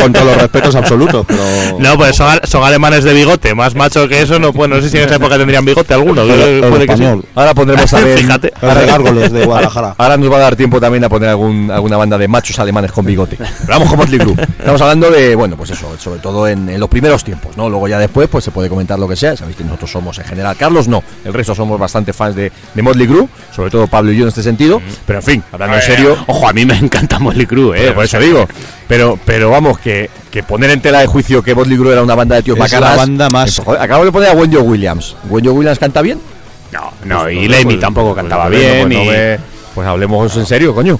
Con 0.00 0.12
todos 0.12 0.26
los 0.26 0.36
respetos 0.38 0.74
absolutos, 0.74 0.88
pero. 1.06 1.26
No, 1.78 1.96
pues 1.96 2.16
son, 2.16 2.28
al- 2.28 2.40
son 2.44 2.64
alemanes 2.64 3.04
de 3.04 3.12
bigote, 3.14 3.54
más 3.54 3.74
macho 3.74 4.08
que 4.08 4.20
eso, 4.22 4.38
no, 4.38 4.52
pues, 4.52 4.68
no 4.68 4.80
sé 4.80 4.88
si 4.88 4.96
en 4.96 5.04
esa 5.04 5.16
época 5.16 5.36
tendrían 5.38 5.64
bigote 5.64 5.94
alguno. 5.94 6.22
puede 6.24 6.86
que 6.86 6.96
sí. 6.96 7.04
Ahora 7.34 7.54
pondremos 7.54 7.88
también. 7.90 8.18
Fíjate. 8.18 8.52
Los 8.60 8.74
de 8.74 8.86
Gárgoles 8.86 9.32
de 9.32 9.44
Guadalajara. 9.44 9.94
Ahora 9.96 10.16
nos 10.16 10.32
va 10.32 10.36
a 10.36 10.40
dar 10.40 10.56
tiempo 10.56 10.80
también 10.80 11.04
a 11.04 11.08
poner 11.08 11.28
algún, 11.28 11.70
alguna 11.70 11.96
banda 11.96 12.18
de 12.18 12.26
machos 12.26 12.58
alemanes 12.58 12.90
con 12.92 13.04
bigote. 13.06 13.36
Pero 13.36 13.50
vamos 13.68 13.88
con 13.88 13.98
Motley 13.98 14.18
Crue. 14.18 14.34
Estamos 14.58 14.80
hablando 14.80 15.10
de, 15.10 15.34
bueno, 15.34 15.56
pues 15.56 15.70
eso, 15.70 15.96
sobre 15.98 16.20
todo 16.20 16.48
en, 16.48 16.68
en 16.68 16.80
los 16.80 16.88
primeros 16.88 17.22
tiempos, 17.22 17.56
¿no? 17.56 17.68
Luego 17.68 17.86
ya 17.88 17.98
después, 17.98 18.28
pues 18.28 18.44
se 18.44 18.50
puede 18.50 18.68
comentar 18.68 18.98
lo 18.98 19.06
que 19.08 19.16
sea. 19.16 19.36
Sabéis 19.36 19.56
que 19.56 19.64
nosotros 19.64 19.90
somos 19.92 20.18
en 20.18 20.24
general, 20.24 20.56
Carlos 20.56 20.88
no, 20.88 21.02
el 21.24 21.32
resto 21.32 21.54
somos 21.54 21.78
bastante 21.78 22.12
fans 22.12 22.34
de, 22.34 22.50
de 22.74 22.82
Motley 22.82 23.06
Crue, 23.06 23.28
sobre 23.54 23.70
todo 23.70 23.86
Pablo 23.86 24.10
y 24.12 24.16
yo 24.16 24.22
en 24.22 24.28
este 24.28 24.42
sentido. 24.42 24.80
Pero 25.06 25.20
en 25.20 25.24
fin, 25.24 25.44
hablando 25.52 25.76
en 25.76 25.82
serio, 25.82 26.16
Ojo, 26.26 26.48
a 26.48 26.52
mí 26.52 26.64
me 26.64 26.76
encanta 26.76 27.18
Motley 27.18 27.46
Crue, 27.46 27.88
eh. 27.88 27.92
Por 27.92 28.04
eso 28.04 28.18
digo. 28.18 28.46
Pero, 28.88 29.18
pero 29.24 29.50
vamos, 29.50 29.78
que, 29.78 30.08
que 30.30 30.42
poner 30.42 30.70
en 30.70 30.80
tela 30.80 31.00
de 31.00 31.06
juicio 31.06 31.42
que 31.42 31.54
Motley 31.54 31.76
Crue 31.76 31.92
era 31.92 32.02
una 32.02 32.14
banda 32.14 32.36
de 32.36 32.42
tíos 32.42 32.58
Es 32.58 32.72
la 32.72 32.96
banda 32.96 33.28
más- 33.28 33.58
joder, 33.62 33.80
acabo 33.82 34.04
de 34.04 34.10
poner 34.12 34.30
a 34.30 34.32
Wendy 34.32 34.56
Williams. 34.56 35.14
¿Wendy 35.28 35.50
Williams 35.50 35.78
canta 35.78 36.00
bien? 36.00 36.18
No, 36.72 36.90
no, 37.04 37.20
Pues, 37.22 37.34
y 37.34 37.36
pues, 37.38 37.50
Lemmy 37.50 37.64
pues, 37.74 37.80
tampoco 37.80 38.08
pues, 38.14 38.22
cantaba 38.22 38.46
pues, 38.48 38.58
bien. 38.58 38.88
pues, 38.88 38.94
no 38.98 39.04
y- 39.04 39.38
Pues 39.78 39.86
hablemos 39.86 40.36
en 40.36 40.44
serio, 40.44 40.74
coño. 40.74 40.98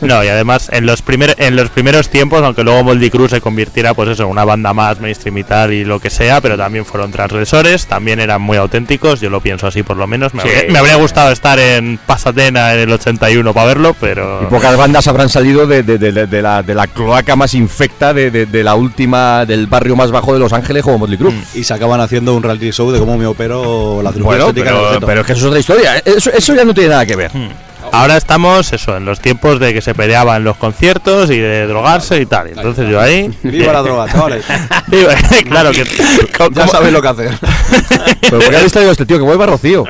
No, 0.00 0.24
y 0.24 0.26
además 0.26 0.68
en 0.72 0.84
los 0.84 1.00
primer, 1.00 1.36
en 1.38 1.54
los 1.54 1.70
primeros 1.70 2.08
tiempos, 2.08 2.42
aunque 2.42 2.64
luego 2.64 2.82
Moldy 2.82 3.08
Cruz 3.08 3.30
se 3.30 3.40
convirtiera 3.40 3.94
pues 3.94 4.08
eso, 4.08 4.24
en 4.24 4.30
una 4.30 4.44
banda 4.44 4.72
más 4.74 4.98
mainstream 5.00 5.38
y 5.38 5.44
tal 5.44 5.72
y 5.72 5.84
lo 5.84 6.00
que 6.00 6.10
sea, 6.10 6.40
pero 6.40 6.56
también 6.56 6.84
fueron 6.84 7.12
transgresores, 7.12 7.86
también 7.86 8.18
eran 8.18 8.42
muy 8.42 8.56
auténticos, 8.56 9.20
yo 9.20 9.30
lo 9.30 9.40
pienso 9.40 9.68
así 9.68 9.84
por 9.84 9.96
lo 9.96 10.08
menos. 10.08 10.34
Me, 10.34 10.42
Sí. 10.42 10.48
habría, 10.48 10.72
me 10.72 10.78
habría 10.80 10.96
gustado 10.96 11.30
estar 11.30 11.56
en 11.60 12.00
Pasadena 12.04 12.74
en 12.74 12.80
el 12.80 12.90
81 12.92 13.54
para 13.54 13.66
verlo, 13.68 13.94
pero 14.00 14.40
Y 14.42 14.46
pocas 14.46 14.76
bandas 14.76 15.06
habrán 15.06 15.28
salido 15.28 15.68
de, 15.68 15.84
de- 15.84 15.98
de- 15.98 16.26
de 16.26 16.42
la, 16.42 16.64
de 16.64 16.74
la 16.74 16.88
cloaca 16.88 17.36
más 17.36 17.54
infecta 17.54 18.12
de, 18.12 18.32
de- 18.32 18.46
de 18.46 18.64
la 18.64 18.74
última, 18.74 19.46
del 19.46 19.68
barrio 19.68 19.94
más 19.94 20.10
bajo 20.10 20.32
de 20.34 20.40
Los 20.40 20.52
Ángeles 20.52 20.82
como 20.82 20.98
Motley 20.98 21.16
Crue. 21.18 21.32
Y 21.54 21.62
se 21.62 21.72
acaban 21.74 22.00
haciendo 22.00 22.34
un 22.34 22.42
reality 22.42 22.72
show 22.72 22.90
de 22.90 22.98
cómo 22.98 23.16
me 23.16 23.26
opero 23.26 24.02
la 24.02 24.10
cirugía 24.10 24.46
Bueno, 24.46 25.00
pero, 25.06 25.20
es 25.20 25.26
que 25.28 25.32
eso 25.34 25.42
es 25.42 25.46
otra 25.46 25.60
historia. 25.60 25.98
Eso, 26.04 26.30
eso 26.32 26.54
ya 26.56 26.64
no 26.64 26.74
tiene 26.74 26.90
nada 26.90 27.06
que 27.06 27.14
ver. 27.14 27.30
Ahora 28.00 28.16
estamos 28.16 28.72
eso, 28.72 28.96
en 28.96 29.04
los 29.04 29.20
tiempos 29.20 29.58
de 29.60 29.72
que 29.74 29.80
se 29.80 29.94
peleaba 29.94 30.36
en 30.36 30.44
los 30.44 30.56
conciertos 30.56 31.30
y 31.30 31.38
de 31.38 31.66
drogarse 31.66 32.20
y 32.20 32.26
tal. 32.26 32.48
Entonces 32.48 32.88
yo 32.88 33.00
ahí. 33.00 33.30
Viva 33.42 33.72
la 33.72 33.82
droga, 33.82 34.10
chavales. 34.10 34.44
Viva- 34.88 35.14
claro 35.48 35.70
que. 35.72 35.84
Ya 36.52 36.68
sabes 36.68 36.92
lo 36.92 37.00
que 37.02 37.08
hacer. 37.08 37.30
Pero 38.20 38.38
¿por 38.38 38.48
qué 38.50 38.56
habéis 38.56 38.72
traído 38.72 38.90
a 38.90 38.92
este 38.92 39.06
tío? 39.06 39.18
Que 39.18 39.24
vuelva 39.24 39.46
Rocío. 39.46 39.84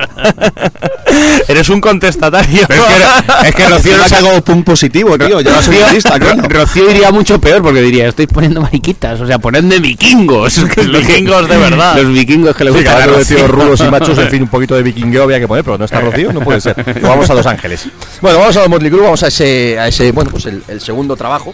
Eres 1.47 1.69
un 1.69 1.79
contestatario. 1.79 2.61
Es 2.61 2.67
que, 2.67 3.47
es 3.49 3.55
que 3.55 3.65
Rocío 3.69 3.97
no 3.97 4.07
Yo 4.07 4.17
hago 4.17 4.41
punk 4.41 4.65
positivo, 4.65 5.17
tío. 5.17 5.39
Ya 5.41 5.61
soy 5.61 5.75
Rocío, 5.75 5.85
artista, 5.87 6.19
coño. 6.19 6.43
Rocío 6.49 6.91
iría 6.91 7.11
mucho 7.11 7.39
peor 7.39 7.61
porque 7.61 7.81
diría, 7.81 8.07
estoy 8.07 8.27
poniendo 8.27 8.61
mariquitas, 8.61 9.21
o 9.21 9.27
sea, 9.27 9.39
ponedme 9.39 9.79
vikingos. 9.79 10.57
Los 10.57 11.07
vikingos 11.07 11.47
de 11.47 11.57
verdad. 11.57 11.95
Los 11.95 12.13
vikingos 12.13 12.55
que 12.55 12.65
le 12.65 12.71
Sí, 12.73 12.77
que 12.79 12.83
gustan 12.89 13.13
de 13.17 13.25
tíos 13.25 13.49
rudos 13.49 13.79
y 13.79 13.83
machos, 13.83 14.17
en 14.17 14.29
fin, 14.29 14.41
un 14.43 14.49
poquito 14.49 14.75
de 14.75 14.83
vikingueo 14.83 15.23
había 15.23 15.39
que 15.39 15.47
poner, 15.47 15.63
pero 15.63 15.77
no 15.77 15.85
está 15.85 16.01
Rocío, 16.01 16.33
no 16.33 16.41
puede 16.41 16.59
ser. 16.59 16.75
Vamos 17.01 17.29
a 17.29 17.33
Los 17.33 17.45
Ángeles. 17.45 17.87
Bueno, 18.21 18.39
vamos 18.39 18.55
a 18.57 18.61
los 18.61 18.69
Motley 18.69 18.89
Crue, 18.89 19.03
vamos 19.03 19.23
a 19.23 19.27
ese, 19.27 19.77
a 19.77 19.87
ese 19.87 20.11
bueno, 20.11 20.31
pues 20.31 20.45
el, 20.45 20.81
segundo 20.81 21.15
trabajo. 21.15 21.53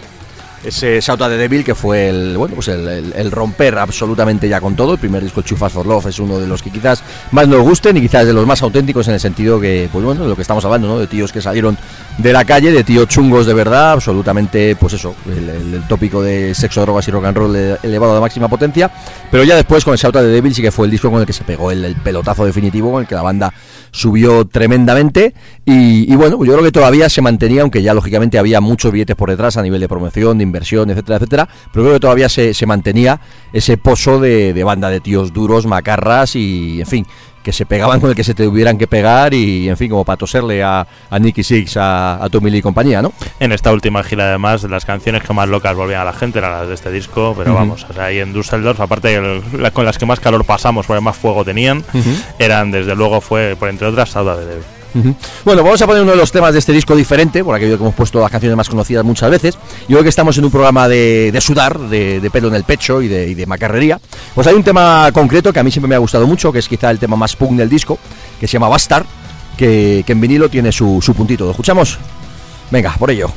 Ese 0.63 1.01
Shout 1.01 1.19
at 1.23 1.29
the 1.29 1.37
Devil 1.37 1.63
que 1.63 1.73
fue 1.73 2.09
el 2.09 2.37
bueno 2.37 2.53
pues 2.53 2.67
el, 2.67 3.31
romper 3.31 3.79
absolutamente 3.79 4.47
ya 4.47 4.61
con 4.61 4.75
todo. 4.75 4.93
El 4.93 4.99
primer 4.99 5.23
disco 5.23 5.41
Fast 5.41 5.73
for 5.73 5.87
Love 5.87 6.05
es 6.05 6.19
uno 6.19 6.37
de 6.39 6.45
los 6.45 6.61
que 6.61 6.69
quizás 6.69 7.01
más 7.31 7.47
nos 7.47 7.61
gusten 7.61 7.97
y 7.97 8.01
quizás 8.01 8.27
de 8.27 8.33
los 8.33 8.45
más 8.45 8.61
auténticos 8.61 9.07
en 9.07 9.15
el 9.15 9.19
sentido 9.19 9.59
que, 9.59 9.89
pues 9.91 10.05
bueno, 10.05 10.21
de 10.21 10.29
lo 10.29 10.35
que 10.35 10.43
estamos 10.43 10.63
hablando, 10.63 10.87
¿no? 10.87 10.99
De 10.99 11.07
tíos 11.07 11.31
que 11.31 11.41
salieron 11.41 11.79
de 12.19 12.31
la 12.31 12.45
calle, 12.45 12.71
de 12.71 12.83
tíos 12.83 13.07
chungos 13.07 13.47
de 13.47 13.55
verdad, 13.55 13.93
absolutamente, 13.93 14.75
pues 14.75 14.93
eso, 14.93 15.15
el, 15.25 15.49
el- 15.49 15.87
tópico 15.87 16.21
de 16.21 16.53
sexo, 16.53 16.81
drogas 16.81 17.07
y 17.07 17.11
rock 17.11 17.25
and 17.25 17.37
roll 17.37 17.55
elevado 17.81 18.11
a 18.11 18.15
la 18.15 18.21
máxima 18.21 18.47
potencia. 18.47 18.91
Pero 19.31 19.43
ya 19.43 19.55
después 19.55 19.83
con 19.83 19.93
el 19.93 19.99
Shout 19.99 20.15
at 20.15 20.21
the 20.21 20.27
Devil 20.27 20.53
sí 20.53 20.61
que 20.61 20.71
fue 20.71 20.85
el 20.85 20.91
disco 20.91 21.09
con 21.09 21.21
el 21.21 21.25
que 21.25 21.33
se 21.33 21.43
pegó 21.43 21.71
el 21.71 21.95
pelotazo 22.03 22.45
definitivo, 22.45 22.91
con 22.91 23.01
el 23.01 23.07
que 23.07 23.15
la 23.15 23.23
banda 23.23 23.51
subió 23.91 24.45
tremendamente. 24.45 25.33
Y, 25.65 26.13
bueno, 26.15 26.43
yo 26.43 26.53
creo 26.53 26.63
que 26.63 26.71
todavía 26.71 27.09
se 27.09 27.21
mantenía, 27.21 27.61
aunque 27.61 27.81
ya 27.81 27.93
lógicamente 27.93 28.39
había 28.39 28.59
muchos 28.61 28.91
billetes 28.91 29.15
por 29.15 29.29
detrás 29.29 29.57
a 29.57 29.61
nivel 29.61 29.79
de 29.79 29.87
promoción, 29.87 30.37
de 30.37 30.43
inversión, 30.43 30.89
etcétera, 30.89 31.17
etcétera. 31.17 31.49
Pero 31.71 31.85
creo 31.85 31.93
que 31.93 31.99
todavía 31.99 32.29
se, 32.29 32.53
se 32.53 32.65
mantenía 32.65 33.21
ese 33.53 33.77
pozo 33.77 34.19
de, 34.19 34.53
de 34.53 34.63
banda 34.63 34.89
de 34.89 34.99
tíos 34.99 35.33
duros, 35.33 35.65
macarras 35.65 36.35
y, 36.35 36.79
en 36.81 36.87
fin, 36.87 37.05
que 37.43 37.51
se 37.51 37.65
pegaban 37.65 37.99
con 37.99 38.09
el 38.09 38.15
que 38.15 38.23
se 38.23 38.33
tuvieran 38.35 38.77
que 38.77 38.87
pegar 38.87 39.33
y, 39.33 39.67
en 39.69 39.75
fin, 39.77 39.89
como 39.89 40.05
para 40.05 40.17
toserle 40.17 40.61
a, 40.63 40.85
a 41.09 41.19
Nicky 41.19 41.43
Six, 41.43 41.75
a, 41.77 42.23
a 42.23 42.29
Tommy 42.29 42.51
Lee 42.51 42.59
y 42.59 42.61
compañía, 42.61 43.01
¿no? 43.01 43.11
En 43.39 43.51
esta 43.51 43.71
última 43.71 44.03
gira, 44.03 44.25
además, 44.25 44.63
las 44.63 44.85
canciones 44.85 45.23
que 45.23 45.33
más 45.33 45.49
locas 45.49 45.75
volvían 45.75 46.01
a 46.01 46.05
la 46.05 46.13
gente 46.13 46.39
eran 46.39 46.51
las 46.51 46.67
de 46.67 46.73
este 46.75 46.91
disco. 46.91 47.33
Pero 47.37 47.53
vamos, 47.55 47.85
o 47.89 47.93
sea, 47.93 48.05
ahí 48.05 48.19
en 48.19 48.31
Düsseldorf, 48.33 48.79
aparte 48.79 49.15
el- 49.15 49.41
la- 49.61 49.71
con 49.71 49.85
las 49.85 49.97
que 49.97 50.05
más 50.05 50.19
calor 50.19 50.45
pasamos, 50.45 50.85
porque 50.85 51.01
más 51.01 51.17
fuego 51.17 51.43
tenían, 51.43 51.83
eran 52.39 52.71
desde 52.71 52.95
luego, 52.95 53.21
fue, 53.21 53.55
por 53.57 53.69
entre 53.69 53.87
otras, 53.87 54.09
Sauda 54.11 54.35
de 54.37 54.61
Bueno, 55.45 55.63
vamos 55.63 55.81
a 55.81 55.87
poner 55.87 56.01
uno 56.01 56.11
de 56.11 56.17
los 56.17 56.31
temas 56.31 56.53
de 56.53 56.59
este 56.59 56.73
disco 56.73 56.95
diferente, 56.95 57.43
por 57.43 57.55
aquello 57.55 57.77
que 57.77 57.83
hemos 57.83 57.95
puesto 57.95 58.19
las 58.19 58.31
canciones 58.31 58.57
más 58.57 58.69
conocidas 58.69 59.03
muchas 59.03 59.29
veces. 59.29 59.55
Yo 59.87 59.95
creo 59.95 60.03
que 60.03 60.09
estamos 60.09 60.37
en 60.37 60.45
un 60.45 60.51
programa 60.51 60.87
de, 60.87 61.37
sudar, 61.41 61.79
de, 61.79 62.29
pelo 62.31 62.47
en 62.49 62.55
el 62.55 62.63
pecho 62.63 63.01
y 63.01 63.07
de, 63.07 63.45
macarrería. 63.45 63.99
Pues 64.35 64.47
hay 64.47 64.55
un 64.55 64.63
tema 64.63 65.09
concreto 65.13 65.51
que 65.51 65.59
a 65.59 65.63
mí 65.63 65.71
siempre 65.71 65.89
me 65.89 65.95
ha 65.95 65.99
gustado 65.99 66.27
mucho, 66.27 66.51
que 66.51 66.59
es 66.59 66.67
quizá 66.67 66.89
el 66.91 66.99
tema 66.99 67.15
más 67.15 67.35
punk 67.35 67.53
del 67.53 67.69
disco, 67.69 67.97
que 68.39 68.47
se 68.47 68.53
llama 68.53 68.69
Bastard, 68.69 69.05
que, 69.57 70.03
que 70.05 70.11
en 70.11 70.21
vinilo 70.21 70.49
tiene 70.49 70.71
su, 70.71 71.01
su 71.01 71.13
puntito. 71.13 71.45
¿Lo 71.45 71.51
escuchamos? 71.51 71.97
Venga, 72.69 72.95
por 72.97 73.11
ello. 73.11 73.31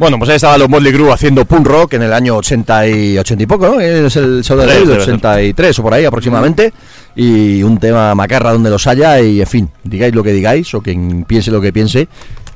Bueno, 0.00 0.18
pues 0.18 0.30
ahí 0.30 0.36
estaba 0.36 0.56
los 0.56 0.70
Motley 0.70 0.94
Crue 0.94 1.12
haciendo 1.12 1.44
punk 1.44 1.66
rock 1.66 1.92
en 1.92 2.00
el 2.04 2.14
año 2.14 2.36
80 2.36 2.88
y, 2.88 3.18
80 3.18 3.42
y 3.42 3.46
poco, 3.46 3.66
¿no? 3.66 3.80
Es 3.80 4.16
el 4.16 4.42
debe 4.42 4.86
ser. 4.86 5.00
83 5.00 5.78
o 5.78 5.82
por 5.82 5.92
ahí 5.92 6.06
aproximadamente. 6.06 6.72
Y 7.16 7.62
un 7.62 7.76
tema 7.76 8.14
macarra 8.14 8.50
donde 8.50 8.70
los 8.70 8.86
haya 8.86 9.20
y, 9.20 9.42
en 9.42 9.46
fin, 9.46 9.70
digáis 9.84 10.14
lo 10.14 10.22
que 10.22 10.32
digáis 10.32 10.72
o 10.72 10.80
quien 10.80 11.24
piense 11.24 11.50
lo 11.50 11.60
que 11.60 11.70
piense. 11.70 12.08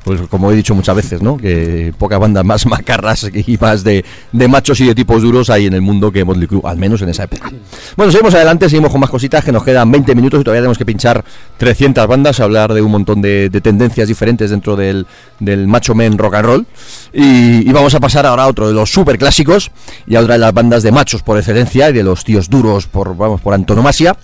Pues 0.05 0.21
como 0.29 0.53
he 0.53 0.55
dicho 0.55 0.75
muchas 0.75 0.95
veces, 0.95 1.23
¿no? 1.23 1.37
Que 1.39 1.93
pocas 1.99 2.21
bandas 2.21 2.45
más 2.45 2.67
macarras 2.75 3.29
y 3.33 3.57
más 3.59 3.83
de, 3.83 4.05
de 4.33 4.49
machos 4.49 4.79
y 4.81 4.87
de 4.87 4.95
tipos 4.95 5.23
duros 5.23 5.49
hay 5.51 5.67
en 5.67 5.73
el 5.75 5.81
mundo 5.81 6.13
que 6.13 6.25
Motley 6.25 6.47
Crue, 6.47 6.61
al 6.65 6.77
menos 6.77 7.01
en 7.03 7.09
esa 7.09 7.25
época. 7.25 7.51
Bueno, 7.97 8.13
seguimos 8.13 8.35
adelante, 8.35 8.69
seguimos 8.69 8.93
con 8.93 9.01
más 9.01 9.11
cositas, 9.11 9.43
que 9.43 9.51
nos 9.51 9.65
quedan 9.65 9.91
20 9.91 10.15
minutos 10.15 10.41
y 10.41 10.45
todavía 10.45 10.61
tenemos 10.61 10.79
que 10.79 10.85
pinchar 10.85 11.25
300 11.57 12.07
bandas, 12.07 12.39
hablar 12.41 12.75
de 12.75 12.83
un 12.83 12.91
montón 12.91 13.23
de, 13.23 13.49
de 13.49 13.61
tendencias 13.61 14.07
diferentes 14.07 14.51
dentro 14.51 14.77
del, 14.77 15.07
del 15.41 15.67
macho 15.67 15.95
men 15.95 16.19
rock 16.19 16.35
and 16.35 16.47
roll. 16.47 16.67
Y, 17.13 17.69
y 17.69 17.73
vamos 17.73 17.95
a 17.95 18.01
pasar 18.01 18.27
ahora 18.27 18.45
a 18.45 18.49
otro 18.49 18.69
de 18.69 18.75
los 18.75 18.91
super 18.91 19.17
clásicos 19.17 19.71
y 20.07 20.17
a 20.17 20.21
otra 20.21 20.35
de 20.35 20.41
las 20.41 20.53
bandas 20.53 20.83
de 20.83 20.93
machos 20.93 21.23
por 21.23 21.39
excelencia 21.39 21.89
y 21.89 21.93
de 21.95 22.03
los 22.03 22.25
tíos 22.25 22.51
duros 22.51 22.87
por, 22.87 23.17
vamos, 23.17 23.41
por 23.41 23.55
antonomasia. 23.55 24.17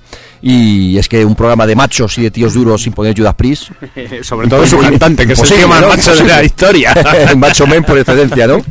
Y 0.43 0.97
es 0.97 1.09
que 1.09 1.25
un 1.25 1.35
programa 1.35 1.67
de 1.67 1.77
machos 1.77 2.17
y 2.19 2.23
de 2.23 2.31
tíos 2.31 2.55
duros 2.55 2.83
sin 2.83 2.93
poner 2.93 3.17
Judas 3.17 3.35
Priest. 3.35 3.71
Sobre 4.23 4.49
todo 4.49 4.67
su 4.67 4.79
cantante, 4.79 5.27
que 5.27 5.35
es 5.35 5.41
el 5.41 5.49
tío 5.59 5.69
más 5.69 5.81
¿no? 5.83 5.89
macho 5.89 6.15
de 6.17 6.25
la 6.25 6.43
historia. 6.43 6.93
el 7.29 7.37
macho 7.37 7.67
men 7.67 7.85
por 7.85 7.99
excelencia, 7.99 8.47
¿no? 8.47 8.63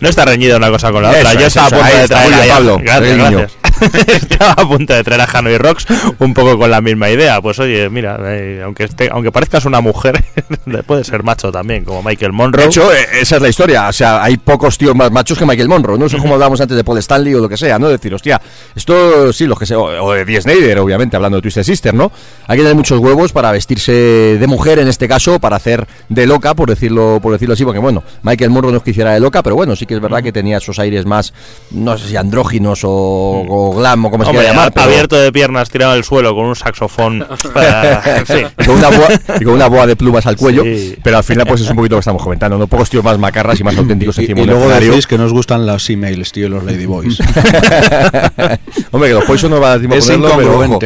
No 0.00 0.08
está 0.08 0.24
reñida 0.24 0.56
una 0.56 0.70
cosa 0.70 0.90
con 0.90 1.02
la 1.02 1.10
otra. 1.10 1.32
Eso 1.32 1.32
Yo 1.40 1.46
es, 1.46 1.56
estaba 1.56 1.84
a 1.86 1.90
eso, 1.90 1.98
punto 1.98 2.00
de 2.00 2.08
traer 2.08 2.50
a- 2.50 2.54
Pablo, 2.54 2.78
Gracias, 2.82 3.16
gracias. 3.16 3.52
estaba 4.08 4.52
a 4.52 4.66
punto 4.68 4.94
de 4.94 5.04
traer 5.04 5.20
a 5.20 5.24
Hanoi 5.30 5.58
Rocks 5.58 5.86
un 6.18 6.32
poco 6.32 6.58
con 6.58 6.70
la 6.70 6.80
misma 6.80 7.10
idea. 7.10 7.40
Pues 7.42 7.58
oye, 7.58 7.88
mira, 7.90 8.18
eh, 8.24 8.62
aunque 8.64 8.84
esté, 8.84 9.08
aunque 9.12 9.30
parezcas 9.30 9.64
una 9.66 9.80
mujer, 9.82 10.24
puede 10.86 11.04
ser 11.04 11.22
macho 11.22 11.52
también, 11.52 11.84
como 11.84 12.02
Michael 12.02 12.32
Monroe. 12.32 12.62
De 12.62 12.68
hecho, 12.68 12.90
eh, 12.92 13.06
esa 13.20 13.36
es 13.36 13.42
la 13.42 13.48
historia. 13.48 13.88
O 13.88 13.92
sea, 13.92 14.22
hay 14.22 14.38
pocos 14.38 14.78
tíos 14.78 14.94
más 14.96 15.10
machos 15.12 15.38
que 15.38 15.44
Michael 15.44 15.68
Monroe. 15.68 15.98
No 15.98 16.08
sé 16.08 16.16
cómo 16.16 16.34
hablábamos 16.34 16.60
antes 16.60 16.76
de 16.76 16.84
Paul 16.84 16.98
Stanley 16.98 17.34
o 17.34 17.40
lo 17.40 17.48
que 17.50 17.56
sea, 17.58 17.78
¿no? 17.78 17.88
Decir, 17.90 18.14
hostia, 18.14 18.40
esto 18.74 19.30
sí, 19.32 19.46
los 19.46 19.58
que 19.58 19.66
sea, 19.66 19.78
o, 19.78 20.04
o 20.06 20.12
de 20.14 20.24
Dee 20.24 20.40
Snyder, 20.40 20.78
obviamente, 20.96 21.16
hablando 21.16 21.36
de 21.38 21.42
Twisted 21.42 21.62
Sister, 21.62 21.94
¿no? 21.94 22.10
Hay 22.46 22.56
que 22.56 22.62
tener 22.62 22.74
muchos 22.74 22.98
huevos 22.98 23.32
para 23.32 23.52
vestirse 23.52 23.92
de 23.92 24.46
mujer 24.46 24.78
en 24.78 24.88
este 24.88 25.06
caso, 25.08 25.38
para 25.38 25.56
hacer 25.56 25.86
de 26.08 26.26
loca, 26.26 26.54
por 26.54 26.68
decirlo, 26.70 27.18
por 27.22 27.32
decirlo 27.32 27.52
así, 27.54 27.64
porque 27.64 27.78
bueno, 27.80 28.02
Michael 28.22 28.50
Monroe 28.50 28.72
no 28.72 28.78
es 28.78 28.82
que 28.84 28.90
hiciera 28.92 29.12
de 29.12 29.20
loca, 29.20 29.42
pero 29.42 29.56
bueno, 29.56 29.76
sí 29.76 29.84
que 29.86 29.94
es 29.94 30.00
verdad 30.00 30.22
que 30.22 30.32
tenía 30.32 30.56
esos 30.58 30.78
aires 30.78 31.04
más, 31.06 31.32
no 31.70 31.96
sé 31.98 32.08
si 32.08 32.16
andróginos 32.16 32.80
o, 32.84 32.90
o 32.90 33.74
glam 33.76 34.04
o 34.06 34.10
como 34.10 34.24
se 34.24 34.30
quiera 34.30 34.48
llamar. 34.48 34.72
pero- 34.72 34.86
abierto 34.86 35.16
de 35.16 35.30
piernas, 35.32 35.68
tirado 35.70 35.92
al 35.92 36.04
suelo 36.04 36.34
con 36.34 36.46
un 36.46 36.56
saxofón. 36.56 37.26
para- 37.54 38.24
y, 38.58 38.64
con 38.64 38.76
una 38.76 38.88
boa, 38.88 39.08
y 39.40 39.44
con 39.44 39.54
una 39.54 39.66
boa 39.68 39.86
de 39.86 39.96
plumas 39.96 40.26
al 40.26 40.36
cuello, 40.36 40.62
Sí. 40.64 40.96
pero 41.02 41.18
al 41.18 41.24
final 41.24 41.46
pues 41.46 41.60
es 41.60 41.68
un 41.70 41.76
poquito 41.76 41.94
lo 41.94 41.98
que 41.98 42.02
estamos 42.02 42.22
comentando, 42.22 42.56
¿no? 42.58 42.66
Pocos 42.66 42.88
tíos 42.90 43.04
más 43.04 43.18
macarras 43.18 43.60
y 43.60 43.64
más 43.64 43.76
auténticos 43.76 44.16
Y, 44.18 44.22
encima 44.22 44.40
y 44.40 44.42
un 44.44 44.48
luego 44.50 44.68
decís 44.68 45.06
que 45.06 45.18
nos 45.18 45.32
gustan 45.32 45.66
las 45.66 45.88
emails, 45.90 46.32
tío, 46.32 46.46
y 46.46 46.50
los 46.50 46.64
ladyboys. 46.64 47.18
Hombre, 48.90 49.10
que 49.10 49.14
los 49.14 49.24
Poison 49.24 49.50
no 49.50 49.60
va 49.60 49.72
a 49.74 49.76
es 49.76 49.82
ponerlo, 49.86 50.30
pero 50.36 50.60
ojo. 50.60 50.78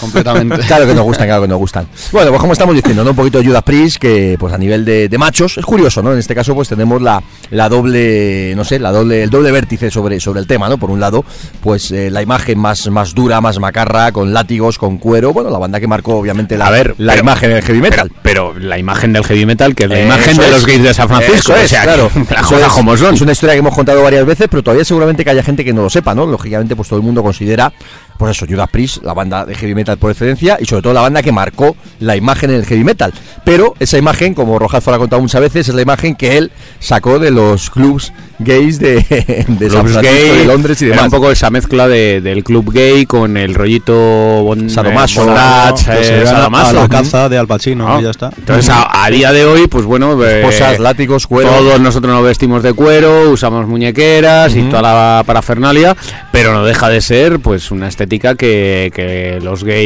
Completamente. 0.00 0.58
Claro 0.68 0.86
que 0.86 0.94
nos 0.94 1.04
gustan, 1.04 1.26
claro 1.26 1.42
que 1.42 1.48
nos 1.48 1.58
gustan. 1.58 1.86
Bueno, 2.12 2.30
pues 2.30 2.40
como 2.40 2.52
estamos 2.52 2.74
diciendo, 2.74 3.02
¿no? 3.04 3.10
Un 3.10 3.16
poquito 3.16 3.38
de 3.38 3.46
Judas 3.46 3.62
Priest, 3.62 3.96
que 3.98 4.36
pues 4.38 4.52
a 4.52 4.58
nivel 4.58 4.84
de, 4.84 5.08
de 5.08 5.18
machos, 5.18 5.56
es 5.58 5.64
curioso, 5.64 6.02
¿no? 6.02 6.12
En 6.12 6.18
este 6.18 6.34
caso, 6.34 6.54
pues 6.54 6.68
tenemos 6.68 7.00
la, 7.00 7.22
la 7.50 7.68
doble, 7.68 8.52
no 8.56 8.64
sé, 8.64 8.78
la 8.78 8.92
doble, 8.92 9.22
el 9.22 9.30
doble 9.30 9.50
vértice 9.50 9.90
sobre, 9.90 10.20
sobre 10.20 10.40
el 10.40 10.46
tema, 10.46 10.68
¿no? 10.68 10.78
Por 10.78 10.90
un 10.90 11.00
lado, 11.00 11.24
pues 11.62 11.90
eh, 11.90 12.10
la 12.10 12.22
imagen 12.22 12.58
más, 12.58 12.88
más 12.90 13.14
dura, 13.14 13.40
más 13.40 13.58
macarra, 13.58 14.12
con 14.12 14.32
látigos, 14.34 14.78
con 14.78 14.98
cuero, 14.98 15.32
bueno, 15.32 15.50
la 15.50 15.58
banda 15.58 15.80
que 15.80 15.86
marcó 15.86 16.16
obviamente 16.16 16.56
la, 16.58 16.66
A 16.66 16.70
ver, 16.70 16.94
la 16.98 17.12
pero- 17.14 17.22
imagen 17.24 17.50
del 17.50 17.62
heavy 17.62 17.80
metal. 17.80 18.12
Pero 18.22 18.54
la 18.58 18.78
imagen 18.78 19.12
del 19.12 19.24
heavy 19.24 19.46
metal, 19.46 19.74
que 19.74 19.84
es 19.84 19.90
la 19.90 19.98
Eh, 20.00 20.04
imagen 20.04 20.36
de 20.36 20.44
es. 20.46 20.50
los 20.52 20.66
gays 20.66 20.82
de 20.82 20.94
San 20.94 21.08
Francisco. 21.08 21.34
Eso 21.38 21.52
o 21.54 21.56
es, 21.56 21.70
sea, 21.70 21.82
claro. 21.84 22.10
que 22.28 22.34
las 22.34 22.46
cosas 22.46 22.66
es- 22.68 22.72
como 22.72 22.96
son. 22.96 23.14
Es 23.14 23.20
una 23.20 23.32
historia 23.32 23.54
que 23.54 23.60
hemos 23.60 23.74
contado 23.74 24.02
varias 24.02 24.26
veces, 24.26 24.48
pero 24.50 24.62
todavía 24.62 24.84
seguramente 24.84 25.24
que 25.24 25.30
haya 25.30 25.42
gente 25.42 25.64
que 25.64 25.72
no 25.72 25.82
lo 25.82 25.90
sepa, 25.90 26.14
¿no? 26.14 26.26
Lógicamente, 26.26 26.76
pues 26.76 26.88
todo 26.88 26.98
el 26.98 27.04
mundo 27.04 27.22
considera, 27.22 27.72
pues 28.18 28.36
eso, 28.36 28.46
Judas 28.48 28.68
Priest, 28.70 29.02
la 29.02 29.14
banda 29.14 29.46
de 29.46 29.54
heavy 29.54 29.74
metal 29.74 29.87
por 29.96 30.10
excelencia 30.10 30.58
y 30.60 30.66
sobre 30.66 30.82
todo 30.82 30.92
la 30.92 31.00
banda 31.00 31.22
que 31.22 31.32
marcó 31.32 31.74
la 32.00 32.16
imagen 32.16 32.50
en 32.50 32.56
el 32.56 32.66
heavy 32.66 32.84
metal. 32.84 33.12
Pero 33.44 33.74
esa 33.80 33.96
imagen, 33.96 34.34
como 34.34 34.58
Rojas 34.58 34.86
ha 34.88 34.98
contado 34.98 35.22
muchas 35.22 35.40
veces, 35.40 35.68
es 35.68 35.74
la 35.74 35.82
imagen 35.82 36.14
que 36.14 36.36
él 36.36 36.50
sacó 36.80 37.18
de 37.18 37.30
los 37.30 37.70
clubs 37.70 38.12
gays 38.40 38.78
de, 38.78 38.96
de 39.48 39.70
San 39.70 39.86
gay, 40.02 40.38
de 40.38 40.44
Londres 40.44 40.80
y 40.82 40.86
era 40.86 40.96
demás. 40.96 41.06
un 41.06 41.10
poco 41.18 41.30
esa 41.30 41.50
mezcla 41.50 41.88
de- 41.88 42.20
del 42.20 42.44
club 42.44 42.72
gay 42.72 43.06
con 43.06 43.36
el 43.36 43.54
rollito 43.54 43.94
bon, 43.94 44.68
Sadomaso, 44.70 45.22
eh, 45.22 45.24
bondage, 45.26 46.04
se 46.04 46.22
eh, 46.22 46.26
sadomaso. 46.26 46.70
a 46.78 46.82
la 46.82 46.88
caza 46.88 47.28
de 47.28 47.38
Al 47.38 47.46
Pacino 47.46 47.88
¿no? 47.88 48.00
y 48.00 48.04
ya 48.04 48.10
está. 48.10 48.30
Entonces, 48.36 48.68
a, 48.70 49.04
a 49.04 49.10
día 49.10 49.32
de 49.32 49.44
hoy, 49.44 49.66
pues 49.66 49.84
bueno, 49.84 50.16
eh, 50.24 50.44
látigos, 50.78 51.26
cuero. 51.26 51.48
todos 51.50 51.80
nosotros 51.80 52.12
nos 52.14 52.22
vestimos 52.24 52.62
de 52.62 52.72
cuero, 52.74 53.30
usamos 53.30 53.66
muñequeras 53.66 54.54
y 54.54 54.60
Ujú. 54.60 54.70
toda 54.70 54.82
la 54.82 55.22
parafernalia, 55.24 55.96
pero 56.30 56.52
no 56.52 56.64
deja 56.64 56.88
de 56.88 57.00
ser 57.00 57.40
pues 57.40 57.70
una 57.70 57.88
estética 57.88 58.34
que, 58.34 58.92
que 58.94 59.38
los 59.42 59.64
gays... 59.64 59.77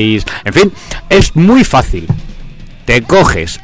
En 0.45 0.53
fin, 0.53 0.73
es 1.09 1.37
muy 1.37 1.65
fácil. 1.65 2.07
Te 2.85 3.03
coges, 3.03 3.61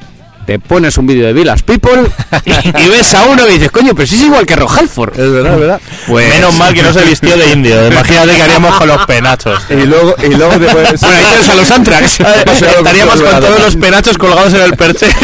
te 0.48 0.58
pones 0.58 0.96
un 0.96 1.06
vídeo 1.06 1.26
de 1.26 1.34
Villas 1.34 1.62
People 1.62 2.06
y, 2.46 2.50
y 2.50 2.88
ves 2.88 3.12
a 3.14 3.24
uno 3.26 3.46
y 3.46 3.52
dices, 3.52 3.70
coño, 3.70 3.94
pero 3.94 4.06
si 4.06 4.14
es 4.14 4.22
igual 4.22 4.46
que 4.46 4.56
Rojalford. 4.56 5.10
Es 5.20 5.30
verdad, 5.30 5.52
es 5.52 5.60
verdad. 5.60 5.80
Pues, 6.06 6.34
Menos 6.34 6.56
mal 6.56 6.72
que 6.72 6.82
no 6.82 6.90
se 6.90 7.04
vistió 7.04 7.36
de 7.36 7.52
indio. 7.52 7.86
Imagínate 7.92 8.34
que 8.34 8.42
haríamos 8.44 8.74
con 8.76 8.88
los 8.88 9.04
penachos. 9.04 9.60
Y 9.68 9.84
luego, 9.84 10.14
y 10.26 10.28
luego 10.34 10.52
te 10.58 10.66
puedes- 10.70 11.00
Bueno, 11.02 11.16
ahí 11.18 11.24
tienes 11.26 11.48
a 11.50 11.54
los 11.54 11.70
Antrax. 11.70 12.20
Estaríamos 12.20 13.20
con 13.20 13.40
todos 13.40 13.60
los 13.60 13.76
penachos 13.76 14.16
colgados 14.16 14.54
en 14.54 14.62
el 14.62 14.74
perche. 14.74 15.06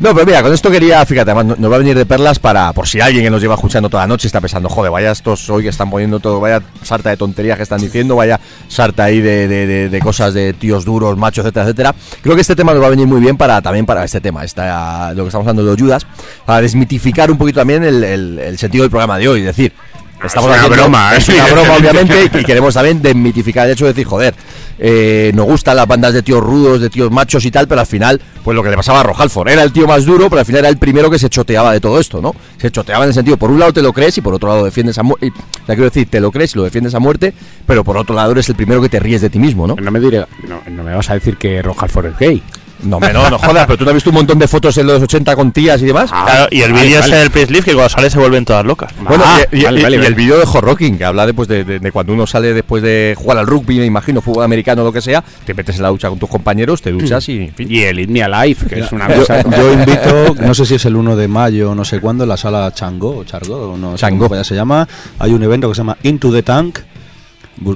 No, 0.00 0.14
pero 0.14 0.26
mira, 0.26 0.42
con 0.44 0.54
esto 0.54 0.70
quería, 0.70 1.04
fíjate, 1.04 1.32
además 1.32 1.46
no- 1.46 1.56
nos 1.58 1.72
va 1.72 1.74
a 1.74 1.78
venir 1.80 1.96
de 1.96 2.06
perlas 2.06 2.38
para, 2.38 2.72
por 2.72 2.86
si 2.86 3.00
alguien 3.00 3.24
que 3.24 3.30
nos 3.30 3.42
lleva 3.42 3.56
escuchando 3.56 3.88
toda 3.90 4.04
la 4.04 4.06
noche 4.06 4.28
está 4.28 4.40
pensando, 4.40 4.68
joder, 4.68 4.92
vaya 4.92 5.10
estos 5.10 5.50
hoy 5.50 5.64
que 5.64 5.70
están 5.70 5.90
poniendo 5.90 6.20
todo, 6.20 6.38
vaya 6.38 6.62
sarta 6.84 7.10
de 7.10 7.16
tonterías 7.16 7.56
que 7.56 7.64
están 7.64 7.80
diciendo, 7.80 8.14
vaya 8.14 8.38
sarta 8.68 9.02
ahí 9.02 9.20
de, 9.20 9.48
de- 9.48 9.66
de- 9.66 9.88
de 9.88 9.98
cosas 9.98 10.34
de 10.34 10.52
tíos 10.52 10.84
duros, 10.84 11.16
machos, 11.18 11.44
etcétera, 11.44 11.64
etcétera. 11.64 11.94
Creo 12.22 12.36
que 12.36 12.42
este 12.42 12.54
tema 12.54 12.72
nos 12.74 12.80
va 12.80 12.86
a 12.86 12.90
venir 12.90 13.08
muy 13.08 13.20
bien 13.20 13.36
para 13.38 13.62
también 13.62 13.86
para 13.86 14.04
este 14.04 14.20
tema, 14.20 14.44
esta, 14.44 15.14
lo 15.14 15.22
que 15.24 15.28
estamos 15.28 15.46
hablando 15.48 15.74
de 15.74 15.80
Judas, 15.82 16.06
para 16.44 16.60
desmitificar 16.60 17.30
un 17.30 17.38
poquito 17.38 17.60
también 17.60 17.82
el, 17.84 18.04
el- 18.04 18.38
el 18.38 18.58
sentido 18.58 18.82
del 18.82 18.90
programa 18.90 19.16
de 19.16 19.28
hoy, 19.28 19.40
es 19.40 19.46
decir, 19.46 19.72
Estamos 20.20 20.50
Es 20.50 20.56
una 20.56 20.64
haciendo- 20.64 20.82
broma, 20.82 21.14
es 21.16 21.28
¿eh? 21.28 21.34
una 21.36 21.46
broma, 21.46 21.76
obviamente, 21.78 22.40
y 22.40 22.44
queremos 22.44 22.74
también 22.74 23.00
desmitificar 23.00 23.66
el 23.68 23.74
hecho 23.74 23.84
de 23.84 23.92
decir, 23.92 24.04
joder, 24.04 24.34
eh, 24.80 25.30
nos 25.32 25.46
gustan 25.46 25.76
las 25.76 25.86
bandas 25.86 26.12
de 26.12 26.22
tíos 26.24 26.40
rudos, 26.42 26.80
de 26.80 26.90
tíos 26.90 27.08
machos 27.12 27.44
y 27.44 27.52
tal, 27.52 27.68
pero 27.68 27.82
al 27.82 27.86
final, 27.86 28.20
pues 28.42 28.56
lo 28.56 28.64
que 28.64 28.70
le 28.70 28.74
pasaba 28.74 28.98
a 28.98 29.02
Rojalford, 29.04 29.48
era 29.48 29.62
el 29.62 29.72
tío 29.72 29.86
más 29.86 30.04
duro, 30.04 30.28
pero 30.28 30.40
al 30.40 30.44
final 30.44 30.58
era 30.58 30.68
el 30.70 30.76
primero 30.76 31.08
que 31.08 31.20
se 31.20 31.28
choteaba 31.30 31.72
de 31.72 31.78
todo 31.80 32.00
esto, 32.00 32.20
¿no? 32.20 32.34
Se 32.60 32.68
choteaba 32.72 33.04
en 33.04 33.10
el 33.10 33.14
sentido, 33.14 33.36
por 33.36 33.52
un 33.52 33.60
lado 33.60 33.72
te 33.72 33.80
lo 33.80 33.92
crees 33.92 34.18
y 34.18 34.20
por 34.20 34.34
otro 34.34 34.48
lado 34.48 34.64
defiendes 34.64 34.98
a 34.98 35.04
muerte. 35.04 35.32
Quiero 35.66 35.84
decir, 35.84 36.08
te 36.10 36.18
lo 36.18 36.32
crees 36.32 36.52
y 36.52 36.58
lo 36.58 36.64
defiendes 36.64 36.96
a 36.96 36.98
muerte, 36.98 37.32
pero 37.64 37.84
por 37.84 37.96
otro 37.96 38.16
lado 38.16 38.32
eres 38.32 38.48
el 38.48 38.56
primero 38.56 38.82
que 38.82 38.88
te 38.88 38.98
ríes 38.98 39.20
de 39.20 39.30
ti 39.30 39.38
mismo, 39.38 39.68
¿no? 39.68 39.76
No 39.76 39.90
me, 39.92 40.00
diré, 40.00 40.26
no, 40.48 40.60
no 40.68 40.82
me 40.82 40.94
vas 40.96 41.08
a 41.10 41.14
decir 41.14 41.36
que 41.36 41.62
Rojalford 41.62 42.06
es 42.06 42.18
gay. 42.18 42.42
No, 42.82 43.00
me- 43.00 43.12
no, 43.12 43.28
no 43.28 43.38
jodas, 43.38 43.66
pero 43.66 43.76
tú 43.78 43.84
no 43.84 43.90
has 43.90 43.94
visto 43.94 44.10
un 44.10 44.14
montón 44.16 44.38
de 44.38 44.46
fotos 44.48 44.76
en 44.78 44.86
los 44.86 45.02
80 45.02 45.34
con 45.36 45.50
tías 45.52 45.82
y 45.82 45.86
demás. 45.86 46.10
Claro, 46.10 46.46
y 46.50 46.62
el 46.62 46.72
vale, 46.72 46.84
vídeo 46.86 47.00
vale. 47.00 47.12
es 47.22 47.34
en 47.34 47.42
el 47.42 47.48
Live 47.52 47.62
que 47.64 47.72
cuando 47.74 47.88
sale 47.88 48.10
se 48.10 48.18
vuelven 48.18 48.44
todas 48.44 48.64
locas. 48.64 48.92
Bueno, 49.00 49.24
Ah, 49.26 49.40
y, 49.50 49.60
y- 49.60 49.64
vale, 49.64 49.80
y- 49.80 49.82
vale, 49.82 49.96
y 49.96 49.98
vale. 49.98 50.08
el 50.08 50.14
vídeo 50.14 50.38
de 50.38 50.46
Hot 50.46 50.62
Rocking, 50.62 50.96
que 50.98 51.04
habla 51.04 51.26
después 51.26 51.48
de, 51.48 51.64
de- 51.64 51.78
de 51.80 51.92
cuando 51.92 52.12
uno 52.12 52.26
sale 52.26 52.52
después 52.54 52.82
de 52.82 53.14
jugar 53.16 53.38
al 53.38 53.46
rugby, 53.46 53.78
me 53.78 53.84
imagino, 53.86 54.20
fútbol 54.20 54.44
americano 54.44 54.82
o 54.82 54.84
lo 54.84 54.92
que 54.92 55.00
sea, 55.00 55.24
te 55.44 55.54
metes 55.54 55.76
en 55.76 55.82
la 55.82 55.88
ducha 55.88 56.08
con 56.08 56.18
tus 56.18 56.28
compañeros, 56.28 56.80
te 56.82 56.92
duchas 56.92 57.28
y, 57.28 57.44
en 57.44 57.54
fin. 57.54 57.68
Y 57.70 57.80
el 57.82 57.98
Alive, 58.32 58.66
que 58.68 58.80
es 58.80 58.92
una 58.92 59.08
Yo, 59.08 59.20
cosa. 59.20 59.42
yo 59.42 59.72
invito, 59.72 60.34
no 60.40 60.54
sé 60.54 60.66
si 60.66 60.74
es 60.76 60.84
el 60.84 60.96
1 60.96 61.16
de 61.16 61.28
mayo, 61.28 61.74
no 61.74 61.84
sé 61.84 62.00
cuándo, 62.00 62.24
en 62.24 62.28
la 62.28 62.36
sala 62.36 62.72
Chango 62.72 63.18
o 63.18 63.24
Chargo, 63.24 63.72
o 63.72 63.76
no 63.76 63.92
sé 63.92 63.98
Chango. 63.98 64.24
cómo 64.28 64.34
ya 64.36 64.44
se 64.44 64.54
llama. 64.54 64.86
Hay 65.18 65.32
un 65.32 65.42
evento 65.42 65.68
que 65.68 65.74
se 65.74 65.80
llama 65.80 65.96
Into 66.02 66.30
the 66.32 66.42
Tank, 66.42 66.78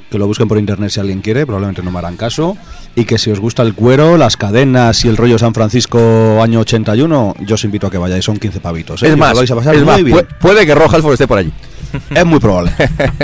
que 0.09 0.17
lo 0.17 0.27
busquen 0.27 0.47
por 0.47 0.57
internet 0.57 0.89
si 0.91 0.99
alguien 0.99 1.21
quiere, 1.21 1.45
probablemente 1.45 1.81
no 1.83 1.91
me 1.91 1.99
harán 1.99 2.17
caso. 2.17 2.57
Y 2.95 3.05
que 3.05 3.17
si 3.17 3.31
os 3.31 3.39
gusta 3.39 3.63
el 3.63 3.73
cuero, 3.73 4.17
las 4.17 4.37
cadenas 4.37 5.03
y 5.05 5.07
el 5.07 5.17
rollo 5.17 5.39
San 5.39 5.53
Francisco 5.53 6.41
año 6.41 6.59
81, 6.59 7.35
yo 7.45 7.55
os 7.55 7.63
invito 7.63 7.87
a 7.87 7.91
que 7.91 7.97
vayáis, 7.97 8.23
son 8.25 8.37
15 8.37 8.59
pavitos. 8.59 9.01
¿eh? 9.03 9.09
Es 9.09 9.17
más, 9.17 9.31
lo 9.33 9.37
vais 9.39 9.51
a 9.51 9.55
pasar 9.55 9.75
es 9.75 9.81
muy 9.81 9.87
más, 9.91 10.03
bien. 10.03 10.17
pu- 10.17 10.27
puede 10.39 10.65
que 10.65 10.75
Rojalford 10.75 11.13
esté 11.13 11.27
por 11.27 11.37
allí. 11.39 11.51
Es 12.09 12.25
muy 12.25 12.39
probable. 12.39 12.71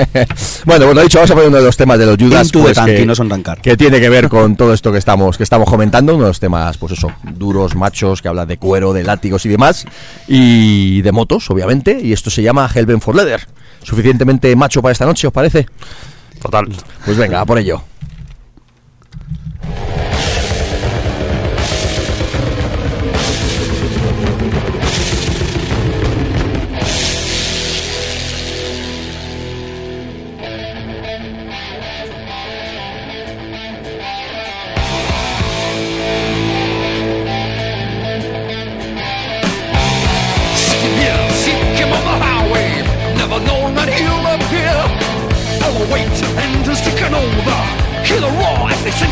bueno, 0.66 0.94
lo 0.94 1.02
dicho, 1.02 1.18
vamos 1.18 1.32
a 1.32 1.34
poner 1.34 1.50
uno 1.50 1.58
de 1.58 1.64
los 1.66 1.76
temas 1.76 1.98
de 1.98 2.06
los 2.06 2.18
Judas 2.18 2.52
pues, 2.52 2.78
que, 2.80 3.04
no 3.04 3.16
son 3.16 3.28
tancar. 3.28 3.60
que 3.62 3.76
tiene 3.76 4.00
que 4.00 4.10
ver 4.10 4.30
con 4.30 4.56
todo 4.56 4.74
esto 4.76 4.92
que 4.92 5.00
estamos 5.00 5.38
que 5.38 5.44
estamos 5.44 5.68
comentando, 5.68 6.14
uno 6.14 6.26
de 6.26 6.30
los 6.30 6.40
temas, 6.40 6.78
pues 6.78 6.92
eso, 6.94 7.12
duros, 7.36 7.76
machos, 7.76 8.22
que 8.22 8.28
habla 8.28 8.46
de 8.46 8.58
cuero, 8.58 8.94
de 8.94 9.04
látigos 9.04 9.44
y 9.48 9.50
demás, 9.50 9.86
y 10.28 11.02
de 11.02 11.12
motos, 11.12 11.50
obviamente, 11.50 12.00
y 12.02 12.14
esto 12.14 12.30
se 12.30 12.44
llama 12.44 12.70
Hellbent 12.74 13.02
for 13.02 13.16
Leather. 13.16 13.42
Suficientemente 13.82 14.56
macho 14.56 14.84
para 14.84 14.92
esta 14.92 15.06
noche, 15.08 15.26
¿os 15.26 15.34
parece? 15.34 15.66
Total. 16.42 16.68
Pues 17.06 17.18
venga, 17.18 17.42
a 17.42 17.46
por 17.46 17.58
ello. 17.60 17.82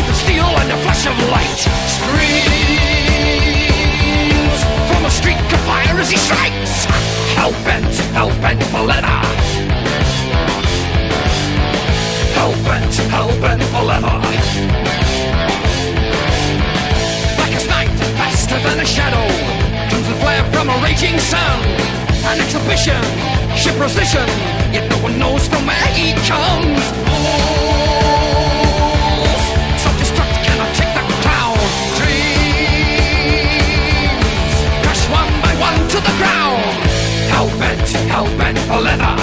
the 0.08 0.14
steel 0.14 0.50
and 0.62 0.70
flash 0.84 1.06
of 1.06 1.16
light. 1.30 1.62
Screams 1.96 2.52
from 4.90 5.02
a 5.06 5.12
of 5.12 6.00
as 6.00 6.10
he 6.10 6.18
strikes. 6.18 6.88
For 8.72 8.84
leather. 8.84 9.22
For 13.72 13.84
leather. 13.84 14.18
Faster 18.18 18.60
than 18.60 18.80
a 18.80 18.86
shadow. 18.86 19.28
Comes 19.90 20.08
the 20.08 20.16
flare 20.16 20.44
from 20.52 20.70
a 20.70 20.78
raging 20.84 21.20
sun. 21.20 22.01
An 22.24 22.40
exhibition, 22.40 23.02
ship 23.56 23.76
position. 23.78 24.28
Yet 24.72 24.90
no 24.90 24.98
one 25.04 25.18
knows 25.20 25.48
from 25.48 25.66
where 25.66 25.88
he 25.98 26.14
comes. 26.30 26.84
Self-destruct 29.82 30.34
cannot 30.46 30.76
take 30.76 30.94
the. 30.96 31.02
Dreams 31.98 32.62
crash 34.84 35.04
one 35.10 35.34
by 35.42 35.54
one 35.60 35.80
to 35.90 35.98
the 35.98 36.14
ground. 36.22 36.64
Hell 37.32 37.50
bent, 37.60 37.90
hell 38.12 38.30
bent 38.38 38.58
for 38.60 38.80
leather. 38.80 39.16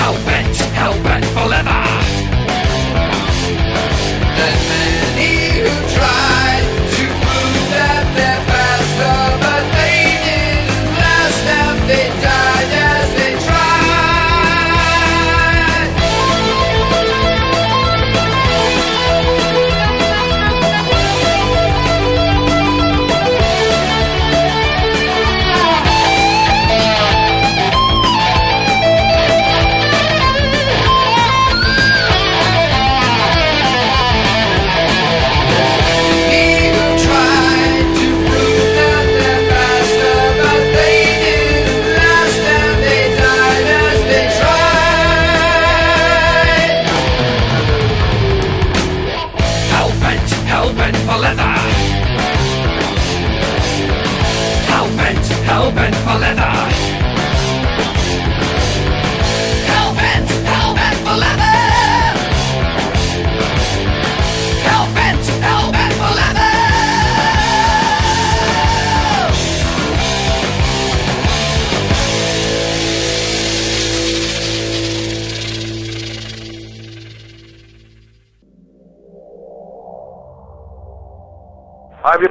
Hell 0.00 0.16
bent, 0.26 0.56
hell 0.56 0.96
bent 1.04 1.24
for 1.26 1.46
leather. 1.46 1.83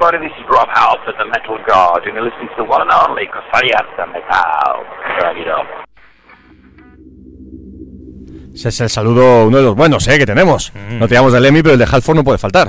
Everybody, 0.04 0.28
this 0.28 0.38
is 0.38 0.50
Rob 0.50 0.68
Half 0.74 1.00
at 1.08 1.16
the 1.18 1.26
Metal 1.26 1.58
Guard, 1.66 2.04
and 2.06 2.16
you're 2.16 2.26
listening 2.26 2.50
to 2.50 2.56
the 2.58 2.64
one 2.64 2.82
and 2.82 2.92
only 2.92 3.26
Cosaliata 3.28 4.06
Metal. 4.12 4.84
Turn 5.20 5.38
it 5.38 5.48
up. 5.48 5.68
Ese 8.54 8.70
es 8.70 8.82
el 8.82 8.90
saludo, 8.90 9.48
uno 9.48 9.58
de 9.58 9.64
los 9.64 9.76
buenos, 9.76 10.08
¿eh? 10.08 10.18
Que 10.20 10.26
tenemos. 10.26 10.74
No 10.76 11.08
te 11.08 11.16
llamamos 11.16 11.34
del 11.34 11.46
Emmy, 11.46 11.62
pero 11.64 11.74
el 11.74 11.80
de 11.80 11.88
Halford 11.90 12.18
no 12.18 12.24
puede 12.24 12.38
faltar. 12.38 12.68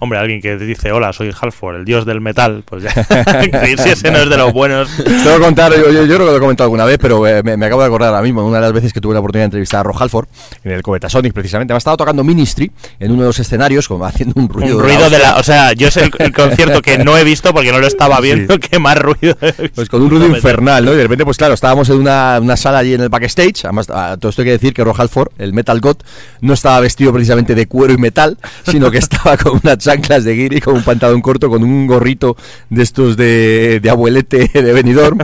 Hombre, 0.00 0.18
alguien 0.20 0.40
que 0.40 0.56
dice, 0.56 0.92
hola, 0.92 1.12
soy 1.12 1.32
Halford, 1.38 1.76
el 1.76 1.84
dios 1.84 2.06
del 2.06 2.20
metal, 2.20 2.62
pues 2.64 2.84
ya, 2.84 2.90
si 3.82 3.88
ese 3.90 4.10
no 4.12 4.18
es 4.18 4.28
de 4.30 4.36
los 4.36 4.52
buenos. 4.52 4.88
Te 4.96 5.02
voy 5.24 5.32
a 5.32 5.38
contar, 5.40 5.72
yo, 5.74 5.90
yo- 5.90 6.04
yo 6.04 6.14
creo 6.14 6.18
que 6.18 6.24
lo 6.32 6.36
he 6.36 6.40
comentado 6.40 6.66
alguna 6.66 6.84
vez, 6.84 6.98
pero 7.00 7.26
eh, 7.26 7.42
me, 7.42 7.56
me 7.56 7.66
acabo 7.66 7.80
de 7.82 7.88
acordar 7.88 8.10
ahora 8.10 8.22
mismo, 8.22 8.46
una 8.46 8.58
de 8.58 8.62
las 8.62 8.72
veces 8.72 8.92
que 8.92 9.00
tuve 9.00 9.14
la 9.14 9.20
oportunidad 9.20 9.42
de 9.44 9.46
entrevistar 9.46 9.80
a 9.80 9.82
Rob 9.82 9.96
Halford, 10.00 10.26
en 10.62 10.70
el 10.72 10.82
Cometa 10.82 11.08
Sonic 11.08 11.32
precisamente, 11.32 11.72
me 11.72 11.76
ha 11.76 11.78
estado 11.78 11.96
tocando 11.96 12.22
Ministry 12.22 12.70
en 13.00 13.10
uno 13.10 13.22
de 13.22 13.26
los 13.28 13.38
escenarios, 13.40 13.88
como 13.88 14.04
haciendo 14.06 14.40
un 14.40 14.48
ruido. 14.48 14.76
Un 14.76 14.84
ruido 14.84 15.10
de 15.10 15.18
la... 15.18 15.34
O 15.34 15.40
hostia. 15.40 15.54
sea, 15.54 15.72
yo 15.72 15.88
es 15.88 15.96
el, 15.96 16.10
el 16.18 16.32
concierto 16.32 16.80
que 16.80 16.98
no 16.98 17.16
he 17.18 17.24
visto 17.24 17.52
porque 17.52 17.72
no 17.72 17.80
lo 17.80 17.86
estaba 17.88 18.20
viendo, 18.20 18.58
que 18.60 18.78
más 18.78 18.98
ruido. 18.98 19.36
Pues 19.74 19.88
con 19.88 20.02
un 20.02 20.10
ruido 20.10 20.26
infernal, 20.28 20.84
¿no? 20.84 20.92
Y 20.92 20.96
de 20.96 21.02
repente, 21.02 21.24
pues 21.24 21.36
claro, 21.36 21.54
estábamos 21.54 21.88
en 21.90 21.96
una, 21.96 22.38
una 22.40 22.56
sala 22.56 22.78
allí 22.78 22.94
en 22.94 23.00
el 23.00 23.08
backstage. 23.08 23.64
Además, 23.64 23.90
a 23.90 24.16
todo 24.16 24.30
esto 24.30 24.42
hay 24.42 24.46
que 24.46 24.52
decir 24.52 24.72
que 24.74 24.84
Rob 24.84 24.94
Halford, 25.00 25.28
el 25.38 25.52
Metal 25.52 25.80
God, 25.80 25.96
no 26.40 26.54
estaba 26.54 26.78
vestido 26.80 27.12
precisamente 27.12 27.54
de 27.56 27.66
cuero 27.66 27.92
y 27.92 27.98
metal, 27.98 28.38
sino 28.64 28.90
que 28.92 28.98
estaba 28.98 29.36
con 29.36 29.60
unas 29.62 29.87
chanclas 29.88 30.22
de 30.24 30.34
guiri, 30.34 30.60
con 30.60 30.76
un 30.76 30.82
pantalón 30.82 31.22
corto, 31.22 31.48
con 31.48 31.62
un 31.62 31.86
gorrito 31.86 32.36
de 32.68 32.82
estos 32.82 33.16
de, 33.16 33.80
de 33.80 33.90
abuelete 33.90 34.50
de 34.52 34.72
Benidorm 34.74 35.18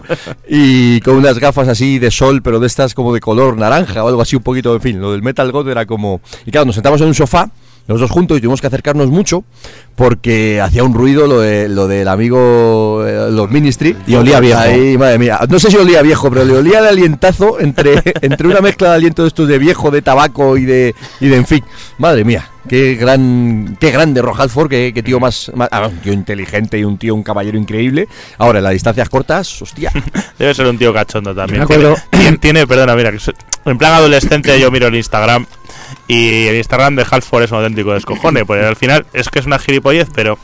y 0.48 1.00
con 1.02 1.16
unas 1.16 1.38
gafas 1.38 1.68
así 1.68 1.98
de 1.98 2.10
sol, 2.10 2.40
pero 2.42 2.60
de 2.60 2.66
estas 2.66 2.94
como 2.94 3.12
de 3.12 3.20
color 3.20 3.58
naranja 3.58 4.02
o 4.02 4.08
algo 4.08 4.22
así, 4.22 4.36
un 4.36 4.42
poquito, 4.42 4.74
en 4.74 4.80
fin. 4.80 5.00
Lo 5.00 5.12
del 5.12 5.22
Metal 5.22 5.52
God 5.52 5.68
era 5.68 5.84
como. 5.84 6.22
Y 6.46 6.50
claro, 6.50 6.64
nos 6.64 6.76
sentamos 6.76 6.98
en 7.02 7.08
un 7.08 7.14
sofá 7.14 7.50
los 7.86 8.00
dos 8.00 8.10
juntos 8.10 8.38
y 8.38 8.40
tuvimos 8.40 8.60
que 8.60 8.66
acercarnos 8.66 9.08
mucho 9.08 9.44
porque 9.94 10.60
hacía 10.60 10.82
un 10.84 10.94
ruido 10.94 11.26
lo, 11.26 11.40
de, 11.40 11.68
lo 11.68 11.86
del 11.86 12.08
amigo 12.08 13.04
eh, 13.06 13.28
los 13.30 13.50
Ministry 13.50 13.96
Y 14.06 14.14
olía 14.14 14.40
viejo. 14.40 14.58
Ahí, 14.58 14.96
madre 14.98 15.18
mía. 15.18 15.38
No 15.48 15.58
sé 15.58 15.70
si 15.70 15.76
olía 15.76 16.02
viejo, 16.02 16.30
pero 16.30 16.44
le 16.44 16.54
olía 16.56 16.80
el 16.80 16.86
alientazo 16.86 17.60
entre, 17.60 18.02
entre 18.22 18.48
una 18.48 18.60
mezcla 18.60 18.90
de 18.90 18.94
aliento 18.96 19.22
de 19.22 19.28
estos 19.28 19.46
de 19.48 19.58
viejo, 19.58 19.90
de 19.90 20.02
tabaco 20.02 20.56
y 20.56 20.64
de, 20.64 20.94
y 21.20 21.28
de 21.28 21.36
en 21.36 21.46
fin. 21.46 21.62
Madre 21.98 22.24
mía, 22.24 22.50
qué 22.68 22.94
gran, 22.96 23.76
qué 23.78 23.90
grande 23.90 24.20
Rojalford, 24.22 24.68
qué, 24.70 24.92
qué 24.94 25.02
tío 25.02 25.20
más, 25.20 25.52
más- 25.54 25.68
ah, 25.70 25.86
un 25.86 25.98
tío 25.98 26.12
inteligente 26.12 26.78
y 26.78 26.84
un 26.84 26.98
tío, 26.98 27.14
un 27.14 27.22
caballero 27.22 27.56
increíble. 27.58 28.08
Ahora, 28.38 28.58
en 28.58 28.64
las 28.64 28.72
distancias 28.72 29.08
cortas, 29.08 29.62
hostia. 29.62 29.92
Debe 30.38 30.54
ser 30.54 30.66
un 30.66 30.78
tío 30.78 30.92
cachondo 30.92 31.34
también. 31.34 31.58
Me 31.60 31.64
acuerdo- 31.64 31.96
Tiene, 32.10 32.38
tiene- 32.38 32.66
perdona, 32.66 32.96
mira, 32.96 33.12
que 33.12 33.18
so- 33.20 33.32
en 33.66 33.78
plan 33.78 33.92
adolescente 33.92 34.58
yo 34.58 34.70
miro 34.70 34.88
el 34.88 34.94
Instagram 34.96 35.46
y 36.06 36.46
el 36.46 36.56
Instagram 36.56 36.96
de 36.96 37.06
Halford 37.08 37.44
es 37.44 37.50
un 37.50 37.58
auténtico 37.58 37.94
descojone, 37.94 38.44
porque 38.44 38.64
al 38.64 38.76
final 38.76 39.06
es 39.12 39.28
que 39.28 39.38
es 39.38 39.46
una 39.46 39.58
gilipollez, 39.58 40.08
pero 40.14 40.38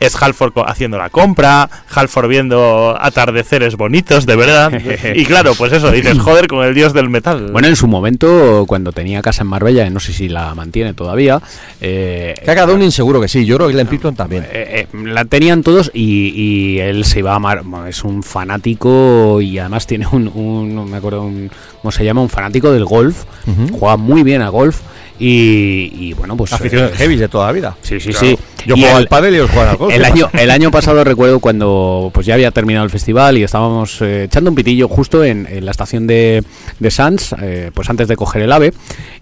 es 0.00 0.20
Halford 0.20 0.52
haciendo 0.66 0.98
la 0.98 1.10
compra, 1.10 1.68
Halford 1.94 2.28
viendo 2.28 2.96
atardeceres 3.00 3.76
bonitos, 3.76 4.26
de 4.26 4.36
verdad. 4.36 4.72
y 5.14 5.24
claro, 5.24 5.54
pues 5.56 5.72
eso, 5.72 5.90
dices, 5.90 6.18
joder, 6.18 6.46
con 6.48 6.64
el 6.64 6.74
dios 6.74 6.92
del 6.92 7.08
metal. 7.08 7.50
Bueno, 7.52 7.68
en 7.68 7.76
su 7.76 7.86
momento, 7.88 8.64
cuando 8.66 8.92
tenía 8.92 9.22
casa 9.22 9.42
en 9.42 9.48
Marbella, 9.48 9.88
no 9.90 10.00
sé 10.00 10.12
si 10.12 10.28
la 10.28 10.54
mantiene 10.54 10.94
todavía. 10.94 11.40
Eh, 11.80 12.34
Que 12.44 12.50
ha 12.50 12.54
quedado 12.54 12.74
un 12.74 12.82
inseguro 12.82 13.20
que 13.20 13.28
sí, 13.28 13.44
yo 13.44 13.56
creo 13.56 13.68
que 13.68 13.74
Glenn 13.74 13.86
Pipton 13.88 14.14
también. 14.14 14.44
eh, 14.52 14.86
eh, 14.92 14.98
la 15.04 15.24
tenían 15.24 15.62
todos 15.62 15.90
y, 15.94 16.32
y 16.34 16.78
él 16.80 17.04
se 17.04 17.20
iba 17.20 17.34
a 17.34 17.38
Mar 17.38 17.62
es 17.88 18.04
un 18.04 18.22
fanático 18.22 19.40
y 19.40 19.58
además 19.58 19.86
tiene 19.86 20.06
un, 20.10 20.28
un- 20.28 20.74
no 20.74 20.84
me 20.84 20.96
acuerdo 20.96 21.22
un, 21.22 21.50
cómo 21.80 21.90
se 21.92 22.04
llama 22.04 22.20
un 22.20 22.28
fanático 22.28 22.70
del 22.72 22.84
golf 22.84 23.24
Ujú. 23.46 23.78
juega 23.78 23.96
muy 23.96 24.22
bien 24.22 24.42
a 24.42 24.48
golf 24.48 24.80
y, 25.18 25.90
y 25.94 26.12
bueno 26.14 26.36
pues 26.36 26.52
Aficiones 26.52 26.92
eh, 26.92 26.96
heavy 26.96 27.16
de 27.16 27.28
toda 27.28 27.46
la 27.46 27.52
vida. 27.52 27.76
Sí, 27.82 27.98
sí, 28.00 28.10
Claro. 28.10 28.26
sí. 28.26 28.38
Yo 28.66 28.74
Y 28.76 28.80
juego 28.80 28.96
el- 28.96 29.02
al 29.04 29.08
pádel 29.08 29.34
y 29.34 29.36
ellos 29.38 29.50
juegan 29.50 29.68
al 29.70 29.76
golf. 29.76 29.94
El 29.94 30.00
¿qué 30.02 30.06
año, 30.06 30.30
el 30.32 30.50
año 30.50 30.70
pasado 30.70 31.02
recuerdo 31.04 31.38
cuando 31.40 32.10
pues 32.12 32.26
ya 32.26 32.34
había 32.34 32.50
terminado 32.50 32.84
el 32.84 32.90
festival 32.90 33.38
y 33.38 33.42
estábamos 33.44 34.00
eh, 34.02 34.24
echando 34.24 34.50
un 34.50 34.56
pitillo 34.56 34.88
justo 34.88 35.24
en, 35.24 35.46
en 35.50 35.64
la 35.64 35.70
estación 35.70 36.06
de, 36.06 36.42
de 36.78 36.90
Sanz, 36.90 37.32
eh, 37.40 37.70
pues 37.72 37.88
antes 37.88 38.08
de 38.08 38.16
coger 38.16 38.42
el 38.42 38.52
ave, 38.52 38.72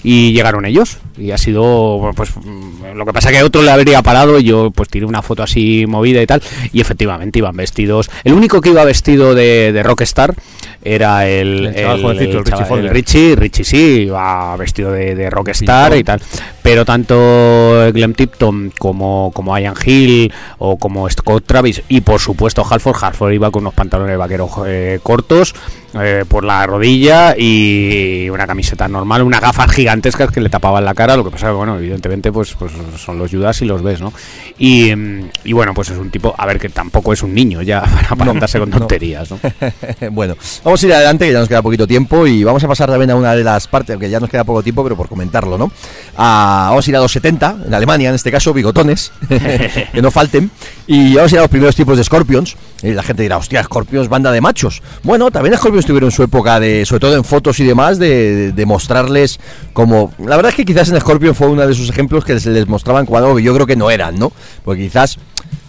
y 0.07 0.33
llegaron 0.33 0.65
ellos. 0.65 0.99
Y 1.19 1.33
ha 1.33 1.39
sido, 1.39 2.13
pues 2.15 2.31
mm, 2.37 2.95
lo 2.95 3.05
que 3.05 3.13
pasa 3.13 3.33
que 3.33 3.43
otro 3.43 3.63
le 3.63 3.73
habría 3.73 4.03
parado 4.03 4.39
y 4.39 4.45
yo 4.45 4.71
pues 4.71 4.89
tiré 4.89 5.05
una 5.05 5.21
foto 5.21 5.43
así 5.43 5.85
movida 5.89 6.23
y 6.23 6.27
tal, 6.27 6.41
y 6.73 6.81
efectivamente 6.81 7.41
iban 7.41 7.57
vestidos. 7.57 8.09
El 8.23 8.35
único 8.35 8.61
que 8.61 8.71
iba 8.71 8.85
vestido 8.85 9.35
de, 9.35 9.73
de 9.73 9.83
rockstar 9.83 10.37
era 10.85 11.27
el, 11.27 11.67
El 11.75 12.01
jovencito, 12.01 12.39
el 12.39 12.45
Richie. 12.45 12.89
Richie, 12.89 13.35
Richie 13.35 13.65
sí, 13.65 14.03
iba 14.03 14.57
vestido 14.57 14.93
de, 14.93 15.17
de 15.17 15.29
rockstar 15.29 15.97
y 15.97 16.05
tal. 16.05 16.23
Pero 16.63 16.85
tanto 16.85 17.91
Glenn 17.93 18.15
Tipton 18.15 18.73
como, 18.79 19.33
como 19.35 19.59
Ian 19.59 19.75
Hill 19.85 20.33
o 20.59 20.77
como 20.77 21.11
Scott 21.11 21.45
Travis 21.47 21.83
y 21.89 22.01
por 22.03 22.21
supuesto 22.21 22.65
Halford, 22.69 22.97
Halford 23.03 23.33
iba 23.33 23.51
con 23.51 23.63
unos 23.63 23.75
pantalones 23.75 24.17
vaqueros 24.17 24.51
eh, 24.67 25.01
cortos, 25.03 25.57
eh, 26.01 26.25
por 26.29 26.45
la 26.45 26.67
rodilla 26.67 27.35
y 27.37 28.29
una 28.31 28.47
camiseta 28.47 28.89
normal, 28.89 29.23
unas 29.23 29.41
gafas 29.41 29.71
gigantescas 29.73 30.31
que 30.31 30.41
le 30.41 30.49
tapaban 30.49 30.85
la 30.85 30.95
cara. 30.95 31.17
Lo 31.17 31.25
que 31.25 31.31
pasa 31.31 31.47
que, 31.49 31.53
bueno, 31.53 31.79
evidentemente, 31.79 32.33
pues, 32.33 32.55
pues 32.59 32.73
son 32.99 33.19
los 33.19 33.31
Judas 33.31 33.61
y 33.63 33.65
los 33.65 33.83
ves, 33.83 34.01
¿no? 34.01 34.13
Y, 34.59 34.95
mm, 34.95 35.31
y 35.45 35.53
bueno, 35.53 35.75
pues 35.75 35.91
es 35.91 35.99
un 35.99 36.11
tipo, 36.11 36.35
a 36.37 36.47
ver, 36.47 36.59
que 36.59 36.69
tampoco 36.69 37.13
es 37.13 37.23
un 37.23 37.35
niño 37.35 37.63
ya 37.63 37.81
para, 38.09 38.17
para 38.17 38.31
andarse 38.33 38.59
con 38.59 38.71
no. 38.71 38.79
tonterías, 38.79 39.31
¿no? 39.31 39.39
bueno, 40.13 40.35
vamos 40.65 40.83
a 40.83 40.87
ir 40.87 40.93
adelante, 40.95 41.27
que 41.27 41.33
ya 41.33 41.39
nos 41.41 41.49
queda 41.49 41.63
poquito 41.63 41.87
tiempo, 41.87 42.27
y 42.27 42.45
vamos 42.45 42.63
a 42.65 42.69
pasar 42.69 42.89
también 42.91 43.11
a 43.11 43.15
una 43.17 43.35
de 43.35 43.45
las 43.45 43.67
partes, 43.69 43.95
aunque 43.95 44.11
ya 44.11 44.21
nos 44.21 44.31
queda 44.31 44.45
poco 44.45 44.63
tiempo, 44.63 44.83
pero 44.83 44.97
por 44.97 45.09
comentarlo, 45.09 45.57
¿no? 45.59 45.71
A- 46.17 46.67
vamos 46.71 46.87
a 46.87 46.91
ir 46.91 46.97
a 46.97 47.01
los 47.01 47.13
70, 47.13 47.57
en 47.67 47.75
Alemania, 47.75 48.09
en 48.11 48.15
este 48.15 48.31
caso, 48.31 48.53
bigotones, 48.53 49.13
que 49.29 50.03
no 50.03 50.11
falten, 50.11 50.51
y 50.87 51.15
vamos 51.15 51.33
a 51.33 51.35
ir 51.37 51.39
a 51.39 51.43
los 51.43 51.51
primeros 51.51 51.75
tipos 51.77 51.97
de 51.97 52.05
Scorpions. 52.05 52.57
Y 52.83 52.93
la 52.93 53.03
gente 53.03 53.23
dirá, 53.23 53.39
hostia, 53.39 53.63
Scorpions, 53.65 54.09
banda 54.09 54.31
de 54.31 54.41
machos. 54.43 54.83
Bueno, 55.03 55.31
también 55.31 55.57
Scorpions 55.57 55.86
tuvieron 55.87 56.11
su 56.11 56.23
época 56.23 56.61
de, 56.61 56.85
sobre 56.85 57.01
todo 57.01 57.17
en 57.17 57.25
fotos 57.25 57.59
y 57.61 57.65
demás, 57.65 57.99
de, 57.99 58.53
de 58.53 58.67
mostrarles 58.67 59.39
como. 59.73 60.13
La 60.19 60.37
verdad 60.37 60.51
es 60.51 60.57
que 60.57 60.65
quizás 60.65 60.91
en 60.91 61.01
Scorpion 61.01 61.35
fue 61.35 61.47
uno 61.49 61.67
de 61.67 61.73
esos 61.73 61.89
ejemplos 61.89 62.25
que 62.25 62.39
se 62.41 62.51
les 62.51 62.67
mostraban 62.69 63.07
que 63.07 63.43
yo 63.43 63.55
creo 63.55 63.67
que 63.67 63.77
no 63.77 63.91
eran, 63.91 64.19
¿no? 64.19 64.33
Porque 64.65 64.83
quizás. 64.83 65.17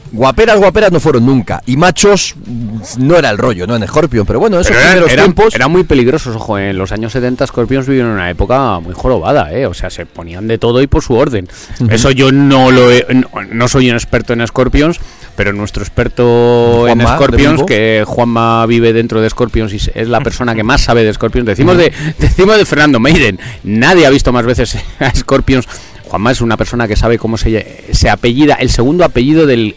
Guaperas, 0.09 0.57
guaperas 0.57 0.89
no 0.89 1.01
fueron 1.01 1.25
nunca. 1.25 1.61
Y 1.65 1.75
machos 1.75 2.33
no 2.97 3.17
era 3.17 3.29
el 3.29 3.37
rollo, 3.37 3.67
¿no? 3.67 3.75
En 3.75 3.85
Scorpion. 3.85 4.25
Pero 4.25 4.39
bueno, 4.39 4.57
esos 4.57 4.67
Pero 4.69 4.79
eran, 4.79 4.91
primeros 4.93 5.11
eran- 5.11 5.25
tiempos. 5.25 5.53
eran 5.53 5.69
muy 5.69 5.83
peligrosos, 5.83 6.33
ojo, 6.37 6.57
en 6.57 6.77
los 6.77 6.93
años 6.93 7.11
70 7.11 7.45
Scorpions 7.45 7.85
vivieron 7.87 8.11
una 8.11 8.29
época 8.29 8.79
muy 8.79 8.93
jorobada, 8.93 9.51
¿eh? 9.51 9.65
O 9.65 9.73
sea, 9.73 9.89
se 9.89 10.05
ponían 10.05 10.47
de 10.47 10.57
todo 10.57 10.81
y 10.81 10.87
por 10.87 11.03
su 11.03 11.13
orden. 11.15 11.49
Ujú. 11.81 11.91
Eso 11.93 12.11
yo 12.11 12.31
no 12.31 12.71
lo 12.71 12.89
he- 12.89 13.05
no, 13.13 13.27
no 13.51 13.67
soy 13.67 13.89
un 13.89 13.97
experto 13.97 14.31
en 14.31 14.47
Scorpions, 14.47 14.97
pero 15.37 15.53
nuestro 15.53 15.83
experto 15.83 16.87
en 16.87 16.99
Juanma, 16.99 17.15
Scorpions, 17.15 17.63
que 17.63 18.03
Juanma 18.07 18.65
vive 18.65 18.91
dentro 18.91 19.21
de 19.21 19.29
Scorpions 19.29 19.71
y 19.71 19.77
es 19.93 20.09
la 20.09 20.19
persona 20.21 20.55
que 20.55 20.63
más 20.63 20.81
sabe 20.81 21.03
de 21.03 21.13
Scorpions, 21.13 21.45
decimos 21.45 21.77
de, 21.77 21.93
decimos 22.17 22.57
de 22.57 22.65
Fernando 22.65 22.99
Maiden, 22.99 23.39
nadie 23.63 24.07
ha 24.07 24.09
visto 24.09 24.33
más 24.33 24.45
veces 24.45 24.75
a 24.99 25.13
Scorpions. 25.15 25.67
Juanma 26.05 26.31
es 26.31 26.41
una 26.41 26.57
persona 26.57 26.87
que 26.87 26.95
sabe 26.95 27.19
cómo 27.19 27.37
se, 27.37 27.85
se 27.91 28.09
apellida, 28.09 28.55
el 28.55 28.71
segundo 28.71 29.05
apellido 29.05 29.45
del 29.45 29.75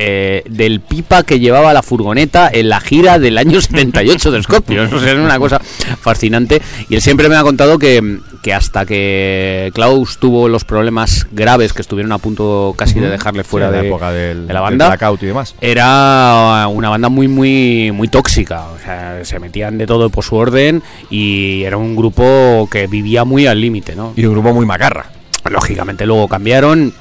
eh, 0.00 0.44
del 0.48 0.80
pipa 0.80 1.24
que 1.24 1.40
llevaba 1.40 1.72
la 1.72 1.82
furgoneta 1.82 2.48
en 2.52 2.68
la 2.68 2.78
gira 2.80 3.18
del 3.18 3.36
año 3.36 3.60
78 3.60 4.30
de 4.30 4.42
Scorpions. 4.42 4.92
O 4.92 5.00
sea, 5.00 5.12
es 5.12 5.18
una 5.18 5.38
cosa 5.38 5.60
fascinante. 6.00 6.62
Y 6.88 6.94
él 6.94 7.02
siempre 7.02 7.28
me 7.28 7.34
ha 7.36 7.42
contado 7.42 7.78
que, 7.78 8.18
que 8.42 8.54
hasta 8.54 8.86
que 8.86 9.70
Klaus 9.74 10.18
tuvo 10.18 10.48
los 10.48 10.64
problemas 10.64 11.26
graves 11.32 11.72
que 11.72 11.82
estuvieron 11.82 12.12
a 12.12 12.18
punto 12.18 12.74
casi 12.76 13.00
de 13.00 13.08
dejarle 13.10 13.42
Sí, 13.42 13.48
fuera 13.50 13.66
en 13.66 13.72
la 13.72 13.82
de, 13.82 13.88
época 13.88 14.12
del- 14.12 14.46
de 14.46 14.54
la 14.54 14.60
banda, 14.60 14.86
blackout 14.88 15.22
y 15.22 15.26
demás. 15.26 15.54
era 15.60 16.66
una 16.68 16.88
banda 16.90 17.08
muy, 17.08 17.26
muy, 17.28 17.90
muy 17.92 18.08
tóxica. 18.08 18.66
O 18.68 18.78
sea, 18.78 19.24
se 19.24 19.38
metían 19.40 19.78
de 19.78 19.86
todo 19.86 20.10
por 20.10 20.22
su 20.24 20.36
orden 20.36 20.82
y 21.10 21.62
era 21.64 21.76
un 21.76 21.96
grupo 21.96 22.68
que 22.70 22.86
vivía 22.86 23.24
muy 23.24 23.46
al 23.46 23.60
límite, 23.60 23.96
¿no? 23.96 24.12
Y 24.16 24.24
un 24.26 24.32
grupo 24.34 24.54
muy 24.54 24.64
macarra. 24.66 25.06
Lógicamente 25.50 26.06
luego 26.06 26.28
cambiaron 26.28 26.92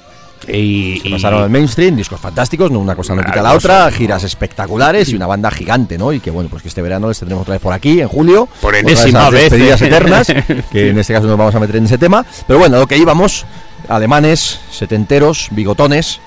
y, 0.48 1.00
Se 1.02 1.08
y- 1.08 1.12
pasaron 1.12 1.44
al 1.44 1.50
mainstream, 1.50 1.96
discos 1.96 2.20
fantásticos, 2.20 2.72
no 2.72 2.80
una 2.80 2.96
cosa 2.96 3.16
no 3.16 3.24
quita 3.24 3.42
la 3.42 3.54
otra, 3.54 3.90
giras 3.92 4.24
espectaculares 4.24 5.10
y 5.10 5.16
una 5.16 5.28
banda 5.28 5.50
gigante, 5.52 5.98
¿no? 5.98 6.14
Y 6.14 6.20
que 6.20 6.32
bueno, 6.32 6.50
pues 6.50 6.62
que 6.62 6.68
este 6.70 6.82
verano 6.82 7.08
les 7.08 7.20
tendremos 7.20 7.42
otra 7.44 7.54
vez 7.54 7.62
por 7.62 7.74
aquí, 7.74 8.02
en 8.02 8.08
julio. 8.08 8.48
Por 8.62 8.76
enésima 8.76 9.30
vez, 9.30 9.44
despedidas 9.52 9.82
¿eh? 9.82 9.88
eternas, 9.88 10.28
que 10.72 10.90
en 10.90 11.00
este 11.00 11.14
caso 11.14 11.28
nos 11.28 11.38
vamos 11.38 11.56
a 11.56 11.60
meter 11.60 11.78
en 11.78 11.86
ese 11.86 11.98
tema. 11.98 12.26
Pero 12.46 12.60
bueno, 12.60 12.78
lo 12.80 12.88
que 12.88 12.98
íbamos, 12.98 13.46
alemanes, 13.88 14.60
setenteros, 14.72 15.48
bigotones, 15.52 16.20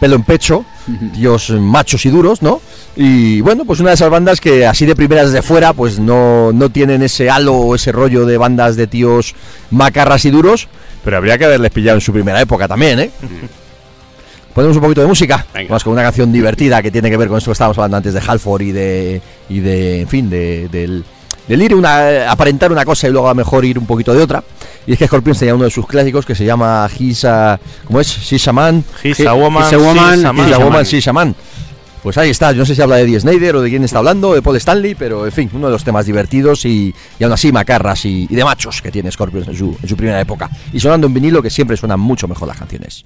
pelo 0.00 0.16
en 0.16 0.22
pecho, 0.24 0.64
tíos 1.14 1.50
machos 1.50 2.04
y 2.06 2.10
duros, 2.10 2.42
¿no? 2.42 2.60
Y 2.96 3.40
bueno, 3.42 3.64
pues 3.64 3.80
una 3.80 3.90
de 3.90 3.94
esas 3.96 4.10
bandas 4.10 4.40
que 4.40 4.66
así 4.66 4.86
de 4.86 4.94
primeras 4.96 5.32
desde 5.32 5.42
fuera, 5.46 5.72
pues 5.72 5.98
no, 5.98 6.52
no 6.52 6.70
tienen 6.70 7.02
ese 7.02 7.28
halo 7.30 7.54
o 7.54 7.74
ese 7.74 7.92
rollo 7.92 8.24
de 8.26 8.38
bandas 8.38 8.76
de 8.76 8.86
tíos 8.86 9.34
macarras 9.70 10.24
y 10.24 10.30
duros, 10.30 10.68
pero 11.04 11.18
habría 11.18 11.38
que 11.38 11.44
haberles 11.44 11.70
pillado 11.72 11.98
en 11.98 12.00
su 12.00 12.12
primera 12.12 12.40
época 12.40 12.66
también, 12.68 12.98
¿eh? 13.00 13.10
Ponemos 14.56 14.74
un 14.74 14.82
poquito 14.82 15.02
de 15.02 15.06
música. 15.06 15.44
Vamos 15.68 15.84
con 15.84 15.92
una 15.92 16.02
canción 16.02 16.32
divertida 16.32 16.80
que 16.80 16.90
tiene 16.90 17.10
que 17.10 17.18
ver 17.18 17.28
con 17.28 17.36
esto 17.36 17.50
que 17.50 17.52
estábamos 17.52 17.76
hablando 17.76 17.98
antes 17.98 18.14
de 18.14 18.22
Halford 18.26 18.62
y 18.62 18.72
de. 18.72 19.20
y 19.50 19.60
de. 19.60 20.00
en 20.00 20.08
fin, 20.08 20.30
de, 20.30 20.70
del. 20.72 21.04
del 21.46 21.62
ir 21.62 21.74
una, 21.74 22.32
aparentar 22.32 22.72
una 22.72 22.86
cosa 22.86 23.06
y 23.06 23.10
luego 23.10 23.26
a 23.26 23.32
lo 23.32 23.34
mejor 23.34 23.66
ir 23.66 23.78
un 23.78 23.84
poquito 23.84 24.14
de 24.14 24.22
otra. 24.22 24.42
Y 24.86 24.94
es 24.94 24.98
que 24.98 25.08
Scorpions 25.08 25.38
tenía 25.40 25.54
uno 25.54 25.64
de 25.64 25.70
sus 25.70 25.86
clásicos 25.86 26.24
que 26.24 26.34
se 26.34 26.46
llama 26.46 26.88
He's 26.98 27.26
a. 27.26 27.60
¿Cómo 27.84 28.00
es? 28.00 28.08
She's 28.08 28.48
a 28.48 28.54
Man. 28.54 28.82
He's 29.04 29.20
a 29.26 29.34
woman, 29.34 29.62
He's 29.62 29.74
a 29.74 29.76
woman, 29.76 30.14
he's 30.20 30.24
a 30.24 30.58
woman, 30.58 30.72
Man. 30.72 30.84
she's 30.86 31.06
a 31.06 31.12
man. 31.12 31.36
Pues 32.02 32.16
ahí 32.16 32.30
está, 32.30 32.52
yo 32.52 32.60
no 32.60 32.64
sé 32.64 32.74
si 32.74 32.80
habla 32.80 32.96
de 32.96 33.04
Dee 33.04 33.20
Snyder 33.20 33.56
o 33.56 33.60
de 33.60 33.68
quién 33.68 33.84
está 33.84 33.98
hablando, 33.98 34.32
de 34.32 34.40
Paul 34.40 34.56
Stanley, 34.56 34.94
pero 34.94 35.26
en 35.26 35.32
fin, 35.32 35.50
uno 35.52 35.66
de 35.66 35.72
los 35.72 35.84
temas 35.84 36.06
divertidos 36.06 36.64
y, 36.64 36.94
y 37.18 37.24
aún 37.24 37.32
así 37.34 37.52
macarras 37.52 38.06
y, 38.06 38.26
y 38.30 38.34
de 38.34 38.42
machos 38.42 38.80
que 38.80 38.90
tiene 38.90 39.10
Scorpions 39.10 39.48
en 39.48 39.56
su, 39.56 39.76
en 39.82 39.86
su 39.88 39.96
primera 39.96 40.18
época. 40.18 40.48
Y 40.72 40.80
sonando 40.80 41.08
en 41.08 41.12
vinilo 41.12 41.42
que 41.42 41.50
siempre 41.50 41.76
suenan 41.76 42.00
mucho 42.00 42.26
mejor 42.26 42.48
las 42.48 42.56
canciones. 42.56 43.04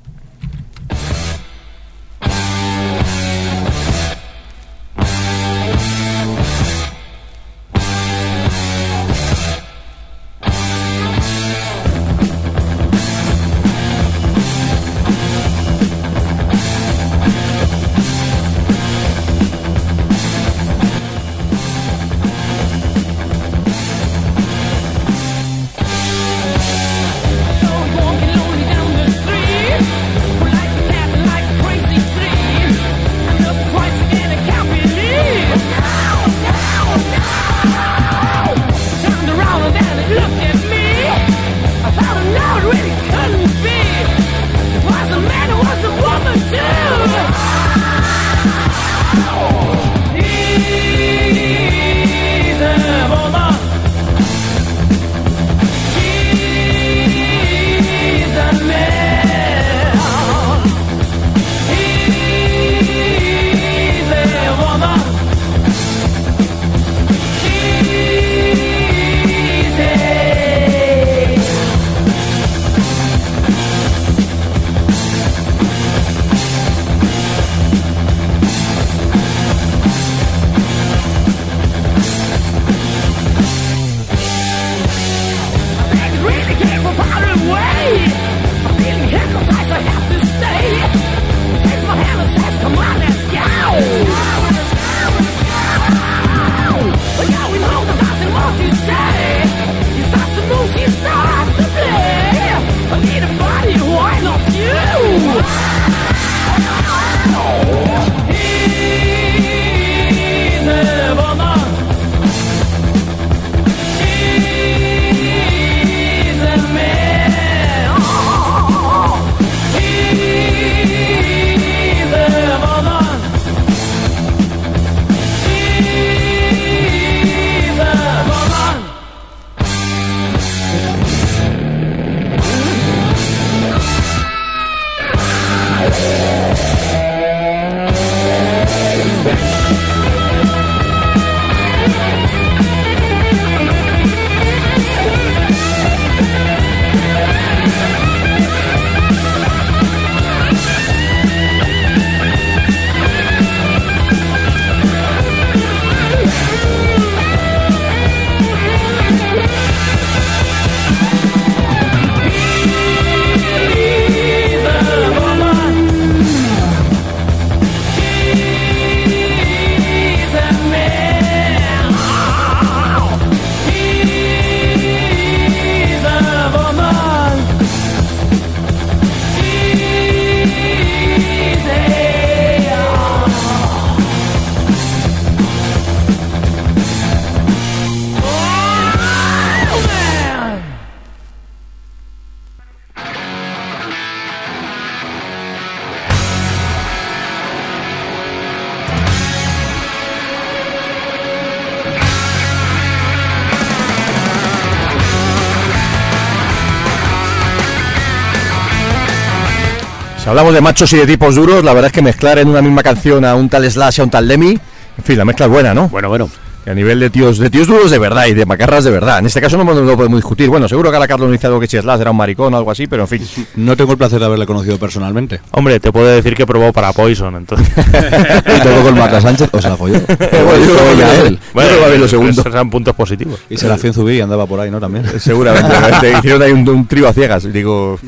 Hablamos 210.41 210.55
de 210.55 210.61
machos 210.62 210.91
y 210.95 210.97
de 210.97 211.07
tipos 211.07 211.35
duros, 211.35 211.62
la 211.62 211.75
verdad 211.75 211.89
es 211.89 211.93
que 211.93 212.01
mezclar 212.01 212.39
en 212.39 212.49
una 212.49 212.62
misma 212.62 212.83
canción 212.83 213.27
a 213.27 213.35
un 213.35 213.51
tal 213.51 213.71
Slash 213.71 213.99
y 213.99 214.01
a 214.01 214.05
un 214.05 214.11
tal 214.11 214.27
Demi, 214.27 214.53
en 214.53 215.05
fin, 215.05 215.19
la 215.19 215.27
mezcla 215.27 215.45
es 215.45 215.53
buena, 215.53 215.75
¿no? 215.75 215.91
Bueno, 215.91 216.09
bueno. 216.09 216.31
A 216.67 216.73
nivel 216.73 216.99
de 217.01 217.11
tíos, 217.11 217.39
de 217.39 217.51
tíos 217.51 217.67
duros 217.67 217.91
de 217.91 217.99
verdad 217.99 218.27
y 218.27 218.33
de 218.33 218.47
macarras 218.47 218.85
de 218.85 218.91
verdad. 218.91 219.19
En 219.19 219.27
este 219.27 219.41
caso 219.41 219.57
no, 219.59 219.65
no 219.65 219.81
lo 219.81 219.97
podemos 219.97 220.19
discutir. 220.19 220.49
Bueno, 220.49 220.69
seguro 220.69 220.91
que 220.91 220.97
ahora 220.97 221.09
Carlos 221.09 221.29
no 221.29 221.33
dice 221.33 221.47
algo 221.47 221.59
que 221.59 221.67
si 221.67 221.79
Slash 221.79 222.01
era 222.01 222.11
un 222.11 222.17
maricón 222.17 222.55
o 222.55 222.57
algo 222.57 222.71
así, 222.71 222.87
pero 222.87 223.03
en 223.03 223.09
fin. 223.09 223.27
No 223.57 223.77
tengo 223.77 223.93
el 223.93 223.99
placer 223.99 224.19
de 224.19 224.27
haberle 224.27 224.47
conocido 224.47 224.79
personalmente. 224.79 225.41
Hombre, 225.51 225.79
te 225.79 225.93
puedo 225.93 226.07
decir 226.07 226.35
que 226.35 226.47
probó 226.47 226.73
para 226.73 226.93
Poison, 226.93 227.35
entonces. 227.37 227.69
Y 227.77 228.61
tocó 228.62 228.83
con 228.83 228.99
Marta 228.99 229.21
Sánchez, 229.21 229.49
o 229.53 229.61
sea, 229.61 229.77
folló. 229.77 230.01
Bueno, 230.07 230.65
yo 230.65 230.97
que 230.97 231.05
a 231.05 231.21
él. 231.23 231.39
Yo 231.55 231.83
va 231.83 231.89
bien 231.89 232.01
lo 232.01 232.09
segundo. 232.09 232.31
esos 232.31 232.47
eran 232.47 232.71
puntos 232.71 232.95
positivos. 232.95 233.41
Y 233.51 233.57
Serafín 233.59 233.93
Zubí 233.93 234.21
andaba 234.21 234.47
por 234.47 234.61
ahí, 234.61 234.71
¿no? 234.71 234.81
También. 234.81 235.05
Seguramente. 235.19 235.77
te 236.01 236.12
hicieron 236.19 236.43
ahí 236.43 236.53
un, 236.53 236.67
un 236.69 236.87
trío 236.87 237.09
a 237.09 237.12
ciegas. 237.12 237.53
Digo. 237.53 237.99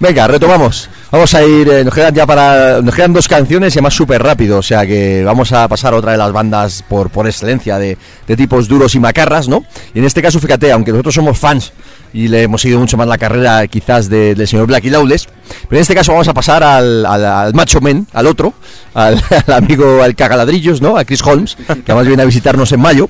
Venga, 0.00 0.26
retomamos. 0.26 0.88
Vamos 1.10 1.32
a 1.34 1.42
ir, 1.42 1.66
eh, 1.70 1.84
nos 1.84 1.94
quedan 1.94 2.14
ya 2.14 2.26
para, 2.26 2.82
nos 2.82 2.94
quedan 2.94 3.14
dos 3.14 3.26
canciones 3.26 3.74
y 3.74 3.78
además 3.78 3.94
súper 3.94 4.22
rápido, 4.22 4.58
o 4.58 4.62
sea 4.62 4.86
que 4.86 5.22
vamos 5.24 5.50
a 5.52 5.66
pasar 5.66 5.94
a 5.94 5.96
otra 5.96 6.12
de 6.12 6.18
las 6.18 6.32
bandas 6.32 6.84
por, 6.86 7.08
por 7.08 7.26
excelencia 7.26 7.78
de, 7.78 7.96
de 8.26 8.36
tipos 8.36 8.68
duros 8.68 8.94
y 8.94 9.00
macarras, 9.00 9.48
¿no? 9.48 9.64
Y 9.94 10.00
en 10.00 10.04
este 10.04 10.20
caso, 10.20 10.38
fíjate, 10.38 10.70
aunque 10.70 10.90
nosotros 10.92 11.14
somos 11.14 11.38
fans 11.38 11.72
y 12.12 12.28
le 12.28 12.42
hemos 12.42 12.60
seguido 12.62 12.78
mucho 12.80 12.96
más 12.98 13.06
la 13.06 13.16
carrera 13.18 13.66
quizás 13.68 14.08
de- 14.10 14.34
del 14.34 14.46
señor 14.48 14.66
Blacky 14.66 14.90
Lawless, 14.90 15.26
pero 15.68 15.76
en 15.78 15.82
este 15.82 15.94
caso 15.94 16.12
vamos 16.12 16.28
a 16.28 16.34
pasar 16.34 16.62
al, 16.62 17.04
al, 17.06 17.24
al 17.24 17.54
macho 17.54 17.80
men, 17.80 18.06
al 18.12 18.26
otro, 18.26 18.52
al, 18.92 19.22
al 19.46 19.54
amigo, 19.54 20.02
al 20.02 20.14
cagaladrillos, 20.14 20.82
¿no? 20.82 20.98
A 20.98 21.04
Chris 21.06 21.22
Holmes, 21.22 21.56
que 21.56 21.92
además 21.92 22.06
viene 22.06 22.22
a 22.22 22.26
visitarnos 22.26 22.70
en 22.72 22.80
mayo, 22.80 23.08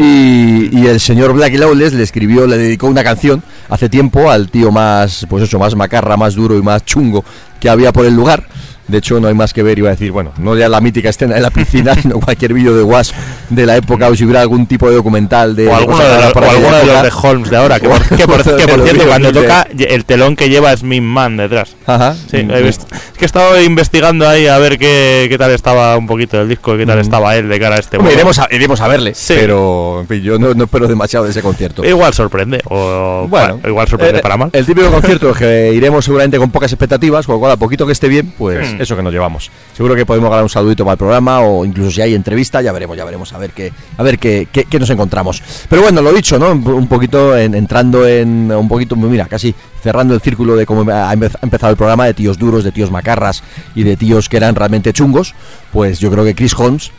y, 0.00 0.78
y 0.78 0.86
el 0.86 1.00
señor 1.00 1.32
Blacky 1.32 1.56
Lawless 1.58 1.94
le 1.94 2.04
escribió, 2.04 2.46
le 2.46 2.58
dedicó 2.58 2.86
una 2.86 3.02
canción 3.02 3.42
hace 3.68 3.88
tiempo 3.88 4.30
al 4.30 4.50
tío 4.50 4.70
más, 4.70 5.26
pues 5.28 5.42
eso, 5.44 5.58
más 5.58 5.74
macarra, 5.74 6.16
más 6.16 6.34
duro 6.36 6.56
y 6.56 6.62
más 6.62 6.84
chungo 6.84 7.24
que 7.60 7.68
había 7.68 7.92
por 7.92 8.06
el 8.06 8.14
lugar. 8.14 8.46
De 8.90 8.98
hecho, 8.98 9.20
no 9.20 9.28
hay 9.28 9.34
más 9.34 9.52
que 9.54 9.62
ver, 9.62 9.78
iba 9.78 9.88
a 9.88 9.92
decir, 9.92 10.10
bueno, 10.12 10.32
no 10.38 10.56
ya 10.56 10.68
la 10.68 10.80
mítica 10.80 11.08
escena 11.10 11.34
de 11.36 11.40
la 11.40 11.50
piscina, 11.50 11.94
sino 12.02 12.18
cualquier 12.20 12.52
vídeo 12.54 12.74
de 12.76 12.82
Wasp 12.82 13.14
de 13.48 13.66
la 13.66 13.76
época, 13.76 14.08
o 14.08 14.14
si 14.16 14.24
hubiera 14.24 14.40
algún 14.40 14.66
tipo 14.66 14.88
de 14.88 14.96
documental 14.96 15.54
de... 15.56 15.68
O 15.68 15.74
alguno 15.74 15.98
de, 15.98 16.16
los, 16.20 16.36
o 16.36 16.50
alguno 16.50 16.76
de 16.76 16.86
los 16.86 17.02
de 17.02 17.10
Holmes 17.22 17.50
de 17.50 17.56
ahora, 17.56 17.80
que 17.80 17.88
por, 17.88 18.02
que 18.16 18.26
por- 18.26 18.42
que 18.56 18.68
por 18.68 18.82
cierto, 18.82 19.06
cuando 19.06 19.32
toca, 19.32 19.66
el 19.78 20.04
telón 20.04 20.36
que 20.36 20.48
lleva 20.48 20.72
es 20.72 20.82
Min 20.82 21.04
Man 21.04 21.36
detrás. 21.36 21.76
Ajá. 21.86 22.14
Sí, 22.30 22.36
he 22.38 22.62
visto- 22.62 22.86
es 22.92 23.18
que 23.18 23.24
he 23.24 23.26
estado 23.26 23.60
investigando 23.62 24.28
ahí 24.28 24.46
a 24.46 24.58
ver 24.58 24.78
qué, 24.78 25.26
qué 25.28 25.36
tal 25.38 25.50
estaba 25.52 25.96
un 25.96 26.06
poquito 26.06 26.40
el 26.40 26.48
disco, 26.48 26.76
qué 26.76 26.86
tal 26.86 26.98
estaba 26.98 27.36
él 27.36 27.48
de 27.48 27.60
cara 27.60 27.76
a 27.76 27.78
este 27.78 27.96
Hombre, 27.98 28.14
iremos, 28.14 28.38
a, 28.38 28.48
iremos 28.50 28.80
a 28.80 28.88
verle, 28.88 29.14
Sí. 29.14 29.34
pero 29.38 30.00
en 30.00 30.08
fin, 30.08 30.22
yo 30.22 30.38
no, 30.38 30.54
no 30.54 30.64
espero 30.64 30.88
demasiado 30.88 31.24
de 31.26 31.32
ese 31.32 31.42
concierto. 31.42 31.84
Igual 31.84 32.12
sorprende, 32.14 32.60
o 32.68 33.26
Bueno, 33.28 33.60
igual 33.66 33.86
sorprende 33.88 34.18
eh, 34.18 34.22
para 34.22 34.36
mal. 34.36 34.50
El 34.52 34.64
típico 34.66 34.90
concierto 34.90 35.30
es 35.30 35.36
que 35.36 35.72
iremos 35.74 36.04
seguramente 36.04 36.38
con 36.38 36.50
pocas 36.50 36.72
expectativas, 36.72 37.26
con 37.26 37.34
lo 37.36 37.40
cual 37.40 37.52
a 37.52 37.56
poquito 37.56 37.86
que 37.86 37.92
esté 37.92 38.08
bien, 38.08 38.32
pues 38.38 38.50
Hmm. 38.74 38.79
Eso 38.80 38.96
que 38.96 39.02
nos 39.02 39.12
llevamos. 39.12 39.50
Seguro 39.76 39.94
que 39.94 40.06
podemos 40.06 40.30
ganar 40.30 40.42
un 40.42 40.48
saludito 40.48 40.84
para 40.84 40.92
el 40.94 40.98
programa 40.98 41.40
o 41.40 41.64
incluso 41.64 41.90
si 41.90 42.00
hay 42.00 42.14
entrevista, 42.14 42.60
ya 42.62 42.72
veremos, 42.72 42.96
ya 42.96 43.04
veremos 43.04 43.32
a 43.32 43.38
ver 43.38 43.50
qué, 43.50 43.72
a 43.96 44.02
ver 44.02 44.18
qué, 44.18 44.48
qué- 44.50 44.64
qué 44.64 44.78
nos 44.78 44.90
encontramos. 44.90 45.42
Pero 45.68 45.82
bueno, 45.82 46.00
lo 46.02 46.12
dicho, 46.12 46.38
¿no? 46.38 46.50
Un, 46.52 46.86
poquito 46.88 47.36
en- 47.36 47.54
entrando 47.54 48.06
en 48.06 48.50
un 48.52 48.68
poquito, 48.68 48.96
mira, 48.96 49.26
casi 49.26 49.54
cerrando 49.82 50.14
el 50.14 50.20
círculo 50.20 50.56
de 50.56 50.66
cómo 50.66 50.80
ha 50.82 51.14
empe- 51.14 51.30
ha 51.40 51.44
empezado 51.44 51.70
el 51.70 51.76
programa 51.76 52.06
de 52.06 52.14
tíos 52.14 52.38
duros, 52.38 52.64
de 52.64 52.72
tíos 52.72 52.90
macarras 52.90 53.42
y 53.74 53.82
de 53.82 53.96
tíos 53.96 54.28
que 54.28 54.36
eran 54.38 54.54
realmente 54.54 54.92
chungos, 54.92 55.34
pues 55.72 55.98
yo 56.00 56.10
creo 56.10 56.24
que 56.24 56.34
Chris 56.34 56.54
Holmes 56.58 56.90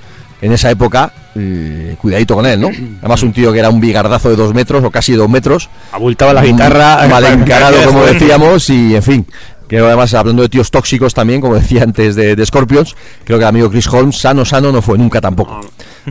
en 0.43 0.51
esa 0.53 0.71
época, 0.71 1.13
eh, 1.35 1.95
cuidadito 2.01 2.33
con 2.33 2.47
él, 2.47 2.59
¿no? 2.59 2.69
Además 3.01 3.21
un 3.21 3.31
tío 3.31 3.53
que 3.53 3.59
era 3.59 3.69
un 3.69 3.79
bigardazo 3.79 4.27
de 4.31 4.35
dos 4.35 4.55
metros 4.55 4.83
o 4.83 4.89
casi 4.89 5.13
dos 5.13 5.29
metros, 5.29 5.69
Abultaba 5.91 6.33
la 6.33 6.43
guitarra. 6.43 7.07
mal 7.07 7.23
encarado 7.25 7.77
como 7.85 8.03
decíamos 8.05 8.67
y 8.71 8.95
en 8.95 9.03
fin 9.03 9.25
que 9.71 9.79
además 9.79 10.13
hablando 10.13 10.43
de 10.43 10.49
tíos 10.49 10.69
tóxicos 10.69 11.13
también 11.15 11.41
como 11.41 11.55
decía 11.55 11.81
antes 11.83 12.15
de, 12.15 12.35
de 12.35 12.45
Scorpions 12.45 12.95
creo 13.23 13.39
que 13.39 13.43
el 13.45 13.49
amigo 13.49 13.69
Chris 13.71 13.87
Holmes 13.87 14.17
sano 14.19 14.45
sano 14.45 14.71
no 14.71 14.81
fue 14.81 14.97
nunca 14.97 15.19
tampoco 15.21 15.61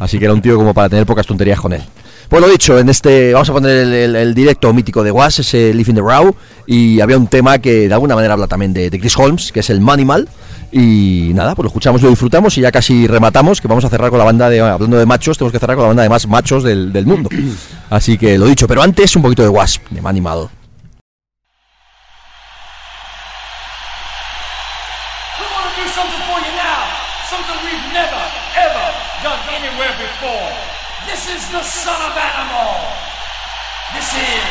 así 0.00 0.18
que 0.18 0.24
era 0.24 0.34
un 0.34 0.40
tío 0.42 0.56
como 0.56 0.74
para 0.74 0.88
tener 0.88 1.04
pocas 1.06 1.26
tonterías 1.26 1.60
con 1.60 1.72
él 1.74 1.82
pues 2.28 2.40
lo 2.40 2.48
dicho, 2.48 2.78
en 2.78 2.88
este 2.88 3.32
vamos 3.32 3.50
a 3.50 3.52
poner 3.52 3.70
el, 3.76 3.92
el- 3.92 4.14
el 4.16 4.34
directo 4.34 4.72
mítico 4.72 5.02
de 5.02 5.10
Was, 5.10 5.40
ese 5.40 5.74
Live 5.74 5.90
in 5.90 5.96
the 5.96 6.00
Raw, 6.00 6.32
y 6.64 7.00
había 7.00 7.16
un 7.18 7.26
tema 7.26 7.58
que 7.58 7.88
de 7.88 7.92
alguna 7.92 8.14
manera 8.14 8.34
habla 8.34 8.46
también 8.46 8.72
de, 8.72 8.88
de 8.88 9.00
Chris 9.00 9.16
Holmes, 9.18 9.50
que 9.50 9.58
es 9.58 9.68
el 9.70 9.80
Manimal, 9.80 10.28
y 10.70 11.32
nada, 11.34 11.56
pues 11.56 11.64
lo 11.64 11.68
escuchamos, 11.70 12.00
lo 12.02 12.08
disfrutamos 12.08 12.56
y 12.56 12.60
ya 12.60 12.70
casi 12.70 13.08
rematamos, 13.08 13.60
que 13.60 13.66
vamos 13.66 13.84
a 13.84 13.88
cerrar 13.88 14.10
con 14.10 14.20
la 14.20 14.24
banda 14.24 14.48
de, 14.48 14.60
hablando 14.60 14.96
de 14.96 15.06
machos, 15.06 15.38
tenemos 15.38 15.50
que 15.52 15.58
cerrar 15.58 15.74
con 15.76 15.82
la 15.82 15.88
banda 15.88 16.04
de 16.04 16.08
más 16.08 16.28
machos 16.28 16.62
del, 16.62 16.92
del 16.92 17.04
mundo. 17.04 17.28
Así 17.90 18.16
que 18.16 18.38
lo 18.38 18.46
dicho, 18.46 18.68
pero 18.68 18.80
antes 18.80 19.16
un 19.16 19.22
poquito 19.22 19.42
de 19.42 19.48
Wasp, 19.48 19.82
de 19.90 20.00
Manimal. 20.00 20.48
Son 31.80 31.96
of 31.96 32.12
animal. 32.12 32.76
This 33.94 34.12
is 34.12 34.49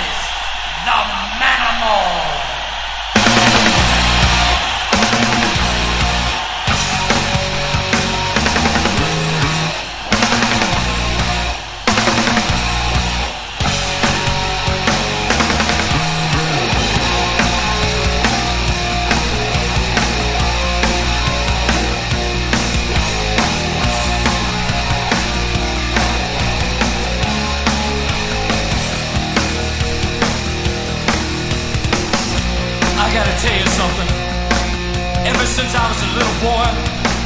little 36.20 36.40
boy, 36.44 36.68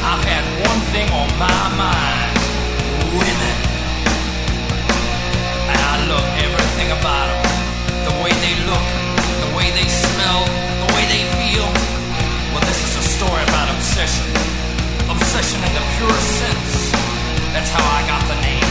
I've 0.06 0.22
had 0.22 0.44
one 0.62 0.80
thing 0.94 1.08
on 1.10 1.28
my 1.34 1.62
mind. 1.74 2.34
Women. 3.10 3.56
And 5.70 5.78
I 5.92 5.94
love 6.06 6.26
everything 6.46 6.90
about 6.94 7.26
them. 7.34 7.42
The 8.06 8.14
way 8.22 8.32
they 8.44 8.54
look, 8.70 8.86
the 9.42 9.50
way 9.58 9.66
they 9.74 9.88
smell, 9.90 10.40
the 10.86 10.90
way 10.94 11.04
they 11.10 11.22
feel. 11.38 11.66
Well, 12.54 12.64
this 12.70 12.80
is 12.86 12.94
a 13.02 13.04
story 13.18 13.42
about 13.50 13.66
obsession. 13.74 14.26
Obsession 15.10 15.58
in 15.66 15.72
the 15.74 15.84
purest 15.98 16.30
sense. 16.38 16.74
That's 17.50 17.70
how 17.74 17.84
I 17.98 18.00
got 18.06 18.22
the 18.30 18.38
name. 18.46 18.63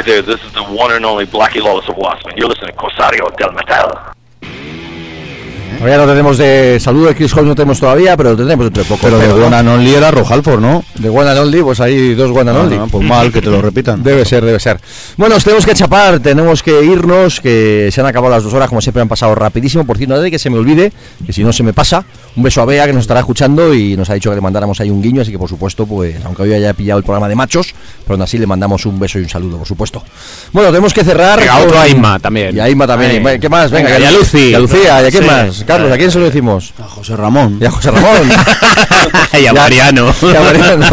Hi 0.00 0.02
there, 0.02 0.22
this 0.22 0.40
is 0.46 0.52
the 0.54 0.62
one 0.62 0.90
and 0.96 1.04
only 1.04 1.26
Blackie 1.26 1.60
Lawless 1.60 1.86
of 1.90 1.96
Wasp, 1.98 2.26
and 2.26 2.38
you're 2.38 2.48
listening 2.48 2.72
to 2.72 2.76
Corsario 2.78 3.26
del 3.36 3.52
Metal. 3.52 4.14
Todavía 5.76 5.96
no 5.98 6.06
tenemos 6.06 6.36
de 6.36 6.78
saludo 6.78 7.06
de 7.08 7.14
Chris 7.14 7.32
Holmes, 7.32 7.48
no 7.48 7.54
tenemos 7.54 7.80
todavía, 7.80 8.14
pero 8.14 8.30
lo 8.32 8.36
tendremos 8.36 8.66
dentro 8.66 8.82
de 8.82 8.88
poco. 8.88 9.00
Pero 9.02 9.18
de 9.18 9.28
¿no? 9.28 9.46
One 9.46 9.56
and 9.56 9.68
Only 9.68 9.94
era 9.94 10.10
Rojalford, 10.10 10.60
¿no? 10.60 10.84
De 10.96 11.08
One 11.08 11.30
and 11.30 11.38
Only, 11.38 11.62
pues 11.62 11.80
hay 11.80 12.14
dos 12.14 12.30
One 12.30 12.50
and 12.50 12.58
Ah, 12.58 12.60
Only. 12.60 12.76
no, 12.76 12.88
pues 12.88 13.06
mal 13.06 13.32
que 13.32 13.40
te 13.40 13.48
lo 13.48 13.62
repitan. 13.62 14.02
Debe 14.02 14.26
ser, 14.26 14.44
debe 14.44 14.60
ser. 14.60 14.78
Bueno, 15.16 15.36
nos 15.36 15.44
tenemos 15.44 15.64
que 15.64 15.72
chapar, 15.72 16.20
tenemos 16.20 16.62
que 16.62 16.82
irnos, 16.84 17.40
que 17.40 17.88
se 17.90 18.00
han 18.00 18.06
acabado 18.06 18.34
las 18.34 18.44
dos 18.44 18.52
horas, 18.52 18.68
como 18.68 18.82
siempre 18.82 19.00
han 19.00 19.08
pasado 19.08 19.34
rapidísimo. 19.34 19.86
Por 19.86 19.96
cierto, 19.96 20.16
no 20.16 20.20
de 20.20 20.30
que 20.30 20.38
se 20.38 20.50
me 20.50 20.58
olvide, 20.58 20.92
que 21.24 21.32
si 21.32 21.42
no 21.42 21.50
se 21.50 21.62
me 21.62 21.72
pasa, 21.72 22.04
un 22.36 22.42
beso 22.42 22.60
a 22.60 22.66
Bea 22.66 22.84
que 22.86 22.92
nos 22.92 23.02
estará 23.02 23.20
escuchando 23.20 23.72
y 23.74 23.96
nos 23.96 24.10
ha 24.10 24.14
dicho 24.14 24.28
que 24.28 24.36
le 24.36 24.42
mandáramos 24.42 24.78
ahí 24.80 24.90
un 24.90 25.00
guiño, 25.00 25.22
así 25.22 25.32
que 25.32 25.38
por 25.38 25.48
supuesto, 25.48 25.86
pues 25.86 26.16
aunque 26.26 26.42
hoy 26.42 26.52
haya 26.52 26.74
pillado 26.74 26.98
el 26.98 27.04
programa 27.04 27.26
de 27.28 27.36
machos, 27.36 27.74
pero 28.10 28.16
aún 28.16 28.22
así 28.22 28.38
le 28.38 28.46
mandamos 28.48 28.84
un 28.86 28.98
beso 28.98 29.20
y 29.20 29.22
un 29.22 29.28
saludo, 29.28 29.58
por 29.58 29.68
supuesto. 29.68 30.02
Bueno, 30.52 30.70
tenemos 30.70 30.92
que 30.92 31.04
cerrar. 31.04 31.38
Otro 31.64 31.78
a 31.78 31.86
Inma 31.86 32.18
también. 32.18 32.56
Y 32.56 32.58
a 32.58 32.68
Inma 32.68 32.84
también. 32.84 33.24
Ay. 33.24 33.38
¿Qué 33.38 33.48
más? 33.48 33.70
Venga, 33.70 33.90
Venga, 33.90 34.00
y 34.00 34.04
a 34.04 34.10
Lucy. 34.18 34.50
Y 34.50 34.54
a 34.54 34.58
Lucía, 34.58 35.02
¿y 35.02 35.06
a 35.06 35.10
quién 35.12 35.22
Sí. 35.22 35.28
más? 35.30 35.64
Carlos, 35.64 35.92
¿a 35.92 35.96
quién 35.96 36.10
se 36.10 36.18
lo 36.18 36.24
decimos? 36.24 36.74
A 36.82 36.88
José 36.88 37.14
Ramón. 37.14 37.58
Y 37.60 37.64
a 37.66 37.70
José 37.70 37.92
Ramón. 37.92 38.28
y 39.44 39.46
a 39.46 39.52
Mariano. 39.52 40.14
Y 40.22 40.36
a 40.36 40.40
Mariano. 40.40 40.86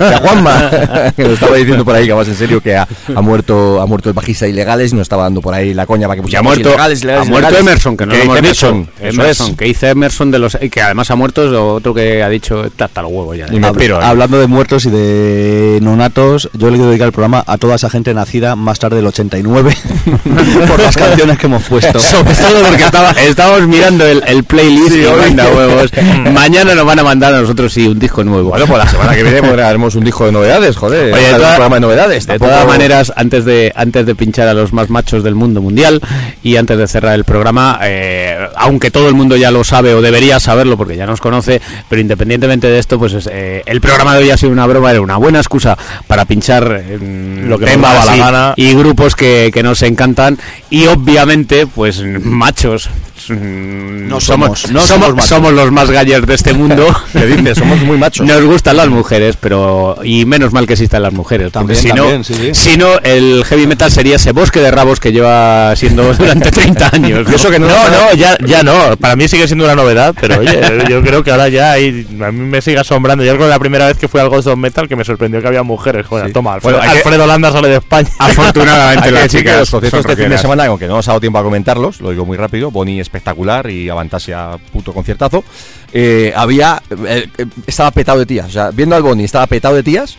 Y 0.00 0.14
a 0.14 0.18
Juanma. 0.18 0.70
Que 1.16 1.22
nos 1.24 1.32
estaba 1.32 1.56
diciendo 1.56 1.84
por 1.84 1.94
ahí 1.94 2.06
que 2.06 2.14
más 2.14 2.28
en 2.28 2.36
serio 2.36 2.60
que 2.60 2.76
ha, 2.76 2.86
ha 3.14 3.20
muerto 3.20 3.80
ha 3.80 3.86
muerto 3.86 4.08
el 4.08 4.14
bajista 4.14 4.46
ilegales 4.46 4.92
y 4.92 4.94
nos 4.94 5.02
estaba 5.02 5.24
dando 5.24 5.40
por 5.40 5.54
ahí 5.54 5.74
la 5.74 5.86
coña 5.86 6.06
para 6.08 6.20
que 6.20 6.20
Y 6.20 6.22
ha 6.36 6.42
pusiéramos 6.42 6.54
muerto, 6.54 6.68
ilegales, 6.70 7.02
ilegales, 7.02 7.26
ha 7.26 7.30
muerto 7.30 7.48
ilegales. 7.48 7.70
Emerson, 7.70 7.96
que 7.96 8.06
no 8.06 8.14
lo 8.14 8.22
hemos 8.22 8.36
dice 8.36 8.48
dicho. 8.48 8.68
Emerson, 8.68 8.90
Emerson, 9.00 9.50
es. 9.50 9.56
que 9.56 9.64
dice 9.64 9.88
Emerson 9.90 10.30
de 10.30 10.38
los 10.38 10.58
y 10.60 10.70
que 10.70 10.82
además 10.82 11.10
ha 11.10 11.16
muerto 11.16 11.46
es 11.46 11.52
otro 11.52 11.94
que 11.94 12.22
ha 12.22 12.28
dicho 12.28 12.64
está 12.64 12.86
hasta 12.86 13.02
los 13.02 13.12
huevos 13.12 13.36
ya. 13.36 13.46
Y 13.50 13.58
me 13.58 13.72
piro, 13.74 14.00
¿eh? 14.00 14.04
Hablando 14.04 14.38
de 14.38 14.46
muertos 14.46 14.86
y 14.86 14.90
de 14.90 15.78
nonatos, 15.82 16.50
yo 16.52 16.70
le 16.70 16.76
quiero 16.76 16.88
dedicar 16.88 17.06
el 17.06 17.12
programa 17.12 17.44
a 17.46 17.58
toda 17.58 17.76
esa 17.76 17.90
gente 17.90 18.12
nacida 18.14 18.56
más 18.56 18.78
tarde 18.78 18.96
del 18.96 19.06
89 19.06 19.76
por 20.68 20.80
las 20.80 20.96
canciones 20.96 21.38
que 21.38 21.46
hemos 21.46 21.62
puesto. 21.64 21.98
Sobre 21.98 22.34
todo 22.34 22.62
porque 22.66 22.84
estaba, 22.84 23.10
estábamos 23.12 23.66
mirando 23.68 24.04
el, 24.06 24.22
el 24.26 24.44
playlist 24.44 24.96
y 24.96 25.04
hoy. 25.04 25.20
manda 25.20 25.48
huevos. 25.48 25.90
Mañana 26.32 26.74
nos 26.74 26.84
van 26.84 26.98
a 26.98 27.04
mandar 27.04 27.34
a 27.34 27.40
nosotros 27.40 27.75
sí 27.76 27.86
un 27.86 27.98
disco 27.98 28.24
nuevo. 28.24 28.48
Bueno, 28.50 28.66
pues 28.66 28.78
la 28.78 28.88
semana 28.90 29.14
que 29.14 29.22
viene 29.22 29.62
haremos 29.62 29.94
un 29.94 30.04
disco 30.04 30.24
de 30.26 30.32
novedades, 30.32 30.76
joder. 30.76 31.12
Oye, 31.12 31.32
un 31.34 31.38
programa 31.40 31.76
de 31.76 31.80
novedades. 31.80 32.26
De 32.26 32.38
todas 32.38 32.66
maneras, 32.66 33.12
antes 33.16 33.44
de 33.44 33.72
antes 33.76 34.06
de 34.06 34.14
pinchar 34.14 34.48
a 34.48 34.54
los 34.54 34.72
más 34.72 34.88
machos 34.90 35.22
del 35.22 35.34
mundo 35.34 35.60
mundial 35.60 36.00
y 36.42 36.56
antes 36.56 36.78
de 36.78 36.86
cerrar 36.88 37.14
el 37.14 37.24
programa, 37.24 37.78
eh, 37.82 38.38
aunque 38.56 38.90
todo 38.90 39.08
el 39.08 39.14
mundo 39.14 39.36
ya 39.36 39.50
lo 39.50 39.62
sabe 39.64 39.92
o 39.94 40.00
debería 40.00 40.40
saberlo 40.40 40.76
porque 40.76 40.96
ya 40.96 41.06
nos 41.06 41.20
conoce, 41.20 41.60
pero 41.88 42.00
independientemente 42.00 42.66
de 42.68 42.78
esto, 42.78 42.98
pues 42.98 43.12
es, 43.12 43.28
eh, 43.30 43.62
el 43.66 43.80
programa 43.80 44.14
de 44.14 44.24
hoy 44.24 44.30
ha 44.30 44.36
sido 44.36 44.52
una 44.52 44.66
broma, 44.66 44.90
era 44.90 45.00
una 45.02 45.16
buena 45.18 45.38
excusa 45.38 45.76
para 46.06 46.24
pinchar 46.24 46.82
mm, 47.00 47.48
Lo 47.48 47.58
que 47.58 47.66
daba 47.76 48.04
la 48.04 48.16
y- 48.16 48.18
gana. 48.18 48.54
y 48.56 48.72
grupos 48.74 49.14
que, 49.14 49.50
que 49.52 49.62
nos 49.62 49.82
encantan 49.82 50.38
y 50.70 50.86
obviamente, 50.86 51.66
pues 51.66 52.02
machos. 52.02 52.88
Mm, 53.30 54.08
No 54.08 54.20
somos, 54.20 54.70
no 54.70 54.80
somos 54.80 55.24
somos 55.26 55.52
los 55.52 55.70
más 55.72 55.90
gallers 55.90 56.26
de 56.26 56.34
este 56.34 56.52
mundo. 56.54 56.86
¿Qué 57.12 57.26
dices? 57.26 57.58
Somos 57.58 57.80
muy 57.80 57.96
machos. 57.98 58.26
Nos 58.26 58.42
gustan 58.44 58.76
las 58.76 58.88
mujeres, 58.88 59.36
pero 59.40 59.96
y 60.04 60.24
menos 60.24 60.52
mal 60.52 60.66
que 60.66 60.74
existan 60.74 61.02
las 61.02 61.12
mujeres, 61.12 61.52
También, 61.52 61.78
si 61.80 61.88
también, 61.88 62.18
no, 62.18 62.24
sí, 62.24 62.34
sí. 62.34 62.54
si 62.54 62.76
no 62.76 62.98
el 63.02 63.44
heavy 63.44 63.66
metal 63.66 63.90
sería 63.90 64.16
ese 64.16 64.32
bosque 64.32 64.60
de 64.60 64.70
rabos 64.70 65.00
que 65.00 65.12
lleva 65.12 65.74
siendo 65.76 66.12
durante 66.18 66.50
30 66.50 66.90
años. 66.92 67.26
Y 67.30 67.34
eso 67.34 67.50
que 67.50 67.58
no, 67.58 67.66
No, 67.68 67.88
no, 67.90 68.14
ya, 68.14 68.36
ya 68.44 68.62
no. 68.62 68.96
Para 68.98 69.16
mí 69.16 69.28
sigue 69.28 69.46
siendo 69.46 69.64
una 69.64 69.74
novedad, 69.74 70.14
pero 70.20 70.38
oye, 70.40 70.60
yo 70.88 71.02
creo 71.02 71.22
que 71.24 71.30
ahora 71.30 71.48
ya 71.48 71.72
hay, 71.72 72.06
a 72.24 72.30
mí 72.32 72.40
me 72.46 72.60
sigue 72.62 72.78
asombrando. 72.78 73.24
Yo 73.24 73.32
creo 73.34 73.46
que 73.46 73.50
la 73.50 73.58
primera 73.58 73.86
vez 73.86 73.96
que 73.98 74.08
fui 74.08 74.20
al 74.20 74.28
Ghost 74.28 74.48
of 74.48 74.56
Metal 74.58 74.88
que 74.88 74.96
me 74.96 75.04
sorprendió 75.04 75.40
que 75.40 75.48
había 75.48 75.62
mujeres. 75.62 76.06
Joder, 76.06 76.26
Sí. 76.26 76.32
toma, 76.32 76.54
Alfredo, 76.54 76.78
Bueno, 76.78 76.92
Alfredo 76.92 77.26
Landa 77.26 77.52
sale 77.52 77.68
de 77.68 77.76
España. 77.76 78.08
Afortunadamente 78.18 79.10
las 79.10 79.28
chicas 79.28 79.58
los 79.60 79.70
conciertos 79.70 80.00
este 80.10 80.16
fin 80.22 80.30
de 80.30 80.38
semana, 80.38 80.64
aunque 80.66 80.86
no 80.86 80.96
nos 80.96 81.08
ha 81.08 81.12
dado 81.12 81.20
tiempo 81.20 81.38
a 81.38 81.42
comentarlos, 81.42 82.00
lo 82.00 82.10
digo 82.10 82.24
muy 82.26 82.36
rápido, 82.36 82.70
Boni 82.70 83.00
espectacular 83.16 83.70
y 83.70 83.88
Avantasia 83.88 84.58
puto 84.72 84.92
conciertazo. 84.92 85.44
eh, 85.92 86.32
había 86.36 86.82
eh, 87.06 87.28
eh, 87.36 87.46
estaba 87.66 87.90
petado 87.90 88.18
de 88.18 88.26
tías, 88.26 88.46
o 88.46 88.50
sea, 88.50 88.70
viendo 88.70 88.94
al 88.94 89.02
Boni 89.02 89.24
estaba 89.24 89.46
petado 89.46 89.74
de 89.74 89.82
tías, 89.82 90.16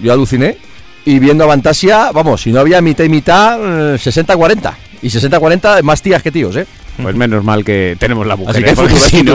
yo 0.00 0.12
aluciné 0.12 0.58
y 1.04 1.18
viendo 1.18 1.44
Avantasia, 1.44 2.10
vamos, 2.12 2.42
si 2.42 2.52
no 2.52 2.60
había 2.60 2.80
mitad 2.80 3.04
y 3.04 3.08
mitad, 3.08 3.94
eh, 3.94 3.98
60-40 3.98 4.72
y 5.02 5.08
60-40 5.08 5.82
más 5.82 6.02
tías 6.02 6.22
que 6.22 6.32
tíos, 6.32 6.56
¿eh? 6.56 6.66
Pues 7.02 7.14
menos 7.14 7.44
mal 7.44 7.64
que 7.64 7.96
tenemos 7.98 8.26
la 8.26 8.36
mujer. 8.36 8.56
Así 8.56 8.64
que 8.64 8.70
¿eh? 8.70 8.74
Porque 8.76 8.96
si, 8.96 9.22
no, 9.22 9.34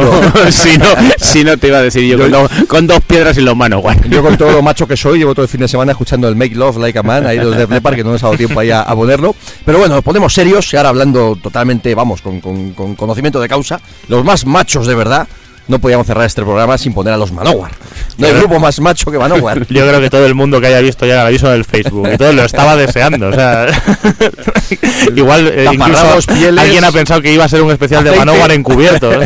si, 0.51 0.77
no, 0.77 0.85
si 1.17 1.43
no 1.43 1.57
te 1.57 1.67
iba 1.67 1.77
a 1.77 1.81
decir 1.81 2.03
yo, 2.03 2.17
Yo- 2.17 2.23
con, 2.23 2.31
dos, 2.31 2.51
con 2.67 2.88
dos 2.88 2.99
piedras 3.01 3.38
en 3.38 3.45
los 3.45 3.55
manos, 3.55 3.81
guay. 3.81 3.97
Yo 4.09 4.21
con 4.23 4.38
todo 4.38 4.51
lo 4.51 4.61
macho 4.61 4.88
que 4.88 4.97
soy, 4.97 5.19
llevo 5.19 5.33
todo 5.35 5.43
el 5.43 5.49
fin 5.49 5.61
de 5.61 5.67
semana 5.67 5.91
escuchando 5.91 6.27
el 6.27 6.35
Make 6.35 6.55
Love 6.55 6.77
Like 6.77 6.99
a 6.99 7.03
Man, 7.03 7.25
ahí 7.27 7.38
de 7.38 7.43
los 7.45 7.55
de 7.57 7.67
Leppard, 7.67 7.95
que 7.95 8.03
no 8.03 8.11
nos 8.11 8.23
ha 8.23 8.27
dado 8.27 8.38
tiempo 8.38 8.59
ahí 8.59 8.71
a, 8.71 8.81
a 8.81 8.95
ponerlo. 8.95 9.35
Pero 9.65 9.77
bueno, 9.79 9.95
nos 9.95 10.03
ponemos 10.03 10.33
serios 10.33 10.71
y 10.73 10.77
ahora 10.77 10.89
hablando 10.89 11.38
totalmente, 11.41 11.93
vamos, 11.95 12.21
con, 12.21 12.41
con- 12.41 12.71
con 12.73 12.95
conocimiento 12.95 13.39
de 13.39 13.47
causa, 13.47 13.79
los 14.07 14.23
más 14.25 14.45
machos 14.45 14.88
de 14.88 14.95
verdad, 14.95 15.27
no 15.67 15.79
podíamos 15.79 16.07
cerrar 16.07 16.25
este 16.25 16.41
programa 16.41 16.77
sin 16.77 16.93
poner 16.93 17.13
a 17.13 17.17
los 17.17 17.31
Manowar. 17.31 17.71
No 18.17 18.27
hay 18.27 18.33
grupo 18.33 18.59
más 18.59 18.79
macho 18.79 19.09
que 19.11 19.17
Manowar. 19.17 19.65
Yo 19.69 19.88
creo 19.88 20.01
que 20.01 20.09
todo 20.09 20.25
el 20.25 20.35
mundo 20.35 20.59
que 20.59 20.67
haya 20.67 20.81
visto 20.81 21.05
ya 21.05 21.21
el 21.21 21.27
aviso 21.27 21.49
del 21.49 21.65
Facebook 21.65 22.09
y 22.13 22.17
todo 22.17 22.33
lo 22.33 22.43
estaba 22.43 22.75
deseando. 22.75 23.29
O 23.29 23.33
sea, 23.33 23.67
igual 25.15 25.47
eh, 25.47 25.67
incluso 25.71 26.33
pieles, 26.33 26.59
alguien 26.61 26.83
ha 26.83 26.91
pensado 26.91 27.21
que 27.21 27.31
iba 27.33 27.45
a 27.45 27.49
ser 27.49 27.61
un 27.61 27.71
especial 27.71 28.03
de. 28.03 28.11
Manowar 28.11 28.51
encubierto. 28.51 29.09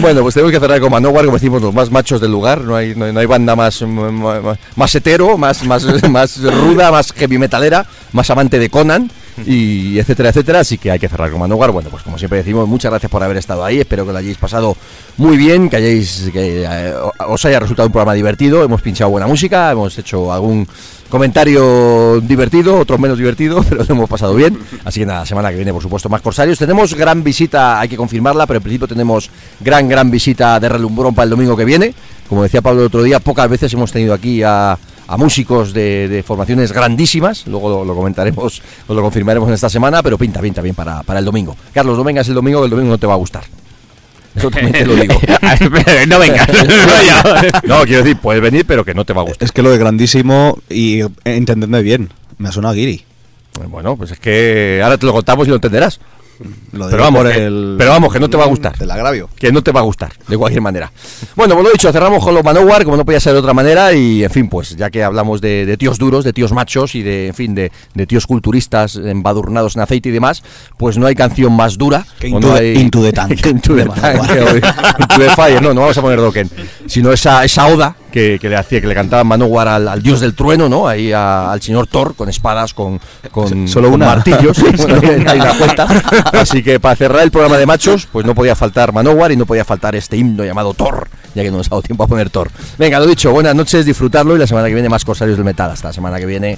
bueno, 0.00 0.22
pues 0.22 0.34
tenemos 0.34 0.52
que 0.52 0.60
cerrar 0.60 0.80
con 0.80 0.90
Manowar, 0.90 1.24
como 1.24 1.36
decimos, 1.36 1.60
los 1.60 1.74
más 1.74 1.90
machos 1.90 2.20
del 2.20 2.30
lugar. 2.30 2.60
No 2.60 2.76
hay, 2.76 2.94
no 2.94 3.06
hay, 3.06 3.12
no 3.12 3.20
hay 3.20 3.26
banda 3.26 3.56
más, 3.56 3.82
más, 3.82 4.58
más 4.76 4.94
hetero, 4.94 5.36
más, 5.36 5.64
más, 5.64 5.84
más 6.08 6.40
ruda, 6.42 6.90
más 6.90 7.12
heavy 7.12 7.38
metalera, 7.38 7.86
más 8.12 8.30
amante 8.30 8.58
de 8.58 8.70
Conan. 8.70 9.10
Y 9.46 9.98
etcétera, 9.98 10.28
etcétera, 10.28 10.60
así 10.60 10.78
que 10.78 10.90
hay 10.90 10.98
que 10.98 11.08
cerrar 11.08 11.30
con 11.30 11.40
Manowar. 11.40 11.70
Bueno, 11.70 11.90
pues 11.90 12.02
como 12.02 12.18
siempre 12.18 12.38
decimos, 12.38 12.68
muchas 12.68 12.90
gracias 12.90 13.10
por 13.10 13.22
haber 13.22 13.36
estado 13.36 13.64
ahí. 13.64 13.80
Espero 13.80 14.06
que 14.06 14.12
lo 14.12 14.18
hayáis 14.18 14.38
pasado 14.38 14.76
muy 15.16 15.36
bien, 15.36 15.68
que 15.68 15.76
hayáis 15.76 16.30
que 16.32 16.64
eh, 16.64 16.94
os 17.28 17.44
haya 17.44 17.60
resultado 17.60 17.86
un 17.86 17.92
programa 17.92 18.14
divertido. 18.14 18.62
Hemos 18.62 18.82
pinchado 18.82 19.10
buena 19.10 19.26
música, 19.26 19.72
hemos 19.72 19.96
hecho 19.98 20.32
algún 20.32 20.66
comentario 21.08 22.20
divertido, 22.20 22.78
otros 22.78 22.98
menos 22.98 23.18
divertido, 23.18 23.62
pero 23.68 23.84
lo 23.84 23.94
hemos 23.94 24.08
pasado 24.08 24.34
bien. 24.34 24.58
Así 24.84 25.00
que 25.00 25.06
nada, 25.06 25.26
semana 25.26 25.50
que 25.50 25.56
viene, 25.56 25.72
por 25.72 25.82
supuesto, 25.82 26.08
más 26.08 26.22
corsarios. 26.22 26.58
Tenemos 26.58 26.94
gran 26.94 27.22
visita, 27.22 27.80
hay 27.80 27.88
que 27.88 27.96
confirmarla, 27.96 28.46
pero 28.46 28.58
en 28.58 28.62
principio 28.62 28.88
tenemos 28.88 29.30
gran, 29.60 29.88
gran 29.88 30.10
visita 30.10 30.58
de 30.60 30.68
relumbrón 30.68 31.14
para 31.14 31.24
el 31.24 31.30
domingo 31.30 31.56
que 31.56 31.64
viene. 31.64 31.94
Como 32.28 32.42
decía 32.42 32.62
Pablo 32.62 32.80
el 32.80 32.86
otro 32.86 33.02
día, 33.02 33.20
pocas 33.20 33.48
veces 33.48 33.72
hemos 33.74 33.92
tenido 33.92 34.14
aquí 34.14 34.42
a, 34.42 34.78
a 35.06 35.16
músicos 35.16 35.72
de, 35.72 36.08
de 36.08 36.22
formaciones 36.22 36.72
grandísimas. 36.72 37.46
Luego 37.46 37.68
lo, 37.68 37.84
lo 37.84 37.94
comentaremos, 37.94 38.62
o 38.86 38.94
lo 38.94 39.02
confirmaremos 39.02 39.48
en 39.48 39.54
esta 39.54 39.68
semana, 39.68 40.02
pero 40.02 40.18
pinta, 40.18 40.40
pinta 40.40 40.60
bien 40.62 40.74
para, 40.74 41.02
para 41.02 41.18
el 41.18 41.24
domingo. 41.24 41.56
Carlos, 41.72 41.96
no 41.96 42.04
vengas 42.04 42.28
el 42.28 42.34
domingo, 42.34 42.60
que 42.60 42.64
el 42.66 42.70
domingo 42.70 42.90
no 42.90 42.98
te 42.98 43.06
va 43.06 43.14
a 43.14 43.18
gustar. 43.18 43.44
Eso 44.34 44.50
también 44.50 44.72
te 44.72 44.86
lo 44.86 44.96
digo. 44.96 45.14
no 46.08 46.18
vengas. 46.18 46.48
No, 47.64 47.82
quiero 47.84 48.02
decir, 48.02 48.18
puedes 48.18 48.42
venir, 48.42 48.64
pero 48.66 48.84
que 48.84 48.94
no 48.94 49.04
te 49.04 49.12
va 49.12 49.22
a 49.22 49.24
gustar. 49.24 49.44
Es 49.44 49.52
que 49.52 49.62
lo 49.62 49.70
de 49.70 49.78
grandísimo 49.78 50.58
y 50.68 51.00
entendedme 51.24 51.82
bien, 51.82 52.10
me 52.38 52.48
ha 52.48 52.52
sonado 52.52 52.72
a 52.72 52.76
Guiri. 52.76 53.04
Bueno, 53.68 53.96
pues 53.96 54.10
es 54.10 54.18
que 54.18 54.80
ahora 54.82 54.98
te 54.98 55.06
lo 55.06 55.12
contamos 55.12 55.46
y 55.46 55.50
lo 55.50 55.56
entenderás. 55.56 56.00
Lo 56.72 56.88
Pero 56.90 57.02
vamos, 57.02 57.22
por 57.22 57.32
que, 57.32 57.44
el- 57.46 57.74
pero 57.78 57.90
vamos, 57.90 58.12
que 58.12 58.18
no 58.20 58.28
te 58.28 58.36
va 58.36 58.44
a 58.44 58.48
gustar. 58.48 58.76
Del 58.76 58.90
agravio. 58.90 59.28
Que 59.36 59.52
no 59.52 59.62
te 59.62 59.70
va 59.72 59.80
a 59.80 59.82
gustar, 59.84 60.12
de 60.26 60.36
cualquier 60.36 60.62
manera. 60.62 60.90
Bueno, 61.36 61.54
pues 61.54 61.66
lo 61.66 61.72
dicho, 61.72 61.92
cerramos 61.92 62.22
con 62.24 62.34
los 62.34 62.42
Manowar, 62.44 62.84
como 62.84 62.96
no 62.96 63.04
podía 63.04 63.20
ser 63.20 63.32
de 63.34 63.38
otra 63.38 63.54
manera, 63.54 63.92
y 63.92 64.24
en 64.24 64.30
fin, 64.30 64.48
pues 64.48 64.76
ya 64.76 64.90
que 64.90 65.02
hablamos 65.04 65.40
de, 65.40 65.64
de 65.66 65.76
tíos 65.76 65.98
duros, 65.98 66.24
de 66.24 66.32
tíos 66.32 66.52
machos 66.52 66.94
y 66.94 67.02
de, 67.02 67.28
en 67.28 67.34
fin, 67.34 67.54
de, 67.54 67.70
de 67.94 68.06
tíos 68.06 68.26
culturistas 68.26 68.96
embadurnados 68.96 69.76
en 69.76 69.82
aceite 69.82 70.08
y 70.08 70.12
demás, 70.12 70.42
pues 70.76 70.98
no 70.98 71.06
hay 71.06 71.14
canción 71.14 71.52
más 71.52 71.78
dura. 71.78 72.04
Que 72.18 72.28
Into 72.28 72.48
no 72.48 72.54
hay- 72.54 72.74
Into 72.76 73.02
the 73.02 73.12
Tank, 73.12 73.34
que 73.42 73.48
Into 73.50 73.74
the 73.76 73.84
de 73.84 73.88
Tank, 73.90 74.16
Manowar. 74.20 74.38
o 74.38 74.56
Into 75.02 75.18
the 75.18 75.30
Fire, 75.36 75.62
no, 75.62 75.72
no 75.72 75.82
vamos 75.82 75.96
a 75.98 76.02
poner 76.02 76.18
Dokken, 76.20 76.50
sino 76.86 77.12
esa, 77.12 77.44
esa 77.44 77.66
oda 77.68 77.96
que, 78.14 78.38
que 78.40 78.48
le 78.48 78.54
hacía, 78.56 78.80
que 78.80 78.86
le 78.86 78.94
cantaba 78.94 79.24
Manowar 79.24 79.66
al, 79.66 79.88
al 79.88 80.00
dios 80.00 80.20
del 80.20 80.34
trueno, 80.34 80.68
¿no? 80.68 80.86
Ahí 80.86 81.10
a- 81.12 81.50
al 81.50 81.60
señor 81.60 81.88
Thor, 81.88 82.14
con 82.14 82.28
espadas, 82.28 82.72
con, 82.72 83.00
con, 83.32 83.66
Solo 83.66 83.88
con 83.88 83.94
una. 83.96 84.06
martillos, 84.06 84.56
bueno, 84.78 85.00
hay 85.28 85.40
una 85.40 85.58
cuenta. 85.58 85.86
Así 86.32 86.62
que 86.62 86.78
para 86.78 86.94
cerrar 86.94 87.22
el 87.24 87.32
programa 87.32 87.58
de 87.58 87.66
machos, 87.66 88.06
pues 88.06 88.24
no 88.24 88.32
podía 88.36 88.54
faltar 88.54 88.92
Manowar 88.92 89.32
y 89.32 89.36
no 89.36 89.46
podía 89.46 89.64
faltar 89.64 89.96
este 89.96 90.16
himno 90.16 90.44
llamado 90.44 90.74
Thor, 90.74 91.08
ya 91.34 91.42
que 91.42 91.50
no 91.50 91.56
nos 91.56 91.66
ha 91.66 91.70
dado 91.70 91.82
tiempo 91.82 92.04
a 92.04 92.06
poner 92.06 92.30
Thor. 92.30 92.52
Venga, 92.78 93.00
lo 93.00 93.06
dicho, 93.06 93.32
buenas 93.32 93.56
noches, 93.56 93.84
disfrutarlo 93.84 94.36
y 94.36 94.38
la 94.38 94.46
semana 94.46 94.68
que 94.68 94.74
viene 94.74 94.88
más 94.88 95.04
Corsarios 95.04 95.36
del 95.36 95.44
Metal. 95.44 95.68
Hasta 95.72 95.88
la 95.88 95.92
semana 95.92 96.18
que 96.20 96.26
viene. 96.26 96.56